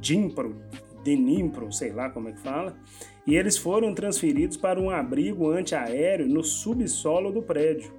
Dnipro, 0.00 0.56
Dnipro, 1.04 1.72
sei 1.72 1.92
lá 1.92 2.08
como 2.08 2.28
é 2.28 2.32
que 2.32 2.40
fala, 2.40 2.76
e 3.26 3.36
eles 3.36 3.56
foram 3.56 3.94
transferidos 3.94 4.56
para 4.56 4.80
um 4.80 4.90
abrigo 4.90 5.50
antiaéreo 5.50 6.26
no 6.26 6.42
subsolo 6.42 7.32
do 7.32 7.42
prédio, 7.42 7.92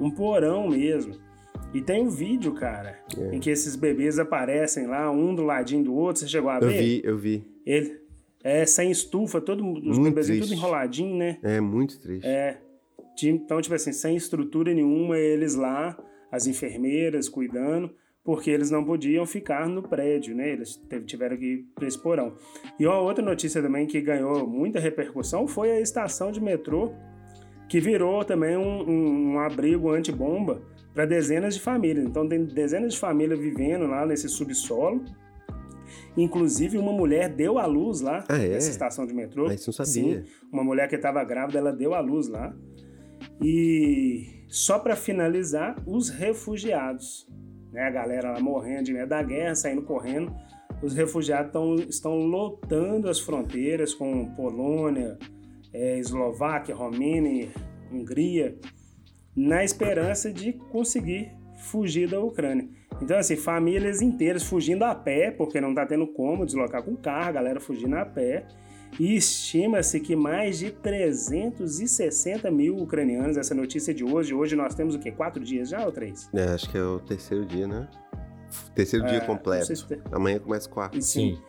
um 0.00 0.10
porão 0.10 0.68
mesmo. 0.68 1.14
E 1.72 1.82
tem 1.82 2.02
um 2.02 2.08
vídeo, 2.08 2.54
cara, 2.54 2.98
é. 3.18 3.34
em 3.34 3.40
que 3.40 3.50
esses 3.50 3.74
bebês 3.74 4.18
aparecem 4.18 4.86
lá, 4.86 5.10
um 5.10 5.34
do 5.34 5.42
ladinho 5.42 5.82
do 5.82 5.94
outro. 5.94 6.20
Você 6.20 6.28
chegou 6.28 6.48
a 6.48 6.60
ver? 6.60 6.66
Eu 6.66 6.78
vi, 6.78 7.02
eu 7.04 7.18
vi. 7.18 7.44
Ele, 7.66 8.00
é, 8.44 8.66
sem 8.66 8.90
estufa, 8.90 9.40
todo, 9.40 9.66
os 9.66 9.98
muito 9.98 10.14
bebês 10.14 10.38
tudo 10.38 10.52
enroladinho, 10.52 11.16
né? 11.16 11.38
É, 11.42 11.62
muito 11.62 11.98
triste. 11.98 12.26
É. 12.26 12.58
Então, 13.22 13.58
tipo 13.62 13.74
assim, 13.74 13.92
sem 13.92 14.14
estrutura 14.14 14.74
nenhuma, 14.74 15.16
eles 15.16 15.54
lá, 15.54 15.96
as 16.30 16.46
enfermeiras 16.46 17.26
cuidando, 17.26 17.90
porque 18.22 18.50
eles 18.50 18.70
não 18.70 18.84
podiam 18.84 19.24
ficar 19.24 19.66
no 19.66 19.82
prédio, 19.82 20.34
né? 20.34 20.50
Eles 20.50 20.78
tiveram 21.06 21.38
que 21.38 21.44
ir 21.44 21.66
para 21.74 21.88
esse 21.88 21.98
porão. 21.98 22.34
E 22.78 22.86
uma 22.86 22.98
outra 22.98 23.24
notícia 23.24 23.62
também 23.62 23.86
que 23.86 23.98
ganhou 24.02 24.46
muita 24.46 24.78
repercussão 24.78 25.46
foi 25.46 25.70
a 25.70 25.80
estação 25.80 26.30
de 26.30 26.40
metrô, 26.40 26.92
que 27.66 27.80
virou 27.80 28.24
também 28.24 28.58
um, 28.58 28.82
um, 28.82 29.32
um 29.32 29.38
abrigo 29.38 29.90
antibomba 29.90 30.60
para 30.92 31.06
dezenas 31.06 31.54
de 31.54 31.60
famílias. 31.60 32.04
Então, 32.04 32.28
tem 32.28 32.44
dezenas 32.44 32.92
de 32.92 32.98
famílias 32.98 33.38
vivendo 33.38 33.86
lá 33.86 34.04
nesse 34.04 34.28
subsolo 34.28 35.02
Inclusive, 36.16 36.78
uma 36.78 36.92
mulher 36.92 37.28
deu 37.28 37.58
à 37.58 37.66
luz 37.66 38.00
lá, 38.00 38.24
ah, 38.28 38.38
é? 38.38 38.50
nessa 38.50 38.70
estação 38.70 39.06
de 39.06 39.14
metrô. 39.14 39.48
Ah, 39.48 39.54
isso 39.54 39.68
não 39.68 39.84
sabia. 39.84 40.22
Sim, 40.22 40.30
uma 40.52 40.62
mulher 40.62 40.88
que 40.88 40.96
estava 40.96 41.22
grávida, 41.24 41.58
ela 41.58 41.72
deu 41.72 41.94
à 41.94 42.00
luz 42.00 42.28
lá. 42.28 42.54
E 43.42 44.44
só 44.48 44.78
para 44.78 44.94
finalizar, 44.94 45.76
os 45.86 46.08
refugiados. 46.08 47.26
Né? 47.72 47.82
A 47.82 47.90
galera 47.90 48.32
lá 48.32 48.40
morrendo 48.40 48.84
de 48.84 48.92
medo 48.92 49.08
da 49.08 49.22
guerra, 49.22 49.54
saindo 49.54 49.82
correndo. 49.82 50.32
Os 50.82 50.94
refugiados 50.94 51.52
tão, 51.52 51.74
estão 51.76 52.18
lotando 52.18 53.08
as 53.08 53.18
fronteiras 53.18 53.94
com 53.94 54.26
Polônia, 54.34 55.18
é, 55.72 55.98
Eslováquia, 55.98 56.74
Romênia, 56.74 57.48
Hungria, 57.90 58.56
na 59.34 59.64
esperança 59.64 60.32
de 60.32 60.52
conseguir 60.52 61.32
fugir 61.56 62.08
da 62.08 62.20
Ucrânia. 62.20 62.68
Então, 63.02 63.18
assim, 63.18 63.36
famílias 63.36 64.00
inteiras 64.00 64.42
fugindo 64.42 64.84
a 64.84 64.94
pé, 64.94 65.30
porque 65.30 65.60
não 65.60 65.70
está 65.70 65.84
tendo 65.84 66.06
como 66.06 66.46
deslocar 66.46 66.82
com 66.82 66.96
carro, 66.96 67.28
a 67.28 67.32
galera 67.32 67.60
fugindo 67.60 67.96
a 67.96 68.04
pé. 68.04 68.46
E 68.98 69.16
estima-se 69.16 69.98
que 69.98 70.14
mais 70.14 70.58
de 70.58 70.70
360 70.70 72.48
mil 72.50 72.76
ucranianos, 72.76 73.36
essa 73.36 73.54
notícia 73.54 73.92
de 73.92 74.04
hoje, 74.04 74.32
hoje 74.32 74.54
nós 74.54 74.74
temos 74.74 74.94
o 74.94 74.98
quê? 75.00 75.10
Quatro 75.10 75.42
dias 75.42 75.68
já 75.68 75.84
ou 75.84 75.90
três? 75.90 76.30
É, 76.32 76.44
acho 76.44 76.70
que 76.70 76.78
é 76.78 76.82
o 76.82 77.00
terceiro 77.00 77.44
dia, 77.44 77.66
né? 77.66 77.88
Terceiro 78.74 79.04
é, 79.06 79.10
dia 79.10 79.20
completo. 79.22 79.74
Se... 79.74 80.00
Amanhã 80.12 80.38
começa 80.38 80.68
quarto. 80.68 81.00
Sim. 81.02 81.34
Sim. 81.34 81.42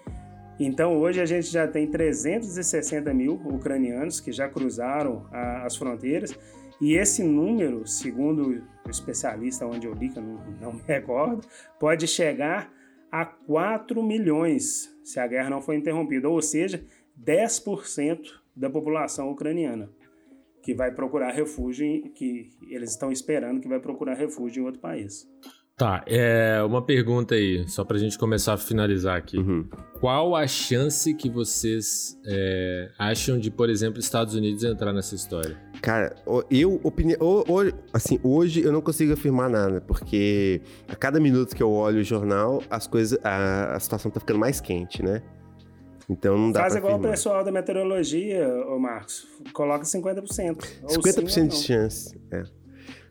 Então 0.60 0.98
hoje 0.98 1.20
a 1.22 1.26
gente 1.26 1.48
já 1.48 1.68
tem 1.68 1.86
360 1.86 3.14
mil 3.14 3.34
ucranianos 3.46 4.20
que 4.20 4.32
já 4.32 4.48
cruzaram 4.48 5.28
a, 5.32 5.66
as 5.66 5.76
fronteiras. 5.76 6.34
E 6.82 6.94
esse 6.94 7.24
número, 7.24 7.88
segundo 7.88 8.64
o 8.86 8.90
especialista 8.90 9.66
onde 9.66 9.88
eu 9.88 9.94
li, 9.94 10.10
que 10.10 10.20
eu 10.20 10.24
não, 10.24 10.40
não 10.62 10.74
me 10.74 10.82
recordo, 10.82 11.48
pode 11.80 12.08
chegar 12.08 12.72
a 13.12 13.26
4 13.26 14.04
milhões 14.04 14.94
se 15.04 15.20
a 15.20 15.28
guerra 15.28 15.50
não 15.50 15.62
for 15.62 15.74
interrompida, 15.74 16.28
ou 16.28 16.42
seja, 16.42 16.84
10% 17.24 18.20
da 18.56 18.70
população 18.70 19.32
ucraniana 19.32 19.90
que 20.66 20.74
vai 20.74 20.92
procurar 20.92 21.32
refúgio, 21.32 21.86
em, 21.86 22.10
que 22.10 22.50
eles 22.68 22.90
estão 22.90 23.12
esperando 23.12 23.62
que 23.62 23.68
vai 23.68 23.80
procurar 23.80 24.16
refúgio 24.16 24.64
em 24.64 24.66
outro 24.66 24.82
país. 24.82 25.30
Tá, 25.78 26.04
é 26.08 26.64
uma 26.64 26.82
pergunta 26.82 27.36
aí, 27.36 27.68
só 27.68 27.84
pra 27.84 27.98
gente 28.00 28.18
começar 28.18 28.54
a 28.54 28.58
finalizar 28.58 29.16
aqui. 29.16 29.38
Uhum. 29.38 29.68
Qual 30.00 30.36
a 30.36 30.48
chance 30.48 31.14
que 31.14 31.30
vocês 31.30 32.20
é, 32.26 32.90
acham 32.98 33.38
de, 33.38 33.52
por 33.52 33.70
exemplo, 33.70 34.00
Estados 34.00 34.34
Unidos 34.34 34.64
entrar 34.64 34.92
nessa 34.92 35.14
história? 35.14 35.56
Cara, 35.86 36.16
eu, 36.50 36.80
opini... 36.84 37.16
assim, 37.94 38.20
hoje 38.24 38.62
eu 38.64 38.72
não 38.72 38.82
consigo 38.82 39.14
afirmar 39.14 39.50
nada, 39.50 39.80
porque 39.82 40.60
a 40.88 40.96
cada 40.96 41.20
minuto 41.20 41.56
que 41.56 41.62
eu 41.62 41.72
olho 41.72 42.00
o 42.00 42.04
jornal, 42.04 42.64
as 42.70 42.88
coisas, 42.88 43.20
a, 43.24 43.76
a 43.76 43.80
situação 43.80 44.10
tá 44.10 44.20
ficando 44.20 44.40
mais 44.40 44.60
quente, 44.60 45.04
né? 45.04 45.22
Então 46.10 46.38
não 46.38 46.52
dá 46.52 46.62
Faz 46.62 46.74
pra 46.74 46.80
igual 46.80 46.94
afirmar. 46.96 47.10
o 47.10 47.12
pessoal 47.14 47.44
da 47.44 47.52
meteorologia, 47.52 48.48
ô 48.68 48.80
Marcos. 48.80 49.28
Coloca 49.54 49.84
50%. 49.86 50.58
50% 50.88 51.48
de 51.50 51.56
chance, 51.56 52.20
é. 52.32 52.44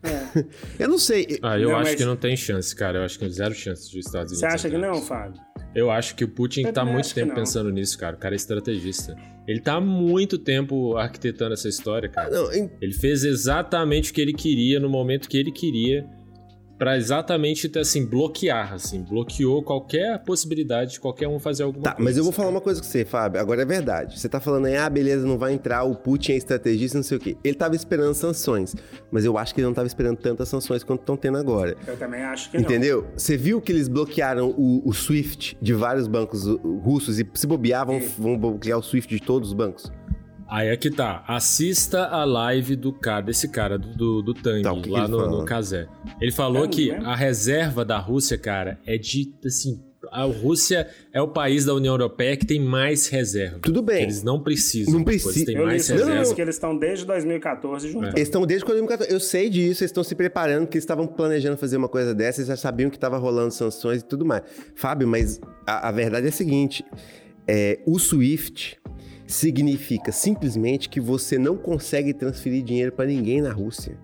É. 0.03 0.45
eu 0.77 0.87
não 0.87 0.99
sei. 0.99 1.39
Ah, 1.41 1.57
eu 1.57 1.69
Não, 1.69 1.77
acho 1.77 1.89
mas- 1.91 1.95
que 1.95 2.05
não 2.05 2.15
tem 2.15 2.37
chance, 2.37 2.75
cara. 2.75 2.99
Eu 2.99 3.03
acho 3.05 3.17
que 3.17 3.27
zero 3.29 3.53
chance 3.55 3.83
dos 3.91 4.05
Estados 4.05 4.31
Unidos. 4.33 4.39
Você 4.39 4.45
acha 4.45 4.69
que 4.69 4.77
não. 4.77 5.01
Fábio? 5.01 5.41
Eu 5.75 5.91
acho 5.91 6.15
que 6.15 6.23
o 6.23 6.27
Putin 6.27 6.63
tá 6.63 6.71
também 6.71 6.93
muito 6.93 7.13
tempo 7.13 7.27
não. 7.29 7.35
pensando 7.35 7.69
nisso, 7.69 7.97
cara. 7.97 8.15
O 8.15 8.19
cara 8.19 8.33
é 8.33 8.37
estrategista. 8.37 9.15
Ele 9.47 9.59
tá 9.59 9.73
há 9.75 9.81
muito 9.81 10.37
tempo 10.37 10.95
arquitetando 10.95 11.53
essa 11.53 11.67
história, 11.67 12.07
cara. 12.09 12.29
Não, 12.31 12.53
em- 12.53 12.71
Ele 12.81 12.93
fez 12.93 13.23
exatamente 13.25 14.11
o 14.11 14.13
que 14.13 14.21
ele 14.21 14.33
queria 14.33 14.79
no 14.79 14.89
momento 14.89 15.27
que 15.27 15.37
ele 15.37 15.51
queria. 15.51 16.05
Para 16.77 16.97
exatamente 16.97 17.71
assim 17.79 18.05
bloquear, 18.05 18.73
assim, 18.73 19.01
bloqueou 19.01 19.63
qualquer 19.63 20.19
possibilidade 20.23 20.93
de 20.93 20.99
qualquer 20.99 21.27
um 21.27 21.39
fazer 21.39 21.63
alguma 21.63 21.83
tá, 21.83 21.91
coisa. 21.93 22.03
mas 22.03 22.17
eu 22.17 22.23
vou 22.23 22.33
falar 22.33 22.49
uma 22.49 22.61
coisa 22.61 22.81
com 22.81 22.87
você, 22.87 23.05
Fábio. 23.05 23.39
Agora 23.39 23.61
é 23.61 23.65
verdade. 23.65 24.19
Você 24.19 24.27
tá 24.27 24.39
falando 24.39 24.65
aí, 24.65 24.75
ah, 24.75 24.89
beleza, 24.89 25.25
não 25.25 25.37
vai 25.37 25.53
entrar, 25.53 25.83
o 25.83 25.95
Putin 25.95 26.33
é 26.33 26.37
estrategista, 26.37 26.97
não 26.97 27.03
sei 27.03 27.17
o 27.17 27.19
quê. 27.19 27.37
Ele 27.43 27.55
tava 27.55 27.75
esperando 27.75 28.13
sanções, 28.13 28.75
mas 29.11 29.23
eu 29.23 29.37
acho 29.37 29.53
que 29.53 29.61
ele 29.61 29.67
não 29.67 29.73
tava 29.73 29.87
esperando 29.87 30.17
tantas 30.17 30.49
sanções 30.49 30.83
quanto 30.83 31.01
estão 31.01 31.15
tendo 31.15 31.37
agora. 31.37 31.75
Eu 31.87 31.97
também 31.97 32.23
acho 32.23 32.51
que 32.51 32.57
Entendeu? 32.57 33.07
Você 33.15 33.37
viu 33.37 33.61
que 33.61 33.71
eles 33.71 33.87
bloquearam 33.87 34.49
o, 34.49 34.81
o, 34.87 34.93
SWIFT 34.93 35.57
de 35.61 35.73
vários 35.73 36.07
bancos 36.07 36.45
russos 36.83 37.19
e 37.19 37.27
se 37.33 37.47
bobear, 37.47 37.85
vão, 37.85 37.99
vão 38.17 38.37
bloquear 38.37 38.77
o 38.77 38.83
SWIFT 38.83 39.15
de 39.15 39.21
todos 39.21 39.49
os 39.49 39.53
bancos? 39.53 39.91
Aí 40.47 40.67
é 40.67 40.77
que 40.77 40.91
tá. 40.91 41.23
Assista 41.27 42.05
a 42.05 42.23
live 42.23 42.75
do 42.75 42.93
cara, 42.93 43.21
desse 43.21 43.47
cara, 43.47 43.77
do, 43.77 43.95
do, 43.95 44.21
do 44.21 44.33
Tang, 44.33 44.61
tá, 44.61 44.73
lá 44.87 45.07
no, 45.07 45.39
no 45.39 45.45
Kazé. 45.45 45.87
Ele 46.21 46.31
falou 46.31 46.67
que 46.67 46.91
né? 46.91 47.01
a 47.03 47.15
reserva 47.15 47.83
da 47.83 47.97
Rússia, 47.97 48.37
cara, 48.37 48.79
é 48.85 48.97
de, 48.97 49.33
assim, 49.43 49.81
a 50.11 50.23
Rússia 50.23 50.87
é 51.11 51.21
o 51.21 51.27
país 51.27 51.65
da 51.65 51.73
União 51.73 51.93
Europeia 51.93 52.37
que 52.37 52.45
tem 52.45 52.59
mais 52.59 53.07
reserva. 53.07 53.59
Tudo 53.61 53.81
bem. 53.81 54.03
Eles 54.03 54.23
não 54.23 54.39
precisam. 54.39 54.93
Não 54.93 55.03
precisam. 55.03 55.45
Tem 55.45 55.57
mais 55.57 55.87
reserva. 55.87 56.15
Não, 56.15 56.23
não. 56.23 56.35
que 56.35 56.41
eles 56.41 56.55
estão 56.55 56.77
desde 56.77 57.05
2014 57.05 57.87
juntando. 57.89 58.07
É. 58.07 58.19
Eles 58.19 58.27
estão 58.27 58.45
desde 58.45 58.65
2014. 58.65 59.11
Eu 59.11 59.19
sei 59.19 59.49
disso, 59.49 59.83
eles 59.83 59.91
estão 59.91 60.03
se 60.03 60.15
preparando, 60.15 60.67
que 60.67 60.77
eles 60.77 60.83
estavam 60.83 61.07
planejando 61.07 61.57
fazer 61.57 61.77
uma 61.77 61.89
coisa 61.89 62.13
dessa, 62.13 62.39
eles 62.39 62.47
já 62.47 62.57
sabiam 62.57 62.89
que 62.89 62.97
estava 62.97 63.17
rolando 63.17 63.51
sanções 63.51 64.01
e 64.01 64.05
tudo 64.05 64.25
mais. 64.25 64.43
Fábio, 64.75 65.07
mas 65.07 65.39
a, 65.65 65.89
a 65.89 65.91
verdade 65.91 66.27
é 66.27 66.29
a 66.29 66.33
seguinte: 66.33 66.85
é, 67.47 67.79
o 67.85 67.97
SWIFT 67.97 68.77
significa 69.27 70.11
simplesmente 70.11 70.89
que 70.89 70.99
você 70.99 71.37
não 71.37 71.57
consegue 71.57 72.13
transferir 72.13 72.63
dinheiro 72.63 72.91
para 72.91 73.05
ninguém 73.05 73.41
na 73.41 73.51
Rússia. 73.51 73.97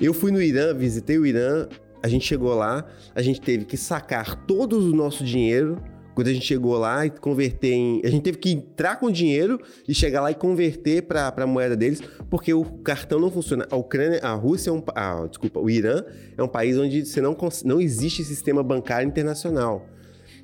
Eu 0.00 0.14
fui 0.14 0.30
no 0.30 0.40
Irã, 0.40 0.74
visitei 0.74 1.18
o 1.18 1.26
Irã, 1.26 1.68
a 2.02 2.08
gente 2.08 2.24
chegou 2.24 2.54
lá, 2.54 2.84
a 3.14 3.22
gente 3.22 3.40
teve 3.40 3.64
que 3.64 3.76
sacar 3.76 4.46
todo 4.46 4.78
o 4.78 4.94
nosso 4.94 5.24
dinheiro. 5.24 5.78
Quando 6.14 6.28
a 6.28 6.32
gente 6.32 6.46
chegou 6.46 6.76
lá 6.76 7.06
e 7.06 7.10
converter 7.10 7.72
em. 7.72 8.00
A 8.04 8.10
gente 8.10 8.22
teve 8.22 8.38
que 8.38 8.50
entrar 8.50 8.96
com 8.96 9.08
dinheiro 9.08 9.60
e 9.86 9.94
chegar 9.94 10.20
lá 10.20 10.32
e 10.32 10.34
converter 10.34 11.02
para 11.02 11.32
a 11.36 11.46
moeda 11.46 11.76
deles, 11.76 12.02
porque 12.28 12.52
o 12.52 12.64
cartão 12.64 13.20
não 13.20 13.30
funciona. 13.30 13.68
A 13.70 13.76
Ucrânia, 13.76 14.18
a 14.20 14.34
Rússia 14.34 14.70
é 14.70 14.72
um. 14.72 14.82
Ah, 14.96 15.26
desculpa, 15.28 15.60
o 15.60 15.70
Irã 15.70 16.02
é 16.36 16.42
um 16.42 16.48
país 16.48 16.76
onde 16.76 17.06
você 17.06 17.20
não, 17.20 17.36
não 17.64 17.80
existe 17.80 18.24
sistema 18.24 18.64
bancário 18.64 19.06
internacional. 19.06 19.86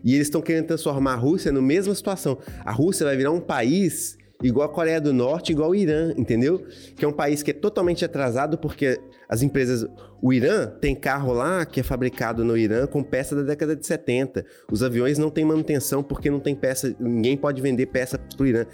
E 0.05 0.15
eles 0.15 0.27
estão 0.27 0.43
querendo 0.43 0.67
transformar 0.67 1.15
a 1.15 1.17
Rússia 1.17 1.51
na 1.51 1.63
mesma 1.63 1.95
situação. 1.95 2.39
A 2.65 2.71
Rússia 2.71 3.07
vai 3.07 3.17
virar 3.17 3.31
um 3.31 3.41
país 3.41 4.19
igual 4.43 4.69
a 4.69 4.73
Coreia 4.73 5.01
do 5.01 5.13
Norte, 5.13 5.53
igual 5.53 5.71
o 5.71 5.75
Irã, 5.75 6.13
entendeu? 6.17 6.65
Que 6.97 7.05
é 7.05 7.09
um 7.09 7.13
país 7.13 7.43
que 7.43 7.51
é 7.51 7.55
totalmente 7.55 8.05
atrasado 8.05 8.59
porque 8.59 9.01
as 9.29 9.43
empresas. 9.43 9.87
O 10.23 10.33
Irã 10.33 10.67
tem 10.81 10.95
carro 10.95 11.35
lá 11.35 11.67
que 11.67 11.81
é 11.81 11.83
fabricado 11.83 12.45
no 12.45 12.57
Irã 12.57 12.87
com 12.87 13.03
peça 13.03 13.37
da 13.37 13.43
década 13.43 13.77
de 13.77 13.87
70. 13.87 14.45
Os 14.73 14.83
aviões 14.83 15.19
não 15.19 15.29
têm 15.29 15.45
manutenção 15.45 16.03
porque 16.03 16.31
não 16.31 16.41
tem 16.41 16.55
peça, 16.55 16.97
ninguém 16.99 17.37
pode 17.37 17.61
vender 17.61 17.87
peça 17.87 18.19
pro 18.37 18.47
Irã. 18.47 18.65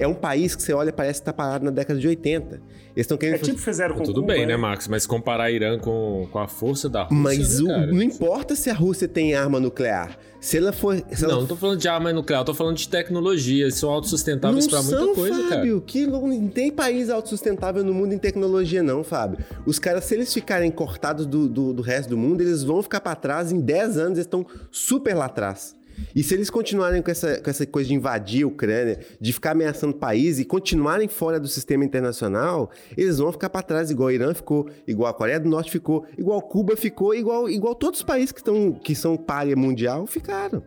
É 0.00 0.06
um 0.06 0.14
país 0.14 0.56
que 0.56 0.62
você 0.62 0.72
olha 0.72 0.92
parece 0.92 1.20
que 1.20 1.26
tá 1.26 1.32
parado 1.32 1.64
na 1.64 1.70
década 1.70 1.98
de 2.00 2.08
80. 2.08 2.56
Eles 2.56 2.62
estão 2.96 3.16
querendo. 3.16 3.36
É 3.36 3.38
tipo 3.38 3.58
fizeram 3.58 3.94
com 3.94 4.02
Tudo 4.02 4.22
bem, 4.22 4.46
né, 4.46 4.56
Max? 4.56 4.88
Mas 4.88 5.06
comparar 5.06 5.50
Irã 5.50 5.78
com, 5.78 6.28
com 6.32 6.38
a 6.40 6.48
força 6.48 6.88
da 6.88 7.04
Rússia. 7.04 7.16
Mas 7.16 7.60
né, 7.60 7.86
o, 7.90 7.94
não 7.94 8.02
importa 8.02 8.56
se 8.56 8.68
a 8.68 8.74
Rússia 8.74 9.06
tem 9.06 9.34
arma 9.34 9.60
nuclear. 9.60 10.18
Se 10.46 10.58
ela 10.58 10.72
for. 10.72 10.94
Se 11.10 11.22
não, 11.22 11.30
ela... 11.30 11.40
não 11.40 11.46
tô 11.48 11.56
falando 11.56 11.80
de 11.80 11.88
arma 11.88 12.12
nuclear, 12.12 12.44
tô 12.44 12.54
falando 12.54 12.76
de 12.76 12.88
tecnologia. 12.88 13.64
Eles 13.64 13.74
são 13.74 13.90
autossustentáveis 13.90 14.68
para 14.68 14.80
muita 14.80 15.12
coisa, 15.12 15.42
Fábio, 15.48 15.80
cara. 15.80 15.84
Que 15.84 16.06
não 16.06 16.48
tem 16.48 16.70
país 16.70 17.10
autossustentável 17.10 17.82
no 17.82 17.92
mundo 17.92 18.12
em 18.12 18.18
tecnologia, 18.18 18.80
não, 18.80 19.02
Fábio. 19.02 19.44
Os 19.66 19.80
caras, 19.80 20.04
se 20.04 20.14
eles 20.14 20.32
ficarem 20.32 20.70
cortados 20.70 21.26
do, 21.26 21.48
do, 21.48 21.72
do 21.72 21.82
resto 21.82 22.10
do 22.10 22.16
mundo, 22.16 22.42
eles 22.42 22.62
vão 22.62 22.80
ficar 22.80 23.00
para 23.00 23.16
trás. 23.16 23.50
Em 23.50 23.58
10 23.58 23.98
anos, 23.98 24.18
eles 24.18 24.18
estão 24.18 24.46
super 24.70 25.14
lá 25.14 25.24
atrás. 25.24 25.74
E 26.14 26.22
se 26.22 26.34
eles 26.34 26.50
continuarem 26.50 27.02
com 27.02 27.10
essa, 27.10 27.40
com 27.40 27.50
essa 27.50 27.66
coisa 27.66 27.88
de 27.88 27.94
invadir 27.94 28.44
a 28.44 28.46
Ucrânia, 28.46 29.00
de 29.20 29.32
ficar 29.32 29.52
ameaçando 29.52 29.94
o 29.94 29.98
país 29.98 30.38
e 30.38 30.44
continuarem 30.44 31.08
fora 31.08 31.38
do 31.38 31.48
sistema 31.48 31.84
internacional, 31.84 32.70
eles 32.96 33.18
vão 33.18 33.32
ficar 33.32 33.50
para 33.50 33.62
trás, 33.62 33.90
igual 33.90 34.08
o 34.08 34.12
Irã 34.12 34.34
ficou, 34.34 34.68
igual 34.86 35.10
a 35.10 35.14
Coreia 35.14 35.40
do 35.40 35.48
Norte 35.48 35.70
ficou, 35.70 36.06
igual 36.16 36.40
Cuba 36.42 36.76
ficou, 36.76 37.14
igual, 37.14 37.48
igual 37.48 37.74
todos 37.74 38.00
os 38.00 38.06
países 38.06 38.32
que, 38.32 38.40
estão, 38.40 38.72
que 38.72 38.94
são 38.94 39.16
párea 39.16 39.56
mundial 39.56 40.06
ficaram. 40.06 40.62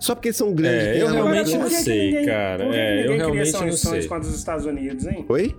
Só 0.00 0.14
porque 0.14 0.32
são 0.32 0.52
grandes. 0.52 0.86
É, 0.86 1.02
eu 1.02 1.08
realmente 1.08 1.56
não 1.56 1.70
sei, 1.70 2.06
ninguém, 2.06 2.26
cara. 2.26 2.64
É, 2.74 3.06
eu 3.06 3.16
realmente 3.16 3.52
não 3.52 3.72
sei. 3.72 4.06
contra 4.08 4.28
os 4.28 4.34
Estados 4.34 4.66
Unidos, 4.66 5.06
hein? 5.06 5.24
Oi? 5.28 5.54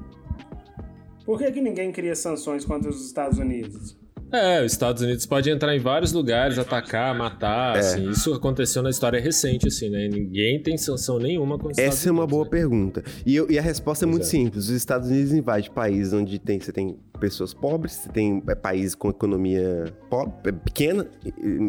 Por 1.25 1.39
que, 1.39 1.51
que 1.51 1.61
ninguém 1.61 1.91
cria 1.91 2.15
sanções 2.15 2.63
contra 2.63 2.89
os 2.89 3.03
Estados 3.05 3.39
Unidos? 3.39 3.97
É, 4.31 4.63
os 4.63 4.71
Estados 4.71 5.01
Unidos 5.01 5.25
pode 5.25 5.49
entrar 5.49 5.75
em 5.75 5.79
vários 5.79 6.11
lugares, 6.11 6.57
atacar, 6.57 7.15
matar, 7.15 7.75
é. 7.75 7.79
assim. 7.79 8.09
Isso 8.09 8.33
aconteceu 8.33 8.81
na 8.81 8.89
história 8.89 9.19
recente, 9.19 9.67
assim, 9.67 9.89
né? 9.89 10.07
Ninguém 10.07 10.61
tem 10.61 10.77
sanção 10.77 11.19
nenhuma 11.19 11.57
com 11.57 11.67
os 11.67 11.77
Essa 11.77 11.81
Estados 11.81 12.07
é 12.07 12.11
uma 12.11 12.23
Unidos, 12.23 12.31
boa 12.31 12.43
né? 12.45 12.49
pergunta. 12.49 13.03
E, 13.25 13.35
eu, 13.35 13.49
e, 13.49 13.57
a 13.57 13.61
resposta 13.61 14.05
é 14.05 14.07
muito 14.07 14.25
simples. 14.25 14.65
Os 14.65 14.75
Estados 14.75 15.09
Unidos 15.09 15.31
invadem 15.31 15.71
países 15.71 16.13
onde 16.13 16.39
tem, 16.39 16.59
você 16.59 16.71
tem 16.71 16.97
pessoas 17.19 17.53
pobres, 17.53 17.93
você 17.93 18.09
tem 18.09 18.43
é, 18.47 18.55
países 18.55 18.95
com 18.95 19.09
economia 19.09 19.85
pobre, 20.09 20.49
é, 20.49 20.51
pequena, 20.51 21.07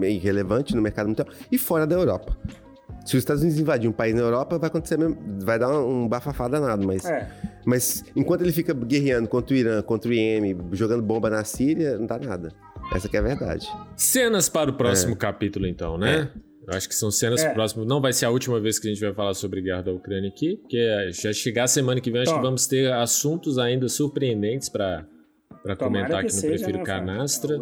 irrelevante 0.08 0.74
no 0.74 0.82
mercado 0.82 1.08
mundial, 1.08 1.28
e 1.50 1.58
fora 1.58 1.86
da 1.86 1.94
Europa. 1.94 2.36
Se 3.06 3.16
os 3.16 3.22
Estados 3.22 3.42
Unidos 3.42 3.60
invadir 3.60 3.88
um 3.88 3.92
país 3.92 4.14
na 4.14 4.20
Europa, 4.20 4.58
vai 4.58 4.66
acontecer 4.66 4.98
mesmo, 4.98 5.16
vai 5.44 5.58
dar 5.58 5.70
um 5.80 6.08
bafafá 6.08 6.48
danado, 6.48 6.84
mas, 6.84 7.04
é. 7.04 7.30
mas 7.64 8.04
enquanto 8.16 8.42
ele 8.42 8.50
fica 8.50 8.74
guerreando 8.74 9.28
contra 9.28 9.54
o 9.54 9.56
Irã, 9.56 9.80
contra 9.80 10.10
o 10.10 10.12
Iêmen, 10.12 10.58
jogando 10.72 11.02
bomba 11.02 11.30
na 11.30 11.44
Síria, 11.44 11.96
não 11.96 12.06
dá 12.06 12.18
nada. 12.18 12.52
Essa 12.92 13.08
que 13.08 13.16
é 13.16 13.20
a 13.20 13.22
verdade. 13.22 13.68
Cenas 13.96 14.48
para 14.48 14.70
o 14.70 14.74
próximo 14.74 15.14
é. 15.14 15.16
capítulo, 15.16 15.66
então, 15.66 15.96
né? 15.96 16.30
É. 16.32 16.46
Eu 16.66 16.76
acho 16.76 16.88
que 16.88 16.96
são 16.96 17.12
cenas 17.12 17.44
é. 17.44 17.54
próximas. 17.54 17.86
Não 17.86 18.00
vai 18.00 18.12
ser 18.12 18.26
a 18.26 18.30
última 18.30 18.60
vez 18.60 18.76
que 18.78 18.88
a 18.88 18.90
gente 18.90 19.00
vai 19.00 19.14
falar 19.14 19.34
sobre 19.34 19.62
guerra 19.62 19.82
da 19.82 19.92
Ucrânia 19.92 20.28
aqui, 20.28 20.56
porque 20.56 21.12
já 21.12 21.32
chegar 21.32 21.64
a 21.64 21.68
semana 21.68 22.00
que 22.00 22.10
vem, 22.10 22.22
acho 22.22 22.34
que 22.34 22.42
vamos 22.42 22.66
ter 22.66 22.92
assuntos 22.92 23.56
ainda 23.56 23.88
surpreendentes 23.88 24.68
para 24.68 25.06
para 25.66 25.76
comentar 25.76 26.20
aqui 26.20 26.26
no 26.26 26.30
seja, 26.30 26.54
Prefiro 26.54 26.78
né, 26.78 26.84
Canastra. 26.84 27.58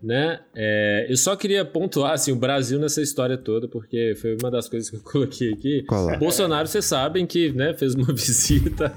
Né? 0.00 0.40
É, 0.54 1.06
eu 1.08 1.16
só 1.16 1.34
queria 1.34 1.64
pontuar 1.64 2.12
assim, 2.12 2.30
o 2.30 2.36
Brasil 2.36 2.78
nessa 2.78 3.02
história 3.02 3.36
toda, 3.36 3.66
porque 3.66 4.14
foi 4.20 4.36
uma 4.40 4.50
das 4.50 4.68
coisas 4.68 4.88
que 4.88 4.96
eu 4.96 5.00
coloquei 5.04 5.52
aqui. 5.52 5.82
Qual 5.82 6.08
é? 6.10 6.16
Bolsonaro, 6.16 6.68
vocês 6.68 6.84
sabem 6.84 7.26
que 7.26 7.52
né, 7.52 7.74
fez 7.74 7.94
uma 7.94 8.06
visita 8.14 8.94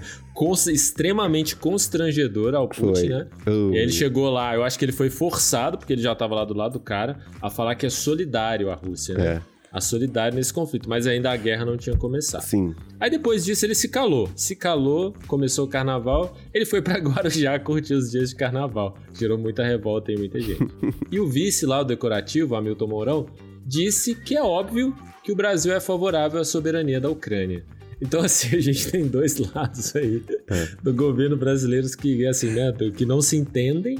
extremamente 0.71 1.55
constrangedora 1.55 2.57
ao 2.57 2.67
Putin, 2.67 2.93
foi. 2.93 3.09
né? 3.09 3.27
Uh. 3.47 3.73
Ele 3.73 3.91
chegou 3.91 4.29
lá, 4.29 4.55
eu 4.55 4.63
acho 4.63 4.77
que 4.77 4.85
ele 4.85 4.91
foi 4.91 5.09
forçado, 5.09 5.77
porque 5.77 5.93
ele 5.93 6.01
já 6.01 6.13
estava 6.13 6.35
lá 6.35 6.45
do 6.45 6.53
lado 6.53 6.73
do 6.73 6.79
cara, 6.79 7.19
a 7.41 7.49
falar 7.49 7.75
que 7.75 7.85
é 7.85 7.89
solidário 7.89 8.69
à 8.69 8.75
Rússia, 8.75 9.15
né? 9.15 9.41
É 9.47 9.50
a 9.71 9.79
solidário 9.79 10.35
nesse 10.35 10.53
conflito, 10.53 10.89
mas 10.89 11.07
ainda 11.07 11.31
a 11.31 11.37
guerra 11.37 11.63
não 11.63 11.77
tinha 11.77 11.95
começado. 11.95 12.41
Sim. 12.41 12.75
Aí 12.99 13.09
depois 13.09 13.45
disso 13.45 13.65
ele 13.65 13.73
se 13.73 13.87
calou. 13.87 14.29
Se 14.35 14.55
calou, 14.55 15.13
começou 15.27 15.65
o 15.65 15.67
carnaval, 15.69 16.37
ele 16.53 16.65
foi 16.65 16.81
para 16.81 16.99
Guarujá 16.99 17.57
curtir 17.59 17.93
os 17.93 18.11
dias 18.11 18.31
de 18.31 18.35
carnaval. 18.35 18.97
Gerou 19.17 19.37
muita 19.37 19.63
revolta 19.63 20.11
em 20.11 20.17
muita 20.17 20.39
gente. 20.39 20.67
e 21.09 21.19
o 21.19 21.27
vice 21.27 21.65
lá, 21.65 21.81
o 21.81 21.85
decorativo, 21.85 22.55
Hamilton 22.55 22.87
Mourão, 22.87 23.25
disse 23.65 24.13
que 24.13 24.35
é 24.35 24.43
óbvio 24.43 24.93
que 25.23 25.31
o 25.31 25.35
Brasil 25.35 25.73
é 25.73 25.79
favorável 25.79 26.41
à 26.41 26.43
soberania 26.43 26.99
da 26.99 27.09
Ucrânia. 27.09 27.63
Então, 28.01 28.19
assim, 28.25 28.57
a 28.57 28.59
gente 28.59 28.91
tem 28.91 29.07
dois 29.07 29.37
lados 29.37 29.95
aí 29.95 30.21
é. 30.49 30.67
do 30.83 30.93
governo 30.93 31.37
brasileiro 31.37 31.87
que, 31.97 32.25
assim, 32.27 32.49
né, 32.51 32.73
que 32.95 33.05
não 33.05 33.21
se 33.21 33.37
entendem 33.37 33.97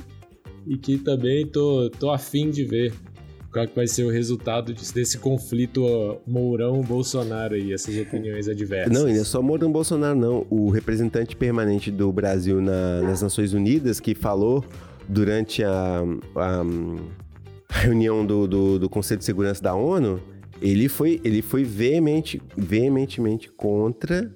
e 0.68 0.78
que 0.78 0.98
também 0.98 1.48
tô, 1.48 1.90
tô 1.92 2.12
afim 2.12 2.50
de 2.50 2.64
ver 2.66 2.94
qual 3.52 3.68
que 3.68 3.76
vai 3.76 3.86
ser 3.86 4.04
o 4.04 4.10
resultado 4.10 4.74
desse 4.74 5.18
conflito 5.18 6.18
Mourão-Bolsonaro 6.26 7.56
aí, 7.56 7.74
essas 7.74 7.98
opiniões 7.98 8.48
adversas. 8.48 8.94
Não, 8.94 9.10
e 9.10 9.14
não 9.14 9.22
é 9.22 9.24
só 9.24 9.42
Mourão-Bolsonaro, 9.42 10.18
não. 10.18 10.46
O 10.50 10.70
representante 10.70 11.36
permanente 11.36 11.92
do 11.92 12.12
Brasil 12.12 12.62
na, 12.62 13.02
nas 13.02 13.22
Nações 13.22 13.54
Unidas 13.54 14.00
que 14.00 14.16
falou 14.16 14.64
durante 15.08 15.64
a, 15.64 16.02
a, 16.36 16.62
a 17.70 17.78
reunião 17.80 18.26
do, 18.26 18.48
do, 18.48 18.80
do, 18.80 18.90
Conselho 18.90 19.20
de 19.20 19.26
Segurança 19.26 19.62
da 19.62 19.76
ONU, 19.76 20.22
ele 20.62 20.88
foi, 20.88 21.20
ele 21.24 21.42
foi 21.42 21.66
veemente, 21.66 22.42
veementemente 22.56 23.52
contra 23.52 24.32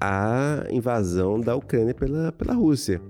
a 0.00 0.64
invasão 0.70 1.38
da 1.38 1.54
Ucrânia 1.54 1.92
pela, 1.92 2.32
pela 2.32 2.54
Rússia. 2.54 3.02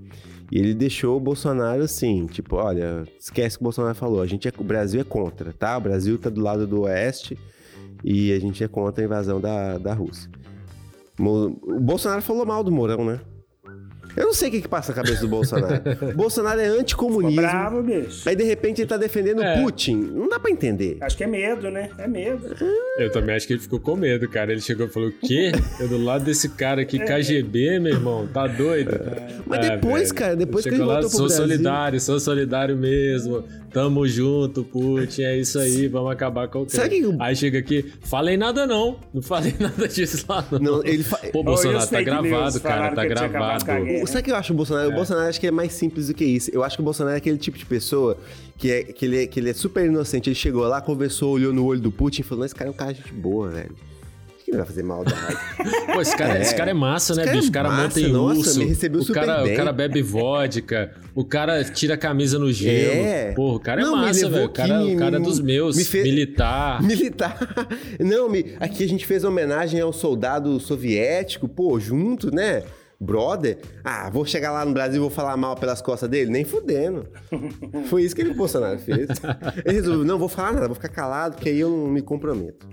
E 0.51 0.59
ele 0.59 0.73
deixou 0.73 1.15
o 1.15 1.19
Bolsonaro 1.19 1.81
assim, 1.81 2.25
tipo, 2.25 2.57
olha, 2.57 3.05
esquece 3.17 3.57
que 3.57 3.63
o 3.63 3.65
Bolsonaro 3.65 3.95
falou, 3.95 4.21
a 4.21 4.27
gente 4.27 4.47
é, 4.49 4.51
o 4.57 4.63
Brasil 4.63 4.99
é 4.99 5.03
contra, 5.03 5.53
tá? 5.53 5.77
O 5.77 5.81
Brasil 5.81 6.17
tá 6.17 6.29
do 6.29 6.41
lado 6.41 6.67
do 6.67 6.81
oeste 6.81 7.37
e 8.03 8.33
a 8.33 8.39
gente 8.39 8.61
é 8.61 8.67
contra 8.67 9.01
a 9.01 9.05
invasão 9.05 9.39
da, 9.39 9.77
da 9.77 9.93
Rússia. 9.93 10.29
O 11.17 11.79
Bolsonaro 11.79 12.21
falou 12.21 12.45
mal 12.45 12.63
do 12.63 12.71
Mourão, 12.71 13.05
né? 13.05 13.21
Eu 14.15 14.25
não 14.25 14.33
sei 14.33 14.49
o 14.49 14.51
que, 14.51 14.61
que 14.61 14.67
passa 14.67 14.91
na 14.91 14.95
cabeça 15.01 15.21
do 15.21 15.27
Bolsonaro. 15.27 15.81
Bolsonaro 16.15 16.59
é 16.59 16.65
Ficou 16.65 16.79
anticomunismo. 16.81 17.41
bravo, 17.41 17.81
bicho. 17.83 18.27
Aí 18.27 18.35
de 18.35 18.43
repente 18.43 18.81
ele 18.81 18.87
tá 18.87 18.97
defendendo 18.97 19.41
É. 19.41 19.61
Putin. 19.61 19.95
Não 20.13 20.27
dá 20.29 20.39
pra 20.39 20.51
entender. 20.51 20.97
Acho 21.01 21.15
que 21.17 21.23
é 21.23 21.27
medo, 21.27 21.69
né? 21.71 21.89
É 21.97 22.07
medo. 22.07 22.55
Eu 22.97 23.11
também 23.11 23.35
acho 23.35 23.47
que 23.47 23.53
ele 23.53 23.61
ficou 23.61 23.79
com 23.79 23.95
medo, 23.95 24.27
cara. 24.29 24.51
Ele 24.51 24.61
chegou 24.61 24.85
e 24.87 24.89
falou: 24.89 25.09
o 25.09 25.11
quê? 25.11 25.51
Eu 25.79 25.87
do 25.87 25.97
lado 26.03 26.23
desse 26.25 26.49
cara 26.49 26.81
aqui, 26.81 26.99
KGB, 26.99 27.79
meu 27.79 27.93
irmão, 27.93 28.27
tá 28.27 28.47
doido? 28.47 28.91
Mas 29.45 29.65
É, 29.65 29.69
depois, 29.77 30.03
velho. 30.09 30.15
cara, 30.15 30.35
depois 30.35 30.63
que 30.63 30.71
Chegou 30.71 30.85
ele 30.85 30.93
lá, 30.93 31.01
voltou 31.01 31.09
pro 31.09 31.17
sou 31.17 31.27
Brasil. 31.27 31.43
solidário, 31.47 31.99
sou 31.99 32.19
solidário 32.19 32.75
mesmo. 32.77 33.43
Tamo 33.71 34.05
junto, 34.07 34.63
Putin, 34.63 35.21
é 35.23 35.37
isso 35.39 35.57
aí, 35.59 35.87
vamos 35.87 36.11
acabar 36.11 36.47
com 36.49 36.63
o 36.63 36.69
Sabe 36.69 37.01
que 37.01 37.15
Aí 37.19 37.35
chega 37.35 37.59
aqui, 37.59 37.91
falei 38.01 38.35
nada 38.35 38.67
não, 38.67 38.99
não 39.13 39.21
falei 39.21 39.55
nada 39.59 39.87
disso 39.87 40.25
lá 40.27 40.45
não. 40.51 40.59
Não, 40.59 40.83
ele 40.85 41.03
fa- 41.03 41.17
Pô, 41.31 41.41
Bolsonaro, 41.43 41.87
tá 41.89 42.01
gravado, 42.01 42.59
cara, 42.59 42.95
tá 42.95 43.05
gravado. 43.05 43.63
O- 44.03 44.07
Sabe 44.07 44.19
o 44.19 44.23
que 44.23 44.31
eu 44.31 44.35
acho 44.35 44.51
o 44.53 44.55
Bolsonaro? 44.55 44.89
O 44.89 44.93
Bolsonaro 44.95 45.29
acho 45.29 45.39
que 45.39 45.47
é 45.47 45.51
mais 45.51 45.71
simples 45.73 46.07
do 46.07 46.13
que 46.13 46.25
isso. 46.25 46.51
Eu 46.53 46.63
acho 46.63 46.75
que 46.75 46.81
o 46.81 46.85
Bolsonaro 46.85 47.15
é 47.15 47.17
aquele 47.17 47.37
tipo 47.37 47.57
de 47.57 47.65
pessoa 47.65 48.17
que, 48.57 48.69
é, 48.71 48.83
que, 48.83 49.05
ele, 49.05 49.23
é, 49.23 49.27
que 49.27 49.39
ele 49.39 49.49
é 49.49 49.53
super 49.53 49.85
inocente. 49.85 50.29
Ele 50.29 50.35
chegou 50.35 50.63
lá, 50.67 50.81
conversou, 50.81 51.31
olhou 51.31 51.53
no 51.53 51.63
olho 51.65 51.79
do 51.79 51.91
Putin 51.91 52.21
e 52.21 52.23
falou: 52.23 52.43
Esse 52.45 52.53
cara 52.55 52.69
é 52.69 52.71
um 52.71 52.75
cara 52.75 52.93
de 52.93 52.99
gente 53.01 53.13
boa, 53.13 53.49
velho. 53.49 53.71
Que 54.51 54.57
vai 54.57 54.65
fazer 54.65 54.83
maldade. 54.83 55.37
Pô, 55.93 56.01
esse 56.01 56.15
cara, 56.17 56.37
É. 56.37 56.41
esse 56.41 56.53
cara 56.55 56.71
é 56.71 56.73
massa, 56.73 57.15
né, 57.15 57.23
Esse 57.23 57.29
cara 57.31 57.37
bicho? 57.37 57.47
é 57.47 57.49
O 57.49 57.53
cara 57.53 57.69
massa, 57.69 57.83
monta 57.83 57.99
em 58.01 58.11
nossa, 58.11 58.39
urso. 58.39 58.59
me 58.59 58.65
recebeu 58.65 58.99
o, 58.99 59.03
super 59.03 59.19
cara, 59.25 59.43
bem. 59.43 59.53
o 59.53 59.57
cara 59.57 59.71
bebe 59.73 60.01
vodka. 60.01 60.91
O 61.15 61.23
cara 61.25 61.63
tira 61.63 61.93
a 61.93 61.97
camisa 61.97 62.37
no 62.37 62.51
gelo. 62.51 63.05
É. 63.05 63.31
Porra, 63.31 63.55
o 63.55 63.59
cara 63.59 63.81
é 63.81 63.83
Não, 63.85 63.95
me 63.95 64.05
massa, 64.05 64.29
velho. 64.29 64.45
O 64.45 64.49
cara, 64.49 64.83
o 64.85 64.97
cara 64.97 65.17
é 65.17 65.19
dos 65.19 65.39
meus. 65.39 65.75
me 65.77 65.85
fez- 65.85 66.03
Militar. 66.03 66.81
Militar. 66.83 67.37
Não, 67.99 68.29
me- 68.29 68.55
aqui 68.59 68.83
a 68.83 68.87
gente 68.89 69.05
fez 69.07 69.23
homenagem 69.23 69.79
ao 69.79 69.93
soldado 69.93 70.59
soviético, 70.59 71.47
pô, 71.47 71.79
junto, 71.79 72.33
né? 72.33 72.63
Brother. 72.99 73.57
Ah, 73.83 74.09
vou 74.11 74.25
chegar 74.25 74.51
lá 74.51 74.63
no 74.63 74.73
Brasil 74.73 74.97
e 74.97 74.99
vou 74.99 75.09
falar 75.09 75.35
mal 75.35 75.55
pelas 75.55 75.81
costas 75.81 76.07
dele? 76.09 76.29
Nem 76.29 76.45
fudendo. 76.45 77.07
Foi 77.85 78.03
isso 78.03 78.13
que 78.15 78.21
ele, 78.21 78.33
Bolsonaro 78.33 78.77
fez. 78.77 79.07
Ele 79.65 79.75
resolveu, 79.75 80.05
não, 80.05 80.19
vou 80.19 80.29
falar 80.29 80.53
nada, 80.53 80.67
vou 80.67 80.75
ficar 80.75 80.89
calado, 80.89 81.35
porque 81.35 81.49
aí 81.49 81.59
eu 81.59 81.69
não 81.69 81.87
me 81.87 82.01
comprometo. 82.01 82.67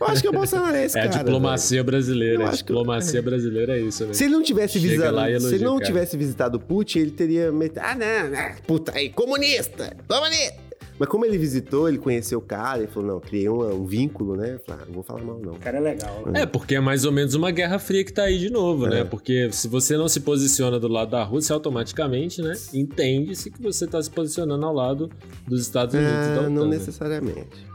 Eu 0.00 0.06
acho 0.06 0.22
que 0.22 0.28
o 0.28 0.32
Bolsonaro 0.32 0.76
é 0.76 0.84
esse 0.86 0.96
É 0.98 1.02
a 1.02 1.08
cara. 1.08 1.24
diplomacia 1.24 1.82
brasileira. 1.84 2.42
Eu 2.42 2.46
A 2.46 2.50
acho 2.50 2.64
que- 2.64 2.72
diplomacia 2.72 3.22
brasileira 3.22 3.78
é 3.78 3.80
isso, 3.82 4.04
né? 4.06 4.12
Se 4.14 4.24
ele 4.24 4.32
não 4.34 4.42
tivesse 4.42 4.74
Chega 4.78 4.88
visitado, 4.88 5.16
lá 5.16 5.26
se 5.40 5.54
ele 5.54 5.64
não 5.64 5.74
cara. 5.74 5.86
tivesse 5.86 6.16
visitado 6.16 6.56
o 6.56 6.60
Putin, 6.60 6.98
ele 7.00 7.10
teria 7.10 7.50
metido, 7.52 7.80
ah, 7.82 7.94
não, 7.94 8.30
não, 8.30 8.54
puta 8.66 8.92
aí, 8.94 9.08
comunista, 9.10 9.96
comunista. 10.08 10.70
Mas 10.98 11.08
como 11.08 11.24
ele 11.24 11.38
visitou, 11.38 11.88
ele 11.88 11.96
conheceu 11.96 12.38
o 12.40 12.42
cara, 12.42 12.80
ele 12.82 12.86
falou, 12.86 13.08
não, 13.14 13.20
criei 13.20 13.48
um, 13.48 13.74
um 13.74 13.86
vínculo, 13.86 14.36
né? 14.36 14.56
Eu 14.56 14.60
falei, 14.66 14.82
ah, 14.82 14.86
não 14.86 14.92
vou 14.92 15.02
falar 15.02 15.22
mal, 15.22 15.38
não. 15.42 15.52
O 15.54 15.58
cara 15.58 15.78
é 15.78 15.80
legal. 15.80 16.24
né? 16.26 16.42
É, 16.42 16.46
porque 16.46 16.74
é 16.74 16.80
mais 16.80 17.06
ou 17.06 17.12
menos 17.12 17.32
uma 17.34 17.50
guerra 17.50 17.78
fria 17.78 18.04
que 18.04 18.12
tá 18.12 18.24
aí 18.24 18.38
de 18.38 18.50
novo, 18.50 18.86
É. 18.86 18.90
né? 18.90 19.04
Porque 19.04 19.48
se 19.50 19.66
você 19.66 19.96
não 19.96 20.08
se 20.08 20.20
posiciona 20.20 20.78
do 20.78 20.88
lado 20.88 21.12
da 21.12 21.24
Rússia, 21.24 21.54
automaticamente, 21.54 22.42
né? 22.42 22.52
Entende-se 22.74 23.50
que 23.50 23.62
você 23.62 23.86
tá 23.86 24.02
se 24.02 24.10
posicionando 24.10 24.66
ao 24.66 24.74
lado 24.74 25.08
dos 25.48 25.62
Estados 25.62 25.94
Unidos 25.94 26.12
Ah, 26.12 26.34
OTAN, 26.40 26.50
não 26.50 26.64
né? 26.66 26.76
necessariamente. 26.76 27.69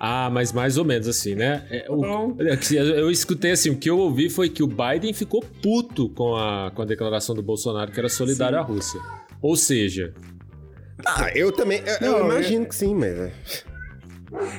Ah, 0.00 0.30
mas 0.30 0.52
mais 0.52 0.76
ou 0.78 0.84
menos 0.84 1.08
assim, 1.08 1.34
né? 1.34 1.66
É, 1.70 1.86
o- 1.90 2.36
é 2.40 2.56
que 2.56 2.76
eu 2.76 3.10
escutei 3.10 3.50
assim, 3.50 3.70
o 3.70 3.76
que 3.76 3.90
eu 3.90 3.98
ouvi 3.98 4.30
foi 4.30 4.48
que 4.48 4.62
o 4.62 4.66
Biden 4.66 5.12
ficou 5.12 5.42
puto 5.62 6.08
com 6.10 6.36
a, 6.36 6.70
com 6.72 6.82
a 6.82 6.84
declaração 6.84 7.34
do 7.34 7.42
Bolsonaro 7.42 7.90
que 7.90 7.98
era 7.98 8.08
solidário 8.08 8.58
à 8.58 8.62
Rússia. 8.62 9.00
Ou 9.42 9.56
seja, 9.56 10.14
Ah, 11.04 11.30
eu 11.34 11.50
também, 11.52 11.82
eu, 12.00 12.06
eu 12.08 12.18
Não, 12.20 12.24
imagino 12.26 12.66
que 12.66 12.74
sim, 12.74 12.94
mas... 12.94 13.12
é. 13.18 13.32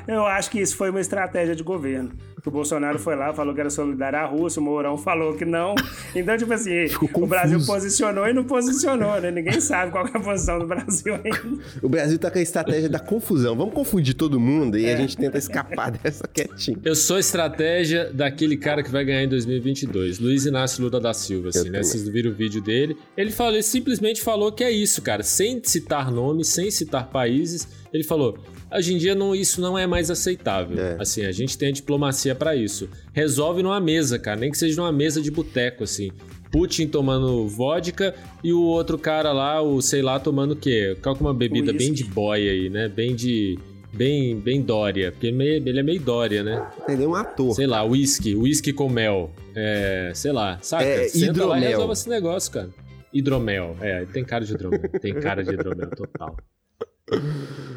Eu 0.08 0.26
acho 0.26 0.50
que 0.50 0.60
isso 0.60 0.76
foi 0.76 0.90
uma 0.90 1.00
estratégia 1.00 1.56
de 1.56 1.64
governo. 1.64 2.12
Que 2.42 2.48
o 2.48 2.52
Bolsonaro 2.52 2.98
foi 3.00 3.16
lá, 3.16 3.34
falou 3.34 3.54
que 3.54 3.60
era 3.60 3.70
solidário 3.70 4.20
à 4.20 4.26
Rússia, 4.26 4.60
o 4.62 4.64
Mourão 4.64 4.98
falou 4.98 5.34
que 5.36 5.46
não. 5.46 5.76
Então, 6.16 6.38
tipo 6.38 6.54
assim, 6.54 6.86
o 7.14 7.28
Brasil 7.28 7.60
posicionou 7.66 8.28
e 8.28 8.34
não 8.34 8.44
posicionou, 8.44 9.20
né? 9.20 9.32
Ninguém 9.32 9.60
sabe 9.60 9.92
qual 9.92 10.06
que 10.06 10.16
é 10.16 10.20
a 10.20 10.24
posição 10.24 10.60
do 10.60 10.66
Brasil 10.68 11.16
ainda. 11.16 11.64
O 11.82 11.90
Brasil 11.90 12.18
tá 12.18 12.32
com 12.32 12.40
a 12.40 12.42
estratégia 12.42 12.90
da 12.90 13.00
confusão. 13.00 13.56
Vamos 13.56 13.74
confundir 13.74 14.14
todo 14.14 14.40
mundo 14.40 14.78
e 14.78 14.90
a 14.90 14.96
gente 14.96 15.18
tenta 15.18 15.38
escapar 15.38 15.92
dessa 15.98 16.28
quietinho. 16.28 16.80
eu 16.84 16.96
sou 16.96 17.18
a 17.18 17.20
estratégia 17.20 18.12
daquele 18.14 18.58
cara 18.58 18.84
que 18.84 18.90
vai 18.92 19.04
ganhar 19.04 19.24
em 19.24 19.30
2022, 19.30 20.20
Luiz 20.20 20.46
Inácio 20.46 20.84
Lula 20.84 21.00
da 21.00 21.14
Silva, 21.14 21.50
assim, 21.50 21.60
Eu 21.60 21.66
né? 21.66 21.72
também. 21.72 21.84
Vocês 21.84 22.08
viram 22.08 22.32
o 22.32 22.34
vídeo 22.34 22.62
dele. 22.62 22.98
Ele 23.18 23.32
falou, 23.32 23.54
ele 23.54 23.64
simplesmente 23.64 24.22
falou 24.22 24.52
que 24.52 24.64
é 24.64 24.72
isso, 24.72 25.02
cara, 25.02 25.24
sem 25.24 25.62
citar 25.64 26.12
nomes, 26.12 26.48
sem 26.48 26.72
citar 26.72 27.10
países. 27.10 27.68
Ele 27.92 28.04
falou: 28.04 28.38
hoje 28.72 28.94
em 28.94 28.98
dia 28.98 29.16
não, 29.16 29.36
isso 29.36 29.60
não 29.60 29.78
é 29.78 29.88
mais 29.88 30.12
aceitável. 30.12 30.80
É. 30.80 30.98
Assim, 31.00 31.26
a 31.26 31.32
gente 31.32 31.58
tem 31.58 31.70
a 31.70 31.72
diplomacia 31.72 32.29
pra 32.36 32.56
isso. 32.56 32.90
Resolve 33.14 33.62
numa 33.64 33.80
mesa, 33.80 34.18
cara, 34.20 34.40
nem 34.40 34.52
que 34.52 34.58
seja 34.58 34.76
numa 34.82 34.92
mesa 34.92 35.22
de 35.22 35.30
boteco, 35.32 35.84
assim. 35.84 36.12
Putin 36.52 36.88
tomando 36.88 37.48
vodka 37.48 38.16
e 38.44 38.52
o 38.52 38.62
outro 38.62 38.98
cara 38.98 39.32
lá, 39.32 39.62
o 39.62 39.82
sei 39.82 40.02
lá, 40.02 40.20
tomando 40.20 40.54
o 40.54 40.56
quê? 40.56 40.98
Que 41.02 41.08
é 41.08 41.12
uma 41.12 41.34
bebida 41.34 41.72
bem 41.72 41.94
de 41.94 42.04
boy 42.04 42.40
aí, 42.50 42.70
né? 42.70 42.88
Bem 42.88 43.16
de. 43.16 43.58
Bem, 43.92 44.36
bem 44.40 44.62
Dória, 44.62 45.12
porque 45.12 45.28
ele, 45.28 45.36
é 45.36 45.38
meio- 45.38 45.68
ele 45.68 45.80
é 45.80 45.84
meio 45.84 46.00
Dória, 46.00 46.44
né? 46.44 46.68
Ele 46.88 47.04
é 47.04 47.08
um 47.08 47.16
ator. 47.16 47.54
Sei 47.56 47.66
lá, 47.66 47.84
whisky, 47.84 48.36
whisky 48.36 48.72
com 48.72 48.88
mel. 48.88 49.32
É, 49.56 50.12
sei 50.14 50.32
lá, 50.32 50.60
saca? 50.62 50.84
É, 50.84 51.08
Senta 51.08 51.26
lá 51.46 51.56
e 51.56 51.60
hidromel. 51.60 51.70
resolve 51.72 51.94
esse 51.94 52.10
negócio, 52.10 52.52
cara. 52.52 52.70
Hidromel, 53.12 53.76
é, 53.82 54.06
tem 54.06 54.24
cara 54.24 54.46
de 54.46 54.54
hidromel. 54.54 54.80
tem 55.02 55.14
cara 55.16 55.44
de 55.44 55.54
hidromel 55.54 55.90
total. 55.90 56.38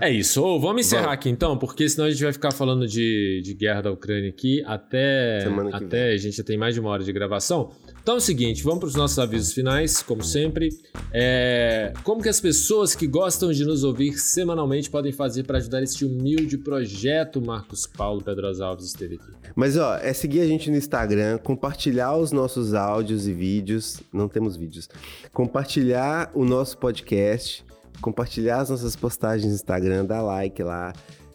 É 0.01 0.11
isso. 0.11 0.43
Vamos 0.59 0.87
encerrar 0.87 1.03
Vamos. 1.03 1.15
aqui 1.15 1.31
então, 1.31 1.57
porque 1.57 1.89
senão 1.89 2.07
a 2.07 2.11
gente 2.11 2.25
vai 2.25 2.33
ficar 2.33 2.51
falando 2.51 2.89
de, 2.89 3.41
de 3.45 3.55
guerra 3.55 3.83
da 3.83 3.93
Ucrânia 3.93 4.31
aqui 4.31 4.61
até. 4.67 5.47
Até 5.73 6.13
a 6.13 6.17
gente 6.17 6.37
já 6.37 6.43
tem 6.43 6.59
mais 6.59 6.75
de 6.75 6.81
uma 6.81 6.91
hora 6.91 7.05
de 7.05 7.13
gravação. 7.13 7.71
Então 8.03 8.17
é 8.17 8.19
o 8.19 8.21
seguinte, 8.21 8.65
vamos 8.65 8.81
para 8.81 8.89
os 8.89 8.97
nossos 8.97 9.17
avisos 9.21 9.53
finais, 9.53 10.03
como 10.03 10.25
sempre. 10.25 10.71
É, 11.13 11.93
como 12.03 12.21
que 12.21 12.29
as 12.29 12.41
pessoas 12.41 12.97
que 12.97 13.07
gostam 13.07 13.53
de 13.53 13.65
nos 13.65 13.85
ouvir 13.85 14.15
semanalmente 14.19 14.91
podem 14.91 15.13
fazer 15.13 15.45
para 15.45 15.59
ajudar 15.59 15.81
este 15.85 16.05
humilde 16.05 16.59
projeto? 16.59 17.41
Marcos 17.41 17.87
Paulo 17.87 18.21
Pedrosa 18.21 18.67
Alves 18.67 18.87
esteve 18.87 19.15
aqui. 19.15 19.33
Mas 19.55 19.77
ó, 19.77 19.97
é 19.99 20.13
seguir 20.13 20.41
a 20.41 20.47
gente 20.47 20.69
no 20.69 20.77
Instagram, 20.77 21.39
compartilhar 21.39 22.17
os 22.17 22.33
nossos 22.33 22.75
áudios 22.75 23.29
e 23.29 23.33
vídeos. 23.33 24.01
Não 24.13 24.29
temos 24.29 24.57
vídeos. 24.57 24.89
Compartilhar 25.33 26.29
o 26.35 26.45
nosso 26.45 26.77
podcast, 26.79 27.65
compartilhar 28.03 28.61
as 28.61 28.69
nossas 28.69 28.95
postagens 28.95 29.49
no 29.49 29.55
Instagram, 29.55 30.05
dar 30.05 30.21
like 30.21 30.63
lá, 30.63 30.93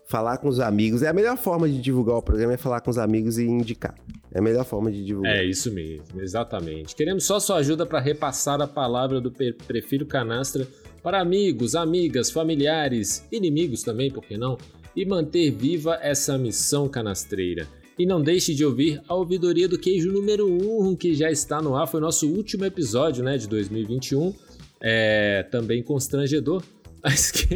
falar 0.08 0.38
com 0.38 0.48
os 0.48 0.60
amigos. 0.60 1.02
É 1.02 1.08
a 1.08 1.14
melhor 1.14 1.38
forma 1.38 1.68
de 1.68 1.82
divulgar 1.82 2.18
o 2.18 2.22
programa 2.22 2.54
é 2.54 2.58
falar 2.58 2.82
com 2.82 2.92
os 2.92 2.98
amigos 2.98 3.38
e 3.38 3.46
indicar. 3.46 3.96
É 4.32 4.40
a 4.40 4.42
melhor 4.42 4.66
forma 4.66 4.92
de 4.92 5.04
divulgar. 5.04 5.36
É 5.36 5.46
isso 5.46 5.72
mesmo, 5.74 6.22
exatamente. 6.22 6.96
Queremos 6.96 7.24
só 7.24 7.40
sua 7.40 7.58
ajuda 7.58 7.86
para 7.86 8.00
repassar 8.00 8.62
a 8.62 8.68
palavra 8.68 9.20
do 9.20 9.32
Prefiro 9.32 10.06
Canastra 10.06 10.68
para 11.02 11.22
amigos, 11.22 11.74
amigas, 11.74 12.30
familiares, 12.30 13.26
inimigos 13.32 13.82
também, 13.82 14.12
por 14.12 14.24
que 14.24 14.38
não? 14.38 14.58
E 14.96 15.06
manter 15.06 15.52
viva 15.52 15.98
essa 16.02 16.38
missão 16.38 16.90
canastreira. 16.90 17.68
E 17.98 18.06
não 18.06 18.22
deixe 18.22 18.54
de 18.54 18.64
ouvir 18.64 19.02
a 19.08 19.16
ouvidoria 19.16 19.68
do 19.68 19.80
queijo 19.80 20.12
número 20.12 20.48
1, 20.48 20.96
que 20.96 21.16
já 21.16 21.32
está 21.32 21.62
no 21.62 21.76
ar. 21.76 21.88
Foi 21.88 22.00
nosso 22.00 22.28
último 22.28 22.64
episódio 22.64 23.24
né, 23.24 23.38
de 23.38 23.48
2021. 23.48 24.34
É 24.82 25.44
também 25.44 25.82
constrangedor, 25.82 26.64
mas 27.04 27.32
que, 27.32 27.48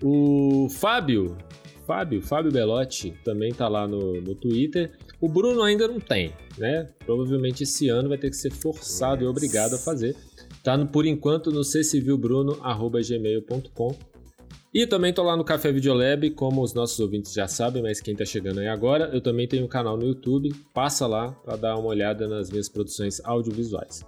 O 0.00 0.68
Fábio, 0.70 1.36
Fábio, 1.84 2.22
Fábio 2.22 2.52
Belotti, 2.52 3.12
também 3.24 3.52
tá 3.52 3.66
lá 3.66 3.88
no, 3.88 4.20
no 4.20 4.36
Twitter. 4.36 4.92
O 5.20 5.28
Bruno 5.28 5.62
ainda 5.62 5.88
não 5.88 5.98
tem, 5.98 6.32
né? 6.56 6.88
Provavelmente 7.04 7.64
esse 7.64 7.88
ano 7.88 8.08
vai 8.08 8.18
ter 8.18 8.30
que 8.30 8.36
ser 8.36 8.52
forçado 8.52 9.22
yes. 9.22 9.26
e 9.26 9.28
obrigado 9.28 9.74
a 9.74 9.78
fazer. 9.78 10.14
Tá 10.62 10.76
no, 10.76 10.86
por 10.86 11.04
enquanto 11.06 11.50
no 11.50 11.64
ccivilbruno.gmail.com 11.64 13.96
e 14.78 14.86
também 14.86 15.12
tô 15.12 15.24
lá 15.24 15.36
no 15.36 15.42
Café 15.42 15.72
Videolab, 15.72 16.30
como 16.30 16.62
os 16.62 16.72
nossos 16.72 17.00
ouvintes 17.00 17.32
já 17.32 17.48
sabem, 17.48 17.82
mas 17.82 18.00
quem 18.00 18.14
tá 18.14 18.24
chegando 18.24 18.60
aí 18.60 18.68
agora, 18.68 19.10
eu 19.12 19.20
também 19.20 19.48
tenho 19.48 19.64
um 19.64 19.68
canal 19.68 19.96
no 19.96 20.06
YouTube. 20.06 20.54
Passa 20.72 21.04
lá 21.04 21.32
para 21.32 21.56
dar 21.56 21.76
uma 21.76 21.88
olhada 21.88 22.28
nas 22.28 22.48
minhas 22.48 22.68
produções 22.68 23.20
audiovisuais. 23.24 24.04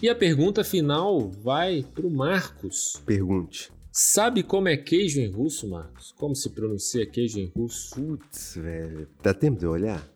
E 0.00 0.08
a 0.08 0.14
pergunta 0.14 0.62
final 0.62 1.28
vai 1.28 1.84
pro 1.92 2.08
Marcos. 2.08 3.02
Pergunte. 3.04 3.72
Sabe 3.90 4.44
como 4.44 4.68
é 4.68 4.76
queijo 4.76 5.20
em 5.20 5.28
russo, 5.28 5.68
Marcos? 5.68 6.14
Como 6.16 6.36
se 6.36 6.50
pronuncia 6.50 7.04
queijo 7.04 7.40
em 7.40 7.46
russo? 7.46 7.92
Putz, 7.96 8.54
velho. 8.54 9.08
Dá 9.20 9.34
tempo 9.34 9.58
de 9.58 9.66
olhar? 9.66 10.08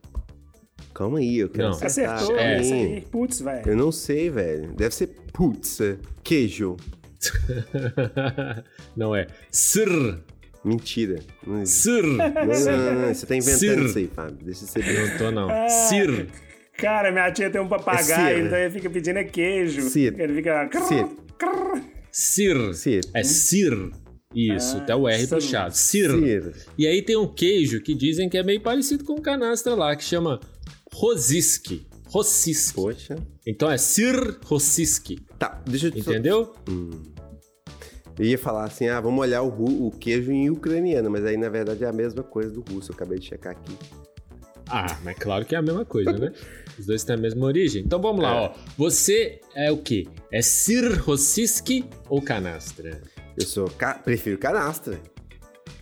Calma 0.94 1.18
aí, 1.18 1.38
eu 1.38 1.48
quero 1.48 1.70
não. 1.70 1.84
Acertou, 1.84 2.36
é. 2.36 3.00
Putz, 3.10 3.40
velho. 3.40 3.68
Eu 3.68 3.76
não 3.76 3.90
sei, 3.90 4.30
velho. 4.30 4.72
Deve 4.72 4.94
ser 4.94 5.08
putz, 5.32 5.80
é. 5.80 5.98
queijo. 6.22 6.76
não 8.96 9.14
é. 9.14 9.26
Sr. 9.50 10.18
Mentira. 10.64 11.20
Sr. 11.64 12.02
Não, 12.02 12.16
não, 12.16 12.94
não, 13.02 13.14
Você 13.14 13.26
tá 13.26 13.36
inventando 13.36 13.58
Sir. 13.58 13.84
isso 13.84 13.98
aí, 13.98 14.10
Fábio. 14.12 14.38
Deixa 14.44 14.64
eu 14.64 14.68
ser 14.68 15.10
Não 15.10 15.18
tô, 15.18 15.30
não. 15.30 15.48
Ah, 15.48 15.68
Sir. 15.68 16.26
Cara, 16.76 17.12
minha 17.12 17.30
tia 17.30 17.48
tem 17.48 17.60
um 17.60 17.68
papagaio, 17.68 18.38
é 18.38 18.40
então 18.40 18.58
ele 18.58 18.70
fica 18.70 18.90
pedindo 18.90 19.18
é 19.18 19.24
queijo. 19.24 19.82
Sir. 19.82 20.14
Ele 20.18 20.34
fica... 20.34 20.68
Sir. 20.82 21.06
Sir. 22.10 22.74
Sir. 22.74 23.00
É 23.14 23.22
Sir. 23.22 23.92
Isso, 24.34 24.76
ah, 24.76 24.80
até 24.80 24.94
o 24.94 25.08
R 25.08 25.26
puxado. 25.28 25.74
Sir. 25.74 26.10
Sir. 26.10 26.52
E 26.76 26.86
aí 26.86 27.00
tem 27.00 27.16
um 27.16 27.32
queijo 27.32 27.80
que 27.80 27.94
dizem 27.94 28.28
que 28.28 28.36
é 28.36 28.42
meio 28.42 28.60
parecido 28.60 29.04
com 29.04 29.14
o 29.14 29.22
canastra 29.22 29.74
lá, 29.74 29.94
que 29.96 30.04
chama 30.04 30.40
Rosiski. 30.92 31.86
Rossiski. 32.08 32.74
Poxa. 32.74 33.16
Então 33.46 33.70
é 33.70 33.78
Sir 33.78 34.38
Rossiski. 34.44 35.20
Tá, 35.38 35.62
deixa 35.66 35.86
eu 35.86 35.92
te... 35.92 36.00
Entendeu? 36.00 36.52
Hum. 36.68 36.90
Eu 38.18 38.24
ia 38.24 38.38
falar 38.38 38.64
assim, 38.64 38.88
ah, 38.88 39.00
vamos 39.00 39.20
olhar 39.20 39.42
o, 39.42 39.86
o, 39.86 39.90
queijo 39.90 40.32
em 40.32 40.48
ucraniano, 40.48 41.10
mas 41.10 41.24
aí 41.24 41.36
na 41.36 41.48
verdade 41.48 41.84
é 41.84 41.86
a 41.86 41.92
mesma 41.92 42.22
coisa 42.22 42.50
do 42.50 42.62
russo, 42.62 42.90
eu 42.90 42.94
acabei 42.94 43.18
de 43.18 43.26
checar 43.26 43.52
aqui. 43.52 43.76
Ah, 44.68 44.98
mas 45.04 45.16
claro 45.18 45.44
que 45.44 45.54
é 45.54 45.58
a 45.58 45.62
mesma 45.62 45.84
coisa, 45.84 46.12
né? 46.12 46.32
Os 46.78 46.86
dois 46.86 47.04
têm 47.04 47.14
a 47.14 47.18
mesma 47.18 47.46
origem. 47.46 47.82
Então 47.84 48.00
vamos 48.00 48.22
lá, 48.22 48.34
é. 48.34 48.40
ó. 48.40 48.52
Você 48.76 49.40
é 49.54 49.70
o 49.70 49.78
quê? 49.78 50.08
É 50.32 50.42
Sir 50.42 51.00
Rossiski 51.02 51.84
ou 52.08 52.20
canastra? 52.20 53.00
Eu 53.38 53.46
sou. 53.46 53.68
Ca... 53.70 53.94
Prefiro 53.94 54.38
canastra. 54.38 54.98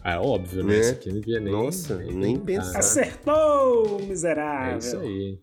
Ah, 0.03 0.14
é 0.14 0.18
óbvio, 0.18 0.62
né? 0.62 0.78
Esse 0.78 0.91
aqui 0.91 1.09
não 1.09 1.20
devia 1.20 1.41
nem. 1.41 1.53
Nossa, 1.53 1.97
nem, 1.97 2.14
nem 2.14 2.39
pensar. 2.39 2.78
Acertou, 2.78 4.01
miserável. 4.01 4.74
É 4.74 4.78
isso 4.78 4.99
aí. 4.99 5.39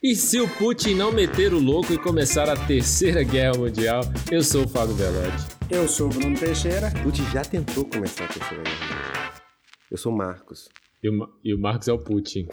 E 0.00 0.14
se 0.14 0.40
o 0.40 0.46
Putin 0.46 0.94
não 0.94 1.10
meter 1.10 1.52
o 1.52 1.58
louco 1.58 1.92
e 1.92 1.98
começar 1.98 2.48
a 2.48 2.56
terceira 2.56 3.24
guerra 3.24 3.58
mundial? 3.58 4.02
Eu 4.30 4.44
sou 4.44 4.64
o 4.64 4.68
Fábio 4.68 4.94
Velotti. 4.94 5.57
Eu 5.70 5.86
sou 5.86 6.06
o 6.06 6.10
Bruno 6.10 6.38
Teixeira. 6.38 6.90
Putin 7.02 7.24
já 7.30 7.42
tentou 7.42 7.84
começar 7.84 8.24
a 8.24 8.28
terceira 8.28 8.62
guerra 8.62 8.86
mundial. 8.86 9.32
Eu 9.90 9.98
sou 9.98 10.12
o 10.12 10.16
Marcos. 10.16 10.70
E 11.02 11.10
o, 11.10 11.28
e 11.44 11.52
o 11.52 11.58
Marcos 11.58 11.88
é 11.88 11.92
o 11.92 11.98
Putin. 11.98 12.48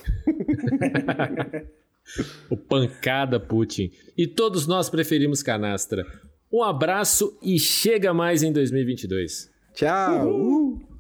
o 2.51 2.57
pancada 2.57 3.39
Putin. 3.39 3.89
E 4.18 4.28
todos 4.28 4.68
nós 4.68 4.89
preferimos 4.89 5.41
canastra. 5.41 6.05
Um 6.51 6.61
abraço 6.61 7.39
e 7.41 7.57
chega 7.57 8.13
mais 8.13 8.43
em 8.43 8.51
2022. 8.51 9.49
Tchau! 9.74 10.28
Uhul. 10.28 10.95